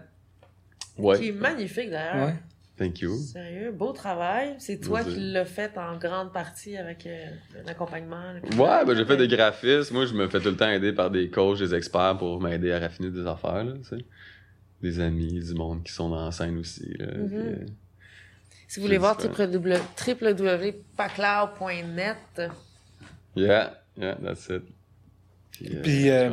Qui 0.98 1.04
Ouais. 1.04 1.26
est 1.28 1.32
magnifique 1.32 1.90
d'ailleurs. 1.90 2.26
Ouais. 2.26 2.34
Thank 2.76 3.00
you. 3.00 3.16
Sérieux, 3.16 3.72
beau 3.72 3.92
travail. 3.92 4.54
C'est 4.58 4.78
toi 4.80 5.02
qui 5.02 5.18
l'as 5.18 5.44
fait 5.44 5.76
en 5.78 5.96
grande 5.96 6.32
partie 6.32 6.76
avec 6.76 7.06
euh, 7.06 7.26
l'accompagnement. 7.66 8.34
Ouais, 8.56 8.84
ben 8.84 8.94
j'ai 8.96 9.04
fait 9.04 9.16
des 9.16 9.26
graphismes. 9.26 9.94
Moi, 9.94 10.06
je 10.06 10.14
me 10.14 10.28
fais 10.28 10.38
tout 10.38 10.50
le 10.50 10.56
temps 10.56 10.70
aider 10.70 10.92
par 10.92 11.10
des 11.10 11.28
coachs, 11.28 11.58
des 11.58 11.74
experts 11.74 12.16
pour 12.18 12.40
m'aider 12.40 12.70
à 12.72 12.78
raffiner 12.78 13.10
des 13.10 13.26
affaires, 13.26 13.64
là, 13.64 13.72
tu 13.78 13.84
sais. 13.96 14.04
Des 14.80 15.00
amis, 15.00 15.40
du 15.40 15.54
monde 15.54 15.82
qui 15.82 15.92
sont 15.92 16.08
dans 16.08 16.24
la 16.26 16.30
scène 16.30 16.56
aussi, 16.58 16.88
là. 16.98 17.06
Mhm. 17.16 17.28
Puis, 17.28 17.36
euh, 17.38 17.66
Si 18.68 18.78
vous 18.78 18.86
voulez 18.86 18.98
voir 18.98 19.20
super. 19.20 19.48
www.pacloud.net, 19.48 22.16
Yeah, 23.34 23.74
yeah, 23.96 24.16
that's 24.24 24.48
it. 24.50 24.62
Puis, 25.52 25.76
euh, 25.76 25.82
Puis, 25.82 26.10
euh. 26.10 26.30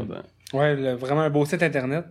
Ouais, 0.54 0.76
le- 0.76 0.94
vraiment 0.94 1.22
un 1.22 1.30
beau 1.30 1.46
site 1.46 1.64
internet. 1.64 2.06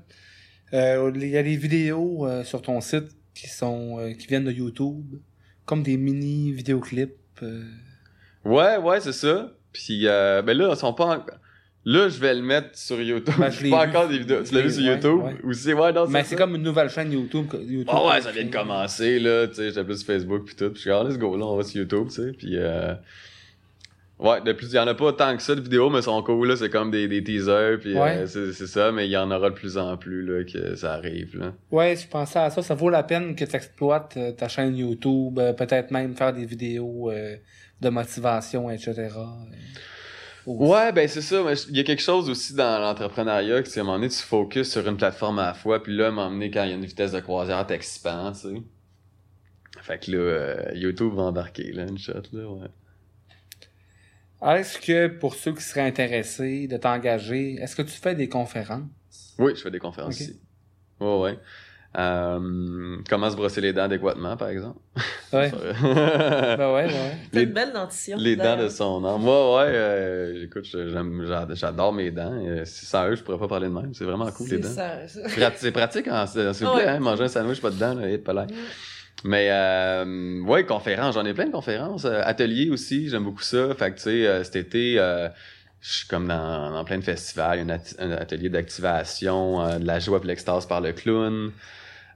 Euh, 0.75 1.11
Il 1.15 1.29
y 1.29 1.37
a 1.37 1.43
des 1.43 1.57
vidéos 1.57 2.27
euh, 2.27 2.45
sur 2.45 2.61
ton 2.63 2.81
site 2.81 3.09
qui 3.35 3.49
sont 3.49 3.99
euh, 3.99 4.13
qui 4.13 4.27
viennent 4.27 4.45
de 4.45 4.53
YouTube, 4.53 5.17
comme 5.65 5.83
des 5.83 5.97
mini 5.97 6.53
vidéoclips. 6.53 7.15
Ouais, 8.45 8.77
ouais, 8.77 9.01
c'est 9.01 9.13
ça. 9.13 9.53
Puis, 9.73 10.07
euh, 10.07 10.43
ben 10.43 10.57
là, 10.57 10.69
ils 10.73 10.77
sont 10.77 10.93
pas 10.93 11.17
en- 11.19 11.25
Là, 11.87 12.09
je 12.09 12.19
vais 12.19 12.35
le 12.35 12.41
mettre 12.41 12.79
sur 12.79 12.99
YouTube. 13.01 13.35
Ben, 13.39 13.51
je 13.51 13.69
pas 13.69 13.85
vu. 13.85 13.91
encore 13.91 14.09
des 14.09 14.19
vidéos. 14.19 14.43
Tu 14.43 14.55
l'as 14.55 14.63
vu 14.63 14.71
sur 14.71 14.83
ouais, 14.85 14.95
YouTube? 14.95 15.21
ouais. 15.23 15.37
Aussi, 15.45 15.75
ouais, 15.75 15.93
non, 15.93 16.07
Mais 16.09 16.25
c'est 16.25 16.37
comme 16.37 16.55
une 16.55 16.63
nouvelle 16.63 16.89
chaîne 16.89 17.13
YouTube. 17.13 17.47
Ah 17.89 18.07
ouais, 18.07 18.21
ça 18.23 18.31
vient 18.31 18.45
de 18.45 18.51
commencer, 18.51 19.19
là, 19.19 19.47
tu 19.49 19.55
sais, 19.57 19.69
j'étais 19.69 19.85
plus 19.85 19.99
sur 19.99 20.07
Facebook 20.07 20.47
pis 20.47 20.57
tout, 20.57 20.71
pis 20.71 20.77
je 20.77 20.81
suis 20.81 20.91
ah, 20.91 21.03
let's 21.05 21.19
go, 21.19 21.37
là, 21.37 21.45
on 21.45 21.57
va 21.57 21.63
sur 21.63 21.83
YouTube, 21.83 22.09
tu 22.09 22.15
sais, 22.15 22.33
euh... 22.55 22.95
Ouais, 24.25 24.41
de 24.41 24.53
plus, 24.53 24.67
il 24.73 24.77
y 24.77 24.79
en 24.79 24.87
a 24.87 24.95
pas 24.95 25.13
tant 25.13 25.37
que 25.37 25.43
ça 25.43 25.55
de 25.55 25.61
vidéos, 25.61 25.91
mais 25.91 26.01
sont 26.03 26.23
cool, 26.23 26.49
là, 26.49 26.57
c'est 26.57 26.71
comme 26.71 26.91
des, 26.91 27.07
des 27.09 27.23
teasers, 27.23 27.79
pis 27.81 27.95
Ouais. 27.95 28.25
euh, 28.27 28.53
c'est 28.53 28.67
ça, 28.67 28.91
mais 28.91 29.07
il 29.07 29.11
y 29.11 29.17
en 29.17 29.31
aura 29.31 29.51
de 29.51 29.55
plus 29.55 29.77
en 29.77 29.97
plus, 29.97 30.25
là, 30.25 30.45
que 30.45 30.75
ça 30.77 30.95
arrive, 30.95 31.39
là. 31.39 31.53
Ouais, 31.71 31.95
je 31.95 32.09
pensais 32.09 32.39
à 32.39 32.51
ça. 32.51 32.63
Ça 32.63 32.75
vaut 32.75 32.89
la 32.91 33.03
peine 33.03 33.37
que 33.37 33.45
tu 33.45 33.55
exploites 33.55 34.17
euh, 34.17 34.33
ta 34.33 34.49
chaîne 34.49 34.77
YouTube, 34.77 35.39
euh, 35.39 35.53
peut-être 35.53 35.91
même 35.91 36.17
faire 36.17 36.33
des 36.33 36.47
vidéos 36.47 37.11
de 37.81 37.89
motivation, 37.91 38.71
etc. 38.71 39.09
aussi. 40.47 40.71
Ouais, 40.71 40.93
ben 40.93 41.09
c'est 41.09 41.23
ça, 41.23 41.43
mais 41.45 41.55
il 41.71 41.77
y 41.77 41.81
a 41.81 41.85
quelque 41.85 42.03
chose 42.03 42.29
aussi 42.29 42.55
dans 42.55 42.79
l'entrepreneuriat, 42.81 43.63
que 43.63 43.69
c'est 43.69 43.81
à 43.81 43.83
un 43.83 43.87
moment 43.87 43.97
donné, 43.99 44.11
tu 44.11 44.23
focuses 44.23 44.71
sur 44.71 44.87
une 44.87 44.97
plateforme 44.97 45.39
à 45.39 45.47
la 45.49 45.55
fois, 45.55 45.83
puis 45.83 45.97
là, 45.97 46.07
à 46.07 46.09
un 46.09 46.11
moment 46.11 46.31
donné, 46.31 46.51
quand 46.51 46.65
il 46.65 46.71
y 46.71 46.73
a 46.73 46.77
une 46.77 46.85
vitesse 46.85 47.13
de 47.13 47.21
croisière, 47.21 47.67
t'expands, 47.67 48.33
tu 48.33 48.39
sais. 48.41 48.63
Fait 49.83 49.99
que 49.99 50.11
là, 50.13 50.19
euh, 50.19 50.71
YouTube 50.75 51.13
va 51.15 51.23
embarquer, 51.23 51.73
là, 51.73 51.85
une 51.89 51.99
shot, 51.99 52.13
là, 52.33 52.47
ouais. 52.49 52.69
Est-ce 54.47 54.79
que 54.79 55.07
pour 55.09 55.35
ceux 55.35 55.53
qui 55.53 55.63
seraient 55.63 55.87
intéressés 55.87 56.67
de 56.69 56.77
t'engager, 56.77 57.55
est-ce 57.55 57.75
que 57.77 57.83
tu 57.83 57.93
fais 57.99 58.15
des 58.15 58.29
conférences? 58.29 58.83
Oui, 59.39 59.53
je 59.57 59.63
fais 59.63 59.71
des 59.71 59.79
conférences 59.79 60.15
Ok. 60.15 60.21
ici. 60.21 60.41
Ouais, 61.01 61.19
ouais. 61.21 61.39
Euh, 61.97 62.97
comment 63.09 63.31
se 63.31 63.37
brosser 63.37 63.61
les 63.61 63.73
dents 63.73 63.85
adéquatement, 63.85 64.37
par 64.37 64.49
exemple? 64.49 64.81
Ouais. 65.33 65.51
les, 65.51 65.73
ben 66.57 66.73
ouais, 66.75 66.87
ouais. 66.87 67.17
t'as 67.33 67.43
une 67.43 67.53
belle 67.53 67.73
dentition. 67.73 68.17
les 68.19 68.35
dents 68.35 68.57
de 68.57 68.69
son 68.69 69.05
âme. 69.05 69.21
Moi, 69.23 69.57
ouais, 69.59 69.71
euh, 69.73 70.45
écoute, 70.45 70.67
j'adore 71.55 71.93
mes 71.93 72.11
dents. 72.11 72.33
Euh, 72.35 72.65
si 72.65 72.85
sans 72.85 73.09
eux, 73.09 73.15
je 73.15 73.23
pourrais 73.23 73.39
pas 73.39 73.47
parler 73.49 73.69
de 73.69 73.73
même. 73.73 73.95
C'est 73.95 74.05
vraiment 74.05 74.29
cool, 74.33 74.49
les 74.49 74.59
dents. 74.59 74.69
ça. 74.69 75.07
ça. 75.07 75.21
Prat- 75.37 75.53
C'est 75.57 75.71
pratique, 75.73 76.09
hein, 76.09 76.27
s'il 76.27 76.43
vous 76.43 76.73
Ouais. 76.75 76.83
plaît, 76.83 76.89
hein, 76.89 76.99
manger 77.01 77.25
un 77.25 77.29
sandwich, 77.29 77.61
pas 77.61 77.71
de 77.71 77.79
dents, 77.79 77.95
là, 77.95 78.09
et 78.11 78.19
pas 78.19 78.33
là. 78.33 78.47
Mais, 79.25 79.49
euh, 79.51 80.43
ouais, 80.43 80.67
conférences, 80.67 81.15
j'en 81.15 81.25
ai 81.25 81.33
plein 81.33 81.47
de 81.47 81.51
conférences. 81.53 82.05
Euh, 82.05 82.21
ateliers 82.25 82.69
aussi, 82.69 83.09
j'aime 83.09 83.25
beaucoup 83.25 83.43
ça. 83.43 83.75
Fait 83.75 83.91
que, 83.91 83.97
tu 83.97 84.03
sais, 84.03 84.27
euh, 84.27 84.45
cet 84.45 84.57
été, 84.57 84.99
euh, 84.99 85.31
je 85.81 85.93
suis 85.93 86.09
comme 86.09 86.29
dans, 86.29 86.71
dans 86.71 86.85
plein 86.85 86.99
de 86.99 87.05
festivals. 87.05 87.61
Un, 87.99 88.11
atelier 88.13 88.51
d'activation, 88.51 89.63
euh, 89.63 89.79
de 89.79 89.87
la 89.87 89.99
joie 89.99 90.21
et 90.23 90.27
l'extase 90.27 90.67
par 90.67 90.83
le 90.83 90.93
clown. 90.93 91.53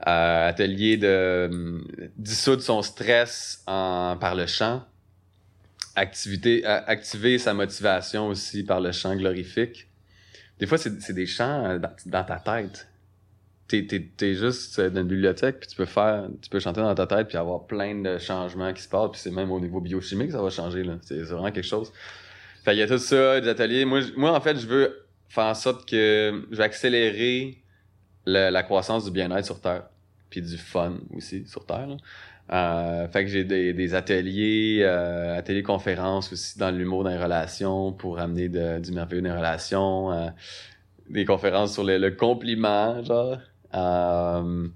Euh, 0.06 0.48
atelier 0.48 0.98
de 0.98 1.80
dissoudre 2.18 2.62
son 2.62 2.82
stress 2.82 3.62
en, 3.66 4.18
par 4.20 4.34
le 4.34 4.46
chant. 4.46 4.84
Activité, 5.96 6.64
activer 6.64 7.38
sa 7.38 7.54
motivation 7.54 8.28
aussi 8.28 8.64
par 8.64 8.80
le 8.80 8.92
chant 8.92 9.16
glorifique. 9.16 9.88
Des 10.60 10.66
fois, 10.66 10.76
c'est 10.76 11.12
des 11.12 11.26
chants 11.26 11.80
dans 12.06 12.24
ta 12.24 12.36
tête 12.38 12.87
t'es, 13.68 13.86
t'es, 13.86 14.00
t'es 14.16 14.34
juste 14.34 14.80
dans 14.80 15.02
une 15.02 15.08
bibliothèque 15.08 15.60
puis 15.60 15.68
tu 15.68 15.76
peux 15.76 15.84
faire 15.84 16.28
tu 16.42 16.50
peux 16.50 16.58
chanter 16.58 16.80
dans 16.80 16.94
ta 16.94 17.06
tête 17.06 17.28
puis 17.28 17.36
avoir 17.36 17.66
plein 17.66 17.94
de 17.94 18.18
changements 18.18 18.72
qui 18.72 18.82
se 18.82 18.88
passent 18.88 19.10
puis 19.12 19.20
c'est 19.20 19.30
même 19.30 19.50
au 19.52 19.60
niveau 19.60 19.80
biochimique 19.80 20.32
ça 20.32 20.42
va 20.42 20.50
changer 20.50 20.82
là 20.82 20.94
c'est, 21.02 21.20
vraiment 21.22 21.52
quelque 21.52 21.66
chose 21.66 21.92
fait 22.64 22.74
il 22.74 22.78
y 22.78 22.82
a 22.82 22.88
tout 22.88 22.98
ça 22.98 23.40
des 23.40 23.48
ateliers 23.48 23.84
moi 23.84 24.00
moi 24.16 24.32
en 24.32 24.40
fait 24.40 24.58
je 24.58 24.66
veux 24.66 25.06
faire 25.28 25.44
en 25.44 25.54
sorte 25.54 25.88
que 25.88 26.44
je 26.50 26.56
vais 26.56 26.64
accélérer 26.64 27.58
la 28.26 28.62
croissance 28.62 29.04
du 29.04 29.10
bien-être 29.10 29.44
sur 29.44 29.60
terre 29.60 29.84
puis 30.30 30.42
du 30.42 30.56
fun 30.56 30.98
aussi 31.14 31.46
sur 31.46 31.64
terre 31.64 31.86
là. 31.86 31.96
Euh, 32.50 33.06
fait 33.08 33.24
que 33.24 33.30
j'ai 33.30 33.44
des, 33.44 33.74
des 33.74 33.94
ateliers 33.94 34.78
euh, 34.80 35.36
ateliers 35.36 35.62
conférences 35.62 36.32
aussi 36.32 36.58
dans 36.58 36.70
l'humour 36.70 37.04
dans 37.04 37.10
les 37.10 37.22
relations 37.22 37.92
pour 37.92 38.18
amener 38.18 38.48
du 38.48 38.92
merveilleux 38.92 39.20
dans 39.20 39.28
les 39.28 39.36
relations 39.36 40.12
euh, 40.12 40.30
des 41.10 41.26
conférences 41.26 41.74
sur 41.74 41.84
le, 41.84 41.98
le 41.98 42.10
compliment, 42.10 43.02
genre. 43.02 43.38
Euh, 43.74 44.68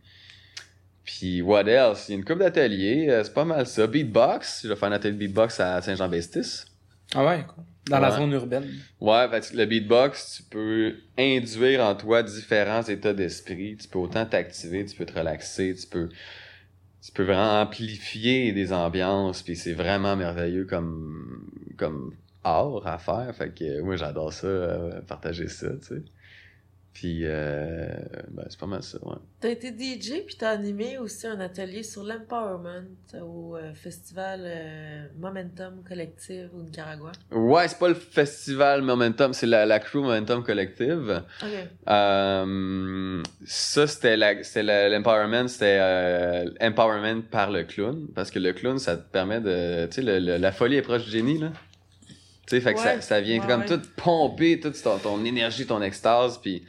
puis 1.04 1.42
what 1.42 1.66
else? 1.66 2.08
Il 2.08 2.12
y 2.12 2.14
a 2.14 2.18
une 2.18 2.24
couple 2.24 2.40
d'ateliers, 2.40 3.08
euh, 3.08 3.24
c'est 3.24 3.34
pas 3.34 3.44
mal 3.44 3.66
ça. 3.66 3.86
Beatbox, 3.86 4.62
je 4.64 4.68
vais 4.68 4.76
faire 4.76 4.88
un 4.88 4.92
atelier 4.92 5.14
de 5.14 5.18
beatbox 5.18 5.60
à 5.60 5.80
Saint-Jean-Baptiste. 5.82 6.66
Ah 7.14 7.24
ouais, 7.24 7.44
cool. 7.46 7.64
Dans 7.90 7.98
la 7.98 8.12
zone 8.12 8.30
urbaine. 8.32 8.68
Ouais, 9.00 9.28
fait 9.28 9.50
que 9.50 9.56
le 9.56 9.66
beatbox, 9.66 10.36
tu 10.36 10.42
peux 10.44 10.94
induire 11.18 11.84
en 11.84 11.96
toi 11.96 12.22
différents 12.22 12.82
états 12.82 13.12
d'esprit. 13.12 13.76
Tu 13.76 13.88
peux 13.88 13.98
autant 13.98 14.24
t'activer, 14.24 14.84
tu 14.84 14.96
peux 14.96 15.04
te 15.04 15.18
relaxer, 15.18 15.74
tu 15.74 15.88
peux, 15.88 16.08
tu 17.04 17.10
peux 17.12 17.24
vraiment 17.24 17.60
amplifier 17.60 18.52
des 18.52 18.72
ambiances, 18.72 19.42
puis 19.42 19.56
c'est 19.56 19.72
vraiment 19.72 20.14
merveilleux 20.14 20.64
comme, 20.64 21.50
comme 21.76 22.14
art 22.44 22.86
à 22.86 22.98
faire. 22.98 23.34
Fait 23.34 23.52
que 23.52 23.80
moi, 23.80 23.96
j'adore 23.96 24.32
ça, 24.32 24.46
euh, 24.46 25.00
partager 25.00 25.48
ça, 25.48 25.70
tu 25.80 25.88
sais. 25.88 26.02
Puis, 26.92 27.20
euh, 27.22 27.88
ben, 28.30 28.44
c'est 28.50 28.60
pas 28.60 28.66
mal 28.66 28.82
ça, 28.82 28.98
ouais. 29.02 29.16
T'as 29.40 29.48
été 29.48 29.68
DJ 29.70 30.24
puis 30.26 30.36
t'as 30.38 30.50
animé 30.50 30.98
aussi 30.98 31.26
un 31.26 31.40
atelier 31.40 31.82
sur 31.82 32.04
l'empowerment 32.04 32.84
au 33.20 33.56
euh, 33.56 33.72
festival 33.72 34.42
euh, 34.44 35.06
Momentum 35.18 35.82
Collective 35.88 36.50
au 36.54 36.62
Nicaragua. 36.62 37.12
Ouais, 37.30 37.66
c'est 37.66 37.78
pas 37.78 37.88
le 37.88 37.94
festival 37.94 38.82
Momentum, 38.82 39.32
c'est 39.32 39.46
la, 39.46 39.64
la 39.64 39.80
crew 39.80 39.96
Momentum 39.96 40.44
Collective. 40.44 41.22
Ok. 41.42 41.48
Euh, 41.88 43.22
ça, 43.46 43.86
c'était 43.86 44.16
l'empowerment, 44.90 45.48
c'était 45.48 45.78
euh, 45.80 46.50
empowerment 46.60 47.22
par 47.22 47.50
le 47.50 47.64
clown. 47.64 48.06
Parce 48.14 48.30
que 48.30 48.38
le 48.38 48.52
clown, 48.52 48.78
ça 48.78 48.96
te 48.96 49.10
permet 49.10 49.40
de. 49.40 49.86
Tu 49.86 50.02
sais, 50.02 50.20
la 50.20 50.52
folie 50.52 50.76
est 50.76 50.82
proche 50.82 51.04
du 51.04 51.10
génie, 51.10 51.38
là. 51.38 51.52
Tu 52.46 52.56
sais, 52.56 52.60
fait 52.60 52.74
que 52.74 52.80
ça, 52.80 52.94
Ouais, 52.94 53.00
ça 53.00 53.20
vient 53.20 53.40
ouais, 53.40 53.46
comme 53.46 53.60
ouais. 53.62 53.66
tout 53.66 53.80
pomper, 53.96 54.58
toute 54.60 54.80
ton, 54.82 54.98
ton 54.98 55.24
énergie, 55.24 55.66
ton 55.66 55.80
extase, 55.80 56.38
puis 56.38 56.64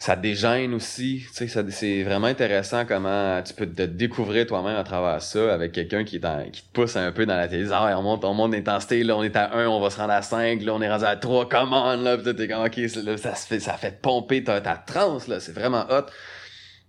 ça 0.00 0.14
dégêne 0.16 0.74
aussi. 0.74 1.24
Tu 1.36 1.48
sais, 1.48 1.64
c'est 1.70 2.02
vraiment 2.04 2.28
intéressant 2.28 2.84
comment 2.86 3.42
tu 3.42 3.52
peux 3.54 3.66
te 3.66 3.82
découvrir 3.82 4.46
toi-même 4.46 4.76
à 4.76 4.84
travers 4.84 5.20
ça 5.22 5.52
avec 5.52 5.72
quelqu'un 5.72 6.04
qui, 6.04 6.20
qui 6.52 6.62
te 6.62 6.72
pousse 6.72 6.96
un 6.96 7.10
peu 7.10 7.26
dans 7.26 7.36
la 7.36 7.48
télé. 7.48 7.68
Ah, 7.72 7.86
ouais, 7.86 7.94
on 7.94 8.02
monte, 8.02 8.24
on 8.24 8.34
monte 8.34 8.52
d'intensité, 8.52 9.02
là, 9.02 9.16
on 9.16 9.22
est 9.24 9.34
à 9.36 9.56
1, 9.56 9.66
on 9.66 9.80
va 9.80 9.90
se 9.90 9.96
rendre 9.98 10.12
à 10.12 10.22
5, 10.22 10.62
là, 10.62 10.74
on 10.74 10.80
est 10.82 10.90
rendu 10.90 11.04
à 11.04 11.16
3, 11.16 11.48
commande, 11.48 12.02
là, 12.02 12.16
pis 12.16 12.34
t'es 12.34 12.46
comme, 12.48 12.64
ok, 12.64 12.76
là, 12.76 13.16
ça 13.16 13.34
se 13.34 13.46
fait, 13.46 13.60
ça 13.60 13.74
fait 13.74 14.00
pomper 14.00 14.44
ta, 14.44 14.60
ta 14.60 14.74
transe, 14.76 15.26
là, 15.26 15.40
c'est 15.40 15.52
vraiment 15.52 15.84
hot. 15.90 16.06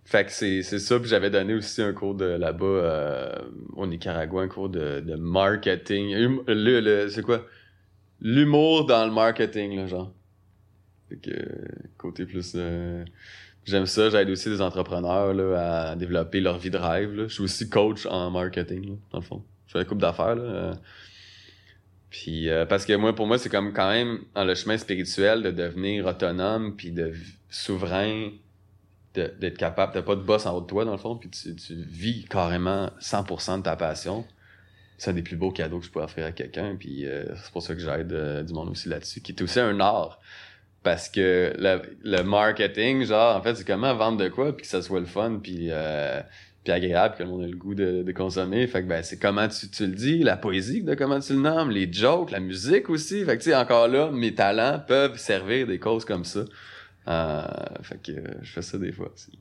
Fait 0.09 0.25
que 0.25 0.31
c'est, 0.31 0.63
c'est 0.63 0.79
ça, 0.79 0.99
puis 0.99 1.07
j'avais 1.07 1.29
donné 1.29 1.53
aussi 1.53 1.83
un 1.83 1.93
cours 1.93 2.15
de 2.15 2.25
là-bas 2.25 2.65
euh, 2.65 3.31
au 3.75 3.85
Nicaragua, 3.85 4.41
un 4.41 4.47
cours 4.47 4.69
de, 4.69 5.01
de 5.01 5.15
marketing. 5.15 6.15
Hum- 6.15 6.43
Le, 6.47 6.79
le- 6.79 7.09
c'est 7.09 7.21
quoi? 7.21 7.45
L'humour 8.19 8.87
dans 8.87 9.05
le 9.05 9.11
marketing, 9.11 9.75
là, 9.75 9.85
genre. 9.85 10.11
Fait 11.09 11.17
que, 11.17 11.31
côté 11.97 12.25
plus... 12.25 12.53
euh, 12.55 13.05
J'aime 13.65 13.85
ça, 13.85 14.09
j'aide 14.09 14.31
aussi 14.31 14.49
des 14.49 14.61
entrepreneurs 14.61 15.31
là, 15.35 15.89
à 15.91 15.95
développer 15.95 16.39
leur 16.41 16.57
vie 16.57 16.71
de 16.71 16.77
rêve. 16.77 17.13
Là. 17.13 17.27
Je 17.27 17.33
suis 17.35 17.43
aussi 17.43 17.69
coach 17.69 18.07
en 18.07 18.31
marketing, 18.31 18.89
là, 18.89 18.95
dans 19.11 19.19
le 19.19 19.23
fond. 19.23 19.43
Je 19.67 19.73
fais 19.73 19.79
un 19.79 19.83
couple 19.85 20.01
d'affaires. 20.01 20.35
Là. 20.35 20.41
euh. 20.43 20.73
Puis 22.09 22.49
euh, 22.49 22.65
parce 22.65 22.85
que 22.85 22.93
moi, 22.93 23.13
pour 23.13 23.27
moi, 23.27 23.37
c'est 23.37 23.49
comme 23.49 23.73
quand 23.73 23.89
même 23.91 24.21
dans 24.33 24.43
le 24.43 24.55
chemin 24.55 24.77
spirituel 24.79 25.43
de 25.43 25.51
devenir 25.51 26.07
autonome 26.07 26.75
puis 26.75 26.91
de 26.91 27.13
souverain, 27.49 28.31
d'être 29.13 29.57
capable, 29.57 29.93
t'as 29.93 30.01
pas 30.01 30.15
de 30.15 30.21
boss 30.21 30.45
en 30.45 30.55
haut 30.55 30.61
de 30.61 30.67
toi 30.67 30.85
dans 30.85 30.91
le 30.91 30.97
fond, 30.97 31.15
puis 31.15 31.29
tu, 31.29 31.55
tu 31.55 31.73
vis 31.75 32.25
carrément 32.25 32.91
100% 33.01 33.57
de 33.57 33.63
ta 33.63 33.75
passion. 33.75 34.25
C'est 34.97 35.11
un 35.11 35.13
des 35.13 35.21
plus 35.21 35.37
beaux 35.37 35.51
cadeaux 35.51 35.79
que 35.79 35.85
je 35.85 35.91
pourrais 35.91 36.05
offrir 36.05 36.25
à 36.25 36.31
quelqu'un, 36.31 36.75
puis 36.77 37.05
euh, 37.05 37.23
c'est 37.35 37.51
pour 37.51 37.63
ça 37.63 37.73
que 37.73 37.79
j'aide 37.79 38.11
euh, 38.11 38.43
du 38.43 38.53
monde 38.53 38.69
aussi 38.69 38.89
là-dessus, 38.89 39.21
qui 39.21 39.31
est 39.31 39.41
aussi 39.41 39.59
un 39.59 39.79
art. 39.79 40.19
Parce 40.83 41.09
que 41.09 41.53
le, 41.57 41.81
le 42.03 42.23
marketing, 42.23 43.03
genre, 43.03 43.35
en 43.35 43.41
fait, 43.41 43.55
c'est 43.55 43.65
comment 43.65 43.93
vendre 43.95 44.17
de 44.17 44.29
quoi, 44.29 44.55
puis 44.55 44.63
que 44.63 44.67
ça 44.67 44.81
soit 44.81 44.99
le 44.99 45.05
fun, 45.05 45.39
puis, 45.41 45.67
euh, 45.71 46.21
puis 46.63 46.73
agréable, 46.73 47.15
que 47.17 47.23
le 47.23 47.29
monde 47.29 47.43
ait 47.43 47.49
le 47.49 47.57
goût 47.57 47.75
de, 47.75 48.03
de 48.03 48.11
consommer. 48.11 48.67
Fait 48.67 48.83
que 48.83 48.87
ben, 48.87 49.01
c'est 49.01 49.17
comment 49.17 49.47
tu, 49.47 49.69
tu 49.69 49.87
le 49.87 49.93
dis, 49.93 50.19
la 50.19 50.37
poésie, 50.37 50.83
de 50.83 50.95
comment 50.95 51.19
tu 51.19 51.33
le 51.33 51.39
nommes, 51.39 51.71
les 51.71 51.91
jokes, 51.91 52.31
la 52.31 52.39
musique 52.39 52.89
aussi. 52.89 53.23
Fait 53.25 53.37
que, 53.37 53.43
tu 53.43 53.49
sais, 53.49 53.55
encore 53.55 53.87
là, 53.87 54.11
mes 54.11 54.35
talents 54.35 54.81
peuvent 54.85 55.17
servir 55.17 55.65
des 55.67 55.79
causes 55.79 56.05
comme 56.05 56.25
ça. 56.25 56.41
Euh, 57.07 57.41
fait 57.81 58.01
que 58.01 58.11
je 58.41 58.51
fais 58.51 58.61
ça 58.61 58.77
des 58.77 58.91
fois 58.91 59.11
aussi. 59.13 59.39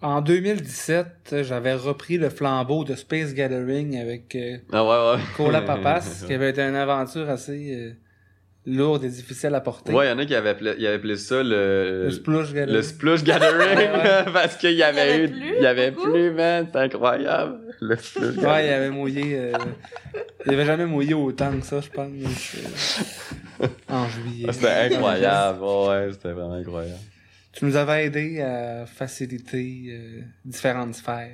En 0.00 0.20
2017, 0.20 1.36
j'avais 1.42 1.74
repris 1.74 2.18
le 2.18 2.28
flambeau 2.28 2.82
de 2.84 2.94
Space 2.96 3.34
Gathering 3.34 3.96
avec 4.00 4.34
euh, 4.34 4.56
Ah 4.72 4.84
ouais, 4.84 5.16
ouais. 5.16 5.22
Cola 5.36 5.62
Papas, 5.66 6.24
qui 6.26 6.34
avait 6.34 6.50
été 6.50 6.60
une 6.62 6.74
aventure 6.74 7.30
assez 7.30 7.72
euh, 7.76 7.92
lourde 8.66 9.04
et 9.04 9.08
difficile 9.08 9.54
à 9.54 9.60
porter. 9.60 9.92
Ouais, 9.92 10.06
il 10.06 10.10
y 10.10 10.12
en 10.12 10.18
a 10.18 10.26
qui 10.26 10.34
avaient 10.34 10.48
appelé, 10.50 10.74
ils 10.76 10.86
avaient 10.88 10.96
appelé 10.96 11.16
ça 11.16 11.44
le, 11.44 12.04
Le 12.06 12.10
Splush 12.10 12.52
Gathering. 12.52 12.74
le 12.76 12.82
Splush 12.82 13.22
Gathering, 13.22 13.78
Ouais. 13.92 14.24
parce 14.32 14.56
qu'il 14.56 14.72
y 14.72 14.82
avait, 14.82 15.18
Il 15.18 15.20
y 15.20 15.22
avait 15.22 15.24
eu, 15.24 15.30
plu, 15.30 15.52
il 15.56 15.62
y 15.62 15.66
avait 15.66 15.90
beaucoup? 15.92 16.10
plus, 16.10 16.30
man, 16.32 16.68
c'est 16.72 16.78
incroyable. 16.80 17.60
Le 17.88 17.96
Ouais, 18.46 18.66
il 18.66 18.72
avait 18.72 18.90
mouillé. 18.90 19.36
euh, 19.36 19.52
il 20.46 20.52
avait 20.52 20.66
jamais 20.66 20.86
mouillé 20.86 21.14
autant 21.14 21.50
que 21.58 21.64
ça, 21.64 21.80
je 21.80 21.88
pense. 21.90 22.10
euh, 23.60 23.66
en 23.88 24.08
juillet. 24.08 24.46
Ah, 24.48 24.52
C'était 24.52 24.94
incroyable, 24.94 25.62
ouais, 25.62 26.08
c'était 26.12 26.32
vraiment 26.32 26.54
incroyable. 26.54 27.00
Tu 27.52 27.64
nous 27.64 27.76
avais 27.76 28.06
aidé 28.06 28.40
à 28.40 28.86
faciliter 28.86 29.84
euh, 29.88 30.20
différentes 30.44 30.94
sphères. 30.94 31.30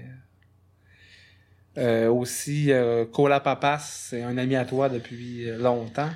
Euh, 1.77 2.09
aussi, 2.11 2.70
Cola 3.12 3.39
Papas, 3.41 3.79
c'est 3.79 4.23
un 4.23 4.37
ami 4.37 4.57
à 4.57 4.65
toi 4.65 4.89
depuis 4.89 5.45
longtemps. 5.59 6.11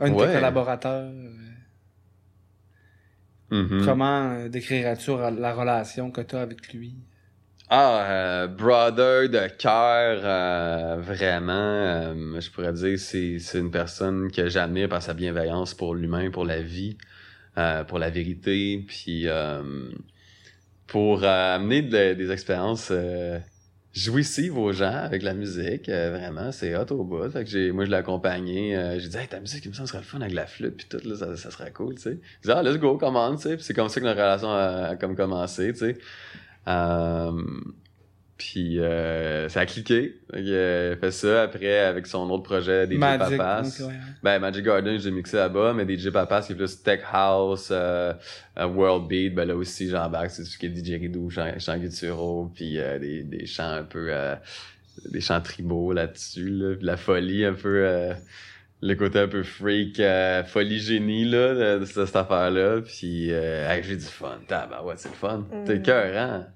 Un 0.00 0.10
de 0.10 0.14
Ouais. 0.14 0.26
tes 0.26 0.32
collaborateurs. 0.32 1.12
Mhm. 3.50 3.84
Comment 3.84 4.46
décrirais-tu 4.48 5.12
la 5.38 5.54
relation 5.54 6.10
que 6.10 6.20
tu 6.22 6.34
as 6.34 6.40
avec 6.40 6.72
lui? 6.74 6.96
Ah, 7.68 8.06
euh, 8.08 8.46
brother 8.46 9.28
de 9.28 9.48
cœur, 9.58 10.20
euh, 10.22 10.98
vraiment, 11.00 11.52
euh, 11.52 12.40
je 12.40 12.48
pourrais 12.52 12.72
dire, 12.72 12.96
c'est 12.96 13.40
c'est 13.40 13.58
une 13.58 13.72
personne 13.72 14.30
que 14.30 14.48
j'admire 14.48 14.88
par 14.88 15.02
sa 15.02 15.14
bienveillance 15.14 15.74
pour 15.74 15.96
l'humain, 15.96 16.30
pour 16.30 16.44
la 16.44 16.60
vie, 16.62 16.96
euh, 17.58 17.82
pour 17.82 17.98
la 17.98 18.08
vérité, 18.08 18.84
puis 18.86 19.26
euh, 19.26 19.90
pour 20.86 21.24
euh, 21.24 21.56
amener 21.56 21.82
de- 21.82 22.14
des 22.14 22.30
expériences 22.30 22.92
jouissives 23.92 24.56
aux 24.58 24.72
gens 24.72 24.94
avec 24.94 25.22
la 25.22 25.34
musique. 25.34 25.88
vraiment, 25.88 26.52
c'est 26.52 26.76
hot 26.76 26.92
au 26.92 27.02
bout. 27.02 27.28
Fait 27.30 27.42
que 27.44 27.50
j'ai, 27.50 27.72
moi, 27.72 27.84
je 27.84 27.90
l'ai 27.90 27.96
accompagné. 27.96 28.78
j'ai 29.00 29.08
dit, 29.08 29.16
hey, 29.16 29.26
ta 29.26 29.40
musique, 29.40 29.64
il 29.64 29.70
me 29.70 29.74
semble, 29.74 29.88
serait 29.88 29.98
le 29.98 30.04
fun 30.04 30.20
avec 30.20 30.34
la 30.34 30.46
flûte, 30.46 30.76
puis 30.76 30.86
tout, 30.88 31.00
là, 31.08 31.16
ça, 31.16 31.36
ça 31.36 31.50
serait 31.50 31.72
cool, 31.72 31.96
tu 31.96 32.02
sais. 32.02 32.20
J'ai 32.44 32.52
dit, 32.52 32.56
ah, 32.56 32.62
let's 32.62 32.78
go, 32.78 32.96
commande, 32.98 33.38
tu 33.38 33.44
sais. 33.44 33.56
C'est 33.58 33.74
comme 33.74 33.88
ça 33.88 33.98
que 34.00 34.04
notre 34.04 34.20
relation 34.20 34.50
a, 34.50 34.88
a 34.90 34.96
comme 34.96 35.16
commencé, 35.16 35.72
tu 35.72 35.78
sais. 35.78 35.98
Euh, 36.68 37.32
puis 38.38 38.80
euh, 38.80 39.48
ça 39.48 39.60
a 39.60 39.66
cliqué. 39.66 40.20
Fait 40.30 40.42
que, 40.42 40.48
euh, 40.50 40.96
fait 40.96 41.10
ça 41.10 41.44
après 41.44 41.78
avec 41.78 42.06
son 42.06 42.28
autre 42.28 42.42
projet 42.42 42.86
DJ 42.86 42.98
Magic. 42.98 43.38
Papas. 43.38 43.80
ouais. 43.80 43.94
Ben 44.22 44.38
Magic 44.40 44.62
Garden, 44.62 44.98
j'ai 44.98 45.10
mixé 45.10 45.38
là-bas, 45.38 45.72
mais 45.72 45.86
DJ 45.88 46.10
Papas 46.10 46.42
qui 46.42 46.52
est 46.52 46.56
plus 46.56 46.82
Tech 46.82 47.00
House, 47.10 47.68
euh, 47.70 48.12
euh, 48.58 48.66
World 48.66 49.08
Beat, 49.08 49.34
ben 49.34 49.48
là 49.48 49.56
aussi 49.56 49.88
j'embarque, 49.88 50.30
c'est 50.30 50.42
tout 50.42 50.48
ce 50.50 50.58
qui 50.58 50.66
est 50.66 50.68
DJ 50.76 51.00
Ridou, 51.00 51.30
chant, 51.30 51.50
chant 51.58 51.78
guturaux, 51.78 52.50
puis 52.54 52.78
euh, 52.78 52.98
des, 52.98 53.22
des 53.22 53.46
chants 53.46 53.72
un 53.72 53.84
peu 53.84 54.08
euh, 54.10 54.34
des 55.10 55.22
chants 55.22 55.40
tribaux 55.40 55.94
là-dessus, 55.94 56.50
là, 56.50 56.74
la 56.82 56.96
folie 56.98 57.42
un 57.46 57.54
peu 57.54 57.86
euh, 57.86 58.12
le 58.82 58.94
côté 58.96 59.18
un 59.20 59.28
peu 59.28 59.44
freak, 59.44 59.98
euh, 59.98 60.44
folie 60.44 60.78
génie 60.80 61.24
là, 61.24 61.54
de, 61.76 61.78
de 61.80 61.84
cette, 61.86 62.04
cette 62.04 62.16
affaire-là, 62.16 62.82
puis 62.82 63.28
euh, 63.32 63.66
hey, 63.70 63.82
j'ai 63.82 63.96
du 63.96 64.04
fun. 64.04 64.38
Tabarouette, 64.46 64.84
ouais, 64.86 64.94
c'est 64.98 65.08
le 65.08 65.14
fun. 65.14 65.46
T'es 65.64 65.78
Mm. 65.78 65.82
cœur, 65.82 66.16
hein? 66.18 66.46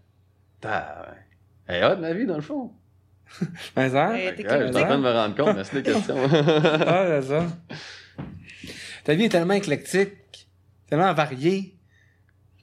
Tabarouette. 0.61 1.17
Hey, 1.69 1.83
hot 1.85 1.97
ma 2.01 2.13
vie 2.13 2.27
dans 2.27 2.37
le 2.37 2.43
fond. 2.43 2.73
Mais 3.77 3.91
ça? 3.91 4.11
Ouais, 4.11 4.29
Fait 4.31 4.35
t'es 4.37 4.43
que, 4.43 4.49
ouais, 4.49 4.67
Je 4.67 4.73
suis 4.73 4.83
en 4.83 4.87
train 4.87 4.99
de 4.99 5.03
me 5.03 5.13
rendre 5.13 5.35
compte, 5.37 5.55
merci 5.57 5.75
des 5.77 5.83
questions. 5.83 6.17
Ah, 6.33 7.21
c'est 7.21 7.29
ça. 7.29 7.47
Ta 9.05 9.15
vie 9.15 9.25
est 9.25 9.29
tellement 9.31 9.55
éclectique, 9.55 10.49
tellement 10.89 11.13
variée, 11.15 11.75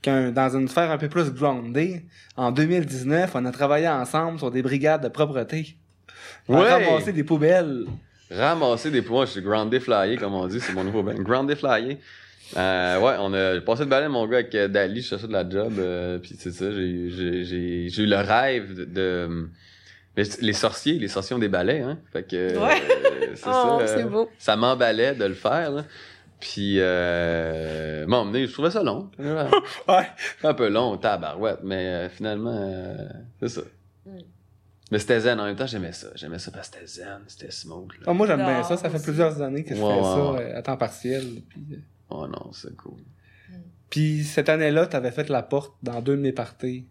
qu'un, 0.01 0.31
dans 0.31 0.55
une 0.55 0.67
sphère 0.67 0.91
un 0.91 0.97
peu 0.97 1.09
plus 1.09 1.31
groundée, 1.31 2.05
en 2.35 2.51
2019, 2.51 3.31
on 3.33 3.45
a 3.45 3.51
travaillé 3.51 3.87
ensemble 3.87 4.37
sur 4.37 4.51
des 4.51 4.61
brigades 4.61 5.01
de 5.03 5.07
propreté. 5.09 5.77
On 6.47 6.57
a 6.57 6.61
Ouais. 6.61 6.85
ramassé 6.85 7.11
des 7.13 7.23
poubelles. 7.23 7.85
Ramasser 8.29 8.91
des 8.91 9.01
poids, 9.01 9.25
je 9.25 9.31
suis 9.31 9.41
groundé 9.41 9.79
flyer, 9.79 10.19
comme 10.19 10.33
on 10.33 10.45
dit, 10.47 10.59
c'est 10.59 10.73
mon 10.73 10.83
nouveau 10.83 11.01
band. 11.01 11.13
Groundé 11.15 11.55
flyer. 11.55 11.97
Euh, 12.55 12.99
ouais, 13.01 13.15
on 13.19 13.33
a 13.33 13.59
passé 13.61 13.83
de 13.83 13.89
balai, 13.89 14.07
mon 14.07 14.25
gars, 14.27 14.37
avec 14.37 14.55
euh, 14.55 14.67
Dali, 14.69 15.01
je 15.01 15.07
cherchais 15.09 15.27
de 15.27 15.33
la 15.33 15.47
job, 15.47 15.73
euh, 15.79 16.17
puis 16.17 16.35
c'est 16.39 16.51
ça, 16.51 16.71
j'ai, 16.71 17.09
j'ai, 17.09 17.43
j'ai, 17.43 17.89
j'ai 17.89 18.03
eu 18.03 18.05
le 18.05 18.15
rêve 18.17 18.73
de, 18.73 18.85
de- 18.85 19.49
les, 20.15 20.23
les 20.41 20.53
sorciers, 20.53 20.93
les 20.97 21.09
sorciers 21.09 21.35
ont 21.35 21.39
des 21.39 21.49
balais, 21.49 21.81
hein. 21.81 21.99
Fait 22.13 22.23
que, 22.23 22.35
euh, 22.35 22.59
Ouais. 22.59 22.81
c'est 23.35 23.49
Oh, 23.49 23.51
ça. 23.51 23.77
euh, 23.81 23.87
c'est 23.87 24.03
beau. 24.05 24.29
ça 24.39 24.55
m'emballait 24.55 25.13
de 25.13 25.25
le 25.25 25.33
faire, 25.33 25.71
là. 25.71 25.83
Puis, 26.39 26.75
euh, 26.77 28.05
m'emmener, 28.07 28.47
je 28.47 28.53
trouvais 28.53 28.71
ça 28.71 28.81
long. 28.83 29.09
Ouais. 29.19 30.07
un 30.43 30.53
peu 30.53 30.69
long, 30.69 30.95
tabarouette, 30.97 31.59
mais 31.63 31.85
euh, 31.87 32.09
finalement, 32.09 32.55
euh, 32.55 32.95
c'est 33.41 33.49
ça. 33.49 33.61
Mm. 34.05 34.11
Mais 34.91 34.99
c'était 34.99 35.19
zen, 35.19 35.39
en 35.39 35.45
même 35.45 35.55
temps, 35.57 35.67
j'aimais 35.67 35.91
ça. 35.91 36.07
J'aimais 36.15 36.39
ça 36.39 36.49
parce 36.51 36.69
que 36.69 36.77
c'était 36.79 36.87
zen, 37.03 37.19
c'était 37.27 37.51
smooth, 37.51 37.91
là. 37.99 38.05
Ah, 38.07 38.13
moi, 38.13 38.25
j'aime 38.25 38.37
bien 38.39 38.63
ça. 38.63 38.77
Ça 38.77 38.89
fait 38.89 39.03
plusieurs 39.03 39.41
années 39.41 39.63
que 39.65 39.75
je 39.75 39.81
Ouais, 39.81 39.89
fais 39.89 39.97
ouais, 39.97 40.03
ça 40.03 40.31
ouais. 40.31 40.51
euh, 40.53 40.57
à 40.57 40.61
temps 40.61 40.77
partiel. 40.77 41.23
Puis, 41.49 41.61
euh, 41.73 41.75
Oh 42.09 42.27
non, 42.27 42.51
c'est 42.53 42.75
cool. 42.75 42.99
puis 43.89 44.23
cette 44.23 44.49
année-là, 44.49 44.87
t'avais 44.87 45.11
fait 45.11 45.29
la 45.29 45.43
porte 45.43 45.75
dans 45.83 46.01
deux 46.01 46.15
de 46.15 46.21
mes 46.21 46.31
parties. 46.31 46.85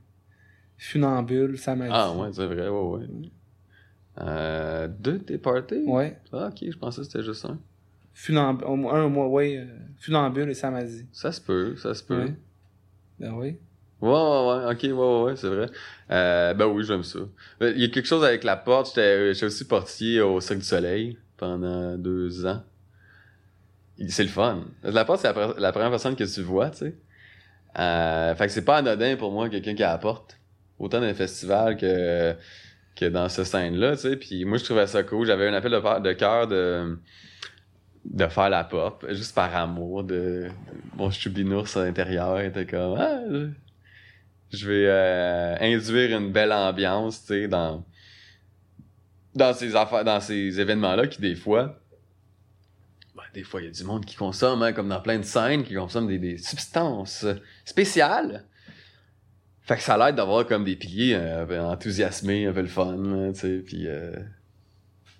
Funambule, 0.78 1.59
ça 1.59 1.74
m'a. 1.74 1.86
Ah 1.90 2.12
ouais, 2.12 2.28
c'est 2.32 2.47
vrai, 2.47 2.68
ouais, 2.68 2.98
ouais. 2.98 3.06
Euh, 4.18 4.88
deux 4.88 5.18
de 5.18 5.24
tes 5.24 5.38
parties? 5.38 5.84
Ouais. 5.86 6.18
Ah, 6.32 6.48
ok, 6.48 6.70
je 6.70 6.76
pensais 6.78 7.01
que 7.02 7.06
c'était 7.06 7.22
juste 7.22 7.44
un. 7.44 7.59
Funambule, 8.14 8.66
un 8.90 9.09
mois, 9.09 9.28
ouais. 9.28 9.59
euh, 9.59 9.66
Funambule 9.98 10.48
et 10.51 10.55
Samadi. 10.55 11.06
Ça 11.12 11.32
se 11.32 11.40
peut, 11.40 11.76
ça 11.76 11.94
se 11.94 12.02
peut. 12.02 12.24
Ouais. 12.24 12.34
Ben 13.18 13.32
oui. 13.34 13.56
Ouais, 14.01 14.10
ouais, 14.10 14.64
ouais, 14.66 14.72
ok, 14.74 14.82
ouais, 14.82 14.93
ouais, 14.93 15.22
ouais, 15.30 15.36
c'est 15.36 15.48
vrai. 15.48 15.70
Euh, 16.10 16.52
ben 16.55 16.66
oui, 16.66 16.84
j'aime 16.84 17.02
ça. 17.02 17.18
Euh, 17.62 17.72
Il 17.74 17.80
y 17.80 17.84
a 17.84 17.88
quelque 17.88 18.06
chose 18.06 18.24
avec 18.24 18.44
la 18.44 18.56
porte, 18.56 18.88
j'étais 18.88 19.32
j'étais 19.32 19.47
aussi 19.47 19.66
portier 19.66 20.20
au 20.20 20.40
Cirque 20.40 20.59
du 20.60 20.64
Soleil 20.66 21.18
pendant 21.38 21.97
deux 21.97 22.44
ans. 22.47 22.62
C'est 24.09 24.23
le 24.23 24.28
fun. 24.28 24.64
La 24.82 25.05
porte, 25.05 25.20
c'est 25.20 25.32
la, 25.32 25.35
pre- 25.35 25.59
la 25.59 25.73
première 25.73 25.90
personne 25.90 26.16
que 26.16 26.24
tu 26.24 26.43
vois, 26.43 26.70
tu 26.70 26.78
sais. 26.78 26.94
Euh, 27.78 28.35
fait 28.35 28.47
que 28.47 28.52
c'est 28.52 28.64
pas 28.64 28.78
anodin 28.78 29.16
pour 29.16 29.32
moi, 29.32 29.48
quelqu'un 29.48 29.74
qui 29.74 29.82
apporte. 29.82 30.39
Autant 30.78 31.01
dans 31.01 31.06
les 31.06 31.14
festivals 31.14 31.77
que, 31.77 32.35
que 32.94 33.06
dans 33.06 33.28
ce 33.28 33.44
scène-là, 33.44 33.97
tu 33.97 34.02
sais. 34.02 34.16
Puis 34.16 34.44
moi, 34.44 34.59
je 34.59 34.64
trouvais 34.64 34.86
ça 34.86 35.02
cool. 35.02 35.27
J'avais 35.27 35.48
un 35.48 35.55
appel 35.55 35.73
de, 35.73 36.12
cœur 36.12 36.47
de, 36.47 36.98
de 38.05 38.27
faire 38.27 38.51
la 38.51 38.64
pop, 38.64 39.06
juste 39.10 39.35
par 39.35 39.55
amour 39.56 40.05
de, 40.05 40.48
mon 40.97 41.10
choubinours 41.10 41.77
à 41.77 41.85
l'intérieur. 41.85 42.40
Était 42.40 42.66
comme, 42.66 42.97
ah, 42.98 43.20
je, 43.31 43.48
je 44.52 44.68
vais 44.68 44.86
euh, 44.86 45.56
induire 45.60 46.18
une 46.18 46.32
belle 46.32 46.52
ambiance, 46.52 47.23
tu 47.23 47.28
sais, 47.28 47.48
dans, 47.48 47.85
dans 49.35 49.52
ces 49.55 49.74
affaires, 49.77 50.05
dans 50.05 50.20
ces 50.20 50.60
événements-là 50.60 51.06
qui, 51.06 51.20
des 51.20 51.35
fois, 51.35 51.78
ben, 53.16 53.22
des 53.34 53.43
fois, 53.43 53.60
il 53.62 53.64
y 53.64 53.68
a 53.68 53.70
du 53.70 53.84
monde 53.84 54.05
qui 54.05 54.14
consomme, 54.16 54.62
hein, 54.62 54.72
comme 54.72 54.88
dans 54.88 55.01
plein 55.01 55.18
de 55.18 55.24
scènes, 55.24 55.64
qui 55.64 55.74
consomment 55.74 56.06
des, 56.09 56.18
des 56.18 56.38
substances 56.38 57.24
spéciales. 57.64 58.44
Fait 59.62 59.76
que 59.76 59.82
ça 59.82 59.97
l'aide 59.98 60.14
d'avoir 60.16 60.47
comme 60.47 60.64
des 60.64 60.76
piliers 60.76 61.14
euh, 61.14 61.43
un 61.43 61.47
peu 61.47 61.59
enthousiasmés, 61.60 62.47
un 62.47 62.52
peu 62.52 62.60
le 62.60 62.68
fun, 62.68 62.97
là, 62.97 63.32
tu 63.32 63.40
sais, 63.40 63.59
puis 63.59 63.88
euh, 63.88 64.14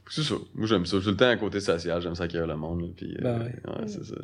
c'est 0.09 0.23
ça. 0.23 0.35
Moi, 0.55 0.69
j'aime 0.69 0.87
ça. 0.87 1.01
J'ai 1.01 1.11
le 1.11 1.17
temps 1.17 1.29
à 1.29 1.37
côté 1.37 1.59
social, 1.59 2.01
j'aime 2.01 2.15
ça 2.15 2.25
accueillir 2.25 2.47
le 2.47 2.57
monde, 2.57 2.83
là, 2.83 2.89
puis 2.97 3.17
euh, 3.17 3.23
Ben 3.23 3.39
ouais. 3.43 3.53
ouais, 3.81 3.89
c'est 3.89 4.05
ça. 4.05 4.15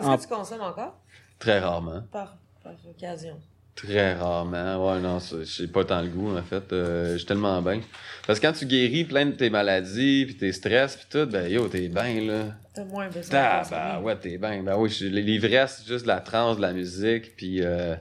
Est-ce 0.00 0.08
En- 0.08 0.16
que 0.16 0.22
tu 0.22 0.28
consommes 0.28 0.62
encore? 0.62 1.00
Très 1.38 1.60
rarement. 1.60 2.02
Par, 2.10 2.36
par 2.62 2.72
occasion. 2.90 3.40
Très 3.74 4.14
rarement. 4.14 4.86
Ouais, 4.86 5.00
non, 5.00 5.18
j'ai 5.42 5.66
pas 5.66 5.84
tant 5.84 6.00
le 6.00 6.08
goût, 6.08 6.36
en 6.36 6.42
fait. 6.42 6.72
Euh, 6.72 7.12
je 7.14 7.18
suis 7.18 7.26
tellement 7.26 7.60
bien. 7.60 7.80
Parce 8.26 8.38
que 8.38 8.46
quand 8.46 8.52
tu 8.52 8.66
guéris 8.66 9.04
plein 9.04 9.26
de 9.26 9.32
tes 9.32 9.50
maladies, 9.50 10.26
puis 10.26 10.36
tes 10.36 10.52
stress, 10.52 10.96
puis 10.96 11.06
tout, 11.10 11.26
ben 11.26 11.48
yo, 11.48 11.66
t'es 11.68 11.88
bien, 11.88 12.20
là. 12.20 12.54
T'as 12.72 12.84
moins 12.84 13.08
besoin 13.08 13.22
de 13.22 13.34
Ah, 13.34 13.62
ben 13.68 14.00
ouais, 14.00 14.16
t'es 14.16 14.38
bien. 14.38 14.62
Ben 14.62 14.76
oui, 14.76 14.96
l'ivresse, 15.00 15.84
juste 15.86 16.06
la 16.06 16.20
transe, 16.20 16.56
de 16.56 16.62
la 16.62 16.72
musique, 16.72 17.34
puis 17.36 17.62
euh, 17.62 17.96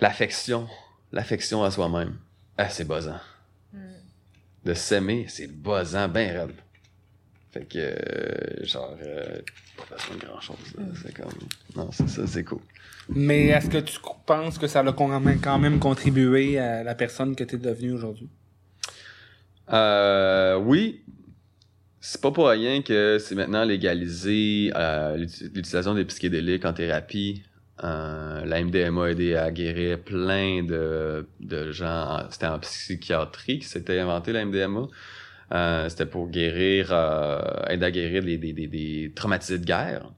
l'affection. 0.00 0.66
L'affection 1.12 1.62
à 1.62 1.70
soi-même. 1.70 2.16
Ah, 2.56 2.68
c'est 2.70 2.86
buzzant. 2.88 3.20
Hmm. 3.72 3.78
De 4.64 4.74
s'aimer, 4.74 5.26
c'est 5.28 5.48
buzzant, 5.48 6.08
ben 6.08 6.38
raide. 6.38 6.56
Fait 7.52 7.64
que, 7.64 7.78
euh, 7.78 8.64
genre, 8.64 8.96
euh, 9.02 9.40
pas 9.76 9.96
besoin 9.96 10.16
de 10.16 10.24
grand-chose, 10.26 10.56
là. 10.78 10.84
C'est 11.02 11.12
comme... 11.14 11.32
Non, 11.74 11.90
c'est 11.92 12.08
ça, 12.08 12.26
c'est 12.26 12.44
cool. 12.44 12.60
Mais 13.08 13.46
est-ce 13.48 13.68
que 13.68 13.78
tu 13.78 13.98
penses 14.24 14.56
que 14.56 14.68
ça 14.68 14.80
a 14.80 14.92
quand 14.92 15.08
même, 15.20 15.40
quand 15.40 15.58
même 15.58 15.80
contribué 15.80 16.58
à 16.58 16.84
la 16.84 16.94
personne 16.94 17.34
que 17.34 17.42
tu 17.42 17.56
es 17.56 17.58
devenue 17.58 17.92
aujourd'hui? 17.92 18.28
Euh, 19.72 20.56
oui. 20.58 21.02
C'est 22.00 22.20
pas 22.20 22.30
pour 22.30 22.48
rien 22.48 22.80
que 22.82 23.18
c'est 23.20 23.34
maintenant 23.34 23.64
légalisé 23.64 24.72
euh, 24.74 25.16
l'uti- 25.16 25.44
l'utilisation 25.44 25.94
des 25.94 26.04
psychédéliques 26.06 26.64
en 26.64 26.72
thérapie. 26.72 27.42
Euh, 27.84 28.44
la 28.44 28.62
MDMA 28.62 29.04
a 29.04 29.10
aidé 29.10 29.34
à 29.36 29.50
guérir 29.50 29.98
plein 30.00 30.62
de, 30.62 31.26
de 31.40 31.72
gens. 31.72 32.20
en- 32.20 32.30
C'était 32.30 32.46
en 32.46 32.58
psychiatrie 32.58 33.58
que 33.58 33.66
s'était 33.66 33.98
inventé 33.98 34.32
la 34.32 34.44
MDMA. 34.44 34.86
Euh, 35.52 35.88
C'était 35.88 36.06
pour 36.06 36.28
guérir, 36.28 36.88
euh, 36.92 37.40
aider 37.68 37.86
à 37.86 37.90
guérir 37.90 38.22
des, 38.22 38.38
des, 38.38 38.52
des, 38.52 38.66
des 38.68 39.12
traumatisés 39.14 39.58
de 39.58 39.64
guerre. 39.64 40.10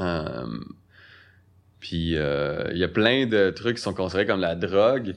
Euh, 0.00 0.46
puis 1.80 2.16
euh, 2.16 2.68
il 2.72 2.78
y 2.78 2.84
a 2.84 2.88
plein 2.88 3.26
de 3.26 3.50
trucs 3.50 3.76
qui 3.76 3.82
sont 3.82 3.94
considérés 3.94 4.26
comme 4.26 4.40
la 4.40 4.54
drogue 4.54 5.16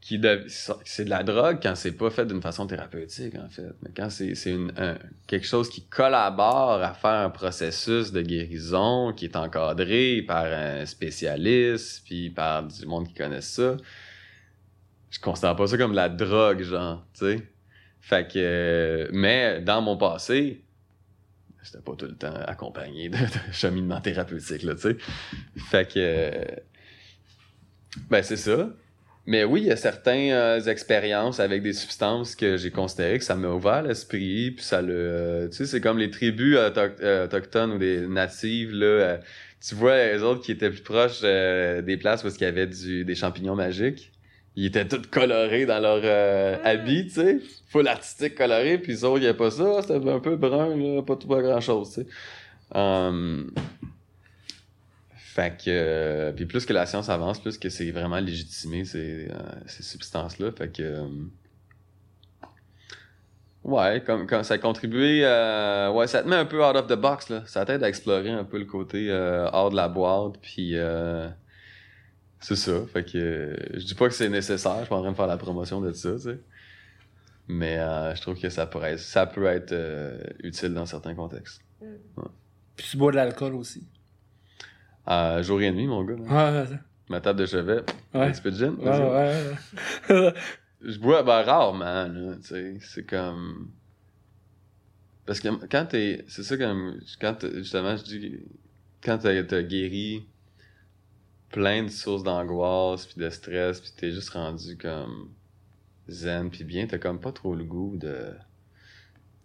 qui 0.00 0.18
dev- 0.18 0.44
c'est 0.84 1.04
de 1.04 1.10
la 1.10 1.22
drogue 1.22 1.58
quand 1.62 1.74
c'est 1.74 1.92
pas 1.96 2.10
fait 2.10 2.26
d'une 2.26 2.42
façon 2.42 2.66
thérapeutique 2.66 3.34
en 3.36 3.48
fait 3.48 3.72
mais 3.82 3.90
quand 3.96 4.10
c'est 4.10 4.34
un- 4.76 4.98
quelque 5.26 5.46
chose 5.46 5.68
qui 5.70 5.84
collabore 5.86 6.82
à 6.82 6.92
faire 6.94 7.10
un 7.26 7.30
processus 7.30 8.12
de 8.12 8.20
guérison 8.22 9.12
qui 9.12 9.24
est 9.26 9.36
encadré 9.36 10.22
par 10.26 10.44
un 10.46 10.86
spécialiste 10.86 12.02
puis 12.04 12.30
par 12.30 12.64
du 12.64 12.86
monde 12.86 13.08
qui 13.08 13.14
connaît 13.14 13.40
ça 13.40 13.76
je 15.10 15.18
considère 15.20 15.56
pas 15.56 15.66
ça 15.66 15.76
comme 15.78 15.92
de 15.92 15.96
la 15.96 16.08
drogue 16.08 16.62
genre 16.62 17.04
tu 17.14 17.20
sais 17.26 17.51
fait 18.02 18.30
que 18.30 19.08
mais 19.12 19.62
dans 19.62 19.80
mon 19.80 19.96
passé 19.96 20.60
c'était 21.62 21.82
pas 21.82 21.94
tout 21.96 22.06
le 22.06 22.16
temps 22.16 22.34
accompagné 22.46 23.08
de, 23.08 23.16
cheminement 23.52 24.00
thérapeutique 24.00 24.64
là 24.64 24.74
tu 24.74 24.80
sais 24.82 24.96
fait 25.70 25.90
que 25.90 26.30
ben 28.10 28.22
c'est 28.22 28.36
ça 28.36 28.68
mais 29.24 29.44
oui, 29.44 29.62
il 29.62 29.66
y 29.68 29.70
a 29.70 29.76
certaines 29.76 30.32
euh, 30.32 30.60
expériences 30.60 31.38
avec 31.38 31.62
des 31.62 31.72
substances 31.72 32.34
que 32.34 32.56
j'ai 32.56 32.72
considéré 32.72 33.18
que 33.18 33.24
ça 33.24 33.36
m'a 33.36 33.48
ouvert 33.48 33.82
l'esprit, 33.82 34.50
puis 34.50 34.64
ça 34.64 34.82
le... 34.82 34.94
euh, 34.94 35.48
tu 35.48 35.58
sais, 35.58 35.66
c'est 35.66 35.80
comme 35.80 35.98
les 35.98 36.10
tribus 36.10 36.56
euh, 36.58 37.24
autochtones 37.26 37.72
ou 37.72 37.78
des 37.78 38.06
natives, 38.08 38.72
là. 38.72 39.20
tu 39.66 39.76
vois, 39.76 40.06
les 40.06 40.22
autres 40.22 40.42
qui 40.42 40.50
étaient 40.50 40.70
plus 40.70 40.82
proches 40.82 41.22
des 41.22 41.96
places 42.00 42.24
où 42.24 42.28
il 42.28 42.40
y 42.40 42.44
avait 42.44 42.66
des 42.66 43.14
champignons 43.14 43.54
magiques. 43.54 44.12
Ils 44.54 44.66
étaient 44.66 44.86
tous 44.86 45.06
colorés 45.10 45.64
dans 45.66 45.80
leur 45.80 46.00
euh, 46.04 46.58
Ah. 46.62 46.68
habit, 46.70 47.04
tu 47.06 47.10
sais. 47.14 47.38
Full 47.68 47.88
artistique 47.88 48.34
coloré, 48.34 48.76
puis 48.78 49.02
autres, 49.04 49.18
il 49.18 49.22
n'y 49.22 49.26
a 49.28 49.34
pas 49.34 49.50
ça. 49.50 49.80
C'était 49.82 50.08
un 50.10 50.20
peu 50.20 50.36
brun, 50.36 50.76
là, 50.76 51.02
pas, 51.02 51.16
tout- 51.16 51.26
pas 51.28 51.40
grand-chose, 51.40 51.88
tu 51.94 52.02
sais. 52.02 52.06
Um, 52.74 53.50
fait 55.14 55.56
que 55.56 55.64
euh, 55.68 56.32
puis 56.32 56.44
plus 56.46 56.66
que 56.66 56.72
la 56.74 56.84
science 56.86 57.08
avance, 57.08 57.38
plus 57.40 57.56
que 57.58 57.68
c'est 57.70 57.90
vraiment 57.90 58.18
légitimé 58.20 58.84
ces, 58.84 59.28
euh, 59.30 59.34
ces 59.66 59.82
substances-là. 59.82 60.52
Fait 60.52 60.68
que 60.70 60.82
euh, 60.82 61.06
ouais, 63.64 64.02
comme, 64.04 64.26
comme 64.26 64.42
ça 64.44 64.54
a 64.54 64.58
contribué, 64.58 65.22
euh, 65.24 65.90
ouais, 65.92 66.06
ça 66.06 66.22
te 66.22 66.28
met 66.28 66.36
un 66.36 66.44
peu 66.44 66.62
out 66.64 66.76
of 66.76 66.86
the 66.86 66.94
box 66.98 67.28
là. 67.30 67.42
Ça 67.46 67.64
t'aide 67.64 67.82
à 67.82 67.88
explorer 67.88 68.30
un 68.30 68.44
peu 68.44 68.58
le 68.58 68.64
côté 68.66 69.10
euh, 69.10 69.48
hors 69.52 69.70
de 69.70 69.76
la 69.76 69.88
boîte, 69.88 70.34
puis 70.42 70.76
euh, 70.76 71.28
c'est 72.42 72.56
ça. 72.56 72.84
Fait 72.92 73.04
que 73.04 73.16
euh, 73.18 73.56
je 73.74 73.84
dis 73.86 73.94
pas 73.94 74.08
que 74.08 74.14
c'est 74.14 74.28
nécessaire. 74.28 74.74
Je 74.76 74.80
suis 74.82 74.88
pas 74.88 74.96
en 74.96 75.02
train 75.02 75.12
de 75.12 75.16
faire 75.16 75.26
la 75.26 75.36
promotion 75.38 75.80
de 75.80 75.92
ça, 75.92 76.12
tu 76.16 76.20
sais. 76.20 76.40
Mais 77.48 77.78
euh, 77.78 78.14
je 78.14 78.20
trouve 78.20 78.38
que 78.38 78.48
ça 78.50 78.66
pourrait, 78.66 78.92
être- 78.92 79.00
ça 79.00 79.26
peut 79.26 79.46
être 79.46 79.72
euh, 79.72 80.18
utile 80.42 80.74
dans 80.74 80.86
certains 80.86 81.14
contextes. 81.14 81.60
Puis 82.76 82.86
tu 82.90 82.96
bois 82.96 83.10
de 83.10 83.16
l'alcool 83.16 83.54
aussi. 83.54 83.86
Euh, 85.08 85.42
jour 85.42 85.60
et 85.60 85.72
nuit, 85.72 85.86
mon 85.86 86.04
gars. 86.04 86.14
Ouais, 86.14 86.60
ouais, 86.70 86.78
Ma 87.08 87.20
table 87.20 87.40
de 87.40 87.46
chevet, 87.46 87.82
Ouais. 88.14 88.26
un 88.26 88.30
petit 88.30 88.40
peu 88.42 88.50
de 88.52 88.56
gin. 88.56 88.74
ouais. 88.78 88.84
vas-y. 88.84 89.02
ouais, 90.10 90.20
ouais. 90.20 90.34
Je 90.84 90.98
bois 90.98 91.22
ben, 91.22 91.42
rarement, 91.42 92.06
là, 92.08 92.34
tu 92.40 92.48
sais. 92.48 92.76
C'est 92.80 93.04
comme. 93.04 93.70
Parce 95.26 95.40
que 95.40 95.48
quand 95.66 95.86
t'es. 95.86 96.24
C'est 96.28 96.42
ça 96.44 96.56
comme. 96.56 96.98
Quand 97.20 97.36
justement, 97.54 97.96
je 97.96 98.04
dis. 98.04 98.40
Quand 99.02 99.18
t'as 99.18 99.62
guéri 99.62 100.26
plein 101.52 101.84
de 101.84 101.88
sources 101.88 102.24
d'angoisse 102.24 103.06
puis 103.06 103.20
de 103.20 103.30
stress, 103.30 103.80
puis 103.80 103.92
t'es 103.96 104.10
juste 104.10 104.30
rendu 104.30 104.76
comme 104.76 105.30
zen 106.08 106.50
puis 106.50 106.64
bien, 106.64 106.86
t'as 106.86 106.98
comme 106.98 107.20
pas 107.20 107.32
trop 107.32 107.54
le 107.54 107.64
goût 107.64 107.96
de 107.96 108.32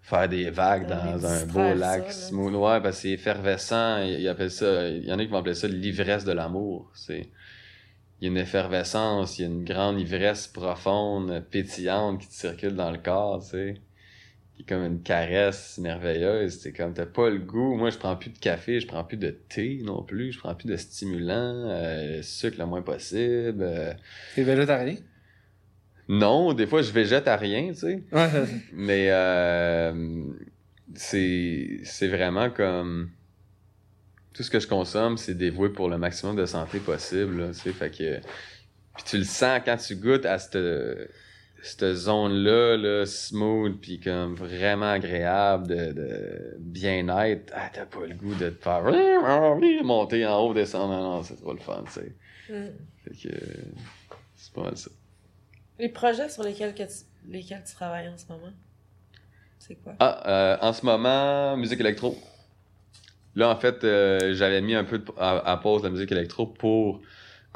faire 0.01 0.29
des 0.29 0.49
vagues 0.49 0.87
dans 0.87 1.25
un 1.25 1.45
beau 1.45 1.73
lac 1.75 2.11
ça, 2.11 2.29
smooth. 2.29 2.53
Ouais, 2.55 2.81
parce 2.81 2.95
que 2.95 3.01
c'est 3.03 3.09
effervescent. 3.09 3.99
Il, 4.03 4.21
il 4.21 4.27
appelle 4.27 4.51
ça. 4.51 4.87
Il 4.87 5.05
y 5.05 5.11
en 5.11 5.19
a 5.19 5.25
qui 5.25 5.29
vont 5.29 5.39
appeler 5.39 5.53
ça 5.53 5.67
l'ivresse 5.67 6.23
de 6.23 6.31
l'amour. 6.31 6.89
C'est 6.95 7.29
il 8.19 8.25
y 8.25 8.27
a 8.27 8.31
une 8.31 8.37
effervescence, 8.37 9.37
il 9.37 9.41
y 9.43 9.45
a 9.45 9.47
une 9.47 9.63
grande 9.63 9.99
ivresse 9.99 10.47
profonde, 10.47 11.45
pétillante 11.51 12.19
qui 12.19 12.27
te 12.27 12.33
circule 12.33 12.75
dans 12.75 12.89
le 12.89 12.97
corps, 12.97 13.43
tu 13.43 13.49
sais. 13.49 13.81
Qui 14.57 14.63
est 14.63 14.65
comme 14.65 14.83
une 14.83 15.01
caresse 15.03 15.77
merveilleuse. 15.77 16.59
C'est 16.59 16.73
comme, 16.73 16.93
t'as 16.93 17.05
pas 17.05 17.29
le 17.29 17.37
goût. 17.37 17.75
Moi, 17.75 17.91
je 17.91 17.97
prends 17.97 18.15
plus 18.15 18.31
de 18.31 18.39
café, 18.39 18.79
je 18.79 18.87
prends 18.87 19.03
plus 19.03 19.17
de 19.17 19.29
thé 19.29 19.81
non 19.83 20.01
plus, 20.03 20.31
je 20.31 20.39
prends 20.39 20.55
plus 20.55 20.67
de 20.67 20.75
stimulants, 20.75 21.69
euh, 21.69 22.21
sucre 22.23 22.57
le 22.57 22.65
moins 22.65 22.81
possible. 22.81 23.61
euh. 23.61 23.93
T'es 24.35 24.41
végétarien? 24.43 24.95
Non, 26.09 26.53
des 26.53 26.65
fois, 26.65 26.81
je 26.81 26.91
végète 26.91 27.27
à 27.27 27.35
rien, 27.37 27.67
tu 27.69 27.75
sais. 27.75 28.03
Ouais. 28.11 28.29
Mais 28.73 29.09
euh, 29.11 30.23
c'est 30.95 31.81
c'est 31.83 32.07
vraiment 32.07 32.49
comme 32.49 33.11
tout 34.33 34.41
ce 34.41 34.49
que 34.49 34.59
je 34.59 34.67
consomme, 34.67 35.17
c'est 35.17 35.33
dévoué 35.35 35.69
pour 35.69 35.89
le 35.89 35.97
maximum 35.97 36.35
de 36.35 36.45
santé 36.45 36.79
possible. 36.79 37.41
Là, 37.41 37.47
tu 37.49 37.55
sais, 37.55 37.73
fait 37.73 37.91
que 37.91 38.19
puis 38.95 39.03
tu 39.05 39.17
le 39.17 39.23
sens 39.23 39.61
quand 39.63 39.77
tu 39.77 39.95
goûtes 39.97 40.25
à 40.25 40.39
cette 40.39 40.57
cette 41.61 41.93
zone-là, 41.93 42.77
là, 42.77 43.05
smooth, 43.05 43.79
puis 43.81 43.99
comme 43.99 44.35
vraiment 44.35 44.91
agréable 44.91 45.67
de, 45.67 45.91
de 45.91 46.55
bien-être, 46.59 47.51
ah, 47.55 47.69
t'as 47.73 47.85
pas 47.85 48.05
le 48.05 48.15
goût 48.15 48.35
de 48.35 48.49
te 48.49 48.63
faire 48.63 48.83
monter 49.83 50.25
en 50.25 50.39
haut, 50.39 50.53
descendre, 50.53 50.93
non, 50.93 51.01
non, 51.17 51.23
c'est 51.23 51.35
trop 51.35 51.53
le 51.53 51.59
fun, 51.59 51.83
tu 51.87 51.93
sais. 51.93 52.15
Hmm. 52.49 52.71
Fait 53.03 53.29
que 53.29 53.35
c'est 54.35 54.53
pas 54.53 54.63
mal 54.63 54.77
ça. 54.77 54.89
Les 55.79 55.89
projets 55.89 56.29
sur 56.29 56.43
lesquels, 56.43 56.73
que 56.73 56.83
tu, 56.83 57.03
lesquels 57.27 57.63
tu 57.67 57.73
travailles 57.75 58.09
en 58.09 58.17
ce 58.17 58.25
moment, 58.29 58.53
c'est 59.59 59.75
quoi? 59.75 59.93
Ah, 59.99 60.23
euh, 60.27 60.57
en 60.61 60.73
ce 60.73 60.85
moment, 60.85 61.57
musique 61.57 61.79
électro. 61.79 62.17
Là, 63.35 63.49
en 63.49 63.55
fait, 63.55 63.83
euh, 63.83 64.33
j'avais 64.33 64.61
mis 64.61 64.73
un 64.73 64.83
peu 64.83 64.97
de- 64.99 65.11
à, 65.17 65.51
à 65.51 65.57
pause 65.57 65.83
la 65.83 65.89
musique 65.91 66.11
électro 66.11 66.47
pour 66.47 67.01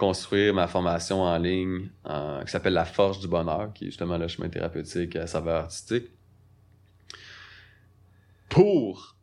construire 0.02 0.52
ma 0.56 0.66
formation 0.66 1.22
en 1.22 1.38
ligne 1.38 1.90
euh, 2.10 2.44
qui 2.44 2.50
s'appelle 2.50 2.74
La 2.74 2.86
Forge 2.86 3.20
du 3.20 3.28
Bonheur, 3.28 3.72
qui 3.72 3.84
est 3.84 3.88
justement 3.90 4.18
le 4.18 4.28
chemin 4.28 4.50
thérapeutique 4.50 5.16
à 5.16 5.28
saveur 5.28 5.66
artistique. 5.66 6.08
Pour 8.50 9.16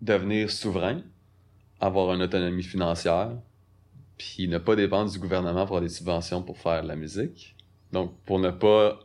devenir 0.00 0.50
souverain, 0.50 1.02
avoir 1.80 2.14
une 2.14 2.22
autonomie 2.22 2.62
financière, 2.62 3.32
puis 4.16 4.48
ne 4.48 4.56
pas 4.56 4.74
dépendre 4.74 5.12
du 5.12 5.18
gouvernement 5.18 5.66
pour 5.66 5.76
avoir 5.76 5.82
des 5.82 5.90
subventions 5.90 6.42
pour 6.42 6.56
faire 6.56 6.82
de 6.82 6.88
la 6.88 6.96
musique. 6.96 7.54
Donc, 7.92 8.14
pour 8.24 8.38
ne 8.38 8.50
pas, 8.50 9.00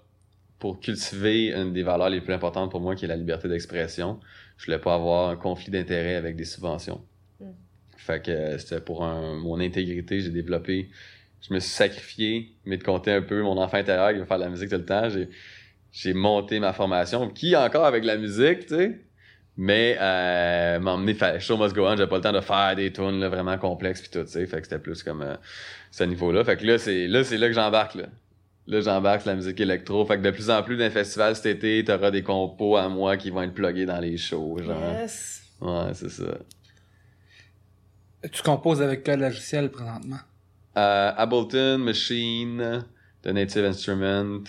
pour 0.59 0.79
cultiver 0.79 1.51
une 1.51 1.73
des 1.73 1.83
valeurs 1.83 2.09
les 2.09 2.21
plus 2.21 2.33
importantes 2.33 2.71
pour 2.71 2.79
moi, 2.79 2.95
qui 2.95 3.03
est 3.03 3.09
la 3.09 3.17
liberté 3.17 3.49
d'expression, 3.49 4.21
je 4.55 4.65
voulais 4.67 4.79
pas 4.79 4.93
avoir 4.95 5.29
un 5.31 5.35
conflit 5.35 5.71
d'intérêts 5.71 6.15
avec 6.15 6.37
des 6.37 6.45
subventions. 6.45 7.01
Mm. 7.41 7.45
Fait 7.97 8.23
que 8.23 8.31
euh, 8.31 8.57
c'était 8.57 8.79
pour 8.79 9.03
un, 9.03 9.35
mon 9.35 9.59
intégrité, 9.59 10.21
j'ai 10.21 10.29
développé, 10.31 10.89
je 11.41 11.53
me 11.53 11.59
suis 11.59 11.71
sacrifié, 11.71 12.55
mais 12.65 12.77
de 12.77 12.83
compter 12.83 13.11
un 13.11 13.21
peu 13.21 13.41
mon 13.41 13.57
enfant 13.57 13.77
intérieur 13.77 14.11
qui 14.11 14.19
veut 14.19 14.25
faire 14.25 14.37
de 14.37 14.43
la 14.43 14.49
musique 14.49 14.69
tout 14.69 14.75
le 14.75 14.85
temps, 14.85 15.09
j'ai, 15.09 15.29
j'ai 15.91 16.13
monté 16.13 16.59
ma 16.59 16.73
formation, 16.73 17.29
qui 17.29 17.55
encore 17.55 17.85
avec 17.85 18.03
la 18.03 18.17
musique, 18.17 18.67
tu 18.67 18.75
sais, 18.75 18.99
mais 19.55 19.97
euh, 19.99 20.79
m'emmener 20.79 21.15
faire 21.15 21.41
show 21.41 21.57
must 21.57 21.73
go 21.73 21.85
on, 21.87 21.97
j'avais 21.97 22.07
pas 22.07 22.17
le 22.17 22.21
temps 22.21 22.31
de 22.31 22.41
faire 22.41 22.75
des 22.75 22.93
tunes 22.93 23.19
là, 23.19 23.29
vraiment 23.29 23.57
complexes 23.57 24.01
puis 24.01 24.11
tout, 24.11 24.23
tu 24.23 24.31
sais, 24.31 24.45
fait 24.45 24.57
que 24.57 24.63
c'était 24.63 24.79
plus 24.79 25.01
comme 25.01 25.23
euh, 25.23 25.35
ce 25.89 26.03
niveau-là. 26.03 26.43
Fait 26.43 26.57
que 26.57 26.65
là 26.65 26.77
c'est 26.77 27.07
là 27.07 27.23
c'est 27.23 27.37
là 27.37 27.47
que 27.47 27.53
j'embarque 27.53 27.95
là. 27.95 28.05
Là 28.67 28.81
j'embarque 28.81 29.21
sur 29.21 29.31
la 29.31 29.35
musique 29.35 29.59
électro, 29.59 30.05
fait 30.05 30.17
que 30.17 30.21
de 30.21 30.29
plus 30.29 30.51
en 30.51 30.61
plus 30.61 30.77
d'un 30.77 30.91
festival 30.91 31.35
cet 31.35 31.47
été, 31.47 31.83
t'auras 31.83 32.11
des 32.11 32.21
compos 32.21 32.77
à 32.77 32.87
moi 32.87 33.17
qui 33.17 33.31
vont 33.31 33.41
être 33.41 33.53
plugués 33.53 33.85
dans 33.85 33.99
les 33.99 34.17
shows, 34.17 34.59
genre. 34.63 34.91
Yes. 35.01 35.41
Ouais, 35.59 35.91
c'est 35.93 36.09
ça. 36.09 36.37
Tu 38.31 38.43
composes 38.43 38.81
avec 38.81 39.03
quel 39.03 39.21
logiciel 39.21 39.71
présentement? 39.71 40.19
Euh, 40.77 41.11
Ableton, 41.17 41.79
Machine, 41.79 42.85
The 43.23 43.27
Native 43.27 43.65
Instrument, 43.65 44.43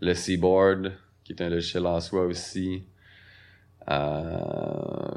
le 0.00 0.14
Seaboard, 0.14 0.92
qui 1.24 1.32
est 1.32 1.42
un 1.42 1.48
logiciel 1.48 1.86
en 1.86 2.00
soi 2.00 2.22
aussi. 2.26 2.84
Euh, 3.90 4.38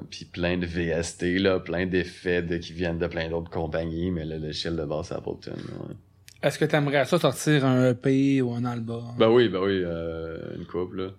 puis 0.09 0.25
plein 0.25 0.57
de 0.57 0.65
VST, 0.65 1.37
là, 1.39 1.59
plein 1.59 1.85
d'effets 1.85 2.41
de- 2.41 2.57
qui 2.57 2.73
viennent 2.73 2.97
de 2.97 3.07
plein 3.07 3.29
d'autres 3.29 3.51
compagnies, 3.51 4.09
mais 4.09 4.25
le 4.25 4.37
logiciel 4.37 4.75
de 4.75 4.83
base, 4.85 5.07
c'est 5.09 5.15
Ableton. 5.15 5.51
ouais. 5.53 5.95
Est-ce 6.41 6.59
que 6.59 6.65
tu 6.65 6.75
aimerais 6.75 7.05
ça 7.05 7.17
sortir 7.19 7.65
un 7.65 7.91
EP 7.91 8.41
ou 8.41 8.51
un 8.53 8.65
album? 8.65 9.13
Ben 9.17 9.29
oui, 9.29 9.47
ben 9.47 9.59
oui, 9.61 9.81
euh, 9.85 10.55
une 10.57 10.65
coupe, 10.65 10.93
là. 10.93 11.09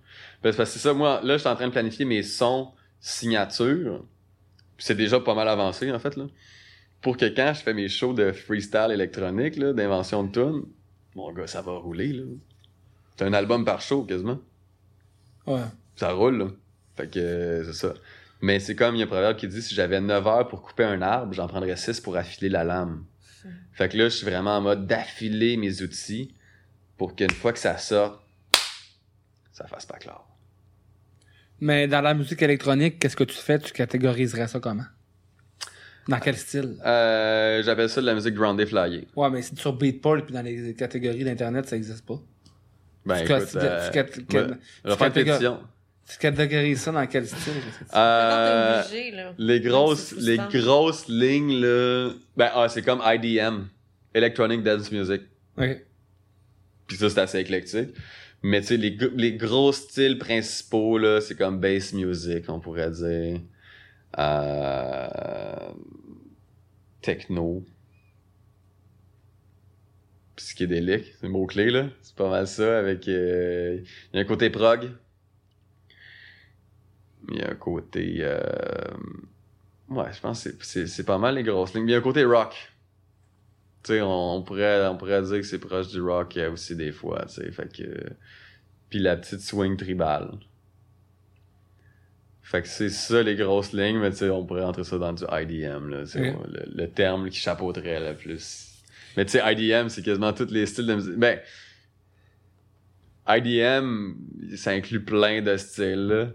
Ben, 0.43 0.51
c'est 0.53 0.57
parce 0.59 0.71
que 0.71 0.79
c'est 0.79 0.89
ça, 0.89 0.93
moi, 0.93 1.21
là, 1.23 1.35
je 1.35 1.39
suis 1.41 1.49
en 1.49 1.55
train 1.55 1.67
de 1.69 1.73
planifier 1.73 2.05
mes 2.05 2.23
sons 2.23 2.73
signatures. 3.01 4.05
Puis 4.77 4.87
c'est 4.87 4.95
déjà 4.97 5.21
pas 5.21 5.35
mal 5.35 5.49
avancé, 5.49 5.91
en 5.93 5.99
fait, 5.99 6.17
là. 6.17 6.25
Pour 7.05 7.19
que 7.19 7.27
quand 7.27 7.53
je 7.55 7.61
fais 7.61 7.75
mes 7.75 7.91
shows 7.91 8.15
de 8.15 8.33
freestyle 8.33 8.89
électronique, 8.91 9.59
d'invention 9.59 10.25
de 10.25 10.33
tunes, 10.33 10.63
mon 11.15 11.31
gars, 11.35 11.47
ça 11.47 11.61
va 11.61 11.73
rouler, 11.73 12.15
là. 12.15 12.25
C'est 13.15 13.27
un 13.27 13.35
album 13.35 13.67
par 13.67 13.83
show, 13.83 14.05
quasiment. 14.05 14.41
Ouais. 15.47 15.61
Ça 15.97 16.13
roule, 16.13 16.39
là. 16.39 16.47
Fait 16.97 17.11
que, 17.11 17.19
euh, 17.19 17.65
c'est 17.67 17.75
ça. 17.75 17.95
Mais 18.41 18.59
c'est 18.59 18.75
comme, 18.75 18.95
il 18.95 19.01
y 19.01 19.03
a 19.03 19.05
un 19.05 19.09
proverbe 19.09 19.37
qui 19.37 19.47
dit, 19.47 19.61
si 19.61 19.75
j'avais 19.75 20.01
9 20.01 20.27
heures 20.27 20.49
pour 20.49 20.63
couper 20.63 20.85
un 20.85 21.03
arbre, 21.03 21.35
j'en 21.35 21.47
prendrais 21.47 21.77
6 21.77 22.01
pour 22.01 22.17
affiler 22.17 22.49
la 22.49 22.65
lame. 22.65 23.05
Fait 23.73 23.91
que 23.91 23.99
là, 23.99 24.05
je 24.05 24.17
suis 24.17 24.27
vraiment 24.27 24.57
en 24.57 24.63
mode 24.63 24.87
d'affiler 24.87 25.59
mes 25.59 25.83
outils 25.83 26.35
pour 26.97 27.15
qu'une 27.15 27.31
fois 27.31 27.53
que 27.53 27.59
ça 27.59 27.77
sort, 27.77 28.25
ça 29.53 29.67
fasse 29.67 29.85
pas 29.85 29.99
clair. 29.99 30.23
Mais 31.61 31.87
dans 31.87 32.01
la 32.01 32.15
musique 32.15 32.41
électronique, 32.41 32.99
qu'est-ce 32.99 33.17
que 33.17 33.25
tu 33.25 33.37
fais? 33.37 33.59
Tu 33.59 33.75
catégoriserais 33.75 34.49
ça 34.49 34.59
comment? 34.59 34.87
Dans 36.09 36.19
quel 36.19 36.37
style? 36.37 36.77
Euh, 36.85 37.63
j'appelle 37.63 37.89
ça 37.89 38.01
de 38.01 38.07
la 38.07 38.15
musique 38.15 38.35
grounded 38.35 38.69
flyée. 38.69 39.07
Ouais, 39.17 39.31
mais 39.31 39.43
c'est 39.43 39.59
sur 39.59 39.73
Beatport 39.73 40.23
puis 40.25 40.35
dans 40.35 40.43
les 40.43 40.75
catégories 40.75 41.25
d'Internet, 41.25 41.67
ça 41.67 41.77
existe 41.77 42.05
pas. 42.05 42.21
Ben 43.07 43.25
Tu 43.25 43.33
écoute, 43.33 43.49
tu 43.51 43.59
euh, 43.59 43.91
tu. 43.91 44.25
Tu 46.07 46.19
catégorises 46.19 46.81
ça 46.81 46.93
dans 46.93 47.07
quel 47.07 47.27
style? 47.27 47.53
Euh, 47.95 48.83
obligé, 48.83 49.11
là. 49.13 49.33
les 49.39 49.61
grosses, 49.61 50.13
les 50.19 50.37
grosses 50.37 51.09
lignes 51.09 51.61
là, 51.61 52.11
ben 52.37 52.51
ah, 52.55 52.69
c'est 52.69 52.83
comme 52.83 53.01
IDM, 53.03 53.65
Electronic 54.13 54.63
Dance 54.63 54.93
Music. 54.93 55.23
Ok. 55.57 55.83
Puis 56.87 56.97
ça 56.99 57.09
c'est 57.09 57.21
assez 57.21 57.39
éclectique. 57.39 57.91
Mais 58.43 58.61
tu 58.61 58.67
sais 58.67 58.77
les, 58.77 58.99
les 59.15 59.33
gros 59.33 59.73
styles 59.73 60.19
principaux 60.19 60.99
là, 60.99 61.23
c'est 61.23 61.37
comme 61.37 61.59
bass 61.59 61.95
music, 61.95 62.45
on 62.49 62.61
pourrait 62.61 62.91
dire. 62.91 63.41
Euh, 64.19 65.73
techno. 67.03 67.65
Psychédélique, 70.37 71.07
c'est 71.19 71.27
le 71.27 71.33
mot-clé 71.33 71.71
là. 71.71 71.87
C'est 72.03 72.15
pas 72.17 72.29
mal 72.29 72.47
ça 72.49 72.79
avec 72.79 73.07
euh, 73.09 73.81
il 74.13 74.17
y 74.17 74.19
a 74.19 74.23
un 74.23 74.25
côté 74.25 74.51
prog. 74.51 74.91
Il 77.31 77.39
y 77.39 77.43
a 77.43 77.51
un 77.51 77.55
côté 77.55 78.17
euh, 78.21 78.39
ouais, 79.89 80.13
je 80.13 80.21
pense 80.21 80.45
que 80.45 80.87
c'est- 80.87 81.05
pas 81.05 81.19
mal 81.19 81.37
les 81.37 81.43
grosses 81.43 81.75
lignes. 81.75 81.85
Mais 81.85 81.93
il 81.93 81.95
y 81.95 81.97
a 81.97 81.99
un 81.99 82.03
côté 82.03 82.25
rock. 82.25 82.55
Tu 83.83 83.93
sais, 83.93 84.01
on, 84.01 84.37
on 84.37 84.43
pourrait 84.43 84.87
on 84.89 84.97
pourrait 84.97 85.23
dire 85.23 85.37
que 85.37 85.43
c'est 85.43 85.59
proche 85.59 85.89
du 85.89 86.01
rock 86.01 86.37
euh, 86.37 86.53
aussi 86.53 86.75
des 86.77 86.91
fois, 86.93 87.27
tu 87.27 87.35
sais, 87.35 87.53
fait 87.53 87.73
que 87.73 87.85
puis 88.91 88.99
la 89.01 89.17
petite 89.17 89.41
swing 89.41 89.77
tribale. 89.77 90.39
Fait 92.47 92.61
que 92.61 92.69
c'est 92.69 92.91
ça 92.91 93.23
les 93.23 93.37
grosses 93.37 93.73
lignes, 93.73 93.99
mais 93.99 94.11
tu 94.11 94.19
sais, 94.19 94.29
on 94.31 94.45
pourrait 94.45 94.63
entrer 94.65 94.85
ça 94.85 94.99
dans 94.99 95.15
du 95.15 95.25
IDM, 95.25 95.89
là. 95.89 96.05
C'est 96.07 96.31
Ok. 96.31 96.37
le, 96.47 96.65
le 96.83 96.91
terme 96.91 97.31
qui 97.31 97.39
chapeauterait 97.39 98.01
le 98.01 98.15
plus. 98.15 98.71
Mais 99.17 99.25
tu 99.25 99.33
sais, 99.33 99.43
IDM, 99.53 99.89
c'est 99.89 100.03
quasiment 100.03 100.33
tous 100.33 100.51
les 100.51 100.67
styles 100.67 100.87
de 100.87 100.95
musique. 100.95 101.15
Ben, 101.17 101.41
IDM, 103.27 104.15
ça 104.57 104.73
inclut 104.73 105.03
plein 105.03 105.41
de 105.41 105.57
styles, 105.57 106.07
là. 106.07 106.29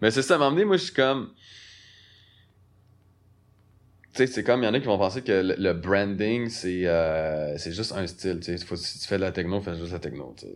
Mais 0.00 0.10
c'est 0.10 0.22
ça, 0.22 0.36
moment 0.36 0.50
donné, 0.50 0.64
moi, 0.64 0.76
je 0.76 0.84
suis 0.84 0.92
comme... 0.94 1.30
Tu 4.14 4.18
sais, 4.18 4.26
c'est 4.26 4.42
comme, 4.44 4.62
il 4.62 4.66
y 4.66 4.68
en 4.68 4.74
a 4.74 4.80
qui 4.80 4.86
vont 4.86 4.98
penser 4.98 5.22
que 5.22 5.32
le, 5.32 5.54
le 5.56 5.72
branding, 5.72 6.48
c'est 6.50 6.86
euh, 6.86 7.56
c'est 7.56 7.72
juste 7.72 7.92
un 7.92 8.06
style, 8.06 8.40
tu 8.40 8.58
sais. 8.58 8.76
Si 8.76 8.98
tu 8.98 9.06
fais 9.06 9.16
de 9.16 9.22
la 9.22 9.32
techno, 9.32 9.60
fais 9.60 9.74
juste 9.76 9.92
la 9.92 10.00
techno, 10.00 10.34
tu 10.36 10.46
sais. 10.46 10.52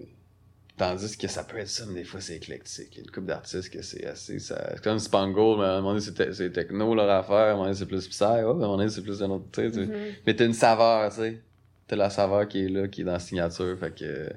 Tandis 0.77 1.17
que 1.17 1.27
ça 1.27 1.43
peut 1.43 1.57
être 1.57 1.69
ça, 1.69 1.85
mais 1.89 2.01
des 2.01 2.05
fois, 2.05 2.21
c'est 2.21 2.37
éclectique. 2.37 2.89
Il 2.93 2.97
y 2.97 3.01
a 3.01 3.05
une 3.05 3.11
couple 3.11 3.29
d'artistes 3.29 3.71
que 3.73 3.81
c'est 3.81 4.05
assez... 4.07 4.39
ça- 4.39 4.73
C'est 4.75 4.85
comme 4.85 4.99
Spangle, 4.99 5.59
mais 5.59 5.65
à 5.65 5.73
un 5.73 5.77
moment 5.77 5.95
donné, 5.95 6.01
c'est 6.05 6.13
te- 6.13 6.33
c'est 6.33 6.51
techno, 6.53 6.95
leur 6.95 7.09
affaire. 7.09 7.35
À 7.37 7.49
un 7.49 7.53
moment 7.53 7.63
donné, 7.65 7.75
c'est 7.77 7.87
plus 7.87 8.07
psy. 8.09 8.23
Ouais, 8.25 8.29
à 8.29 8.41
un 8.41 8.53
moment 8.53 8.77
donné, 8.77 8.91
c'est 8.91 9.01
plus 9.03 9.23
un 9.23 9.31
autre, 9.31 9.47
tu 9.53 9.63
sais. 9.63 9.71
tu- 9.71 9.87
Mhm. 9.87 9.97
Mais 10.27 10.37
t'as 10.37 10.45
une 10.45 10.53
saveur, 10.53 11.09
tu 11.11 11.17
sais. 11.21 11.43
T'as 11.87 11.97
la 11.97 12.11
saveur 12.11 12.47
qui 12.47 12.67
est 12.67 12.69
là, 12.69 12.89
qui 12.89 13.01
est 13.01 13.05
dans 13.05 13.13
la 13.13 13.19
signature. 13.21 13.79
Fait 13.79 13.95
que. 13.95 14.29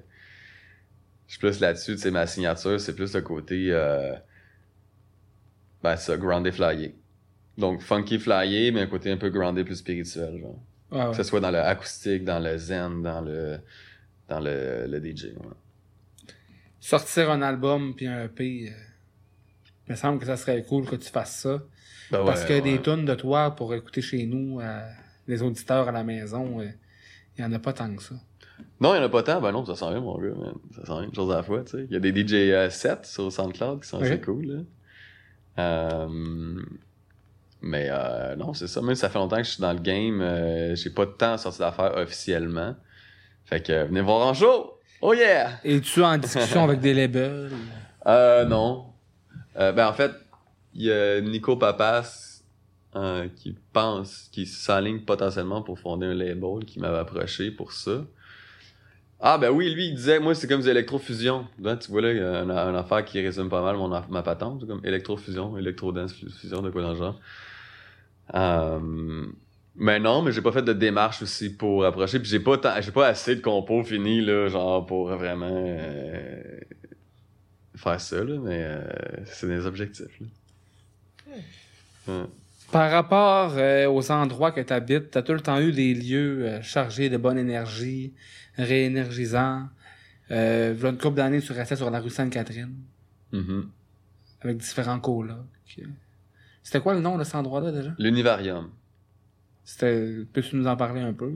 Je 1.27 1.33
suis 1.33 1.39
plus 1.39 1.59
là-dessus, 1.59 1.95
tu 1.95 2.01
sais, 2.01 2.11
ma 2.11 2.25
signature, 2.25 2.79
c'est 2.79 2.95
plus 2.95 3.13
le 3.13 3.21
côté. 3.21 3.67
Euh, 3.71 4.13
ben, 5.83 5.95
ça, 5.97 6.15
grounded 6.17 6.53
flyé. 6.53 6.95
Donc, 7.57 7.81
funky 7.81 8.17
flyé, 8.17 8.71
mais 8.71 8.81
un 8.81 8.87
côté 8.87 9.11
un 9.11 9.17
peu 9.17 9.29
grounded 9.29 9.65
plus 9.65 9.75
spirituel, 9.75 10.39
genre. 10.39 10.59
Ouais. 10.91 11.11
Que 11.11 11.17
ce 11.17 11.23
soit 11.23 11.39
dans 11.41 11.51
le 11.51 11.59
acoustique, 11.59 12.23
dans 12.23 12.39
le 12.39 12.57
zen, 12.57 13.03
dans 13.03 13.21
le. 13.21 13.59
dans 14.29 14.39
le, 14.39 14.85
le 14.87 14.99
DJ, 14.99 15.25
ouais. 15.35 15.45
Sortir 16.79 17.29
un 17.29 17.41
album 17.41 17.93
puis 17.95 18.07
un 18.07 18.25
EP, 18.25 18.69
euh, 18.69 18.71
il 19.87 19.91
me 19.91 19.95
semble 19.95 20.19
que 20.19 20.25
ça 20.25 20.37
serait 20.37 20.63
cool 20.63 20.85
que 20.85 20.95
tu 20.95 21.09
fasses 21.09 21.41
ça. 21.41 21.59
Ben 22.11 22.23
Parce 22.25 22.41
ouais, 22.43 22.59
que 22.59 22.63
des 22.63 22.81
tunes 22.81 23.05
de 23.05 23.15
toi 23.15 23.55
pour 23.55 23.73
écouter 23.73 24.01
chez 24.01 24.25
nous, 24.25 24.59
euh, 24.59 24.81
les 25.27 25.41
auditeurs 25.43 25.87
à 25.87 25.91
la 25.91 26.03
maison, 26.03 26.59
euh, 26.61 26.69
il 27.37 27.41
y 27.41 27.43
en 27.45 27.51
a 27.51 27.59
pas 27.59 27.73
tant 27.73 27.93
que 27.95 28.01
ça. 28.01 28.15
Non, 28.79 28.93
il 28.93 28.97
y 28.97 28.99
en 28.99 29.03
a 29.03 29.09
pas 29.09 29.23
tant. 29.23 29.41
Ben 29.41 29.51
non, 29.51 29.65
ça 29.65 29.75
sent 29.75 29.85
rien, 29.85 29.99
mon 29.99 30.17
gars, 30.17 30.29
man. 30.29 30.53
Ça 30.75 30.85
sent 30.85 30.91
rien, 30.91 31.03
une 31.03 31.13
chose 31.13 31.31
à 31.31 31.37
la 31.37 31.43
fois, 31.43 31.63
tu 31.63 31.71
sais. 31.71 31.85
Il 31.89 31.93
y 31.93 31.95
a 31.95 31.99
des 31.99 32.11
DJ 32.11 32.33
euh, 32.33 32.69
sets 32.69 33.03
sur 33.03 33.31
SoundCloud 33.31 33.81
qui 33.81 33.87
sont 33.87 34.01
assez 34.01 34.19
cool, 34.19 34.45
là. 34.45 34.61
Euh, 35.59 36.59
mais 37.61 37.87
euh, 37.89 38.35
non, 38.35 38.53
c'est 38.53 38.67
ça. 38.67 38.81
Même 38.81 38.95
si 38.95 39.01
ça 39.01 39.09
fait 39.09 39.19
longtemps 39.19 39.37
que 39.37 39.43
je 39.43 39.51
suis 39.51 39.61
dans 39.61 39.73
le 39.73 39.79
game, 39.79 40.21
euh, 40.21 40.75
j'ai 40.75 40.89
pas 40.89 41.05
de 41.05 41.11
temps 41.11 41.33
à 41.33 41.37
sortir 41.37 41.65
d'affaires 41.65 41.97
officiellement. 41.97 42.75
Fait 43.45 43.61
que 43.61 43.71
euh, 43.73 43.85
venez 43.85 44.01
voir 44.01 44.25
en 44.25 44.33
show! 44.33 44.78
Oh 45.01 45.13
yeah! 45.13 45.59
Et 45.63 45.79
tu 45.79 46.03
en 46.03 46.17
discussion 46.17 46.63
avec 46.63 46.79
des 46.81 46.93
labels? 46.93 47.51
Euh, 48.05 48.45
non. 48.45 48.85
Euh, 49.57 49.71
ben, 49.71 49.87
en 49.87 49.93
fait, 49.93 50.11
il 50.73 50.83
y 50.83 50.91
a 50.91 51.21
Nico 51.21 51.55
Papas 51.55 52.41
euh, 52.95 53.27
qui 53.35 53.55
pense, 53.71 54.29
qui 54.31 54.45
s'aligne 54.45 55.01
potentiellement 55.01 55.61
pour 55.61 55.79
fonder 55.79 56.07
un 56.07 56.13
label, 56.13 56.65
qui 56.65 56.79
m'avait 56.79 56.97
approché 56.97 57.51
pour 57.51 57.71
ça. 57.71 58.03
Ah, 59.21 59.37
ben 59.37 59.49
oui, 59.49 59.73
lui, 59.73 59.87
il 59.87 59.95
disait, 59.95 60.19
moi, 60.19 60.33
c'est 60.33 60.47
comme 60.47 60.61
des 60.61 60.69
électrofusion. 60.69 61.45
Là, 61.61 61.75
tu 61.75 61.91
vois, 61.91 62.01
là, 62.01 62.11
il 62.11 62.17
y 62.17 62.21
a 62.21 62.41
une, 62.41 62.51
une 62.51 62.75
affaire 62.75 63.03
qui 63.03 63.21
résume 63.21 63.49
pas 63.49 63.61
mal 63.61 63.75
mon, 63.75 63.89
ma 63.89 64.23
patente, 64.23 64.65
comme 64.65 64.79
électrofusion, 64.85 65.57
électrodance 65.57 66.13
fusion, 66.13 66.61
de 66.61 66.69
quoi 66.69 66.81
dans 66.81 66.91
le 66.91 66.97
genre. 66.97 67.19
Euh, 68.33 69.25
mais 69.79 69.99
non, 69.99 70.21
mais 70.21 70.31
j'ai 70.31 70.41
pas 70.41 70.51
fait 70.51 70.61
de 70.61 70.73
démarche 70.73 71.21
aussi 71.23 71.49
pour 71.55 71.83
approcher, 71.85 72.19
puis 72.19 72.29
j'ai 72.29 72.39
pas 72.39 72.57
tant- 72.57 72.79
j'ai 72.81 72.91
pas 72.91 73.07
assez 73.07 73.35
de 73.35 73.41
compos 73.41 73.83
finis, 73.83 74.21
là, 74.21 74.47
genre, 74.49 74.85
pour 74.85 75.07
vraiment 75.15 75.49
euh, 75.51 76.41
faire 77.75 77.99
ça, 77.99 78.23
là, 78.23 78.37
mais 78.43 78.61
euh, 78.63 78.81
c'est 79.25 79.47
des 79.47 79.65
objectifs, 79.65 80.19
là. 80.19 80.27
Ouais. 82.07 82.25
Par 82.71 82.91
rapport 82.91 83.53
euh, 83.57 83.87
aux 83.87 84.11
endroits 84.11 84.51
que 84.51 84.61
tu 84.61 84.73
habites, 84.73 85.11
tu 85.11 85.17
as 85.17 85.23
tout 85.23 85.33
le 85.33 85.41
temps 85.41 85.59
eu 85.59 85.71
des 85.71 85.93
lieux 85.95 86.45
euh, 86.47 86.61
chargés 86.61 87.09
de 87.09 87.17
bonne 87.17 87.37
énergie, 87.37 88.13
réénergisants. 88.57 89.67
Euh, 90.31 90.75
une 90.79 90.97
couple 90.97 91.15
d'années, 91.17 91.41
tu 91.41 91.51
restais 91.51 91.75
sur 91.75 91.89
la 91.89 91.99
rue 91.99 92.11
Sainte-Catherine 92.11 92.73
Mhm. 93.31 93.69
avec 94.41 94.57
différents 94.57 94.99
colocs. 94.99 95.37
C'était 96.63 96.79
quoi 96.79 96.93
le 96.93 96.99
nom 96.99 97.17
de 97.17 97.23
cet 97.23 97.35
endroit-là 97.35 97.71
déjà? 97.71 97.91
L'Univarium. 97.97 98.69
Peux-tu 99.79 100.55
nous 100.55 100.67
en 100.67 100.75
parler 100.75 101.01
un 101.01 101.13
peu? 101.13 101.31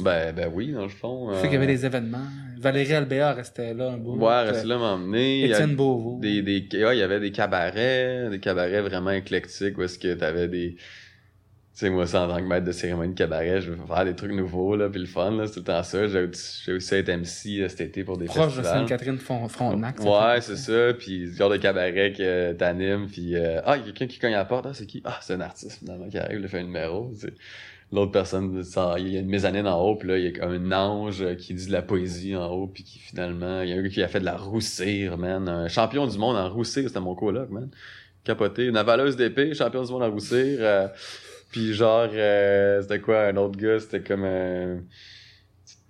Ben, 0.00 0.32
ben 0.34 0.50
oui, 0.52 0.72
dans 0.72 0.82
le 0.82 0.88
fond. 0.88 1.30
Je 1.32 1.36
sais 1.36 1.42
qu'il 1.44 1.52
y 1.54 1.56
avait 1.56 1.66
des 1.66 1.86
événements. 1.86 2.26
Valérie 2.58 2.94
Albéa 2.94 3.32
restait 3.32 3.74
là 3.74 3.90
un 3.90 3.96
bout. 3.98 4.16
Ouais, 4.16 4.42
restait 4.42 4.66
là 4.66 4.78
m'emmener. 4.78 5.44
A 5.44 5.46
Étienne 5.46 5.76
Beauvau. 5.76 6.18
Des, 6.20 6.42
des, 6.42 6.66
ouais, 6.84 6.96
il 6.96 7.00
y 7.00 7.02
avait 7.02 7.20
des 7.20 7.32
cabarets, 7.32 8.28
des 8.30 8.40
cabarets 8.40 8.80
vraiment 8.82 9.10
éclectiques 9.10 9.76
où 9.78 9.82
est-ce 9.82 9.98
que 9.98 10.14
t'avais 10.14 10.48
des. 10.48 10.76
Tu 10.76 11.80
sais, 11.80 11.90
moi, 11.90 12.06
ça, 12.06 12.22
en 12.22 12.28
tant 12.28 12.38
que 12.38 12.46
maître 12.48 12.64
de 12.64 12.72
cérémonie 12.72 13.12
de 13.12 13.18
cabaret, 13.18 13.60
je 13.60 13.72
veux 13.72 13.86
faire 13.86 14.06
des 14.06 14.14
trucs 14.16 14.32
nouveaux, 14.32 14.76
là, 14.76 14.88
puis 14.88 14.98
le 14.98 15.06
fun, 15.06 15.30
là, 15.32 15.46
c'est 15.46 15.52
tout 15.52 15.58
le 15.58 15.64
temps 15.66 15.82
ça. 15.82 16.06
J'ai 16.08 16.72
aussi 16.72 16.94
été 16.96 17.12
MC 17.14 17.58
là, 17.60 17.68
cet 17.68 17.82
été 17.82 18.02
pour 18.02 18.16
des 18.16 18.24
Proche 18.24 18.46
de 18.46 18.62
festivals. 18.62 18.78
Sainte-Catherine 18.78 19.18
Fron- 19.18 19.46
Frontenac. 19.46 20.00
ça 20.00 20.04
Ouais, 20.34 20.40
c'est 20.40 20.56
ça. 20.56 20.94
Puis 20.98 21.28
ce 21.30 21.36
genre 21.36 21.50
de 21.50 21.58
cabaret 21.58 22.14
que 22.16 22.54
t'animes, 22.54 23.08
puis 23.08 23.36
euh, 23.36 23.60
ah, 23.66 23.76
il 23.76 23.80
y 23.80 23.82
a 23.82 23.92
quelqu'un 23.92 24.06
qui 24.06 24.18
cogne 24.18 24.32
à 24.32 24.38
la 24.38 24.44
porte, 24.46 24.64
ah, 24.66 24.72
c'est 24.72 24.86
qui? 24.86 25.02
Ah, 25.04 25.18
c'est 25.20 25.34
un 25.34 25.40
artiste 25.42 25.80
finalement 25.80 26.08
qui 26.08 26.16
arrive, 26.16 26.40
il 26.40 26.48
fait 26.48 26.60
un 26.60 26.62
numéro. 26.64 27.12
c'est- 27.14 27.34
L'autre 27.92 28.10
personne, 28.10 28.62
il 28.98 29.08
y 29.08 29.16
a 29.16 29.20
une 29.20 29.28
mezzanine 29.28 29.66
en 29.68 29.80
haut, 29.80 29.94
puis 29.94 30.08
là, 30.08 30.18
il 30.18 30.36
y 30.36 30.40
a 30.40 30.46
un 30.46 30.72
ange 30.72 31.36
qui 31.36 31.54
dit 31.54 31.66
de 31.66 31.72
la 31.72 31.82
poésie 31.82 32.34
en 32.34 32.46
haut, 32.50 32.66
puis 32.66 32.82
qui 32.82 32.98
finalement, 32.98 33.62
il 33.62 33.68
y 33.68 33.72
a 33.72 33.76
un 33.76 33.82
gars 33.82 33.88
qui 33.88 34.02
a 34.02 34.08
fait 34.08 34.20
de 34.20 34.24
la 34.24 34.36
roussire, 34.36 35.16
man. 35.18 35.48
Un 35.48 35.68
champion 35.68 36.06
du 36.06 36.18
monde 36.18 36.36
en 36.36 36.50
roussire, 36.52 36.88
c'était 36.88 37.00
mon 37.00 37.14
coloc, 37.14 37.48
man. 37.50 37.70
Capoté. 38.24 38.64
Une 38.66 38.76
avaleuse 38.76 39.14
d'épée, 39.16 39.54
champion 39.54 39.84
du 39.84 39.92
monde 39.92 40.02
en 40.02 40.10
roussire. 40.10 40.58
euh, 40.60 40.88
puis 41.52 41.74
genre, 41.74 42.08
euh, 42.12 42.82
c'était 42.82 43.00
quoi, 43.00 43.26
un 43.28 43.36
autre 43.36 43.56
gars, 43.56 43.78
c'était 43.78 44.02
comme 44.02 44.24
un 44.24 44.80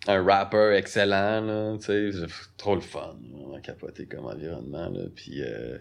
un 0.09 0.23
rapper 0.23 0.75
excellent, 0.77 1.41
là, 1.41 1.77
tu 1.79 2.13
sais, 2.13 2.27
trop 2.57 2.75
le 2.75 2.81
fun, 2.81 3.17
vraiment 3.33 3.61
capoté 3.61 4.07
comme 4.07 4.27
environnement, 4.27 4.89
là, 4.89 5.05
puis 5.15 5.43
euh, 5.43 5.79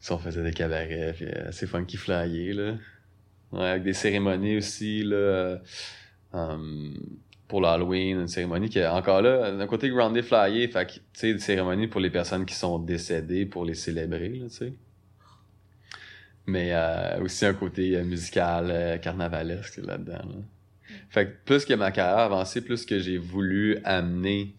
si 0.00 0.12
on 0.12 0.18
faisait 0.18 0.42
des 0.42 0.52
cabarets, 0.52 1.12
puis 1.14 1.28
assez 1.28 1.66
funky 1.66 1.96
flyé, 1.96 2.52
là, 2.52 2.74
ouais, 3.52 3.66
avec 3.66 3.82
des 3.82 3.92
cérémonies 3.92 4.56
aussi, 4.56 5.02
là, 5.02 5.16
euh, 5.16 5.58
hum, 6.32 6.94
pour 7.46 7.60
l'Halloween, 7.60 8.20
une 8.20 8.28
cérémonie 8.28 8.68
qui 8.68 8.78
est 8.78 8.86
encore 8.86 9.22
là, 9.22 9.50
d'un 9.52 9.66
côté 9.66 9.88
groundé 9.88 10.22
flyé, 10.22 10.68
fait 10.68 10.86
que, 10.86 10.92
tu 10.92 11.00
sais, 11.14 11.32
des 11.32 11.38
cérémonies 11.38 11.86
pour 11.86 12.00
les 12.00 12.10
personnes 12.10 12.44
qui 12.44 12.54
sont 12.54 12.78
décédées, 12.78 13.46
pour 13.46 13.64
les 13.64 13.74
célébrer, 13.74 14.28
là, 14.28 14.46
tu 14.48 14.56
sais. 14.56 14.72
Mais 16.46 16.70
euh, 16.72 17.22
aussi 17.22 17.44
un 17.44 17.54
côté 17.54 17.96
euh, 17.96 18.04
musical, 18.04 18.98
carnavalesque 19.00 19.78
là-dedans, 19.78 20.12
là. 20.12 20.42
Fait 21.10 21.26
que 21.26 21.32
plus 21.44 21.64
que 21.64 21.74
ma 21.74 21.90
carrière 21.90 22.18
a 22.18 22.24
avancé, 22.24 22.62
plus 22.62 22.86
que 22.86 22.98
j'ai 22.98 23.18
voulu 23.18 23.78
amener 23.84 24.54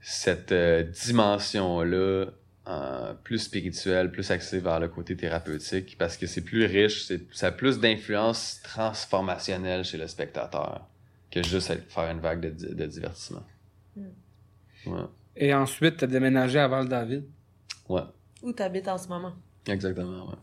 cette 0.00 0.52
dimension-là 0.52 2.26
euh, 2.68 3.12
plus 3.24 3.38
spirituelle, 3.38 4.10
plus 4.12 4.30
axée 4.30 4.60
vers 4.60 4.78
le 4.80 4.88
côté 4.88 5.16
thérapeutique, 5.16 5.96
parce 5.98 6.16
que 6.16 6.26
c'est 6.26 6.42
plus 6.42 6.64
riche, 6.64 7.04
c'est, 7.04 7.22
ça 7.34 7.48
a 7.48 7.52
plus 7.52 7.80
d'influence 7.80 8.60
transformationnelle 8.62 9.84
chez 9.84 9.98
le 9.98 10.06
spectateur 10.06 10.86
que 11.30 11.42
juste 11.42 11.72
faire 11.88 12.10
une 12.10 12.20
vague 12.20 12.40
de, 12.40 12.74
de 12.74 12.86
divertissement. 12.86 13.42
Mm. 13.96 14.02
Ouais, 14.86 15.02
Et 15.36 15.54
ensuite, 15.54 15.96
t'as 15.96 16.06
déménagé 16.06 16.58
à 16.58 16.68
Val-David. 16.68 17.24
ouais, 17.88 18.02
Où 18.42 18.52
t'habites 18.52 18.88
en 18.88 18.98
ce 18.98 19.08
moment? 19.08 19.32
exactement, 19.66 20.28
ouais. 20.28 20.36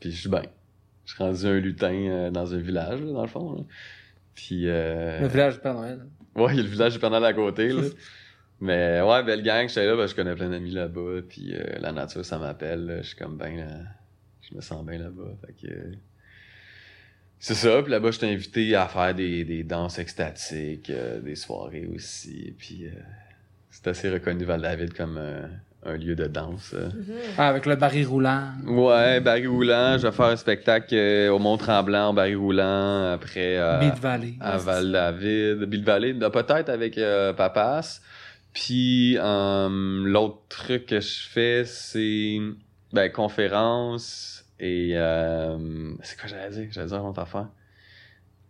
Puis 0.00 0.12
je 0.12 0.20
suis 0.20 0.28
bien. 0.28 0.42
Je 1.04 1.14
suis 1.14 1.22
rendu 1.24 1.46
un 1.46 1.58
lutin 1.58 1.92
euh, 1.92 2.30
dans 2.30 2.54
un 2.54 2.58
village, 2.58 3.00
là, 3.00 3.12
dans 3.12 3.22
le 3.22 3.28
fond. 3.28 3.52
là. 3.56 3.62
Puis... 4.34 4.68
euh, 4.68 5.20
Le 5.20 5.26
village 5.28 5.54
du 5.54 5.60
Père 5.60 5.74
Noël. 5.74 6.06
Ouais, 6.36 6.52
il 6.52 6.56
y 6.58 6.60
a 6.60 6.62
le 6.62 6.68
village 6.68 6.92
du 6.92 6.98
Père 7.00 7.10
Noël 7.10 7.24
à 7.24 7.32
côté, 7.32 7.68
là. 7.68 7.82
Mais 8.60 9.00
ouais, 9.00 9.22
belle 9.22 9.42
gang, 9.42 9.68
j'étais 9.68 9.86
là, 9.86 9.96
parce 9.96 10.12
que 10.12 10.18
je 10.20 10.24
connais 10.24 10.34
plein 10.36 10.48
d'amis 10.50 10.72
là-bas, 10.72 11.20
puis 11.28 11.54
euh, 11.54 11.78
la 11.80 11.92
nature, 11.92 12.24
ça 12.24 12.38
m'appelle, 12.38 12.98
je 13.02 13.08
suis 13.08 13.16
comme 13.16 13.36
ben 13.36 13.56
là, 13.56 13.66
je 14.48 14.54
me 14.56 14.60
sens 14.60 14.84
bien 14.84 14.98
là-bas, 14.98 15.30
fait 15.46 15.52
que... 15.68 15.72
euh, 15.72 15.92
C'est 17.38 17.54
ça, 17.54 17.80
puis 17.82 17.92
là-bas, 17.92 18.10
j'étais 18.10 18.26
invité 18.26 18.74
à 18.74 18.86
faire 18.88 19.14
des, 19.14 19.44
des 19.44 19.62
danses 19.62 20.00
extatiques, 20.00 20.90
euh, 20.90 21.20
des 21.20 21.36
soirées 21.36 21.86
aussi, 21.94 22.52
puis 22.58 22.86
euh, 22.86 22.90
c'est 23.70 23.86
assez 23.86 24.10
reconnu 24.10 24.42
Val-David 24.44 24.92
comme 24.92 25.18
euh, 25.18 25.46
un 25.84 25.96
lieu 25.96 26.16
de 26.16 26.26
danse. 26.26 26.74
euh. 26.74 26.88
Ah, 27.38 27.46
avec 27.50 27.64
le 27.64 27.76
baril 27.76 28.08
roulant. 28.08 28.48
Ouais, 28.66 29.20
Barry 29.20 29.46
Roulant, 29.46 29.98
je 29.98 30.08
vais 30.08 30.12
faire 30.12 30.26
un 30.26 30.36
spectacle 30.36 30.96
euh, 30.96 31.30
au 31.30 31.38
Mont-Tremblant, 31.38 32.08
en 32.08 32.12
Barry 32.12 32.34
Roulant, 32.34 33.12
après... 33.12 33.56
euh, 33.56 33.78
Beat 33.78 34.00
Valley. 34.00 34.34
à 34.40 34.56
Val-David, 34.56 35.58
Bill 35.66 35.84
Valley, 35.84 36.14
peut-être 36.14 36.70
avec 36.70 36.98
euh, 36.98 37.32
Papas. 37.32 38.00
Puis 38.60 39.16
euh, 39.18 39.68
l'autre 40.04 40.40
truc 40.48 40.86
que 40.86 41.00
je 41.00 41.20
fais, 41.28 41.64
c'est 41.64 42.38
ben, 42.92 43.08
conférence 43.12 44.44
et 44.58 44.96
euh, 44.96 45.94
c'est 46.02 46.18
quoi 46.18 46.28
j'allais 46.28 46.50
dire? 46.50 46.68
J'allais 46.72 46.88
dire 46.88 46.96
une 46.98 47.06
autre 47.06 47.20
affaire. 47.20 47.48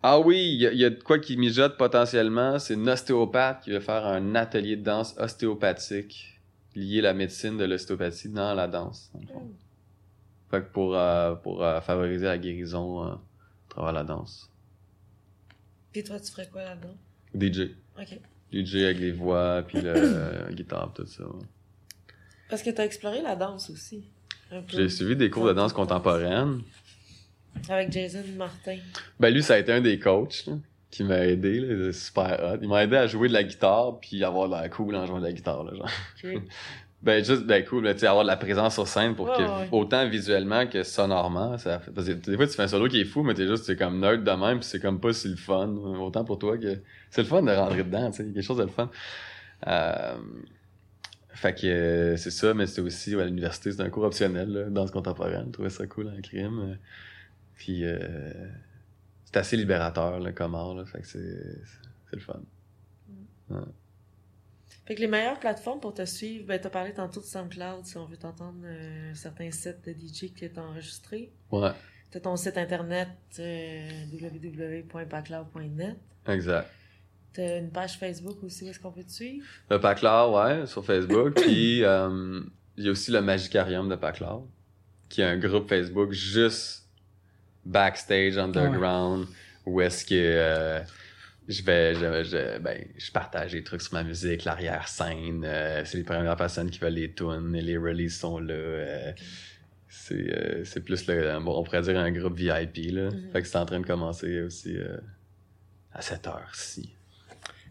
Ah 0.03 0.19
oui, 0.19 0.39
il 0.55 0.61
y, 0.63 0.67
a- 0.67 0.73
il 0.73 0.79
y 0.79 0.85
a 0.87 0.91
de 0.91 1.03
quoi 1.03 1.19
qui 1.19 1.37
mijote 1.37 1.77
potentiellement. 1.77 2.59
C'est 2.59 2.73
une 2.75 2.89
ostéopathe 2.89 3.65
qui 3.65 3.71
veut 3.71 3.81
faire 3.81 4.07
un 4.07 4.35
atelier 4.35 4.77
de 4.77 4.83
danse 4.83 5.15
ostéopathique, 5.19 6.41
lier 6.75 7.03
la 7.03 7.13
médecine 7.13 7.59
de 7.59 7.65
l'ostéopathie 7.65 8.31
dans 8.31 8.55
la 8.55 8.67
danse. 8.67 9.11
dans 9.13 9.21
le 9.21 9.27
fond. 9.27 9.51
Fait 10.51 10.63
que 10.63 10.73
pour, 10.73 10.97
euh, 10.97 11.35
pour 11.35 11.59
favoriser 11.83 12.25
la 12.25 12.39
guérison 12.39 13.03
à 13.03 13.21
travers 13.69 13.93
la 13.93 14.05
danse. 14.05 14.51
Puis 15.93 16.03
toi, 16.03 16.19
tu 16.19 16.31
ferais 16.33 16.49
quoi 16.51 16.63
là-dedans? 16.65 16.97
DJ. 17.35 17.75
OK. 18.01 18.19
DJ 18.53 18.77
avec 18.77 18.99
les 18.99 19.13
voix, 19.13 19.63
puis 19.67 19.79
euh, 19.85 20.49
guitare, 20.53 20.93
tout 20.95 21.07
ça. 21.07 21.25
Parce 22.49 22.63
que 22.63 22.71
t'as 22.71 22.85
exploré 22.85 23.21
la 23.21 23.37
danse 23.37 23.71
aussi. 23.71 24.05
J'ai 24.69 24.89
suivi 24.89 25.17
des 25.17 25.29
cours 25.29 25.47
de 25.47 25.53
danse 25.53 25.73
contemporaine. 25.73 26.63
Avec 27.69 27.93
Jason 27.93 28.25
Martin. 28.37 28.79
Ben 29.21 29.33
lui, 29.33 29.43
ça 29.43 29.55
a 29.55 29.59
été 29.59 29.73
un 29.73 29.81
des 29.81 29.99
coachs 29.99 30.47
là, 30.47 30.55
qui 30.91 31.05
m'a 31.05 31.27
aidé, 31.27 31.61
là, 31.61 31.75
il 31.75 31.83
était 31.83 31.93
super 31.93 32.39
hot. 32.43 32.59
Il 32.63 32.69
m'a 32.69 32.85
aidé 32.85 32.97
à 32.97 33.07
jouer 33.07 33.29
de 33.29 33.35
la 33.35 33.43
guitare, 33.43 33.99
puis 34.01 34.25
avoir 34.25 34.49
de 34.49 34.55
la 34.55 34.69
cool 34.69 34.95
en 34.95 35.05
jouant 35.07 35.19
de 35.19 35.27
la 35.27 35.33
guitare, 35.33 35.65
là, 35.65 35.75
genre. 35.75 35.91
Ben 37.03 37.25
juste, 37.25 37.45
ben 37.45 37.65
cool, 37.65 37.85
là, 37.85 37.97
sais, 37.97 38.07
avoir 38.07 38.25
de 38.25 38.29
la 38.29 38.37
présence 38.37 38.75
sur 38.75 38.89
scène 38.89 39.15
pour 39.15 39.29
Ouais, 39.29 39.37
que, 39.37 39.43
ouais. 39.43 39.69
autant 39.71 40.09
visuellement 40.09 40.67
que 40.67 40.83
sonorement, 40.83 41.57
ça 41.57 41.79
fait... 41.79 41.93
Parce 41.93 42.09
que 42.09 42.13
des 42.13 42.37
fois, 42.37 42.47
tu 42.47 42.55
fais 42.55 42.65
un 42.65 42.69
solo 42.69 42.89
qui 42.89 43.01
est 43.01 43.05
fou, 43.05 43.23
mais 43.23 43.35
t'es 43.35 43.47
juste, 43.47 43.65
c'est 43.65 43.77
comme 43.77 44.01
nerd 44.01 44.25
de 44.25 44.31
même, 44.33 44.59
puis 44.59 44.69
c'est 44.69 44.81
comme 44.81 44.99
pas 44.99 45.13
si 45.13 45.29
le 45.29 45.37
fun. 45.37 45.69
Autant 45.69 46.25
pour 46.25 46.39
toi 46.39 46.59
que... 46.59 46.81
C'est 47.11 47.23
le 47.23 47.29
fun 47.29 47.43
de 47.43 47.53
rentrer 47.53 47.85
dedans, 47.85 48.11
tu 48.11 48.17
sais, 48.17 48.25
quelque 48.25 48.43
chose 48.43 48.59
de 48.59 48.65
le 48.65 48.69
fun. 48.69 48.91
Euh... 49.67 50.17
Fait 51.31 51.55
que 51.55 51.69
euh, 51.69 52.17
c'est 52.17 52.33
ça, 52.33 52.53
mais 52.53 52.67
c'était 52.67 52.81
aussi 52.81 53.15
ouais, 53.15 53.23
à 53.23 53.27
l'université, 53.27 53.71
c'était 53.71 53.85
un 53.85 53.91
cours 53.91 54.03
optionnel, 54.03 54.51
là, 54.51 54.65
danse 54.65 54.91
contemporaine. 54.91 55.45
Je 55.47 55.53
trouvais 55.53 55.71
ça 55.71 55.87
cool 55.87 56.09
en 56.09 56.21
crime. 56.21 56.77
Puis 57.55 57.85
euh, 57.85 57.97
c'est 59.25 59.37
assez 59.37 59.57
libérateur 59.57 60.19
là, 60.19 60.33
comme 60.33 60.57
art, 60.57 60.75
là, 60.75 60.85
fait 60.85 61.01
que 61.01 61.07
c'est 61.07 61.61
c'est 62.11 62.17
le 62.17 62.23
fun. 62.23 62.41
Fait 64.89 64.95
que 64.95 65.01
les 65.03 65.07
meilleures 65.07 65.39
plateformes 65.39 65.81
pour 65.81 65.93
te 65.93 66.03
suivre, 66.07 66.47
ben 66.47 66.59
t'as 66.59 66.71
parlé 66.71 66.95
tantôt 66.95 67.21
de 67.21 67.27
SoundCloud, 67.27 67.85
si 67.85 67.99
on 67.99 68.07
veut 68.07 68.17
t'entendre 68.17 68.63
euh, 68.65 69.13
certains 69.13 69.51
sites 69.51 69.85
de 69.85 69.93
DJ 69.93 70.33
que 70.33 70.47
t'as 70.47 70.63
enregistrés. 70.63 71.31
Ouais, 71.51 71.73
T'as 72.11 72.21
ton 72.21 72.37
site 72.37 72.57
internet 72.57 73.09
euh, 73.39 73.87
www.pacloud.net. 74.11 75.97
exact. 76.27 76.71
T'as 77.35 77.59
une 77.59 77.71
page 77.71 77.99
Facebook 77.99 78.43
aussi 78.43 78.65
où 78.65 78.69
est-ce 78.69 78.81
qu'on 78.81 78.91
peut 78.91 79.05
te 79.05 79.13
suivre? 79.13 79.45
Le 79.71 79.79
Paclard, 79.79 80.33
ouais, 80.33 80.67
sur 80.67 80.83
Facebook. 80.83 81.35
Puis 81.43 81.85
euh, 81.85 82.41
il 82.79 82.85
y 82.87 82.89
a 82.89 82.91
aussi 82.91 83.11
le 83.11 83.21
Magicarium 83.21 83.91
de 83.91 83.97
Paclard, 83.97 84.41
qui 85.11 85.21
est 85.21 85.25
un 85.25 85.37
groupe 85.37 85.69
Facebook 85.69 86.13
juste 86.13 86.89
backstage, 87.67 88.39
underground, 88.39 89.27
où 89.67 89.83
est-ce 89.83 90.07
que 90.07 90.15
euh, 90.15 90.81
je 91.49 91.63
vais, 91.63 91.95
je, 91.95 92.25
je, 92.25 92.59
ben, 92.59 92.85
je 92.97 93.11
partage 93.11 93.53
des 93.53 93.65
trucs 93.65 93.81
sur 93.83 93.95
ma 93.95 94.05
musique, 94.05 94.45
l'arrière-scène. 94.45 95.43
euh, 95.45 95.83
c'est 95.85 95.99
les 95.99 96.05
premières 96.05 96.37
personnes 96.37 96.71
qui 96.71 96.79
veulent 96.79 96.93
les 96.95 97.13
tunes, 97.13 97.55
et 97.57 97.63
les 97.63 97.77
releases 97.79 98.19
sont 98.19 98.39
là. 98.39 98.53
euh, 98.55 99.13
c'est, 99.89 100.15
euh, 100.15 100.65
c'est 100.65 100.85
plus 100.85 101.07
le, 101.07 101.41
bon, 101.41 101.59
on 101.59 101.63
pourrait 101.65 101.81
dire 101.83 101.99
un 101.99 102.11
groupe 102.13 102.37
VIP, 102.37 102.93
là. 102.93 103.09
Mhm. 103.11 103.31
Fait 103.33 103.43
que 103.43 103.49
c'est 103.49 103.57
en 103.59 103.65
train 103.67 103.81
de 103.81 103.87
commencer 103.87 104.43
aussi 104.43 104.77
euh, 104.77 104.99
à 105.93 106.03
cette 106.03 106.27
heure-ci. 106.27 106.95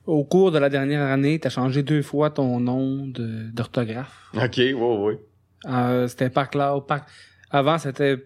Au 0.06 0.24
cours 0.24 0.52
de 0.52 0.58
la 0.58 0.70
dernière 0.70 1.02
année, 1.04 1.38
t'as 1.38 1.49
changé 1.49 1.84
deux 1.84 2.02
fois 2.02 2.30
ton 2.32 2.60
nom 2.60 3.06
de- 3.08 3.49
d'orthographe. 3.52 4.30
Ok, 4.34 4.58
ouais, 4.58 4.74
ouais. 4.74 5.20
Euh, 5.68 6.08
c'était 6.08 6.30
Pacloud. 6.30 6.88
Pac... 6.88 7.04
Avant, 7.52 7.78
c'était 7.78 8.18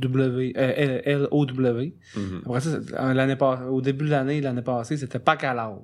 P-A-C-L-W, 0.00 1.94
euh. 2.16 2.40
Après 2.46 2.60
ça, 2.60 2.70
c'est- 2.70 2.94
euh, 2.94 3.14
l'année 3.14 3.36
pas- 3.36 3.60
au 3.70 3.80
début 3.80 4.04
de 4.06 4.10
l'année, 4.10 4.40
l'année 4.40 4.62
passée, 4.62 4.96
c'était 4.96 5.18
Pacaloud. 5.18 5.82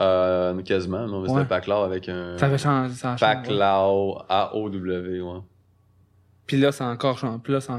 Euh, 0.00 0.60
quasiment, 0.62 1.06
non, 1.06 1.20
mais 1.22 1.28
Ouais. 1.30 1.34
c'était 1.36 1.48
Paclaw 1.48 1.82
avec 1.84 2.08
un. 2.08 2.36
Ça 2.36 2.46
avait 2.46 2.58
changé. 2.58 2.92
Ça 2.94 3.12
a 3.12 3.16
changé. 3.16 3.34
Paclaw, 3.42 4.18
A-O-W, 4.28 5.20
ouais. 5.20 5.38
Puis 6.46 6.58
là, 6.60 6.72
ça 6.72 6.86
a 6.88 6.92
encore 6.92 7.16
changé. 7.16 7.38
Puis 7.42 7.52
là, 7.52 7.60
ça, 7.60 7.74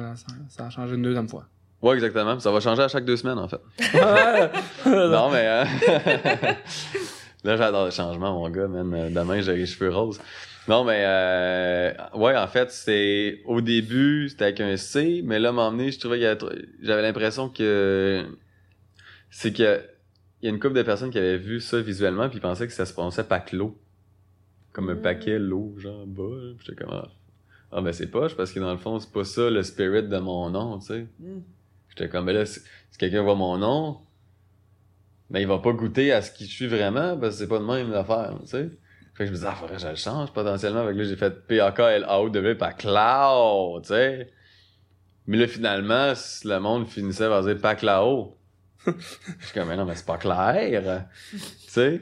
a 0.59 0.69
changé 0.69 0.95
une 0.95 1.01
deuxième 1.01 1.27
fois. 1.27 1.45
Ouais, 1.81 1.93
exactement. 1.93 2.39
Ça 2.39 2.51
va 2.51 2.59
changer 2.61 2.83
à 2.83 2.87
chaque 2.87 3.05
deux 3.05 3.17
semaines, 3.17 3.37
en 3.37 3.47
fait. 3.47 3.59
Non, 4.85 5.29
mais. 5.29 5.45
euh, 5.45 5.65
Là, 7.45 7.57
j'adore 7.57 7.85
le 7.85 7.91
changement, 7.91 8.33
mon 8.33 8.49
gars, 8.49 8.67
man. 8.67 8.91
Euh, 8.93 9.09
Demain, 9.11 9.39
j'ai 9.41 9.55
les 9.55 9.65
cheveux 9.67 9.93
roses. 9.93 10.19
Non, 10.67 10.83
mais 10.83 11.03
euh, 11.05 11.93
ouais, 12.15 12.35
en 12.35 12.47
fait, 12.47 12.71
c'est 12.71 13.41
au 13.45 13.61
début, 13.61 14.29
c'était 14.29 14.45
avec 14.45 14.59
un 14.61 14.75
C, 14.77 15.21
mais 15.23 15.37
là, 15.37 15.51
m'emmener, 15.51 15.91
je 15.91 15.99
trouvais 15.99 16.17
qu'il 16.17 16.67
j'avais 16.81 17.03
l'impression 17.03 17.49
que 17.49 18.25
c'est 19.29 19.53
que 19.53 19.79
il 20.41 20.45
y 20.45 20.47
a 20.47 20.49
une 20.51 20.59
couple 20.59 20.73
de 20.73 20.81
personnes 20.81 21.11
qui 21.11 21.19
avaient 21.19 21.37
vu 21.37 21.59
ça 21.59 21.79
visuellement 21.81 22.29
puis 22.29 22.39
pensaient 22.39 22.65
que 22.65 22.73
ça 22.73 22.85
se 22.87 22.93
prononçait 22.93 23.23
paclo. 23.23 23.77
Comme 24.73 24.89
un 24.89 24.95
Mm. 24.95 25.01
paquet 25.01 25.37
l'eau, 25.39 25.75
genre 25.77 26.05
bas. 26.07 26.23
J'étais 26.59 26.83
comme 26.83 26.93
ah, 26.93 27.07
ah 27.71 27.81
ben 27.81 27.93
c'est 27.93 28.07
poche 28.09 28.35
parce 28.35 28.51
que 28.51 28.59
dans 28.59 28.71
le 28.71 28.77
fond, 28.79 28.99
c'est 28.99 29.11
pas 29.11 29.23
ça 29.23 29.49
le 29.51 29.61
spirit 29.61 30.03
de 30.07 30.17
mon 30.17 30.49
nom, 30.49 30.79
tu 30.79 30.87
sais. 30.87 31.07
Mm. 31.19 31.41
J'étais 31.89 32.09
comme, 32.09 32.25
ben 32.25 32.33
là, 32.35 32.45
si 32.45 32.59
quelqu'un 32.97 33.21
voit 33.21 33.35
mon 33.35 33.57
nom, 33.57 33.99
ben 35.29 35.39
il 35.39 35.47
va 35.47 35.59
pas 35.59 35.71
goûter 35.71 36.11
à 36.11 36.21
ce 36.21 36.31
qui 36.31 36.45
je 36.45 36.51
suis 36.51 36.67
vraiment, 36.67 37.17
parce 37.17 37.35
que 37.35 37.39
c'est 37.41 37.47
pas 37.47 37.59
de 37.59 37.65
même 37.65 37.91
l'affaire, 37.91 38.33
tu 38.41 38.47
sais. 38.47 38.69
Fait 39.15 39.23
que 39.23 39.27
je 39.27 39.31
me 39.31 39.35
disais, 39.35 39.47
ah, 39.49 39.55
faudrait 39.55 39.77
que 39.77 39.81
je 39.81 39.87
le 39.87 39.95
change 39.95 40.31
potentiellement. 40.33 40.85
Fait 40.85 40.93
que 40.93 40.97
là, 40.97 41.03
j'ai 41.05 41.15
fait 41.15 41.47
P-A-K-L-A-O 41.47 42.29
W 42.29 42.55
par 42.55 42.75
Cloud, 42.75 43.83
tu 43.83 43.87
sais. 43.87 44.29
Mais 45.27 45.37
là, 45.37 45.47
finalement, 45.47 46.13
si 46.15 46.47
le 46.47 46.59
monde 46.59 46.87
finissait 46.87 47.27
par 47.27 47.43
dire 47.43 47.59
Paclao. 47.59 48.37
je 48.85 48.91
suis 48.91 49.53
comme, 49.53 49.69
mais 49.69 49.77
non, 49.77 49.85
mais 49.85 49.95
c'est 49.95 50.05
pas 50.05 50.17
clair. 50.17 51.01
tu 51.31 51.39
sais. 51.67 52.01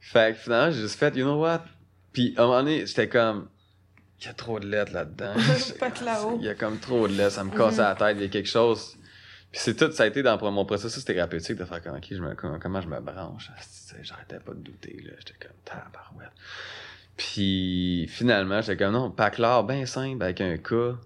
Fait 0.00 0.32
que 0.32 0.38
finalement, 0.38 0.72
j'ai 0.72 0.80
juste 0.80 0.98
fait, 0.98 1.14
you 1.14 1.24
know 1.24 1.40
what? 1.40 1.62
Puis 2.12 2.34
à 2.36 2.42
un 2.42 2.46
moment 2.46 2.62
donné, 2.62 2.86
j'étais 2.86 3.08
comme, 3.08 3.48
il 4.18 4.26
y 4.26 4.28
a 4.28 4.32
trop 4.32 4.58
de 4.58 4.66
lettres 4.66 4.92
là-dedans. 4.92 5.34
Paclao. 5.78 6.38
Il 6.40 6.46
y 6.46 6.48
a 6.48 6.54
comme 6.54 6.78
trop 6.78 7.06
de 7.06 7.12
lettres, 7.12 7.32
ça 7.32 7.44
me 7.44 7.56
casse 7.56 7.76
la 7.76 7.94
tête, 7.94 8.16
il 8.18 8.22
y 8.22 8.26
a 8.26 8.28
quelque 8.28 8.48
chose. 8.48 8.96
Puis 9.52 9.60
c'est 9.64 9.74
tout, 9.74 9.90
ça 9.90 10.04
a 10.04 10.06
été 10.06 10.22
dans 10.22 10.38
mon 10.52 10.64
processus 10.64 11.04
thérapeutique 11.04 11.56
de 11.56 11.64
faire 11.64 11.82
comme, 11.82 11.96
ok, 11.96 12.06
je 12.10 12.20
me, 12.22 12.34
comment, 12.34 12.58
comment 12.60 12.80
je 12.80 12.88
me 12.88 13.00
branche. 13.00 13.50
J'arrêtais 14.02 14.38
pas 14.38 14.52
de 14.52 14.60
douter, 14.60 14.96
là. 15.04 15.12
J'étais 15.18 15.34
comme, 15.40 15.56
tabarouette. 15.64 16.30
Puis 17.16 18.06
finalement, 18.08 18.60
j'étais 18.62 18.76
comme, 18.84 18.92
non, 18.92 19.10
Paclor, 19.10 19.64
ben 19.64 19.84
simple, 19.86 20.22
avec 20.22 20.40
un 20.40 20.56
K. 20.56 20.96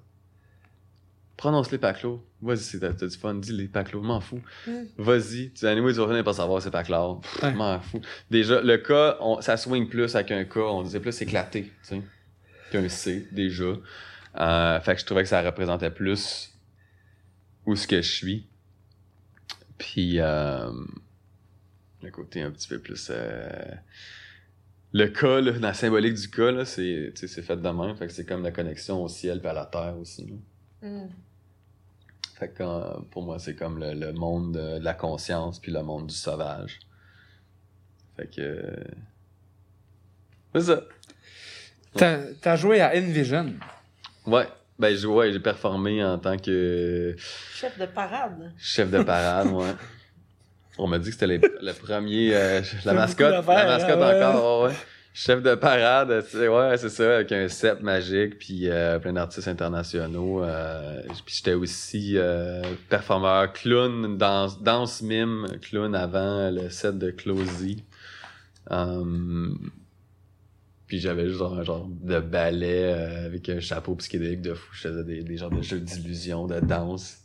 Prononce-les 1.36 1.78
Paclo. 1.78 2.24
Vas-y, 2.40 2.58
c'est- 2.58 2.78
t'as 2.78 3.06
du 3.06 3.16
fun, 3.16 3.34
dis-les 3.34 3.66
Paclo, 3.66 4.00
m'en 4.02 4.20
fous. 4.20 4.40
Mm. 4.66 4.72
Vas-y. 4.98 5.50
Tu 5.52 5.66
anyway, 5.66 5.92
tu 5.92 5.98
vas 5.98 6.06
finir 6.06 6.22
par 6.22 6.34
savoir 6.34 6.62
c'est 6.62 6.70
Paclor. 6.70 7.20
Pff, 7.22 7.42
Ouais. 7.42 7.52
M'en 7.54 7.80
fous. 7.80 8.00
Déjà, 8.30 8.60
le 8.60 8.76
K, 8.78 9.16
on- 9.20 9.40
ça 9.40 9.56
swing 9.56 9.88
plus 9.88 10.14
avec 10.14 10.30
un 10.30 10.44
K, 10.44 10.58
on 10.58 10.82
disait 10.82 11.00
plus 11.00 11.20
éclaté, 11.22 11.64
tu 11.64 11.70
sais, 11.82 12.02
qu'un 12.70 12.88
C, 12.88 13.26
déjà. 13.32 13.64
Euh, 14.36 14.80
fait 14.80 14.94
que 14.94 15.00
je 15.00 15.06
trouvais 15.06 15.22
que 15.22 15.28
ça 15.28 15.42
représentait 15.42 15.90
plus 15.90 16.53
où 17.66 17.76
ce 17.76 17.86
que 17.86 18.02
je 18.02 18.10
suis. 18.12 18.46
Puis, 19.78 20.20
euh, 20.20 20.70
le 22.02 22.10
côté 22.10 22.42
un 22.42 22.50
petit 22.50 22.68
peu 22.68 22.78
plus... 22.78 23.08
euh, 23.10 23.74
le 24.92 25.08
cas, 25.08 25.40
là, 25.40 25.52
dans 25.52 25.60
la 25.60 25.74
symbolique 25.74 26.14
du 26.14 26.30
cas, 26.30 26.52
là, 26.52 26.64
c'est, 26.64 27.12
tu 27.14 27.20
sais, 27.20 27.26
c'est 27.26 27.42
fait 27.42 27.56
de 27.56 27.68
même. 27.68 27.96
Fait 27.96 28.06
que 28.06 28.12
c'est 28.12 28.24
comme 28.24 28.42
la 28.44 28.52
connexion 28.52 29.02
au 29.02 29.08
ciel 29.08 29.40
et 29.42 29.46
à 29.48 29.52
la 29.52 29.66
terre 29.66 29.96
aussi. 29.98 30.26
là. 30.82 30.88
Mm. 30.88 31.08
Fait 32.38 32.48
que 32.48 32.62
euh, 32.62 33.00
pour 33.10 33.22
moi, 33.22 33.38
c'est 33.38 33.54
comme 33.56 33.78
le, 33.78 33.94
le 33.94 34.12
monde 34.12 34.52
de, 34.54 34.78
de 34.78 34.84
la 34.84 34.94
conscience 34.94 35.58
puis 35.60 35.72
le 35.72 35.82
monde 35.82 36.06
du 36.08 36.14
sauvage. 36.14 36.78
Fait 38.16 38.26
que... 38.28 38.40
euh, 38.40 38.84
C'est 40.54 40.62
ça. 40.62 40.82
T'as 41.94 42.18
t'as 42.40 42.56
joué 42.56 42.80
à 42.80 42.92
Envision. 42.96 43.52
Ouais. 44.26 44.48
Ben, 44.78 44.96
j'ai, 44.96 45.06
ouais, 45.06 45.32
j'ai 45.32 45.40
performé 45.40 46.02
en 46.04 46.18
tant 46.18 46.36
que 46.36 47.14
Chef 47.54 47.78
de 47.78 47.86
parade. 47.86 48.52
chef 48.58 48.90
de 48.90 49.02
parade, 49.02 49.48
ouais. 49.52 49.74
On 50.78 50.88
m'a 50.88 50.98
dit 50.98 51.06
que 51.10 51.12
c'était 51.14 51.28
les- 51.28 51.38
le 51.38 51.72
premier, 51.72 52.34
euh, 52.34 52.60
la 52.84 52.94
mascotte, 52.94 53.46
la 53.46 53.66
mascotte 53.66 54.00
encore, 54.02 54.62
ouais, 54.62 54.68
ouais. 54.70 54.74
Chef 55.16 55.40
de 55.40 55.54
parade, 55.54 56.24
c'est, 56.28 56.48
ouais, 56.48 56.76
c'est 56.76 56.88
ça, 56.88 57.14
avec 57.14 57.30
un 57.30 57.46
set 57.48 57.80
magique, 57.82 58.36
puis 58.40 58.68
euh, 58.68 58.98
plein 58.98 59.12
d'artistes 59.12 59.46
internationaux. 59.46 60.42
Euh, 60.42 61.02
puis 61.24 61.36
j'étais 61.36 61.54
aussi 61.54 62.16
performeur, 62.88 63.52
clown, 63.52 64.18
danse, 64.18 64.60
danse 64.60 65.02
mime, 65.02 65.46
clown 65.62 65.94
avant 65.94 66.50
le 66.50 66.68
set 66.68 66.98
de 66.98 67.12
Closy. 67.12 67.84
Um, 68.68 69.70
puis 70.86 70.98
j'avais 70.98 71.26
juste 71.26 71.38
genre 71.38 71.58
un 71.58 71.64
genre 71.64 71.88
de 71.88 72.20
ballet 72.20 72.92
euh, 72.92 73.26
avec 73.26 73.48
un 73.48 73.60
chapeau 73.60 73.94
psychédélique 73.96 74.42
de 74.42 74.54
fou. 74.54 74.70
Je 74.74 74.88
faisais 74.88 75.04
des, 75.04 75.22
des 75.22 75.36
genres 75.36 75.50
de 75.50 75.62
jeux 75.62 75.80
d'illusion, 75.80 76.46
de 76.46 76.60
danse. 76.60 77.18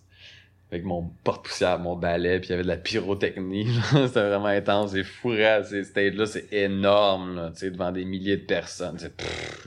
Avec 0.72 0.86
mon 0.86 1.10
porte-poussière, 1.24 1.80
mon 1.80 1.96
balai, 1.96 2.40
puis 2.40 2.50
il 2.50 2.52
y 2.52 2.54
avait 2.54 2.62
de 2.64 2.68
la 2.68 2.78
pyrotechnie. 2.78 3.66
genre, 3.92 4.08
C'était 4.08 4.28
vraiment 4.30 4.46
intense. 4.46 4.92
C'est 4.92 5.04
fou, 5.04 5.30
raide. 5.30 5.66
Ces 5.66 5.84
stages-là, 5.84 6.28
c'est 6.28 6.54
énorme, 6.54 7.36
là, 7.36 7.50
tu 7.52 7.60
sais, 7.62 7.72
devant 7.72 7.92
des 7.92 8.06
milliers 8.06 8.38
de 8.38 8.46
personnes. 8.46 8.98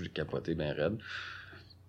J'ai 0.00 0.08
capoté 0.10 0.54
bien 0.54 0.72
raide. 0.72 0.98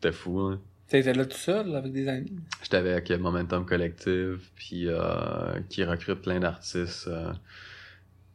C'était 0.01 0.13
fou, 0.15 0.39
hein. 0.39 0.59
T'étais 0.87 1.13
là 1.13 1.25
tout 1.25 1.37
seul 1.37 1.75
avec 1.75 1.91
des 1.91 2.07
amis? 2.07 2.33
J'étais 2.63 2.77
avec 2.77 3.09
Momentum 3.11 3.65
Collective, 3.65 4.39
puis 4.55 4.87
euh, 4.87 5.59
qui 5.69 5.83
recrute 5.83 6.21
plein 6.21 6.39
d'artistes. 6.39 7.07
euh. 7.07 7.31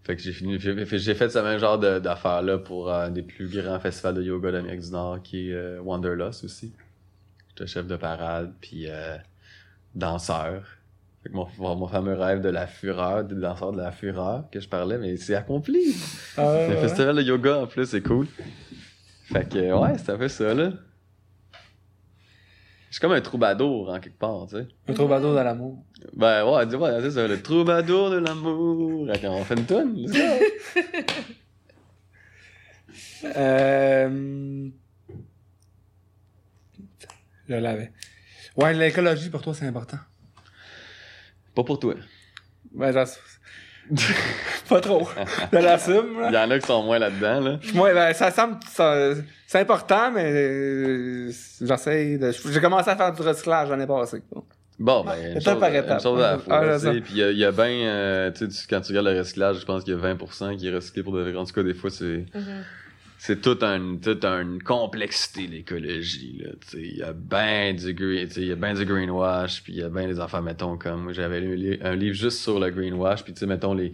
Fait 0.09 0.17
que 0.17 0.23
j'ai 0.23 0.33
fini, 0.33 0.59
j'ai 0.59 0.75
fait, 1.15 1.29
ce 1.29 1.39
même 1.39 1.59
genre 1.59 1.79
d'affaires-là 1.79 2.57
pour 2.57 2.91
un 2.91 3.11
des 3.11 3.21
plus 3.21 3.47
grands 3.47 3.79
festivals 3.79 4.15
de 4.15 4.23
yoga 4.23 4.51
d'Amérique 4.51 4.81
du 4.81 4.91
Nord, 4.91 5.21
qui 5.23 5.51
est 5.51 5.53
euh, 5.53 5.83
Wanderlust 5.83 6.45
aussi. 6.45 6.73
J'étais 7.51 7.67
chef 7.67 7.87
de 7.87 7.95
parade, 7.95 8.55
puis 8.59 8.87
euh, 8.89 9.19
danseur. 9.95 10.65
Fait 11.23 11.29
que 11.29 11.35
mon, 11.35 11.47
mon, 11.59 11.87
fameux 11.87 12.15
rêve 12.15 12.41
de 12.41 12.49
la 12.49 12.67
fureur, 12.67 13.23
des 13.23 13.35
danseurs 13.35 13.73
de 13.73 13.83
la 13.83 13.93
fureur 13.93 14.45
que 14.51 14.61
je 14.61 14.67
parlais, 14.67 14.97
mais 14.97 15.19
c'est 15.19 15.35
accompli. 15.35 15.95
Ah, 16.39 16.69
Le 16.71 16.77
festival 16.77 17.17
de 17.17 17.21
yoga 17.21 17.59
en 17.59 17.67
plus, 17.67 17.85
c'est 17.85 18.01
cool. 18.01 18.29
Fait 19.25 19.47
que 19.47 19.59
ouais, 19.59 19.99
c'est 19.99 20.13
un 20.13 20.17
peu 20.17 20.29
ça 20.29 20.55
là. 20.55 20.73
Je 22.89 22.95
suis 22.95 23.01
comme 23.01 23.13
un 23.13 23.21
troubadour 23.21 23.91
en 23.91 24.01
quelque 24.01 24.19
part, 24.19 24.47
tu 24.49 24.57
sais. 24.57 24.67
Un 24.89 24.95
troubadour 24.95 25.35
de 25.35 25.41
l'amour. 25.41 25.85
Ben 26.15 26.45
ouais, 26.45 26.67
dis 26.67 26.75
ouais, 26.77 27.01
c'est 27.03 27.11
ça, 27.11 27.29
le 27.29 27.43
troubadour 27.43 28.11
de 28.11 28.17
l'amour. 28.17 29.09
Attends, 29.11 29.37
on 29.37 29.45
fait 29.45 29.55
une 29.55 29.67
toune. 29.67 30.07
Euh... 33.37 34.71
Je 37.49 37.55
l'avais. 37.55 37.93
Ouais, 38.57 38.75
l'écologie 38.75 39.31
pour 39.31 39.43
toi, 39.43 39.55
c'est 39.55 39.67
important. 39.67 39.99
Pas 41.55 41.65
pour 41.65 41.79
toi. 41.79 41.95
Ouais, 42.75 42.93
j'en 42.93 43.05
Pas 44.69 44.81
trop. 44.81 45.09
Je 45.53 45.59
l'assume, 45.59 46.07
Il 46.27 46.33
là. 46.33 46.45
y 46.45 46.47
en 46.47 46.51
a 46.51 46.59
qui 46.59 46.67
sont 46.67 46.83
moins 46.83 46.99
là-dedans, 46.99 47.41
là. 47.41 47.59
Moi, 47.75 47.93
ben, 47.95 48.13
ça 48.13 48.31
semble. 48.31 48.57
ça- 48.71 49.13
C'est 49.47 49.61
important, 49.61 50.11
mais 50.11 50.31
euh, 50.31 51.31
j'essaie 51.63 52.19
de. 52.19 52.33
J'ai 52.51 52.61
commencé 52.61 52.91
à 52.91 52.97
faire 52.97 53.13
du 53.13 53.23
recyclage 53.23 53.71
l'année 53.71 53.87
passée. 53.87 54.23
Bon, 54.79 55.03
ben, 55.05 55.13
une 55.19 55.31
Étape 55.39 55.43
chose, 55.55 55.61
par 55.61 55.69
une 55.71 55.75
étape. 55.77 56.03
chose 56.03 56.23
à 56.23 56.31
la 56.33 56.39
fois, 56.39 56.61
Ah. 56.75 56.79
Puis 56.91 57.03
il 57.13 57.17
y 57.17 57.23
a, 57.23 57.31
il 57.31 57.39
y 57.39 57.45
a 57.45 57.51
bien, 57.51 57.65
euh, 57.67 58.31
tu 58.31 58.51
sais, 58.51 58.67
quand 58.71 58.81
tu 58.81 58.89
regardes 58.93 59.09
le 59.09 59.19
recyclage, 59.19 59.57
je 59.61 59.65
pense 59.65 59.83
qu'il 59.85 59.95
y 59.95 59.97
a 59.97 60.01
20% 60.01 60.57
qui 60.57 60.69
est 60.69 60.75
recyclé 60.75 61.03
pour 61.03 61.15
de 61.15 61.23
vrai. 61.23 61.35
En 61.37 61.45
tout 61.45 61.53
cas, 61.53 61.63
des 61.65 61.75
fois, 61.75 61.91
c'est... 61.91 62.27
Mhm. 62.35 62.65
C'est 63.19 63.41
toute 63.41 63.65
un, 63.65 63.97
toute 63.97 64.25
une 64.25 64.63
complexité 64.63 65.47
l'écologie 65.49 66.41
là 66.43 66.51
il 66.75 66.97
y 66.97 67.03
a 67.03 67.13
ben 67.13 67.75
du 67.75 67.93
green 67.93 68.29
il 68.37 68.45
y 68.45 68.53
a 68.53 68.57
ben 68.57 68.75
du 68.75 68.85
greenwash 68.85 69.63
puis 69.63 69.73
il 69.75 69.79
y 69.81 69.83
a 69.83 69.89
ben 69.89 70.07
des 70.07 70.21
affaires 70.21 70.43
mettons 70.43 70.79
comme 70.79 71.13
j'avais 71.13 71.41
lu 71.41 71.79
un 71.83 71.97
livre 71.97 72.15
juste 72.15 72.39
sur 72.39 72.61
le 72.61 72.71
greenwash 72.71 73.25
puis 73.25 73.35
tu 73.35 73.41
sais 73.41 73.47
mettons 73.47 73.75
les 73.75 73.93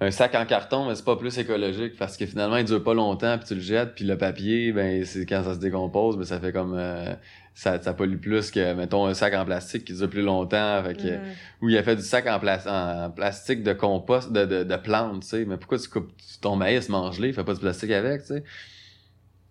un 0.00 0.10
sac 0.12 0.34
en 0.36 0.46
carton 0.46 0.86
mais 0.86 0.94
c'est 0.94 1.04
pas 1.04 1.16
plus 1.16 1.36
écologique 1.38 1.96
parce 1.96 2.16
que 2.16 2.24
finalement 2.26 2.56
il 2.56 2.64
dure 2.64 2.82
pas 2.84 2.94
longtemps 2.94 3.36
puis 3.38 3.48
tu 3.48 3.54
le 3.56 3.60
jettes 3.60 3.94
puis 3.96 4.04
le 4.04 4.16
papier 4.16 4.72
ben 4.72 5.04
c'est 5.04 5.26
quand 5.26 5.42
ça 5.42 5.54
se 5.54 5.58
décompose 5.58 6.16
ben 6.16 6.24
ça 6.24 6.38
fait 6.38 6.52
comme 6.52 6.74
euh, 6.76 7.12
ça 7.54 7.82
ça 7.82 7.92
pollue 7.94 8.18
plus 8.18 8.52
que 8.52 8.74
mettons 8.74 9.06
un 9.06 9.14
sac 9.14 9.34
en 9.34 9.44
plastique 9.44 9.84
qui 9.84 9.92
dure 9.94 10.08
plus 10.08 10.22
longtemps 10.22 10.82
fait 10.84 10.94
que 10.94 11.18
où 11.60 11.68
il 11.68 11.76
a 11.76 11.82
fait 11.82 11.96
du 11.96 12.02
sac 12.02 12.26
en, 12.28 12.36
en 12.36 13.10
plastique 13.10 13.64
de 13.64 13.72
compost, 13.72 14.30
de, 14.32 14.44
de, 14.44 14.62
de 14.62 14.76
plantes, 14.76 15.22
tu 15.22 15.28
sais. 15.28 15.44
Mais 15.44 15.56
pourquoi 15.56 15.78
tu 15.78 15.88
coupes 15.88 16.12
ton 16.40 16.54
maïs, 16.54 16.88
mange-les, 16.88 17.32
fais 17.32 17.42
pas 17.42 17.54
du 17.54 17.58
plastique 17.60 17.90
avec, 17.90 18.20
tu 18.20 18.28
sais. 18.28 18.44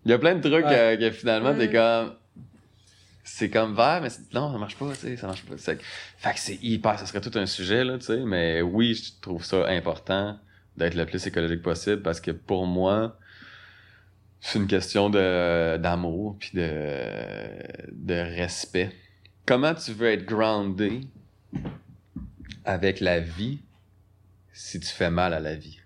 Il 0.06 0.10
y 0.10 0.14
a 0.14 0.18
plein 0.18 0.34
de 0.36 0.40
trucs 0.40 0.64
Ouais. 0.64 0.72
euh, 0.78 0.96
que 0.96 1.10
finalement, 1.10 1.54
t'es 1.54 1.68
Mm. 1.68 1.72
comme... 1.72 2.14
C'est 3.30 3.50
comme 3.50 3.74
vert, 3.74 4.00
mais 4.02 4.08
non, 4.32 4.50
ça 4.50 4.58
marche 4.58 4.76
pas, 4.76 4.90
tu 4.92 5.00
sais, 5.00 5.16
ça 5.16 5.26
marche 5.26 5.44
pas. 5.44 5.56
Fait 5.58 5.76
que 5.76 6.40
c'est 6.40 6.58
hyper, 6.62 6.98
ça 6.98 7.04
serait 7.04 7.20
tout 7.20 7.38
un 7.38 7.44
sujet, 7.46 7.84
là, 7.84 7.98
tu 7.98 8.06
sais. 8.06 8.20
Mais 8.24 8.62
oui, 8.62 8.94
je 8.94 9.20
trouve 9.20 9.44
ça 9.44 9.68
important 9.68 10.38
d'être 10.76 10.94
le 10.94 11.04
plus 11.04 11.24
écologique 11.26 11.62
possible 11.62 12.02
parce 12.02 12.20
que 12.20 12.30
pour 12.30 12.66
moi, 12.66 13.18
c'est 14.40 14.58
une 14.58 14.66
question 14.66 15.10
d'amour 15.10 16.36
puis 16.40 16.50
de, 16.54 16.70
de 17.92 18.14
respect. 18.14 18.92
Comment 19.46 19.74
tu 19.74 19.92
veux 19.92 20.08
être 20.08 20.24
groundé 20.24 21.02
avec 22.64 23.00
la 23.00 23.20
vie 23.20 23.60
si 24.52 24.80
tu 24.80 24.88
fais 24.88 25.10
mal 25.10 25.34
à 25.34 25.40
la 25.40 25.54
vie? 25.54 25.80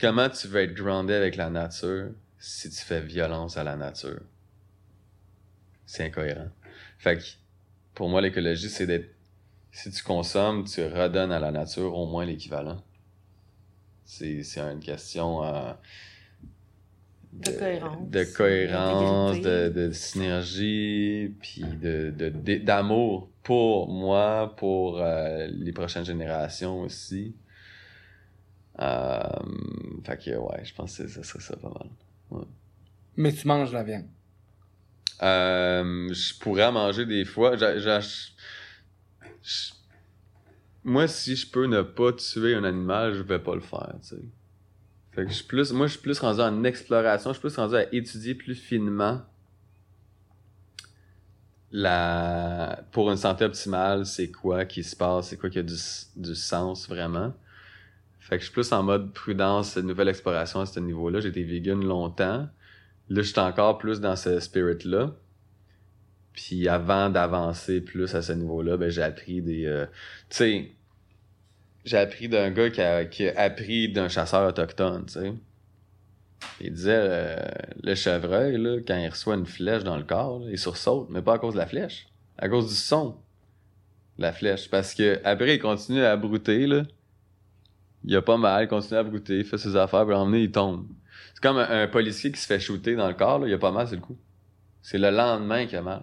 Comment 0.00 0.30
tu 0.30 0.46
veux 0.46 0.60
être 0.60 0.74
groundé 0.74 1.12
avec 1.12 1.34
la 1.36 1.50
nature 1.50 2.10
si 2.38 2.70
tu 2.70 2.82
fais 2.82 3.00
violence 3.00 3.56
à 3.56 3.64
la 3.64 3.76
nature? 3.76 4.20
C'est 5.86 6.04
incohérent. 6.04 6.48
Fait 6.98 7.18
que, 7.18 7.24
pour 7.94 8.08
moi, 8.08 8.20
l'écologie, 8.20 8.68
c'est 8.68 8.86
d'être, 8.86 9.08
si 9.72 9.90
tu 9.90 10.02
consommes, 10.02 10.64
tu 10.64 10.82
redonnes 10.84 11.32
à 11.32 11.38
la 11.38 11.50
nature 11.52 11.94
au 11.96 12.06
moins 12.06 12.24
l'équivalent. 12.24 12.82
C'est 14.04 14.42
c'est 14.44 14.60
une 14.60 14.80
question 14.80 15.44
euh, 15.44 15.72
De 17.32 17.50
cohérence. 17.52 18.08
de, 18.08 18.24
cohérence, 18.36 19.40
de, 19.40 19.68
de 19.68 19.90
synergie, 19.90 21.34
puis 21.40 21.62
de 21.62 22.10
de- 22.16 22.28
de- 22.30 22.58
d'amour 22.58 23.30
pour 23.42 23.88
moi, 23.92 24.54
pour 24.56 25.00
euh, 25.00 25.46
les 25.48 25.72
prochaines 25.72 26.04
générations 26.04 26.82
aussi. 26.82 27.34
Euh, 28.78 29.22
fait 30.04 30.18
que 30.22 30.36
ouais, 30.36 30.64
je 30.64 30.74
pense 30.74 30.98
que 30.98 31.08
ça 31.08 31.22
serait 31.22 31.42
ça 31.42 31.56
pas 31.56 31.70
mal. 31.70 32.44
Mais 33.16 33.32
tu 33.32 33.46
manges 33.48 33.72
la 33.72 33.82
viande. 33.82 34.06
Euh, 35.22 36.12
je 36.12 36.38
pourrais 36.38 36.70
manger 36.70 37.06
des 37.06 37.24
fois. 37.24 37.56
Moi, 40.84 41.08
si 41.08 41.36
je 41.36 41.50
peux 41.50 41.66
ne 41.66 41.82
pas 41.82 42.12
tuer 42.12 42.54
un 42.54 42.64
animal, 42.64 43.14
je 43.14 43.22
vais 43.22 43.38
pas 43.38 43.54
le 43.54 43.60
faire, 43.60 43.94
tu 44.02 44.08
sais. 44.08 44.22
Fait 45.12 45.24
que 45.24 45.30
je 45.30 45.36
suis 45.36 45.44
plus, 45.44 45.72
moi, 45.72 45.86
je 45.86 45.92
suis 45.92 46.02
plus 46.02 46.18
rendu 46.18 46.40
en 46.40 46.62
exploration, 46.64 47.30
je 47.30 47.38
suis 47.38 47.48
plus 47.48 47.56
rendu 47.56 47.74
à 47.76 47.92
étudier 47.94 48.34
plus 48.34 48.54
finement 48.54 49.22
la, 51.72 52.84
pour 52.92 53.10
une 53.10 53.16
santé 53.16 53.44
optimale, 53.44 54.06
c'est 54.06 54.30
quoi 54.30 54.64
qui 54.64 54.82
se 54.82 54.94
passe, 54.94 55.28
c'est 55.28 55.36
quoi 55.36 55.50
qui 55.50 55.58
a 55.58 55.62
du, 55.62 55.74
du 56.16 56.34
sens 56.34 56.88
vraiment. 56.88 57.34
Fait 58.20 58.36
que 58.36 58.40
je 58.40 58.46
suis 58.46 58.52
plus 58.52 58.72
en 58.72 58.82
mode 58.82 59.12
prudence, 59.12 59.76
nouvelle 59.76 60.08
exploration 60.08 60.60
à 60.60 60.66
ce 60.66 60.80
niveau-là. 60.80 61.20
Été 61.20 61.44
vegan 61.44 61.84
longtemps. 61.84 62.48
Là, 63.08 63.22
je 63.22 63.28
suis 63.28 63.38
encore 63.38 63.78
plus 63.78 64.00
dans 64.00 64.16
ce 64.16 64.40
spirit-là. 64.40 65.14
Puis 66.32 66.68
avant 66.68 67.08
d'avancer 67.08 67.80
plus 67.80 68.14
à 68.14 68.22
ce 68.22 68.32
niveau-là, 68.32 68.76
ben 68.76 68.90
j'ai 68.90 69.02
appris 69.02 69.40
des... 69.40 69.64
euh, 69.66 69.86
tu 70.28 70.36
sais, 70.36 70.70
j'ai 71.84 71.96
appris 71.96 72.28
d'un 72.28 72.50
gars 72.50 72.68
qui 72.68 72.82
a, 72.82 73.04
qui 73.06 73.28
a 73.28 73.40
appris 73.40 73.90
d'un 73.90 74.08
chasseur 74.08 74.46
autochtone, 74.46 75.06
tu 75.06 75.14
sais. 75.14 75.32
Il 76.60 76.72
disait, 76.72 76.98
euh, 76.98 77.36
le 77.82 77.94
chevreuil, 77.94 78.58
là, 78.58 78.78
quand 78.86 78.96
il 78.98 79.08
reçoit 79.08 79.36
une 79.36 79.46
flèche 79.46 79.84
dans 79.84 79.96
le 79.96 80.04
corps, 80.04 80.42
il 80.50 80.58
sursaute, 80.58 81.08
mais 81.10 81.22
pas 81.22 81.34
à 81.34 81.38
cause 81.38 81.54
de 81.54 81.58
la 81.58 81.66
flèche, 81.66 82.06
à 82.38 82.48
cause 82.48 82.68
du 82.68 82.74
son 82.74 83.16
la 84.18 84.32
flèche. 84.32 84.68
Parce 84.70 84.94
que 84.94 85.20
après, 85.24 85.56
il 85.56 85.58
continue 85.58 86.02
à 86.02 86.16
brouter, 86.16 86.66
là. 86.66 86.82
Il 88.04 88.14
a 88.14 88.22
pas 88.22 88.36
mal, 88.36 88.64
il 88.64 88.68
continue 88.68 88.98
à 88.98 89.02
brouter, 89.02 89.38
il 89.38 89.44
fait 89.44 89.58
ses 89.58 89.76
affaires, 89.76 90.04
puis 90.06 90.14
à 90.14 90.18
un 90.18 90.32
il 90.34 90.50
tombe. 90.50 90.86
C'est 91.34 91.42
comme 91.42 91.58
un, 91.58 91.86
policier 91.86 92.32
qui 92.32 92.40
se 92.40 92.46
fait 92.46 92.60
shooter 92.60 92.94
dans 92.94 93.08
le 93.08 93.14
corps, 93.14 93.38
là, 93.38 93.48
il 93.48 93.54
a 93.54 93.58
pas 93.58 93.72
mal, 93.72 93.88
c'est 93.88 93.96
le 93.96 94.00
coup. 94.00 94.16
C'est 94.82 94.98
le 94.98 95.10
lendemain 95.10 95.66
qu'il 95.66 95.78
a 95.78 95.82
mal. 95.82 96.02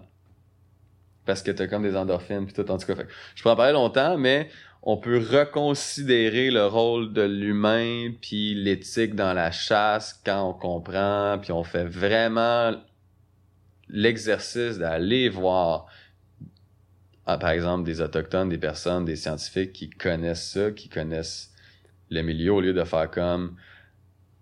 Parce 1.24 1.42
que 1.42 1.50
t'as 1.50 1.66
comme 1.66 1.82
des 1.82 1.96
endorphines, 1.96 2.44
puis 2.44 2.54
tout, 2.54 2.70
en 2.70 2.76
tout 2.76 2.86
cas. 2.86 3.02
Je 3.34 3.42
peux 3.42 3.50
en 3.50 3.56
parler 3.56 3.72
longtemps, 3.72 4.18
mais 4.18 4.50
on 4.82 4.98
peut 4.98 5.18
reconsidérer 5.18 6.50
le 6.50 6.66
rôle 6.66 7.14
de 7.14 7.22
l'humain 7.22 8.12
puis 8.20 8.54
l'éthique 8.54 9.14
dans 9.14 9.32
la 9.32 9.50
chasse 9.50 10.20
quand 10.24 10.50
on 10.50 10.52
comprend 10.52 11.38
puis 11.40 11.52
on 11.52 11.64
fait 11.64 11.86
vraiment 11.86 12.74
l'exercice 13.88 14.76
d'aller 14.76 15.30
voir 15.30 15.86
ah, 17.26 17.38
par 17.38 17.50
exemple 17.50 17.84
des 17.84 18.02
autochtones, 18.02 18.50
des 18.50 18.58
personnes, 18.58 19.06
des 19.06 19.16
scientifiques 19.16 19.72
qui 19.72 19.88
connaissent 19.88 20.50
ça, 20.50 20.70
qui 20.70 20.90
connaissent 20.90 21.54
le 22.10 22.20
milieu 22.20 22.52
au 22.52 22.60
lieu 22.60 22.74
de 22.74 22.84
faire 22.84 23.10
comme 23.10 23.56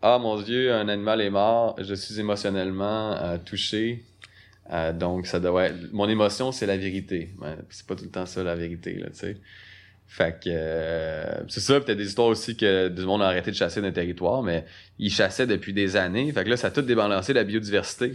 ah 0.03 0.19
mon 0.19 0.41
dieu 0.41 0.73
un 0.73 0.89
animal 0.89 1.21
est 1.21 1.31
mort, 1.31 1.77
je 1.81 1.95
suis 1.95 2.19
émotionnellement 2.21 3.13
euh, 3.13 3.39
touché. 3.39 4.05
Euh, 4.73 4.93
donc 4.93 5.27
ça 5.27 5.41
doit 5.41 5.65
être... 5.65 5.93
mon 5.93 6.09
émotion 6.09 6.53
c'est 6.53 6.67
la 6.67 6.77
vérité. 6.77 7.31
Ouais, 7.41 7.57
c'est 7.71 7.87
pas 7.87 7.97
tout 7.97 8.05
le 8.05 8.11
temps 8.11 8.27
ça 8.27 8.43
la 8.43 8.55
vérité 8.55 8.95
là, 8.95 9.09
tu 9.09 9.19
sais. 9.19 9.37
Fait 10.13 10.39
que 10.45 10.51
euh, 10.51 11.49
c'est 11.49 11.61
ça, 11.61 11.81
peut-être 11.81 11.97
des 11.97 12.09
histoires 12.09 12.27
aussi 12.27 12.55
que 12.55 12.89
du 12.89 13.03
monde 13.07 13.23
a 13.23 13.29
arrêté 13.29 13.51
de 13.51 13.57
chasser 13.57 13.81
le 13.81 13.95
territoire, 13.95 14.43
mais 14.43 14.67
ils 14.99 15.11
chassaient 15.11 15.47
depuis 15.47 15.73
des 15.73 15.97
années. 15.97 16.31
Fait 16.33 16.45
que 16.45 16.51
là, 16.51 16.59
ça 16.59 16.67
a 16.67 16.71
tout 16.71 16.83
débalancé 16.83 17.33
la 17.33 17.45
biodiversité. 17.45 18.13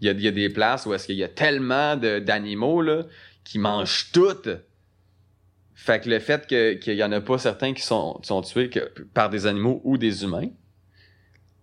Il 0.00 0.06
y 0.06 0.08
a, 0.08 0.12
y 0.12 0.28
a 0.28 0.30
des 0.30 0.48
places 0.48 0.86
où 0.86 0.94
est-ce 0.94 1.04
qu'il 1.04 1.16
y 1.16 1.24
a 1.24 1.28
tellement 1.28 1.96
d'animaux 1.96 2.80
là 2.80 3.04
qui 3.44 3.58
mangent 3.58 4.12
toutes. 4.12 4.48
Fait 5.74 6.00
que 6.00 6.08
le 6.10 6.18
fait 6.18 6.46
que- 6.46 6.74
qu'il 6.74 6.94
y 6.94 7.02
en 7.04 7.12
a 7.12 7.20
pas 7.20 7.38
certains 7.38 7.72
qui 7.72 7.82
sont, 7.82 8.18
qui 8.22 8.28
sont 8.28 8.42
tués 8.42 8.68
que, 8.70 8.80
par 9.14 9.30
des 9.30 9.46
animaux 9.46 9.80
ou 9.84 9.96
des 9.98 10.22
humains, 10.24 10.48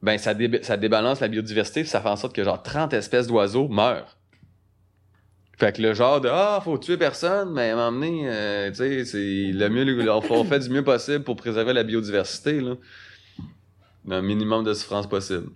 ben 0.02 0.18
ça, 0.18 0.34
dé- 0.34 0.64
ça 0.64 0.78
débalance 0.78 1.20
la 1.20 1.28
biodiversité, 1.28 1.82
puis 1.82 1.90
ça 1.90 2.02
fait 2.02 2.10
en 2.10 2.16
sorte 2.16 2.34
que 2.36 2.44
genre 2.44 2.62
30 2.64 2.94
espèces 2.94 3.28
d'oiseaux 3.28 3.68
meurent. 3.68 4.18
Fait 5.58 5.76
que 5.76 5.82
le 5.82 5.94
genre 5.94 6.22
de 6.22 6.30
ah 6.32 6.62
faut 6.64 6.78
tuer 6.78 6.96
personne, 6.98 7.52
mais 7.54 7.74
donné, 7.74 8.22
euh, 8.30 8.70
tu 8.70 8.76
sais, 8.78 9.06
c'est 9.06 9.52
le 9.52 9.68
mieux, 9.70 10.10
on 10.10 10.22
fait- 10.22 10.34
on 10.34 10.44
fait 10.46 10.60
du 10.60 10.70
mieux 10.70 10.84
possible 10.86 11.24
pour 11.26 11.36
préserver 11.36 11.74
la 11.74 11.84
biodiversité 11.84 12.62
là, 12.62 12.76
un 14.10 14.22
minimum 14.22 14.64
de 14.64 14.74
souffrance 14.74 15.08
possible. 15.08 15.50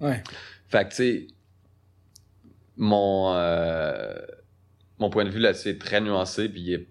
Ouais. 0.00 0.22
Fait 0.68 0.84
que 0.84 0.90
tu 0.90 0.96
sais, 0.96 1.26
mon 2.76 3.32
euh, 3.34 4.14
mon 4.98 5.08
point 5.10 5.24
de 5.24 5.30
vue 5.30 5.38
là-dessus 5.40 5.68
est 5.70 5.80
très 5.80 6.00
nuancé, 6.00 6.48
puis 6.48 6.60
il 6.60 6.72
est- 6.74 6.88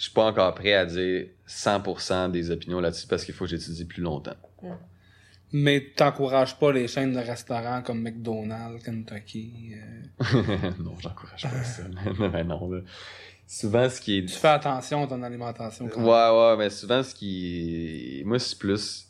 je 0.00 0.04
suis 0.04 0.14
pas 0.14 0.24
encore 0.24 0.54
prêt 0.54 0.72
à 0.72 0.86
dire 0.86 1.26
100% 1.46 2.30
des 2.30 2.50
opinions 2.50 2.80
là-dessus 2.80 3.06
parce 3.06 3.22
qu'il 3.22 3.34
faut 3.34 3.44
que 3.44 3.50
j'étudie 3.50 3.84
plus 3.84 4.00
longtemps. 4.00 4.34
Mais 5.52 5.92
t'encourages 5.94 6.58
pas 6.58 6.72
les 6.72 6.88
chaînes 6.88 7.12
de 7.12 7.18
restaurants 7.18 7.82
comme 7.82 8.00
McDonald's, 8.00 8.82
Kentucky. 8.82 9.74
euh? 9.74 10.72
non, 10.82 10.94
j'encourage 10.98 11.42
pas 11.42 11.64
ça. 11.64 11.82
mais 12.32 12.44
non, 12.44 12.70
là. 12.70 12.80
Souvent, 13.46 13.90
ce 13.90 14.00
qui 14.00 14.16
est 14.18 14.24
Tu 14.24 14.32
fais 14.36 14.48
attention 14.48 15.04
à 15.04 15.06
ton 15.06 15.22
alimentation. 15.22 15.86
quand. 15.88 16.02
Ouais, 16.02 16.50
ouais, 16.50 16.56
mais 16.56 16.70
souvent, 16.70 17.02
ce 17.02 17.14
qui. 17.14 18.22
Moi, 18.24 18.38
c'est 18.38 18.58
plus 18.58 19.06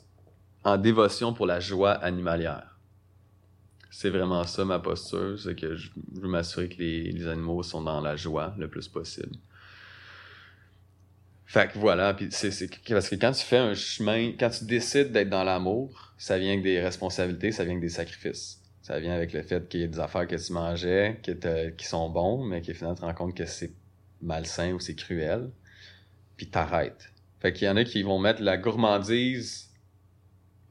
en 0.65 0.77
dévotion 0.77 1.33
pour 1.33 1.47
la 1.47 1.61
joie 1.61 1.93
animalière. 1.93 2.81
C'est 3.93 4.11
vraiment 4.11 4.43
ça 4.43 4.65
ma 4.65 4.81
posture, 4.81 5.39
c'est 5.39 5.55
que 5.55 5.77
je 5.77 5.91
je 6.17 6.21
veux 6.21 6.29
m'assurer 6.29 6.69
que 6.69 6.79
les, 6.79 7.13
les 7.13 7.29
animaux 7.29 7.63
sont 7.63 7.83
dans 7.83 8.01
la 8.01 8.17
joie 8.17 8.55
le 8.59 8.67
plus 8.67 8.89
possible. 8.89 9.37
Fait 11.51 11.69
que 11.69 11.81
voilà, 11.81 12.15
puis 12.15 12.29
c'est 12.31 12.53
c'est 12.53 12.71
parce 12.91 13.09
que 13.09 13.17
quand 13.17 13.33
tu 13.33 13.43
fais 13.45 13.57
un 13.57 13.75
chemin, 13.75 14.31
quand 14.39 14.51
tu 14.51 14.67
décides 14.67 15.11
d'être 15.11 15.31
dans 15.31 15.43
l'amour, 15.43 16.15
ça 16.17 16.39
vient 16.39 16.53
avec 16.53 16.63
des 16.63 16.81
responsabilités, 16.81 17.51
ça 17.51 17.65
vient 17.65 17.73
avec 17.73 17.83
des 17.83 17.89
sacrifices. 17.89 18.63
Ça 18.83 19.01
vient 19.01 19.13
avec 19.13 19.33
le 19.33 19.43
fait 19.43 19.69
qu'il 19.69 19.81
y 19.81 19.83
a 19.83 19.89
des 19.89 19.99
affaires 19.99 20.29
que 20.29 20.37
tu 20.37 20.53
mangeais, 20.53 21.21
t'as- 21.41 21.73
qui 21.73 21.87
sont 21.87 22.09
bons, 22.09 22.45
mais 22.45 22.63
que 22.63 22.73
finalement 22.73 22.95
tu 22.95 23.01
te 23.01 23.05
rends 23.05 23.15
compte 23.15 23.37
que 23.37 23.47
c'est 23.47 23.73
malsain 24.23 24.75
ou 24.75 24.79
c'est 24.79 24.95
cruel 24.95 25.51
puis 26.37 26.49
t'arrêtes. 26.49 27.13
Fait 27.41 27.53
qu'il 27.53 27.67
y 27.67 27.69
en 27.69 27.77
a 27.77 27.83
qui 27.83 28.05
vont 28.05 28.21
mettre 28.21 28.43
la 28.43 28.57
gourmandise, 28.57 29.73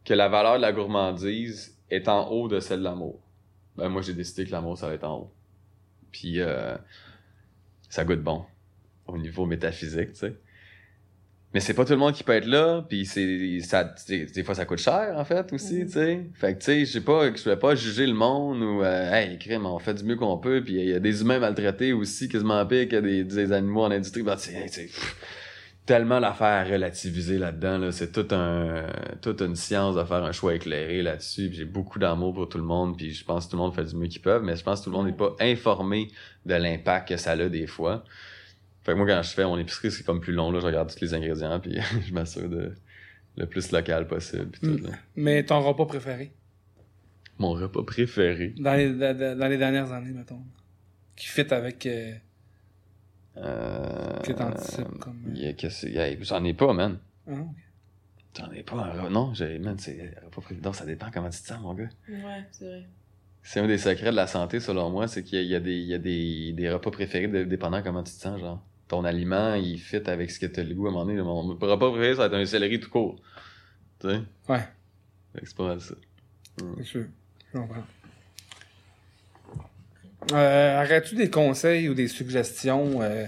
que 0.06 0.14
la 0.14 0.30
valeur 0.30 0.56
de 0.56 0.62
la 0.62 0.72
gourmandise 0.72 1.78
est 1.90 2.08
en 2.08 2.30
haut 2.30 2.48
de 2.48 2.62
celle 2.62 2.80
de 2.80 2.86
l'amour. 2.86 3.20
Ben 3.76 3.90
moi 3.90 4.02
j'ai 4.02 4.14
décidé 4.14 4.46
que 4.46 4.52
l'amour 4.52 4.78
ça 4.78 4.88
va 4.88 4.94
être 4.94 5.04
en 5.04 5.18
haut. 5.24 5.34
Puis 6.14 6.40
euh, 6.40 6.78
ça 7.90 8.06
goûte 8.06 8.24
bon 8.24 8.46
au 9.08 9.18
niveau 9.18 9.46
métaphysique, 9.46 10.14
tu 10.14 10.20
sais. 10.20 10.36
Mais 11.54 11.60
c'est 11.62 11.74
pas 11.74 11.84
tout 11.84 11.94
le 11.94 11.98
monde 11.98 12.14
qui 12.14 12.24
peut 12.24 12.34
être 12.34 12.46
là, 12.46 12.86
puis 12.88 13.08
c'est 13.08 13.60
ça 13.62 13.92
des, 14.08 14.44
fois 14.44 14.54
ça 14.54 14.66
coûte 14.66 14.78
cher 14.78 15.14
en 15.16 15.26
fait 15.26 15.52
aussi, 15.52 15.80
Mhm. 15.80 15.86
tu 15.88 15.92
sais. 15.94 16.26
Fait 16.36 16.54
que 16.54 16.60
tu 16.60 16.66
sais, 16.66 16.80
je 16.86 16.92
sais 16.92 17.02
pas, 17.02 17.34
je 17.36 17.44
vais 17.50 17.58
pas 17.58 17.74
juger 17.74 18.06
le 18.06 18.14
monde 18.14 18.62
ou 18.62 18.84
euh, 18.84 19.12
hey, 19.12 19.38
crime, 19.40 19.66
on 19.66 19.80
fait 19.80 19.96
du 19.96 20.04
mieux 20.04 20.16
qu'on 20.16 20.38
peut, 20.38 20.62
puis 20.64 20.76
il 20.76 20.90
y 20.90 20.94
a 20.94 21.00
des 21.00 21.22
humains 21.22 21.40
maltraités 21.40 21.92
aussi 21.92 22.30
quasiment 22.30 22.64
pire 22.68 22.88
que 22.88 22.98
des, 22.98 23.24
des 23.24 23.52
animaux 23.52 23.82
en 23.86 23.90
industrie, 23.92 24.22
ben 24.22 24.36
tu 24.36 24.44
sais, 24.50 24.54
hey, 24.54 24.68
tu 24.70 24.74
sais, 24.76 24.84
pff, 24.84 25.16
tellement 25.88 26.20
l'affaire 26.20 26.46
à 26.46 26.64
relativiser 26.66 27.40
là-dedans 27.40 27.80
là, 27.80 27.92
c'est 27.92 28.12
tout 28.12 28.28
un 28.30 28.86
toute 29.24 29.42
une 29.42 29.56
science 29.56 29.96
de 29.96 30.04
faire 30.04 30.24
un 30.24 30.32
choix 30.32 30.54
éclairé 30.54 31.02
là-dessus, 31.02 31.50
j'ai 31.52 31.66
beaucoup 31.66 31.98
d'amour 31.98 32.36
pour 32.36 32.48
tout 32.48 32.60
le 32.60 32.64
monde, 32.64 32.96
puis 32.96 33.12
je 33.12 33.26
pense 33.26 33.48
que 33.48 33.52
tout 33.52 33.58
le 33.58 33.64
monde 33.64 33.74
fait 33.74 33.86
du 33.86 33.96
mieux 33.96 34.08
qu'ils 34.08 34.22
peuvent, 34.22 34.44
mais 34.44 34.56
je 34.56 34.64
pense 34.64 34.82
que 34.82 34.84
tout 34.84 34.92
le 34.92 34.98
monde 34.98 35.08
n'est 35.08 35.14
pas 35.14 35.36
informé 35.40 36.10
de 36.46 36.54
l'impact 36.54 37.10
que 37.10 37.18
ça 37.18 37.32
a 37.32 37.50
des 37.50 37.66
fois. 37.66 38.04
Fait 38.84 38.94
que 38.94 38.98
moi, 38.98 39.06
quand 39.08 39.22
je 39.22 39.30
fais 39.32 39.44
mon 39.44 39.58
épicerie, 39.58 39.92
c'est 39.92 40.04
comme 40.06 40.22
plus 40.22 40.34
long, 40.34 40.52
là, 40.52 40.60
je 40.62 40.66
regarde 40.66 40.90
tous 40.92 41.02
les 41.02 41.14
ingrédients, 41.14 41.60
puis 41.60 41.78
je 42.08 42.14
m'assure 42.14 42.50
de 42.50 42.74
le 43.38 43.46
plus 43.46 43.72
local 43.72 44.08
possible, 44.08 44.48
puis 44.48 44.62
tout, 44.62 44.78
Mm. 44.84 44.88
là. 44.88 44.98
Mais 45.16 45.44
ton 45.46 45.62
repas 45.62 45.86
préféré? 45.86 46.34
Mon 47.38 47.52
repas 47.52 47.84
préféré. 47.84 48.54
dans 48.60 48.74
les, 48.74 48.92
dans, 48.94 49.48
les 49.48 49.58
dernières 49.58 49.92
années, 49.94 50.12
mettons. 50.12 50.42
Qui 51.16 51.28
fit 51.28 51.54
avec. 51.54 51.86
euh, 51.86 52.14
Euh... 53.38 54.20
que 54.22 54.32
t'anticipes 54.34 54.98
comme. 55.00 55.24
J'en 56.22 56.44
ai 56.44 56.54
pas, 56.54 56.74
man. 56.74 57.00
ah, 57.28 57.32
ok. 57.34 57.48
J'en 58.38 58.52
ai 58.52 58.64
pas. 58.64 58.76
un 59.06 59.10
Non, 59.10 59.34
j'ai, 59.34 59.60
man, 59.60 59.78
c'est 59.80 60.14
un 60.22 60.26
repas 60.26 60.42
préféré. 60.42 60.62
Non, 60.64 60.74
ça 60.74 60.86
dépend 60.86 61.10
comment 61.12 61.30
tu 61.30 61.40
te 61.42 61.48
sens, 61.48 61.62
mon 61.62 61.74
gars. 61.74 61.90
Ouais, 62.10 62.46
c'est 62.52 62.66
vrai. 62.66 62.86
C'est 63.42 63.60
un 63.62 63.68
des 63.68 63.78
secrets 63.78 64.12
de 64.12 64.16
la 64.16 64.28
santé, 64.28 64.60
selon 64.60 64.90
moi, 64.90 65.08
c'est 65.08 65.24
qu'il 65.24 65.38
y 65.38 65.42
a, 65.42 65.44
il 65.44 65.50
y 65.50 65.56
a 65.56 65.60
des, 65.62 65.76
il 65.78 65.88
y 65.88 65.94
a 65.94 65.98
des, 65.98 66.52
des 66.54 66.70
repas 66.70 66.92
préférés 66.92 67.28
de- 67.30 67.44
dépendant 67.46 67.82
comment 67.82 68.04
tu 68.04 68.12
te 68.14 68.20
sens, 68.20 68.40
genre. 68.40 68.62
Ton 68.90 69.06
aliment, 69.06 69.54
il 69.54 69.78
fit 69.80 70.02
avec 70.08 70.32
ce 70.32 70.40
que 70.40 70.48
t'as 70.48 70.64
le 70.64 70.74
goût 70.74 70.88
à 70.88 70.90
un 70.90 70.94
moment 70.94 71.06
donné. 71.06 71.22
Mon 71.22 71.44
repas 71.44 71.78
préféré, 71.78 72.16
ça 72.16 72.22
va 72.22 72.26
être 72.26 72.42
un 72.42 72.46
céleri 72.46 72.80
tout 72.80 72.90
court. 72.90 73.22
Tu 74.02 74.10
sais? 74.10 74.20
Ouais, 74.50 74.68
c'est 75.44 75.56
pas 75.56 75.68
mal 75.68 75.80
ça. 75.80 75.94
c'est 76.78 76.84
sûr. 76.84 77.06
Je 77.54 77.60
comprends. 77.60 77.84
Euh, 80.34 80.84
Aurais-tu 80.84 81.16
des 81.16 81.30
conseils 81.30 81.88
ou 81.88 81.94
des 81.94 82.08
suggestions 82.08 83.02
euh, 83.04 83.26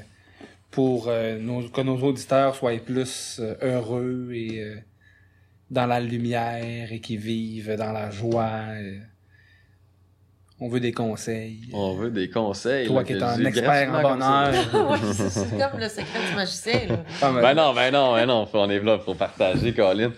pour 0.72 1.08
euh, 1.08 1.38
nos, 1.38 1.70
que 1.70 1.82
nos 1.82 1.98
auditeurs 1.98 2.56
soient 2.56 2.78
plus 2.84 3.40
euh, 3.40 3.56
heureux 3.62 4.32
et 4.34 4.84
dans 5.70 5.86
la 5.86 6.00
lumière 6.00 6.92
et 6.92 7.00
qui 7.02 7.18
vivent 7.18 7.76
dans 7.76 7.92
la 7.92 8.10
joie. 8.10 8.64
On 10.64 10.70
veut 10.70 10.80
des 10.80 10.92
conseils. 10.92 11.58
On 11.74 11.96
veut 11.96 12.12
des 12.12 12.30
conseils. 12.30 12.86
Toi 12.88 12.98
là, 13.02 13.04
qui 13.04 13.14
es 13.14 13.24
un 13.24 13.46
expert 13.46 13.94
en 13.94 14.02
bonheur. 14.04 14.54
C'est 15.14 15.58
comme 15.58 15.80
le 15.80 15.90
secret 15.90 16.20
du 16.30 16.36
magicien, 16.36 16.80
là. 16.88 17.04
Ah, 17.22 17.32
mais- 17.34 17.42
Ben 17.42 17.54
non, 17.56 17.74
ben 17.74 17.92
non, 17.92 18.14
ben 18.14 18.26
non, 18.28 18.46
faut- 18.46 18.60
on 18.60 18.70
est 18.70 18.80
là 18.80 19.00
pour 19.00 19.16
partager, 19.18 19.74
Colin. 19.74 20.12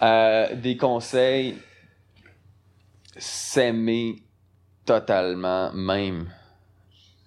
Euh, 0.00 0.54
des 0.54 0.76
conseils, 0.78 1.56
s'aimer 3.16 4.16
totalement, 4.84 5.72
même 5.74 6.28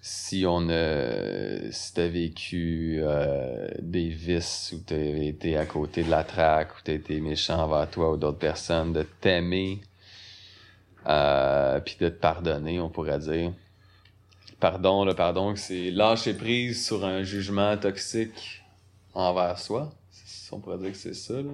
si 0.02 0.44
on 0.46 0.68
a, 0.68 1.70
si 1.70 1.94
t'as 1.94 2.06
vécu 2.08 2.98
euh, 3.02 3.68
des 3.80 4.08
vices 4.08 4.72
ou 4.76 4.80
t'as 4.86 4.96
été 4.96 5.56
à 5.56 5.64
côté 5.64 6.02
de 6.02 6.10
la 6.10 6.22
traque 6.24 6.72
ou 6.76 6.78
t'as 6.84 6.92
été 6.94 7.20
méchant 7.20 7.60
envers 7.64 7.88
toi 7.90 8.12
ou 8.12 8.16
d'autres 8.16 8.38
personnes, 8.38 8.92
de 8.92 9.02
t'aimer, 9.20 9.80
euh, 11.06 11.80
puis 11.80 11.96
de 12.00 12.08
te 12.08 12.18
pardonner, 12.18 12.80
on 12.80 12.88
pourrait 12.88 13.18
dire. 13.18 13.52
Pardon, 14.58 15.04
le 15.04 15.14
pardon, 15.14 15.54
c'est 15.54 15.90
lâcher 15.90 16.34
prise 16.34 16.84
sur 16.84 17.04
un 17.04 17.22
jugement 17.22 17.76
toxique 17.76 18.62
envers 19.14 19.58
soi. 19.58 19.92
On 20.52 20.60
pourrait 20.60 20.78
dire 20.78 20.92
que 20.92 20.98
c'est 20.98 21.14
ça, 21.14 21.34
là. 21.34 21.50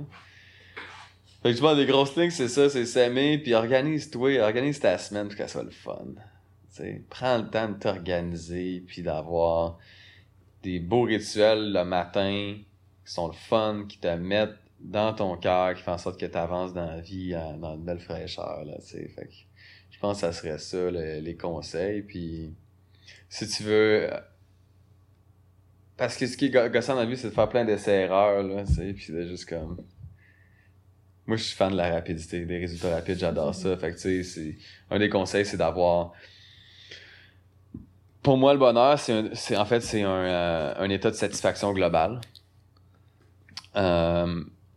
Fait 1.42 1.54
que 1.54 1.60
pense 1.60 1.76
des 1.76 1.86
grosses 1.86 2.14
lignes, 2.16 2.30
c'est 2.30 2.48
ça, 2.48 2.70
c'est 2.70 2.86
s'aimer, 2.86 3.36
puis 3.38 3.52
organise-toi, 3.54 4.38
organise 4.40 4.78
ta 4.78 4.96
semaine 4.96 5.26
pour 5.26 5.36
qu'elle 5.36 5.48
soit 5.48 5.64
le 5.64 5.70
fun. 5.70 6.06
T'sais, 6.70 7.02
prends 7.10 7.38
le 7.38 7.48
temps 7.48 7.68
de 7.68 7.74
t'organiser, 7.74 8.84
puis 8.86 9.02
d'avoir 9.02 9.78
des 10.62 10.78
beaux 10.78 11.02
rituels 11.02 11.72
le 11.72 11.84
matin 11.84 12.54
qui 13.04 13.12
sont 13.12 13.26
le 13.26 13.32
fun, 13.32 13.86
qui 13.88 13.98
te 13.98 14.06
mettent 14.06 14.61
dans 14.82 15.14
ton 15.14 15.36
cœur, 15.36 15.74
qui 15.74 15.82
font 15.82 15.92
en 15.92 15.98
sorte 15.98 16.18
que 16.20 16.26
tu 16.26 16.36
avances 16.36 16.72
dans 16.74 16.86
la 16.86 17.00
vie 17.00 17.34
euh, 17.34 17.56
dans 17.56 17.74
une 17.76 17.84
belle 17.84 18.00
fraîcheur. 18.00 18.64
Là, 18.64 18.74
fait 18.80 19.08
que 19.08 19.32
je 19.90 19.98
pense 20.00 20.16
que 20.16 20.20
ça 20.26 20.32
serait 20.32 20.58
ça, 20.58 20.90
le- 20.90 21.20
les 21.20 21.36
conseils. 21.36 22.02
Puis 22.02 22.54
si 23.28 23.46
tu 23.48 23.62
veux. 23.62 24.12
euh, 24.12 24.20
Parce 25.96 26.16
que 26.16 26.26
ce 26.26 26.36
qui 26.36 26.46
est 26.46 26.50
go- 26.50 26.68
gossant 26.68 26.94
dans 26.94 27.00
la 27.00 27.06
vie, 27.06 27.16
c'est 27.16 27.28
de 27.30 27.34
faire 27.34 27.48
plein 27.48 27.64
d'essais-erreurs, 27.64 28.42
là, 28.42 28.64
puis 28.94 29.12
de 29.12 29.26
juste 29.28 29.48
comme. 29.48 29.76
Moi, 31.26 31.36
je 31.36 31.44
suis 31.44 31.54
fan 31.56 31.70
de 31.70 31.76
la 31.76 31.90
rapidité, 31.92 32.44
des 32.44 32.58
résultats 32.58 32.90
rapides, 32.96 33.18
j'adore 33.18 33.54
ça. 33.54 33.76
Fait 33.76 33.90
que, 33.92 33.96
tu 33.96 34.22
sais, 34.22 34.24
c'est. 34.24 34.56
Un 34.90 34.98
des 34.98 35.08
conseils, 35.08 35.46
c'est 35.46 35.56
d'avoir. 35.56 36.12
Pour 38.22 38.36
moi, 38.36 38.52
le 38.52 38.58
bonheur, 38.58 38.98
c'est 38.98 39.12
un- 39.12 39.30
c'est 39.34 39.56
en 39.56 39.64
fait, 39.64 39.80
c'est 39.80 40.02
un, 40.02 40.08
euh, 40.10 40.74
un 40.78 40.90
état 40.90 41.10
de 41.10 41.16
satisfaction 41.16 41.72
globale. 41.72 42.20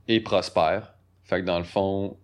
Et 0.07 0.19
prospère. 0.21 0.93
Fait 1.23 1.41
que 1.41 1.45
dans 1.45 1.57
le 1.57 1.63
fond, 1.65 2.17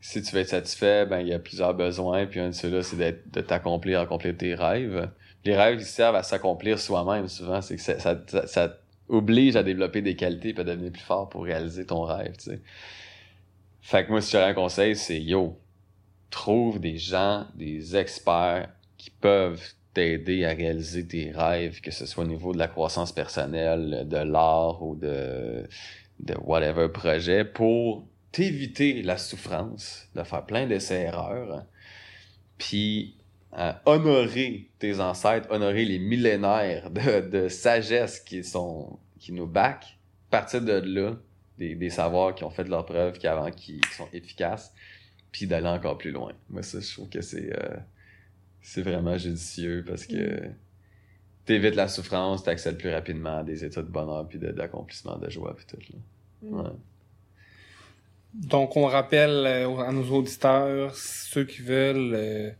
si 0.00 0.22
tu 0.22 0.34
veux 0.34 0.42
être 0.42 0.48
satisfait, 0.48 1.06
ben 1.06 1.20
il 1.20 1.28
y 1.28 1.32
a 1.34 1.38
plusieurs 1.38 1.74
besoins, 1.74 2.26
puis 2.26 2.40
un 2.40 2.48
de 2.48 2.52
ceux-là, 2.54 2.82
c'est 2.82 2.96
de 3.32 3.40
t'accomplir, 3.40 4.00
accomplir 4.00 4.36
tes 4.36 4.54
rêves. 4.54 5.10
Les 5.44 5.56
rêves, 5.56 5.80
ils 5.80 5.86
servent 5.86 6.16
à 6.16 6.22
s'accomplir 6.22 6.78
soi-même, 6.78 7.28
souvent. 7.28 7.60
C'est 7.62 7.76
que 7.76 7.82
ça, 7.82 7.98
ça, 7.98 8.20
ça- 8.26 8.46
ça 8.46 8.78
oblige 9.08 9.56
à 9.56 9.62
développer 9.62 10.02
des 10.02 10.16
qualités 10.16 10.50
et 10.50 10.60
à 10.60 10.64
devenir 10.64 10.92
plus 10.92 11.02
fort 11.02 11.28
pour 11.28 11.44
réaliser 11.44 11.86
ton 11.86 12.02
rêve, 12.02 12.36
tu 12.38 12.50
sais. 12.50 12.60
Fait 13.80 14.04
que 14.04 14.10
moi, 14.10 14.20
si 14.20 14.32
j'aurais 14.32 14.46
un 14.50 14.54
conseil, 14.54 14.96
c'est 14.96 15.20
yo, 15.20 15.58
trouve 16.30 16.80
des 16.80 16.98
gens, 16.98 17.46
des 17.54 17.96
experts 17.96 18.70
qui 18.98 19.10
peuvent 19.10 19.62
t'aider 19.94 20.44
à 20.44 20.50
réaliser 20.50 21.06
tes 21.06 21.30
rêves, 21.32 21.80
que 21.80 21.90
ce 21.90 22.06
soit 22.06 22.24
au 22.24 22.26
niveau 22.26 22.52
de 22.52 22.58
la 22.58 22.68
croissance 22.68 23.12
personnelle, 23.12 24.06
de 24.08 24.18
l'art 24.18 24.82
ou 24.82 24.96
de, 24.96 25.68
de 26.20 26.34
whatever 26.42 26.88
projet, 26.88 27.44
pour 27.44 28.06
t'éviter 28.32 29.02
la 29.02 29.18
souffrance, 29.18 30.08
de 30.14 30.22
faire 30.22 30.44
plein 30.44 30.66
d'essais-erreurs, 30.66 31.64
puis 32.58 33.16
euh, 33.58 33.72
honorer 33.86 34.70
tes 34.78 35.00
ancêtres, 35.00 35.50
honorer 35.50 35.84
les 35.84 35.98
millénaires 35.98 36.90
de, 36.90 37.28
de 37.28 37.48
sagesse 37.48 38.20
qui 38.20 38.44
sont 38.44 38.98
qui 39.18 39.32
nous 39.32 39.46
back, 39.46 39.98
partir 40.30 40.60
de 40.60 40.72
là, 40.72 41.16
des, 41.58 41.74
des 41.74 41.90
savoirs 41.90 42.34
qui 42.34 42.44
ont 42.44 42.50
fait 42.50 42.68
leurs 42.68 42.84
preuves, 42.84 43.18
qui 43.18 43.26
avant 43.26 43.50
qui, 43.50 43.80
sont 43.96 44.08
efficaces, 44.12 44.72
puis 45.32 45.46
d'aller 45.46 45.68
encore 45.68 45.98
plus 45.98 46.10
loin. 46.10 46.32
Moi 46.50 46.62
ça, 46.62 46.80
je 46.80 46.92
trouve 46.92 47.08
que 47.08 47.22
c'est 47.22 47.52
euh, 47.52 47.76
c'est 48.60 48.82
vraiment 48.82 49.16
judicieux 49.16 49.84
parce 49.86 50.06
que 50.06 50.42
t'évites 51.46 51.76
la 51.76 51.88
souffrance, 51.88 52.42
t'accèdes 52.42 52.76
plus 52.76 52.90
rapidement 52.90 53.38
à 53.38 53.42
des 53.42 53.64
états 53.64 53.82
de 53.82 53.88
bonheur 53.88 54.28
puis 54.28 54.38
de- 54.38 54.52
d'accomplissement, 54.52 55.16
de, 55.16 55.30
joie 55.30 55.56
puis 55.56 55.64
tout 55.66 55.78
là. 55.92 55.98
Mm. 56.42 56.60
Ouais. 56.60 56.70
Donc, 58.34 58.76
on 58.76 58.84
rappelle 58.84 59.46
euh, 59.46 59.78
à 59.78 59.92
nos 59.92 60.04
auditeurs, 60.14 60.94
ceux 60.94 61.44
qui 61.44 61.62
veulent 61.62 62.12
euh, 62.14 62.50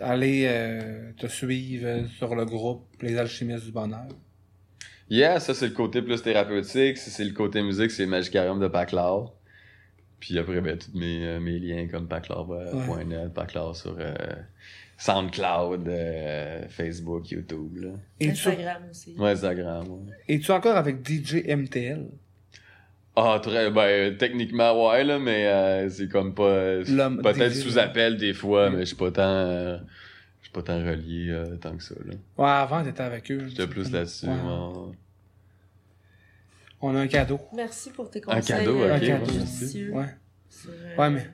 aller 0.00 0.46
euh, 0.48 1.12
te 1.16 1.28
suivre 1.28 2.08
sur 2.16 2.34
le 2.34 2.44
groupe 2.44 2.84
Les 3.00 3.16
Alchimistes 3.16 3.66
du 3.66 3.70
Bonheur. 3.70 4.08
Yeah, 5.08 5.40
ça 5.40 5.54
c'est 5.54 5.68
le 5.68 5.74
côté 5.74 6.02
plus 6.02 6.20
thérapeutique. 6.20 6.98
Si 6.98 7.10
c'est 7.10 7.24
le 7.24 7.32
côté 7.32 7.62
musique, 7.62 7.90
c'est 7.92 8.06
Magicarium 8.06 8.58
de 8.58 8.68
Paclar. 8.68 9.32
Puis 10.20 10.36
après, 10.38 10.60
ben, 10.60 10.76
tous 10.76 10.98
mes, 10.98 11.24
euh, 11.24 11.40
mes 11.40 11.58
liens 11.58 11.86
comme 11.86 12.08
paclar.net, 12.08 13.32
Paclar 13.32 13.76
sur 13.76 13.96
euh, 13.98 14.14
SoundCloud, 14.98 15.88
euh, 15.88 16.62
Facebook, 16.68 17.30
YouTube. 17.30 17.76
Là. 17.78 17.90
Instagram 18.20 18.82
aussi. 18.90 19.14
Ouais, 19.16 19.30
Instagram. 19.30 19.86
Ouais. 19.88 20.12
es-tu 20.28 20.50
encore 20.50 20.76
avec 20.76 21.06
DJ 21.08 21.44
MTL? 21.46 22.06
Ah, 23.16 23.40
très, 23.42 23.70
ben, 23.70 24.16
techniquement, 24.16 24.88
ouais, 24.90 25.02
là, 25.04 25.18
mais 25.18 25.46
euh, 25.46 25.88
c'est 25.88 26.08
comme 26.08 26.34
pas. 26.34 26.76
L'homme 26.88 27.22
Peut-être 27.22 27.54
sous 27.54 27.78
appel 27.78 28.16
des 28.16 28.32
fois, 28.34 28.70
mais 28.70 28.80
je 28.80 28.84
suis 28.86 28.96
pas 28.96 29.10
tant. 29.10 29.22
euh, 29.22 29.78
je 30.40 30.46
suis 30.46 30.52
pas 30.52 30.62
tant 30.62 30.78
relié 30.78 31.30
euh, 31.30 31.56
tant 31.56 31.76
que 31.76 31.82
ça, 31.82 31.94
là. 32.04 32.14
Ouais, 32.36 32.48
avant, 32.50 32.82
t'étais 32.84 33.02
avec 33.02 33.30
eux. 33.32 33.46
J'étais 33.48 33.66
plus 33.66 33.90
là-dessus. 33.90 34.26
Ouais. 34.26 34.32
ouais. 34.32 34.94
On 36.80 36.94
a 36.94 37.00
un 37.00 37.06
cadeau. 37.08 37.40
Merci 37.54 37.90
pour 37.90 38.08
tes 38.10 38.20
Un 38.28 38.36
conseils. 38.36 38.56
cadeau, 38.58 38.82
euh, 38.82 38.96
ok, 38.96 39.94
ouais, 39.94 40.06
Ouais, 40.96 41.10
mais 41.10 41.26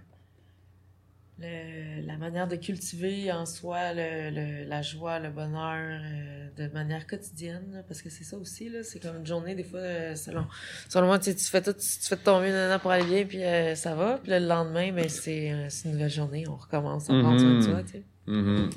le- 1.41 2.07
la 2.07 2.17
manière 2.17 2.47
de 2.47 2.55
cultiver 2.57 3.33
en 3.33 3.45
soi 3.45 3.93
le, 3.93 4.31
le- 4.31 4.65
la 4.69 4.83
joie, 4.83 5.19
le 5.19 5.31
bonheur 5.31 6.01
euh, 6.01 6.49
de 6.57 6.73
manière 6.73 7.07
quotidienne, 7.09 7.65
là, 7.73 7.83
parce 7.87 8.03
que 8.03 8.09
c'est 8.11 8.23
ça 8.25 8.37
aussi, 8.37 8.69
là, 8.69 8.85
c'est 8.85 9.01
comme 9.01 9.17
une 9.17 9.27
journée, 9.27 9.55
des 9.57 9.65
fois, 9.65 9.81
euh, 9.81 10.15
selon, 10.15 10.47
selon 10.89 11.07
moi, 11.07 11.19
tu, 11.19 11.35
tu 11.35 11.45
fais 11.45 11.61
tout, 11.61 11.73
tu 11.73 11.87
fais 12.09 12.15
de 12.17 12.21
ton 12.21 12.41
mieux 12.41 12.51
nanana, 12.53 12.79
pour 12.79 12.93
aller 12.93 13.05
bien, 13.05 13.25
puis 13.27 13.43
euh, 13.43 13.75
ça 13.75 13.95
va, 13.97 14.19
puis 14.19 14.31
là, 14.31 14.39
le 14.39 14.47
lendemain, 14.47 14.93
ben, 14.93 15.09
c'est 15.09 15.51
euh, 15.53 15.67
c'est 15.69 15.89
une 15.89 15.95
nouvelle 15.95 16.11
journée, 16.11 16.47
on 16.49 16.55
recommence, 16.57 17.07
on 17.09 17.21
prend 17.21 17.37
soin 17.39 17.55
de 17.59 17.83
tu 17.83 17.93
sais. 17.93 18.03
Mhm. 18.27 18.71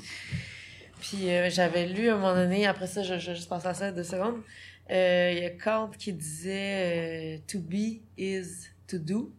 Puis 1.00 1.28
j'avais 1.50 1.86
lu 1.86 2.08
à 2.08 2.14
un 2.14 2.18
moment 2.18 2.34
donné, 2.34 2.66
après 2.66 2.88
ça, 2.88 3.02
je, 3.04 3.18
je 3.18 3.30
vais 3.30 3.36
juste 3.36 3.48
passer 3.48 3.68
à 3.68 3.74
ça 3.74 3.92
deux 3.92 4.02
secondes, 4.02 4.40
il 4.90 4.94
y 5.38 5.44
a 5.44 5.50
Kant 5.50 5.90
qui 5.96 6.12
disait 6.12 7.40
To 7.46 7.60
be 7.60 8.00
is 8.18 8.68
to 8.88 8.98
do». 8.98 9.32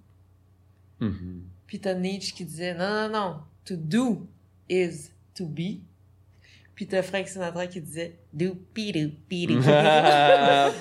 Mhm. 1.02 1.44
Puis 1.70 1.80
t'as 1.80 1.94
Nietzsche 1.94 2.34
qui 2.34 2.46
disait 2.46 2.74
non, 2.74 3.08
non, 3.08 3.10
non, 3.10 3.36
to 3.64 3.76
do 3.78 4.28
is 4.68 5.12
to 5.36 5.46
be. 5.46 5.82
Puis 6.74 6.88
t'as 6.88 7.04
Frank 7.04 7.28
Sinatra 7.28 7.68
qui 7.68 7.80
disait 7.80 8.16
do 8.34 8.56
pi 8.74 8.92
do 8.92 9.10
pi 9.30 9.46
do. 9.46 9.60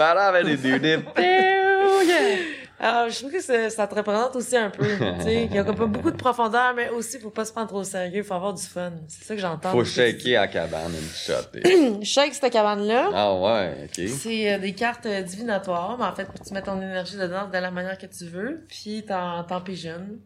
Alors 2.80 3.10
je 3.10 3.18
trouve 3.18 3.32
que 3.32 3.40
c'est- 3.42 3.70
ça 3.70 3.86
te 3.88 3.94
représente 3.96 4.34
aussi 4.36 4.56
un 4.56 4.70
peu. 4.70 4.86
tu 4.86 5.22
sais, 5.24 5.44
Il 5.46 5.54
y 5.54 5.58
a 5.58 5.64
pas 5.64 5.72
beaucoup 5.86 6.12
de 6.12 6.16
profondeur, 6.16 6.72
mais 6.74 6.88
aussi 6.90 7.18
faut 7.18 7.28
pas 7.30 7.44
se 7.44 7.50
prendre 7.52 7.66
trop 7.68 7.80
au 7.80 7.84
sérieux, 7.84 8.22
faut 8.22 8.34
avoir 8.34 8.54
du 8.54 8.62
fun. 8.62 8.92
C'est 9.08 9.24
ça 9.24 9.34
que 9.34 9.40
j'entends. 9.40 9.72
Faut 9.72 9.84
shaker 9.84 10.40
à 10.40 10.46
cabane 10.48 10.92
une 10.92 11.08
shot. 11.08 11.50
dis. 11.52 12.04
Shake 12.06 12.34
cette 12.34 12.52
cabane-là. 12.52 13.10
ah 13.12 13.34
ouais, 13.34 13.84
ok. 13.84 14.08
C'est 14.08 14.54
euh, 14.54 14.58
des 14.58 14.72
cartes 14.74 15.06
euh, 15.06 15.22
divinatoires, 15.22 15.98
mais 15.98 16.04
en 16.04 16.14
fait, 16.14 16.28
tu 16.46 16.54
mets 16.54 16.62
ton 16.62 16.76
énergie 16.80 17.16
dedans 17.16 17.48
de 17.48 17.58
la 17.58 17.70
manière 17.72 17.98
que 17.98 18.06
tu 18.06 18.24
veux, 18.26 18.64
puis 18.68 19.04
t'en, 19.04 19.42
t'en 19.42 19.60
pigeonnes. 19.60 20.20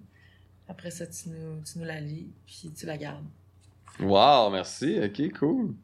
Après 0.73 0.91
ça, 0.91 1.07
tu 1.07 1.29
nous, 1.29 1.61
tu 1.61 1.79
nous 1.79 1.85
la 1.85 2.01
lis, 2.01 2.33
puis 2.47 2.73
tu 2.75 2.87
la 2.87 2.97
gardes. 2.97 3.27
Wow, 4.01 4.49
merci. 4.51 4.99
Ok, 5.05 5.31
cool. 5.39 5.75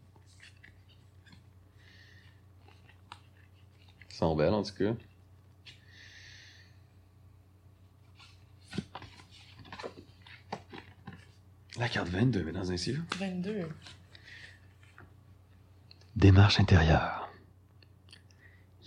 Ils 4.11 4.17
sont 4.17 4.35
belles 4.35 4.55
en 4.55 4.63
tout 4.63 4.75
cas. 4.75 4.95
La 11.77 11.91
carte 11.91 12.09
22, 12.09 12.45
mesdames 12.45 12.65
et 12.65 12.71
messieurs. 12.71 13.05
22. 13.19 13.69
Démarche 16.17 16.61
intérieure. 16.61 17.31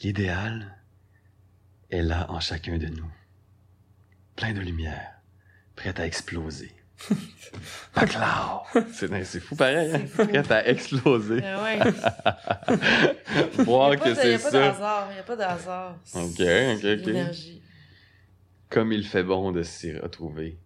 L'idéal 0.01 0.79
est 1.91 2.01
là 2.01 2.25
en 2.31 2.39
chacun 2.39 2.79
de 2.79 2.87
nous. 2.87 3.11
Plein 4.35 4.53
de 4.53 4.61
lumière, 4.61 5.20
prête 5.81 5.99
à 5.99 6.05
exploser. 6.05 6.71
Paclao! 7.93 8.61
C'est 8.93 9.23
c'est 9.23 9.39
fou 9.39 9.55
pareil, 9.55 9.91
hein? 9.91 9.99
C'est 10.01 10.07
fou. 10.07 10.27
Prête 10.27 10.51
à 10.51 10.67
exploser. 10.67 11.41
Euh, 11.43 11.63
ouais. 11.63 11.79
Voir 13.63 13.93
Il 13.95 13.97
n'y 13.97 14.03
que 14.03 14.09
a 14.09 14.15
c'est 14.15 14.37
pas 14.37 14.51
de 14.51 14.51
ça. 14.51 14.69
hasard. 14.69 15.07
Il 15.09 15.13
n'y 15.15 15.19
a 15.19 15.23
pas 15.23 15.35
de 15.35 15.41
hasard. 15.41 15.95
Ok, 16.13 16.33
C'est 16.37 16.73
ok, 16.75 16.99
ok. 16.99 17.05
L'énergie. 17.07 17.61
Comme 18.69 18.91
il 18.93 19.05
fait 19.05 19.23
bon 19.23 19.51
de 19.51 19.63
s'y 19.63 19.97
retrouver. 19.97 20.57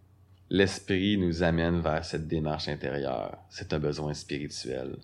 L'esprit 0.50 1.18
nous 1.18 1.42
amène 1.44 1.80
vers 1.80 2.04
cette 2.04 2.28
démarche 2.28 2.68
intérieure. 2.68 3.38
C'est 3.50 3.72
un 3.74 3.80
besoin 3.80 4.14
spirituel, 4.14 4.98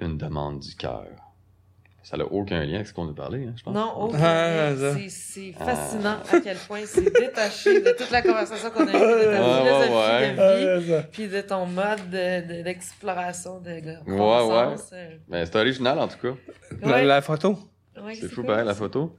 une 0.00 0.18
demande 0.18 0.58
du 0.60 0.74
cœur. 0.74 1.06
Ça 2.08 2.16
n'a 2.16 2.24
aucun 2.24 2.64
lien 2.64 2.76
avec 2.76 2.86
ce 2.86 2.94
qu'on 2.94 3.10
a 3.10 3.12
parlé, 3.12 3.46
hein, 3.46 3.54
je 3.56 3.64
pense. 3.64 3.74
Non, 3.74 3.92
aucun 3.98 4.16
Ah, 4.22 4.70
lien. 4.70 4.76
ça. 4.76 4.96
C'est- 5.08 5.52
fascinant 5.54 6.18
à 6.30 6.38
quel 6.40 6.56
point 6.56 6.82
c'est 6.84 7.10
détaché 7.12 7.80
de 7.80 7.90
toute 7.98 8.12
la 8.12 8.22
conversation 8.22 8.70
qu'on 8.70 8.86
a 8.86 8.90
eue, 8.90 8.92
de 8.92 9.24
ta 9.24 9.42
Ouais, 9.42 9.58
philosophie 9.58 9.92
ouais, 9.92 10.34
de 10.36 10.78
vie, 10.78 11.06
puis 11.10 11.26
de 11.26 11.40
ton 11.40 11.66
mode 11.66 12.08
de- 12.08 12.46
de- 12.58 12.62
d'exploration, 12.62 13.58
de, 13.58 13.80
de, 13.80 14.08
Ouais, 14.08 14.16
croissance. 14.16 14.90
euh. 14.92 15.16
Ben, 15.26 15.44
c'est 15.46 15.56
original, 15.56 15.98
en 15.98 16.06
tout 16.06 16.18
cas. 16.22 16.36
La, 16.80 16.86
Ouais. 16.88 17.04
la 17.04 17.22
photo? 17.22 17.58
Ouais, 18.00 18.14
C'est 18.14 18.28
fou, 18.28 18.42
quoi? 18.44 18.52
pareil, 18.52 18.66
la 18.68 18.74
photo. 18.76 19.16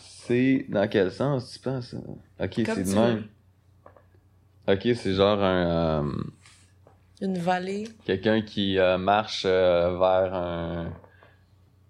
c'est 0.00 0.66
dans 0.68 0.88
quel 0.88 1.12
sens 1.12 1.52
tu 1.52 1.60
penses? 1.60 1.94
Ok, 2.40 2.54
c'est 2.56 2.82
de 2.92 2.94
même. 2.98 3.24
Ok, 4.66 4.80
c'est 4.96 5.14
genre 5.14 5.40
un... 5.42 6.04
euh, 6.04 6.12
Une 7.22 7.38
vallée. 7.38 7.84
Quelqu'un 8.04 8.42
qui 8.42 8.78
euh, 8.80 8.98
marche 8.98 9.44
euh, 9.46 9.96
vers 9.96 10.34
un... 10.34 10.92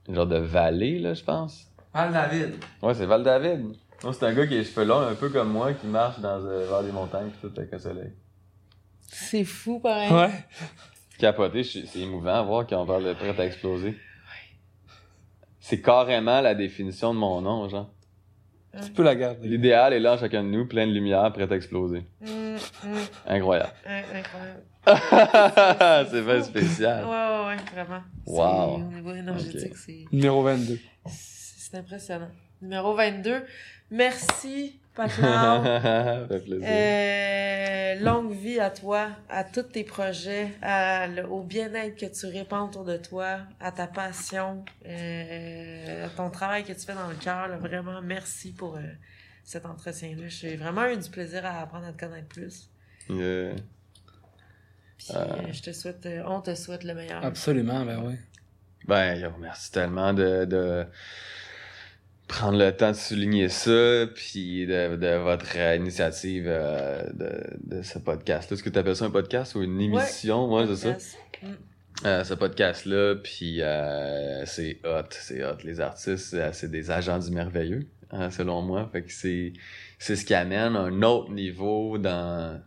une 0.09 0.15
genre 0.15 0.27
de 0.27 0.39
vallée, 0.39 0.99
là, 0.99 1.15
je 1.15 1.23
pense. 1.23 1.67
Val 1.95 2.13
David. 2.13 2.55
Ouais, 2.83 2.95
c'est 2.95 3.07
Val-David. 3.07 3.75
Non, 4.05 4.13
c'est 4.13 4.25
un 4.27 4.33
gars 4.33 4.47
qui 4.47 4.55
a 4.55 4.59
les 4.59 4.65
cheveux 4.65 4.85
longs, 4.87 5.01
un 5.01 5.15
peu 5.15 5.29
comme 5.31 5.51
moi, 5.51 5.73
qui 5.73 5.87
marche 5.87 6.21
dans, 6.21 6.41
euh, 6.45 6.67
vers 6.69 6.83
des 6.83 6.93
montagnes, 6.93 7.31
pis 7.31 7.39
tout 7.41 7.53
avec 7.57 7.73
le 7.73 7.79
soleil. 7.79 8.13
C'est 9.09 9.45
fou, 9.45 9.81
pareil. 9.81 10.13
Ouais. 10.13 10.31
Capoté, 11.19 11.65
je- 11.65 11.85
c'est 11.87 12.01
émouvant 12.01 12.35
à 12.35 12.43
voir 12.43 12.67
qu'on 12.67 12.87
parle 12.87 13.05
de 13.05 13.13
prêt 13.15 13.35
à 13.41 13.45
exploser. 13.47 13.97
C'est 15.61 15.81
carrément 15.83 16.41
la 16.41 16.55
définition 16.55 17.13
de 17.13 17.19
mon 17.19 17.41
nom, 17.41 17.69
genre. 17.69 17.91
Tu 18.85 18.93
peux 18.93 19.03
la 19.03 19.17
garder. 19.17 19.49
L'idéal 19.49 19.93
est 19.93 19.99
là 19.99 20.13
en 20.15 20.19
chacun 20.19 20.45
de 20.45 20.49
nous, 20.49 20.67
plein 20.67 20.87
de 20.87 20.93
lumière, 20.93 21.33
prêt 21.33 21.51
à 21.51 21.57
exploser. 21.57 22.05
Hum, 22.25 22.57
hum, 22.85 22.91
Incroyable. 23.27 23.73
hein, 23.87 24.03
incroyable. 24.15 24.63
c'est 26.11 26.23
bien 26.23 26.35
Ouais, 26.37 26.43
spécial. 26.43 27.05
ouais, 27.05 27.47
ouais, 27.47 27.57
vraiment. 27.73 28.03
Wow. 28.27 28.75
Au 28.77 28.79
niveau 28.93 29.15
énergétique, 29.15 29.77
c'est 29.77 30.05
Numéro 30.13 30.43
22. 30.43 30.79
c'est 31.07 31.77
impressionnant. 31.77 32.31
Numéro 32.63 32.95
22. 32.95 33.45
Merci, 33.91 34.81
Paclao. 34.95 35.63
Ça 35.65 36.27
fait 36.29 36.41
plaisir. 36.41 36.67
Euh, 36.69 37.95
longue 38.05 38.33
vie 38.33 38.61
à 38.61 38.71
toi, 38.71 39.09
à 39.29 39.45
tous 39.45 39.63
tes 39.63 39.85
projets, 39.85 40.49
à 40.61 41.07
le- 41.07 41.27
au 41.27 41.43
bien-être 41.43 41.97
que 41.97 42.07
tu 42.07 42.27
répands 42.27 42.67
autour 42.69 42.85
de 42.85 42.97
toi, 42.97 43.39
à 43.61 43.73
ta 43.73 43.87
passion, 43.87 44.65
euh, 44.87 46.07
à 46.07 46.09
ton 46.11 46.31
travail 46.31 46.65
que 46.65 46.73
tu 46.73 46.81
fais 46.81 46.95
dans 46.95 47.09
le 47.09 47.15
cœur. 47.15 47.49
Vraiment, 47.59 48.03
merci 48.03 48.53
pour 48.53 48.77
euh, 48.77 48.81
cet 49.45 49.65
entretien-là. 49.67 50.29
J'ai 50.29 50.57
vraiment 50.57 50.87
eu 50.87 50.97
du 50.97 51.09
plaisir 51.09 51.47
à 51.47 51.61
apprendre 51.63 51.87
à 51.87 51.93
te 51.93 51.99
connaître 52.01 52.29
plus. 52.29 52.69
Yeah. 53.09 53.55
Puis 54.99 55.09
euh, 55.15 55.53
je 55.53 55.63
te 55.63 55.73
souhaite, 55.73 56.05
euh, 56.07 56.23
on 56.27 56.41
te 56.41 56.55
souhaite 56.55 56.85
le 56.85 56.95
meilleur. 56.95 57.25
Absolument, 57.25 57.85
ben 57.85 58.03
oui. 58.05 58.15
Ben, 58.87 59.15
yo, 59.15 59.29
merci 59.41 59.71
tellement 59.71 60.13
de, 60.13 60.45
de 60.45 60.85
prendre 62.27 62.59
le 62.59 62.73
temps 62.73 62.91
de 62.91 62.97
souligner 62.97 63.49
ça, 63.49 64.07
puis 64.15 64.67
de, 64.67 64.97
de 64.97 65.17
votre 65.17 65.57
euh, 65.57 65.77
initiative 65.77 66.47
euh, 66.47 67.03
de, 67.13 67.77
de 67.77 67.83
ce 67.83 67.99
podcast-là. 67.99 68.55
Est-ce 68.55 68.63
que 68.63 68.71
tu 68.71 68.79
appelles 68.79 68.97
ça 68.97 69.07
un 69.07 69.11
podcast 69.11 69.55
ou 69.55 69.63
une 69.63 69.81
émission? 69.81 70.53
Ouais, 70.53 70.67
c'est 70.67 70.77
ça. 70.77 70.93
Podcast. 70.93 71.19
Mm. 71.43 71.47
Euh, 72.07 72.23
ce 72.23 72.35
podcast-là, 72.35 73.17
puis 73.17 73.61
euh, 73.61 74.45
c'est 74.47 74.79
hot, 74.85 75.09
c'est 75.11 75.45
hot. 75.45 75.57
Les 75.65 75.81
artistes, 75.81 76.35
euh, 76.35 76.51
c'est 76.53 76.71
des 76.71 76.93
agents 76.93 77.19
du 77.19 77.31
merveilleux, 77.33 77.89
hein, 78.13 78.31
selon 78.31 78.63
moi. 78.63 78.89
Fait 78.93 79.03
que 79.03 79.13
c'est 79.13 79.53
c'est 79.99 80.15
ce 80.15 80.25
qui 80.25 80.35
amène 80.35 80.77
un 80.77 81.03
autre 81.03 81.33
niveau 81.33 81.99
dans, 81.99 82.61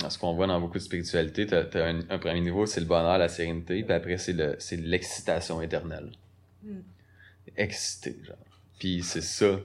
dans 0.00 0.10
ce 0.10 0.18
qu'on 0.18 0.34
voit 0.34 0.46
dans 0.46 0.60
beaucoup 0.60 0.78
de 0.78 0.82
spiritualité. 0.82 1.46
T'as, 1.46 1.64
t'as 1.64 1.88
un, 1.88 2.00
un 2.10 2.18
premier 2.18 2.40
niveau, 2.40 2.66
c'est 2.66 2.80
le 2.80 2.86
bonheur, 2.86 3.18
la 3.18 3.28
sérénité, 3.28 3.82
puis 3.82 3.92
après, 3.94 4.18
c'est 4.18 4.32
le 4.32 4.56
c'est 4.58 4.76
l'excitation 4.76 5.60
éternelle. 5.62 6.10
Mm. 6.62 6.78
Excité, 7.56 8.16
genre. 8.24 8.36
Puis 8.78 9.02
c'est 9.02 9.20
ça. 9.22 9.58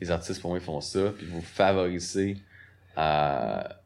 Les 0.00 0.10
artistes, 0.10 0.40
pour 0.40 0.50
moi, 0.50 0.58
ils 0.58 0.64
font 0.64 0.80
ça, 0.80 1.12
puis 1.16 1.26
vous 1.26 1.42
favorisez 1.42 2.36
à... 2.96 3.78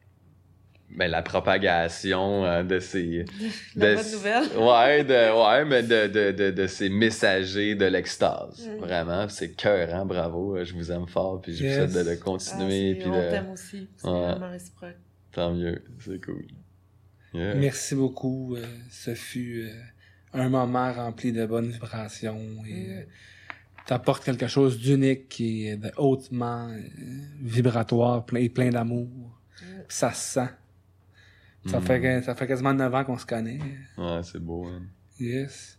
Ben, 0.89 1.11
la 1.11 1.21
propagation 1.21 2.45
euh, 2.45 2.63
de 2.63 2.79
ces 2.79 3.25
La 3.75 3.91
de- 3.91 3.95
bonne 3.95 4.11
nouvelle. 4.13 4.43
Ouais, 4.57 5.03
de, 5.03 5.43
ouais, 5.45 5.65
mais 5.65 5.83
de, 5.83 6.07
de, 6.07 6.31
de, 6.31 6.49
de 6.51 6.67
ces 6.67 6.87
messagers 6.87 7.75
de 7.75 7.85
l'extase. 7.85 8.67
Mm. 8.67 8.77
Vraiment, 8.79 9.27
c'est 9.29 9.51
cœur, 9.51 9.93
hein, 9.93 10.05
bravo. 10.05 10.63
Je 10.63 10.73
vous 10.73 10.89
aime 10.91 11.05
fort, 11.05 11.41
puis 11.41 11.53
je 11.53 11.63
vous 11.63 11.69
Yes. 11.69 11.91
souhaite 11.91 12.05
de, 12.05 12.09
de 12.09 12.15
Ah, 12.15 12.23
continuer, 12.23 12.93
c'est- 12.93 12.99
puis 13.01 13.09
on 13.09 13.29
t'aime 13.29 13.49
aussi. 13.51 13.87
C'est 13.97 14.07
Ouais. 14.07 14.19
vraiment 14.31 14.49
réciproque. 14.49 14.95
Tant 15.31 15.53
mieux, 15.53 15.83
c'est 15.99 16.23
cool. 16.23 16.45
Yeah. 17.33 17.55
Merci 17.55 17.95
beaucoup. 17.95 18.55
euh, 18.55 18.65
ce 18.89 19.13
fut 19.13 19.63
euh, 19.67 19.73
un 20.33 20.49
moment 20.49 20.91
rempli 20.93 21.31
de 21.31 21.45
bonnes 21.45 21.69
vibrations 21.69 22.63
et 22.67 22.87
Mm. 22.87 22.91
euh, 22.91 23.01
t'apportes 23.85 24.23
quelque 24.23 24.47
chose 24.47 24.79
d'unique 24.79 25.39
et 25.41 25.75
de 25.77 25.91
hautement 25.97 26.69
euh, 26.69 26.81
vibratoire 27.41 28.25
plein, 28.25 28.39
et 28.41 28.49
plein 28.49 28.69
d'amour. 28.69 29.07
Mm. 29.61 29.65
Ça 29.89 30.11
se 30.13 30.33
sent. 30.33 30.49
Ça, 31.67 31.79
Mm. 31.79 31.83
fait, 31.83 32.01
que- 32.01 32.21
ça 32.21 32.35
fait 32.35 32.47
quasiment 32.47 32.73
9 32.73 32.93
ans 32.95 33.03
qu'on 33.03 33.17
se 33.17 33.25
connaît. 33.25 33.59
Ouais, 33.97 34.21
c'est 34.23 34.39
beau, 34.39 34.65
hein. 34.67 34.83
Yes. 35.19 35.77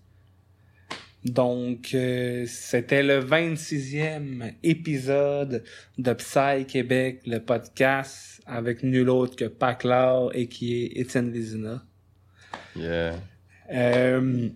Donc, 1.24 1.90
euh, 1.94 2.44
c'était 2.46 3.02
le 3.02 3.18
26e 3.18 4.52
épisode 4.62 5.64
de 5.98 6.12
Psy 6.12 6.64
Québec, 6.66 7.22
le 7.26 7.38
podcast, 7.40 8.37
avec 8.48 8.82
nul 8.82 9.08
autre 9.10 9.36
que 9.36 9.44
Paclard 9.44 10.30
et 10.34 10.48
qui 10.48 10.82
est 10.82 11.00
Étienne 11.00 11.30
Vézina. 11.30 11.82
Yeah. 12.76 13.14
Euh, 13.72 14.48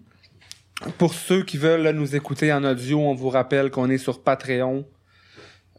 pour 0.99 1.15
ceux 1.15 1.45
qui 1.45 1.59
veulent 1.59 1.83
là, 1.83 1.93
nous 1.93 2.17
écouter 2.17 2.53
en 2.53 2.65
audio, 2.65 3.01
on 3.01 3.15
vous 3.15 3.29
rappelle 3.29 3.71
qu'on 3.71 3.91
est 3.91 3.99
sur 3.99 4.23
Patreon, 4.23 4.87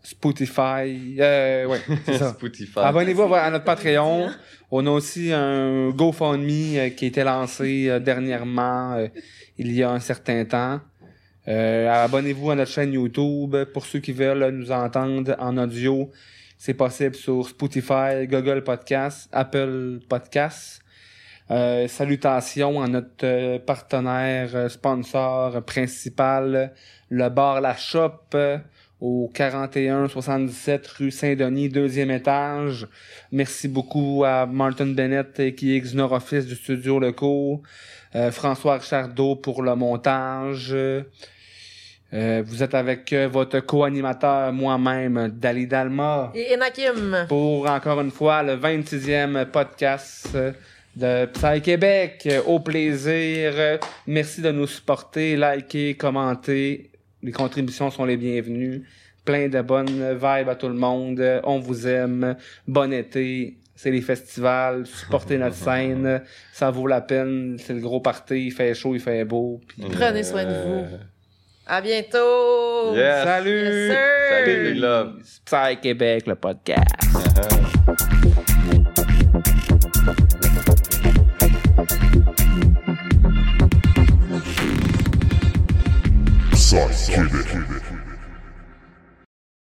Spotify, 0.04 1.18
euh, 1.20 1.66
ouais, 1.66 1.80
c'est 2.06 2.18
ça. 2.18 2.30
Spotify. 2.34 2.80
Abonnez-vous 2.80 3.34
à 3.34 3.50
notre 3.50 3.66
Patreon. 3.66 4.30
On 4.70 4.86
a 4.88 4.90
aussi 4.90 5.32
un 5.32 5.90
GoFundMe 5.92 6.78
euh, 6.78 6.90
qui 6.90 7.06
a 7.06 7.08
été 7.08 7.24
lancé 7.24 8.00
dernièrement, 8.02 8.94
euh, 8.96 9.08
il 9.58 9.72
y 9.72 9.84
a 9.84 9.92
un 9.92 10.00
certain 10.00 10.44
temps. 10.46 10.82
Euh, 11.48 11.88
abonnez-vous 12.06 12.52
à 12.52 12.56
notre 12.56 12.72
chaîne 12.72 12.94
YouTube. 12.94 13.56
Pour 13.74 13.86
ceux 13.86 14.00
qui 14.00 14.14
veulent 14.14 14.50
nous 14.50 14.72
entendre 14.72 15.36
en 15.40 15.58
audio, 15.58 16.10
c'est 16.66 16.76
possible 16.76 17.14
sur 17.14 17.50
Spotify, 17.50 18.26
Google 18.26 18.64
Podcasts, 18.64 19.28
Apple 19.34 20.00
Podcasts. 20.08 20.82
Euh, 21.52 21.90
salutations 21.90 22.82
à 22.82 22.88
notre 22.88 23.26
euh, 23.26 23.60
partenaire 23.60 24.56
euh, 24.56 24.70
sponsor 24.70 25.62
principal, 25.66 26.72
le 27.10 27.28
bar 27.28 27.60
La 27.60 27.76
Shop, 27.76 28.14
euh, 28.36 28.60
au 29.02 29.30
4177 29.34 30.88
rue 30.88 31.12
Saint-Denis, 31.12 31.68
deuxième 31.68 32.12
étage. 32.12 32.88
Merci 33.34 33.68
beaucoup 33.68 34.24
à 34.26 34.46
Martin 34.46 34.86
Bennett 34.86 35.54
qui 35.58 35.76
est 35.76 35.82
Xnor 35.82 36.14
Office 36.14 36.46
du 36.46 36.56
studio 36.56 36.98
Leco, 36.98 37.62
euh, 38.16 38.32
François 38.32 38.76
Richardot 38.78 39.36
pour 39.36 39.64
le 39.64 39.76
montage. 39.76 40.74
Euh, 42.14 42.44
vous 42.46 42.62
êtes 42.62 42.76
avec 42.76 43.12
euh, 43.12 43.28
votre 43.28 43.60
co-animateur 43.62 44.54
moi-même, 44.54 45.30
Dali 45.34 45.66
Dalma, 45.66 46.32
Et 46.36 46.54
Enakim. 46.54 47.26
pour 47.28 47.68
encore 47.68 48.02
une 48.02 48.12
fois 48.12 48.44
le 48.44 48.56
26e 48.56 49.46
podcast 49.46 50.30
euh, 50.36 50.52
de 50.96 51.26
Psy 51.26 51.62
Québec. 51.62 52.30
Au 52.46 52.60
plaisir. 52.60 53.80
Merci 54.06 54.42
de 54.42 54.52
nous 54.52 54.68
supporter, 54.68 55.36
liker, 55.36 55.96
commenter. 55.96 56.92
Les 57.24 57.32
contributions 57.32 57.90
sont 57.90 58.06
les 58.06 58.18
bienvenues. 58.18 58.84
Plein 59.26 59.48
de 59.48 59.62
bonnes 59.62 60.12
vibes 60.14 60.50
à 60.50 60.56
tout 60.56 60.68
le 60.68 60.76
monde. 60.76 61.42
On 61.46 61.58
vous 61.58 61.88
aime. 61.88 62.36
Bon 62.68 62.94
été. 62.94 63.58
C'est 63.76 63.90
les 63.90 64.02
festivals. 64.02 64.86
Supportez 64.86 65.40
notre 65.40 65.56
scène. 65.66 66.22
Ça 66.52 66.70
vaut 66.70 66.86
la 66.86 67.02
peine. 67.02 67.58
C'est 67.60 67.74
le 67.74 67.80
gros 67.80 68.02
party. 68.02 68.48
Il 68.48 68.52
fait 68.52 68.76
chaud, 68.76 68.94
il 68.94 69.02
fait 69.02 69.26
beau. 69.26 69.62
Prenez 69.94 70.22
soin 70.22 70.44
de 70.46 70.54
vous. 70.64 70.86
À 71.66 71.82
bientôt. 71.82 72.94
Yes. 72.96 73.24
Salut! 73.24 73.88
Yes. 73.88 73.98
Salut, 74.30 74.74
Love. 74.76 75.14
Psy 75.46 75.78
Québec, 75.82 76.28
le 76.28 76.36
podcast. 76.36 76.90
Uh-huh. 77.16 79.04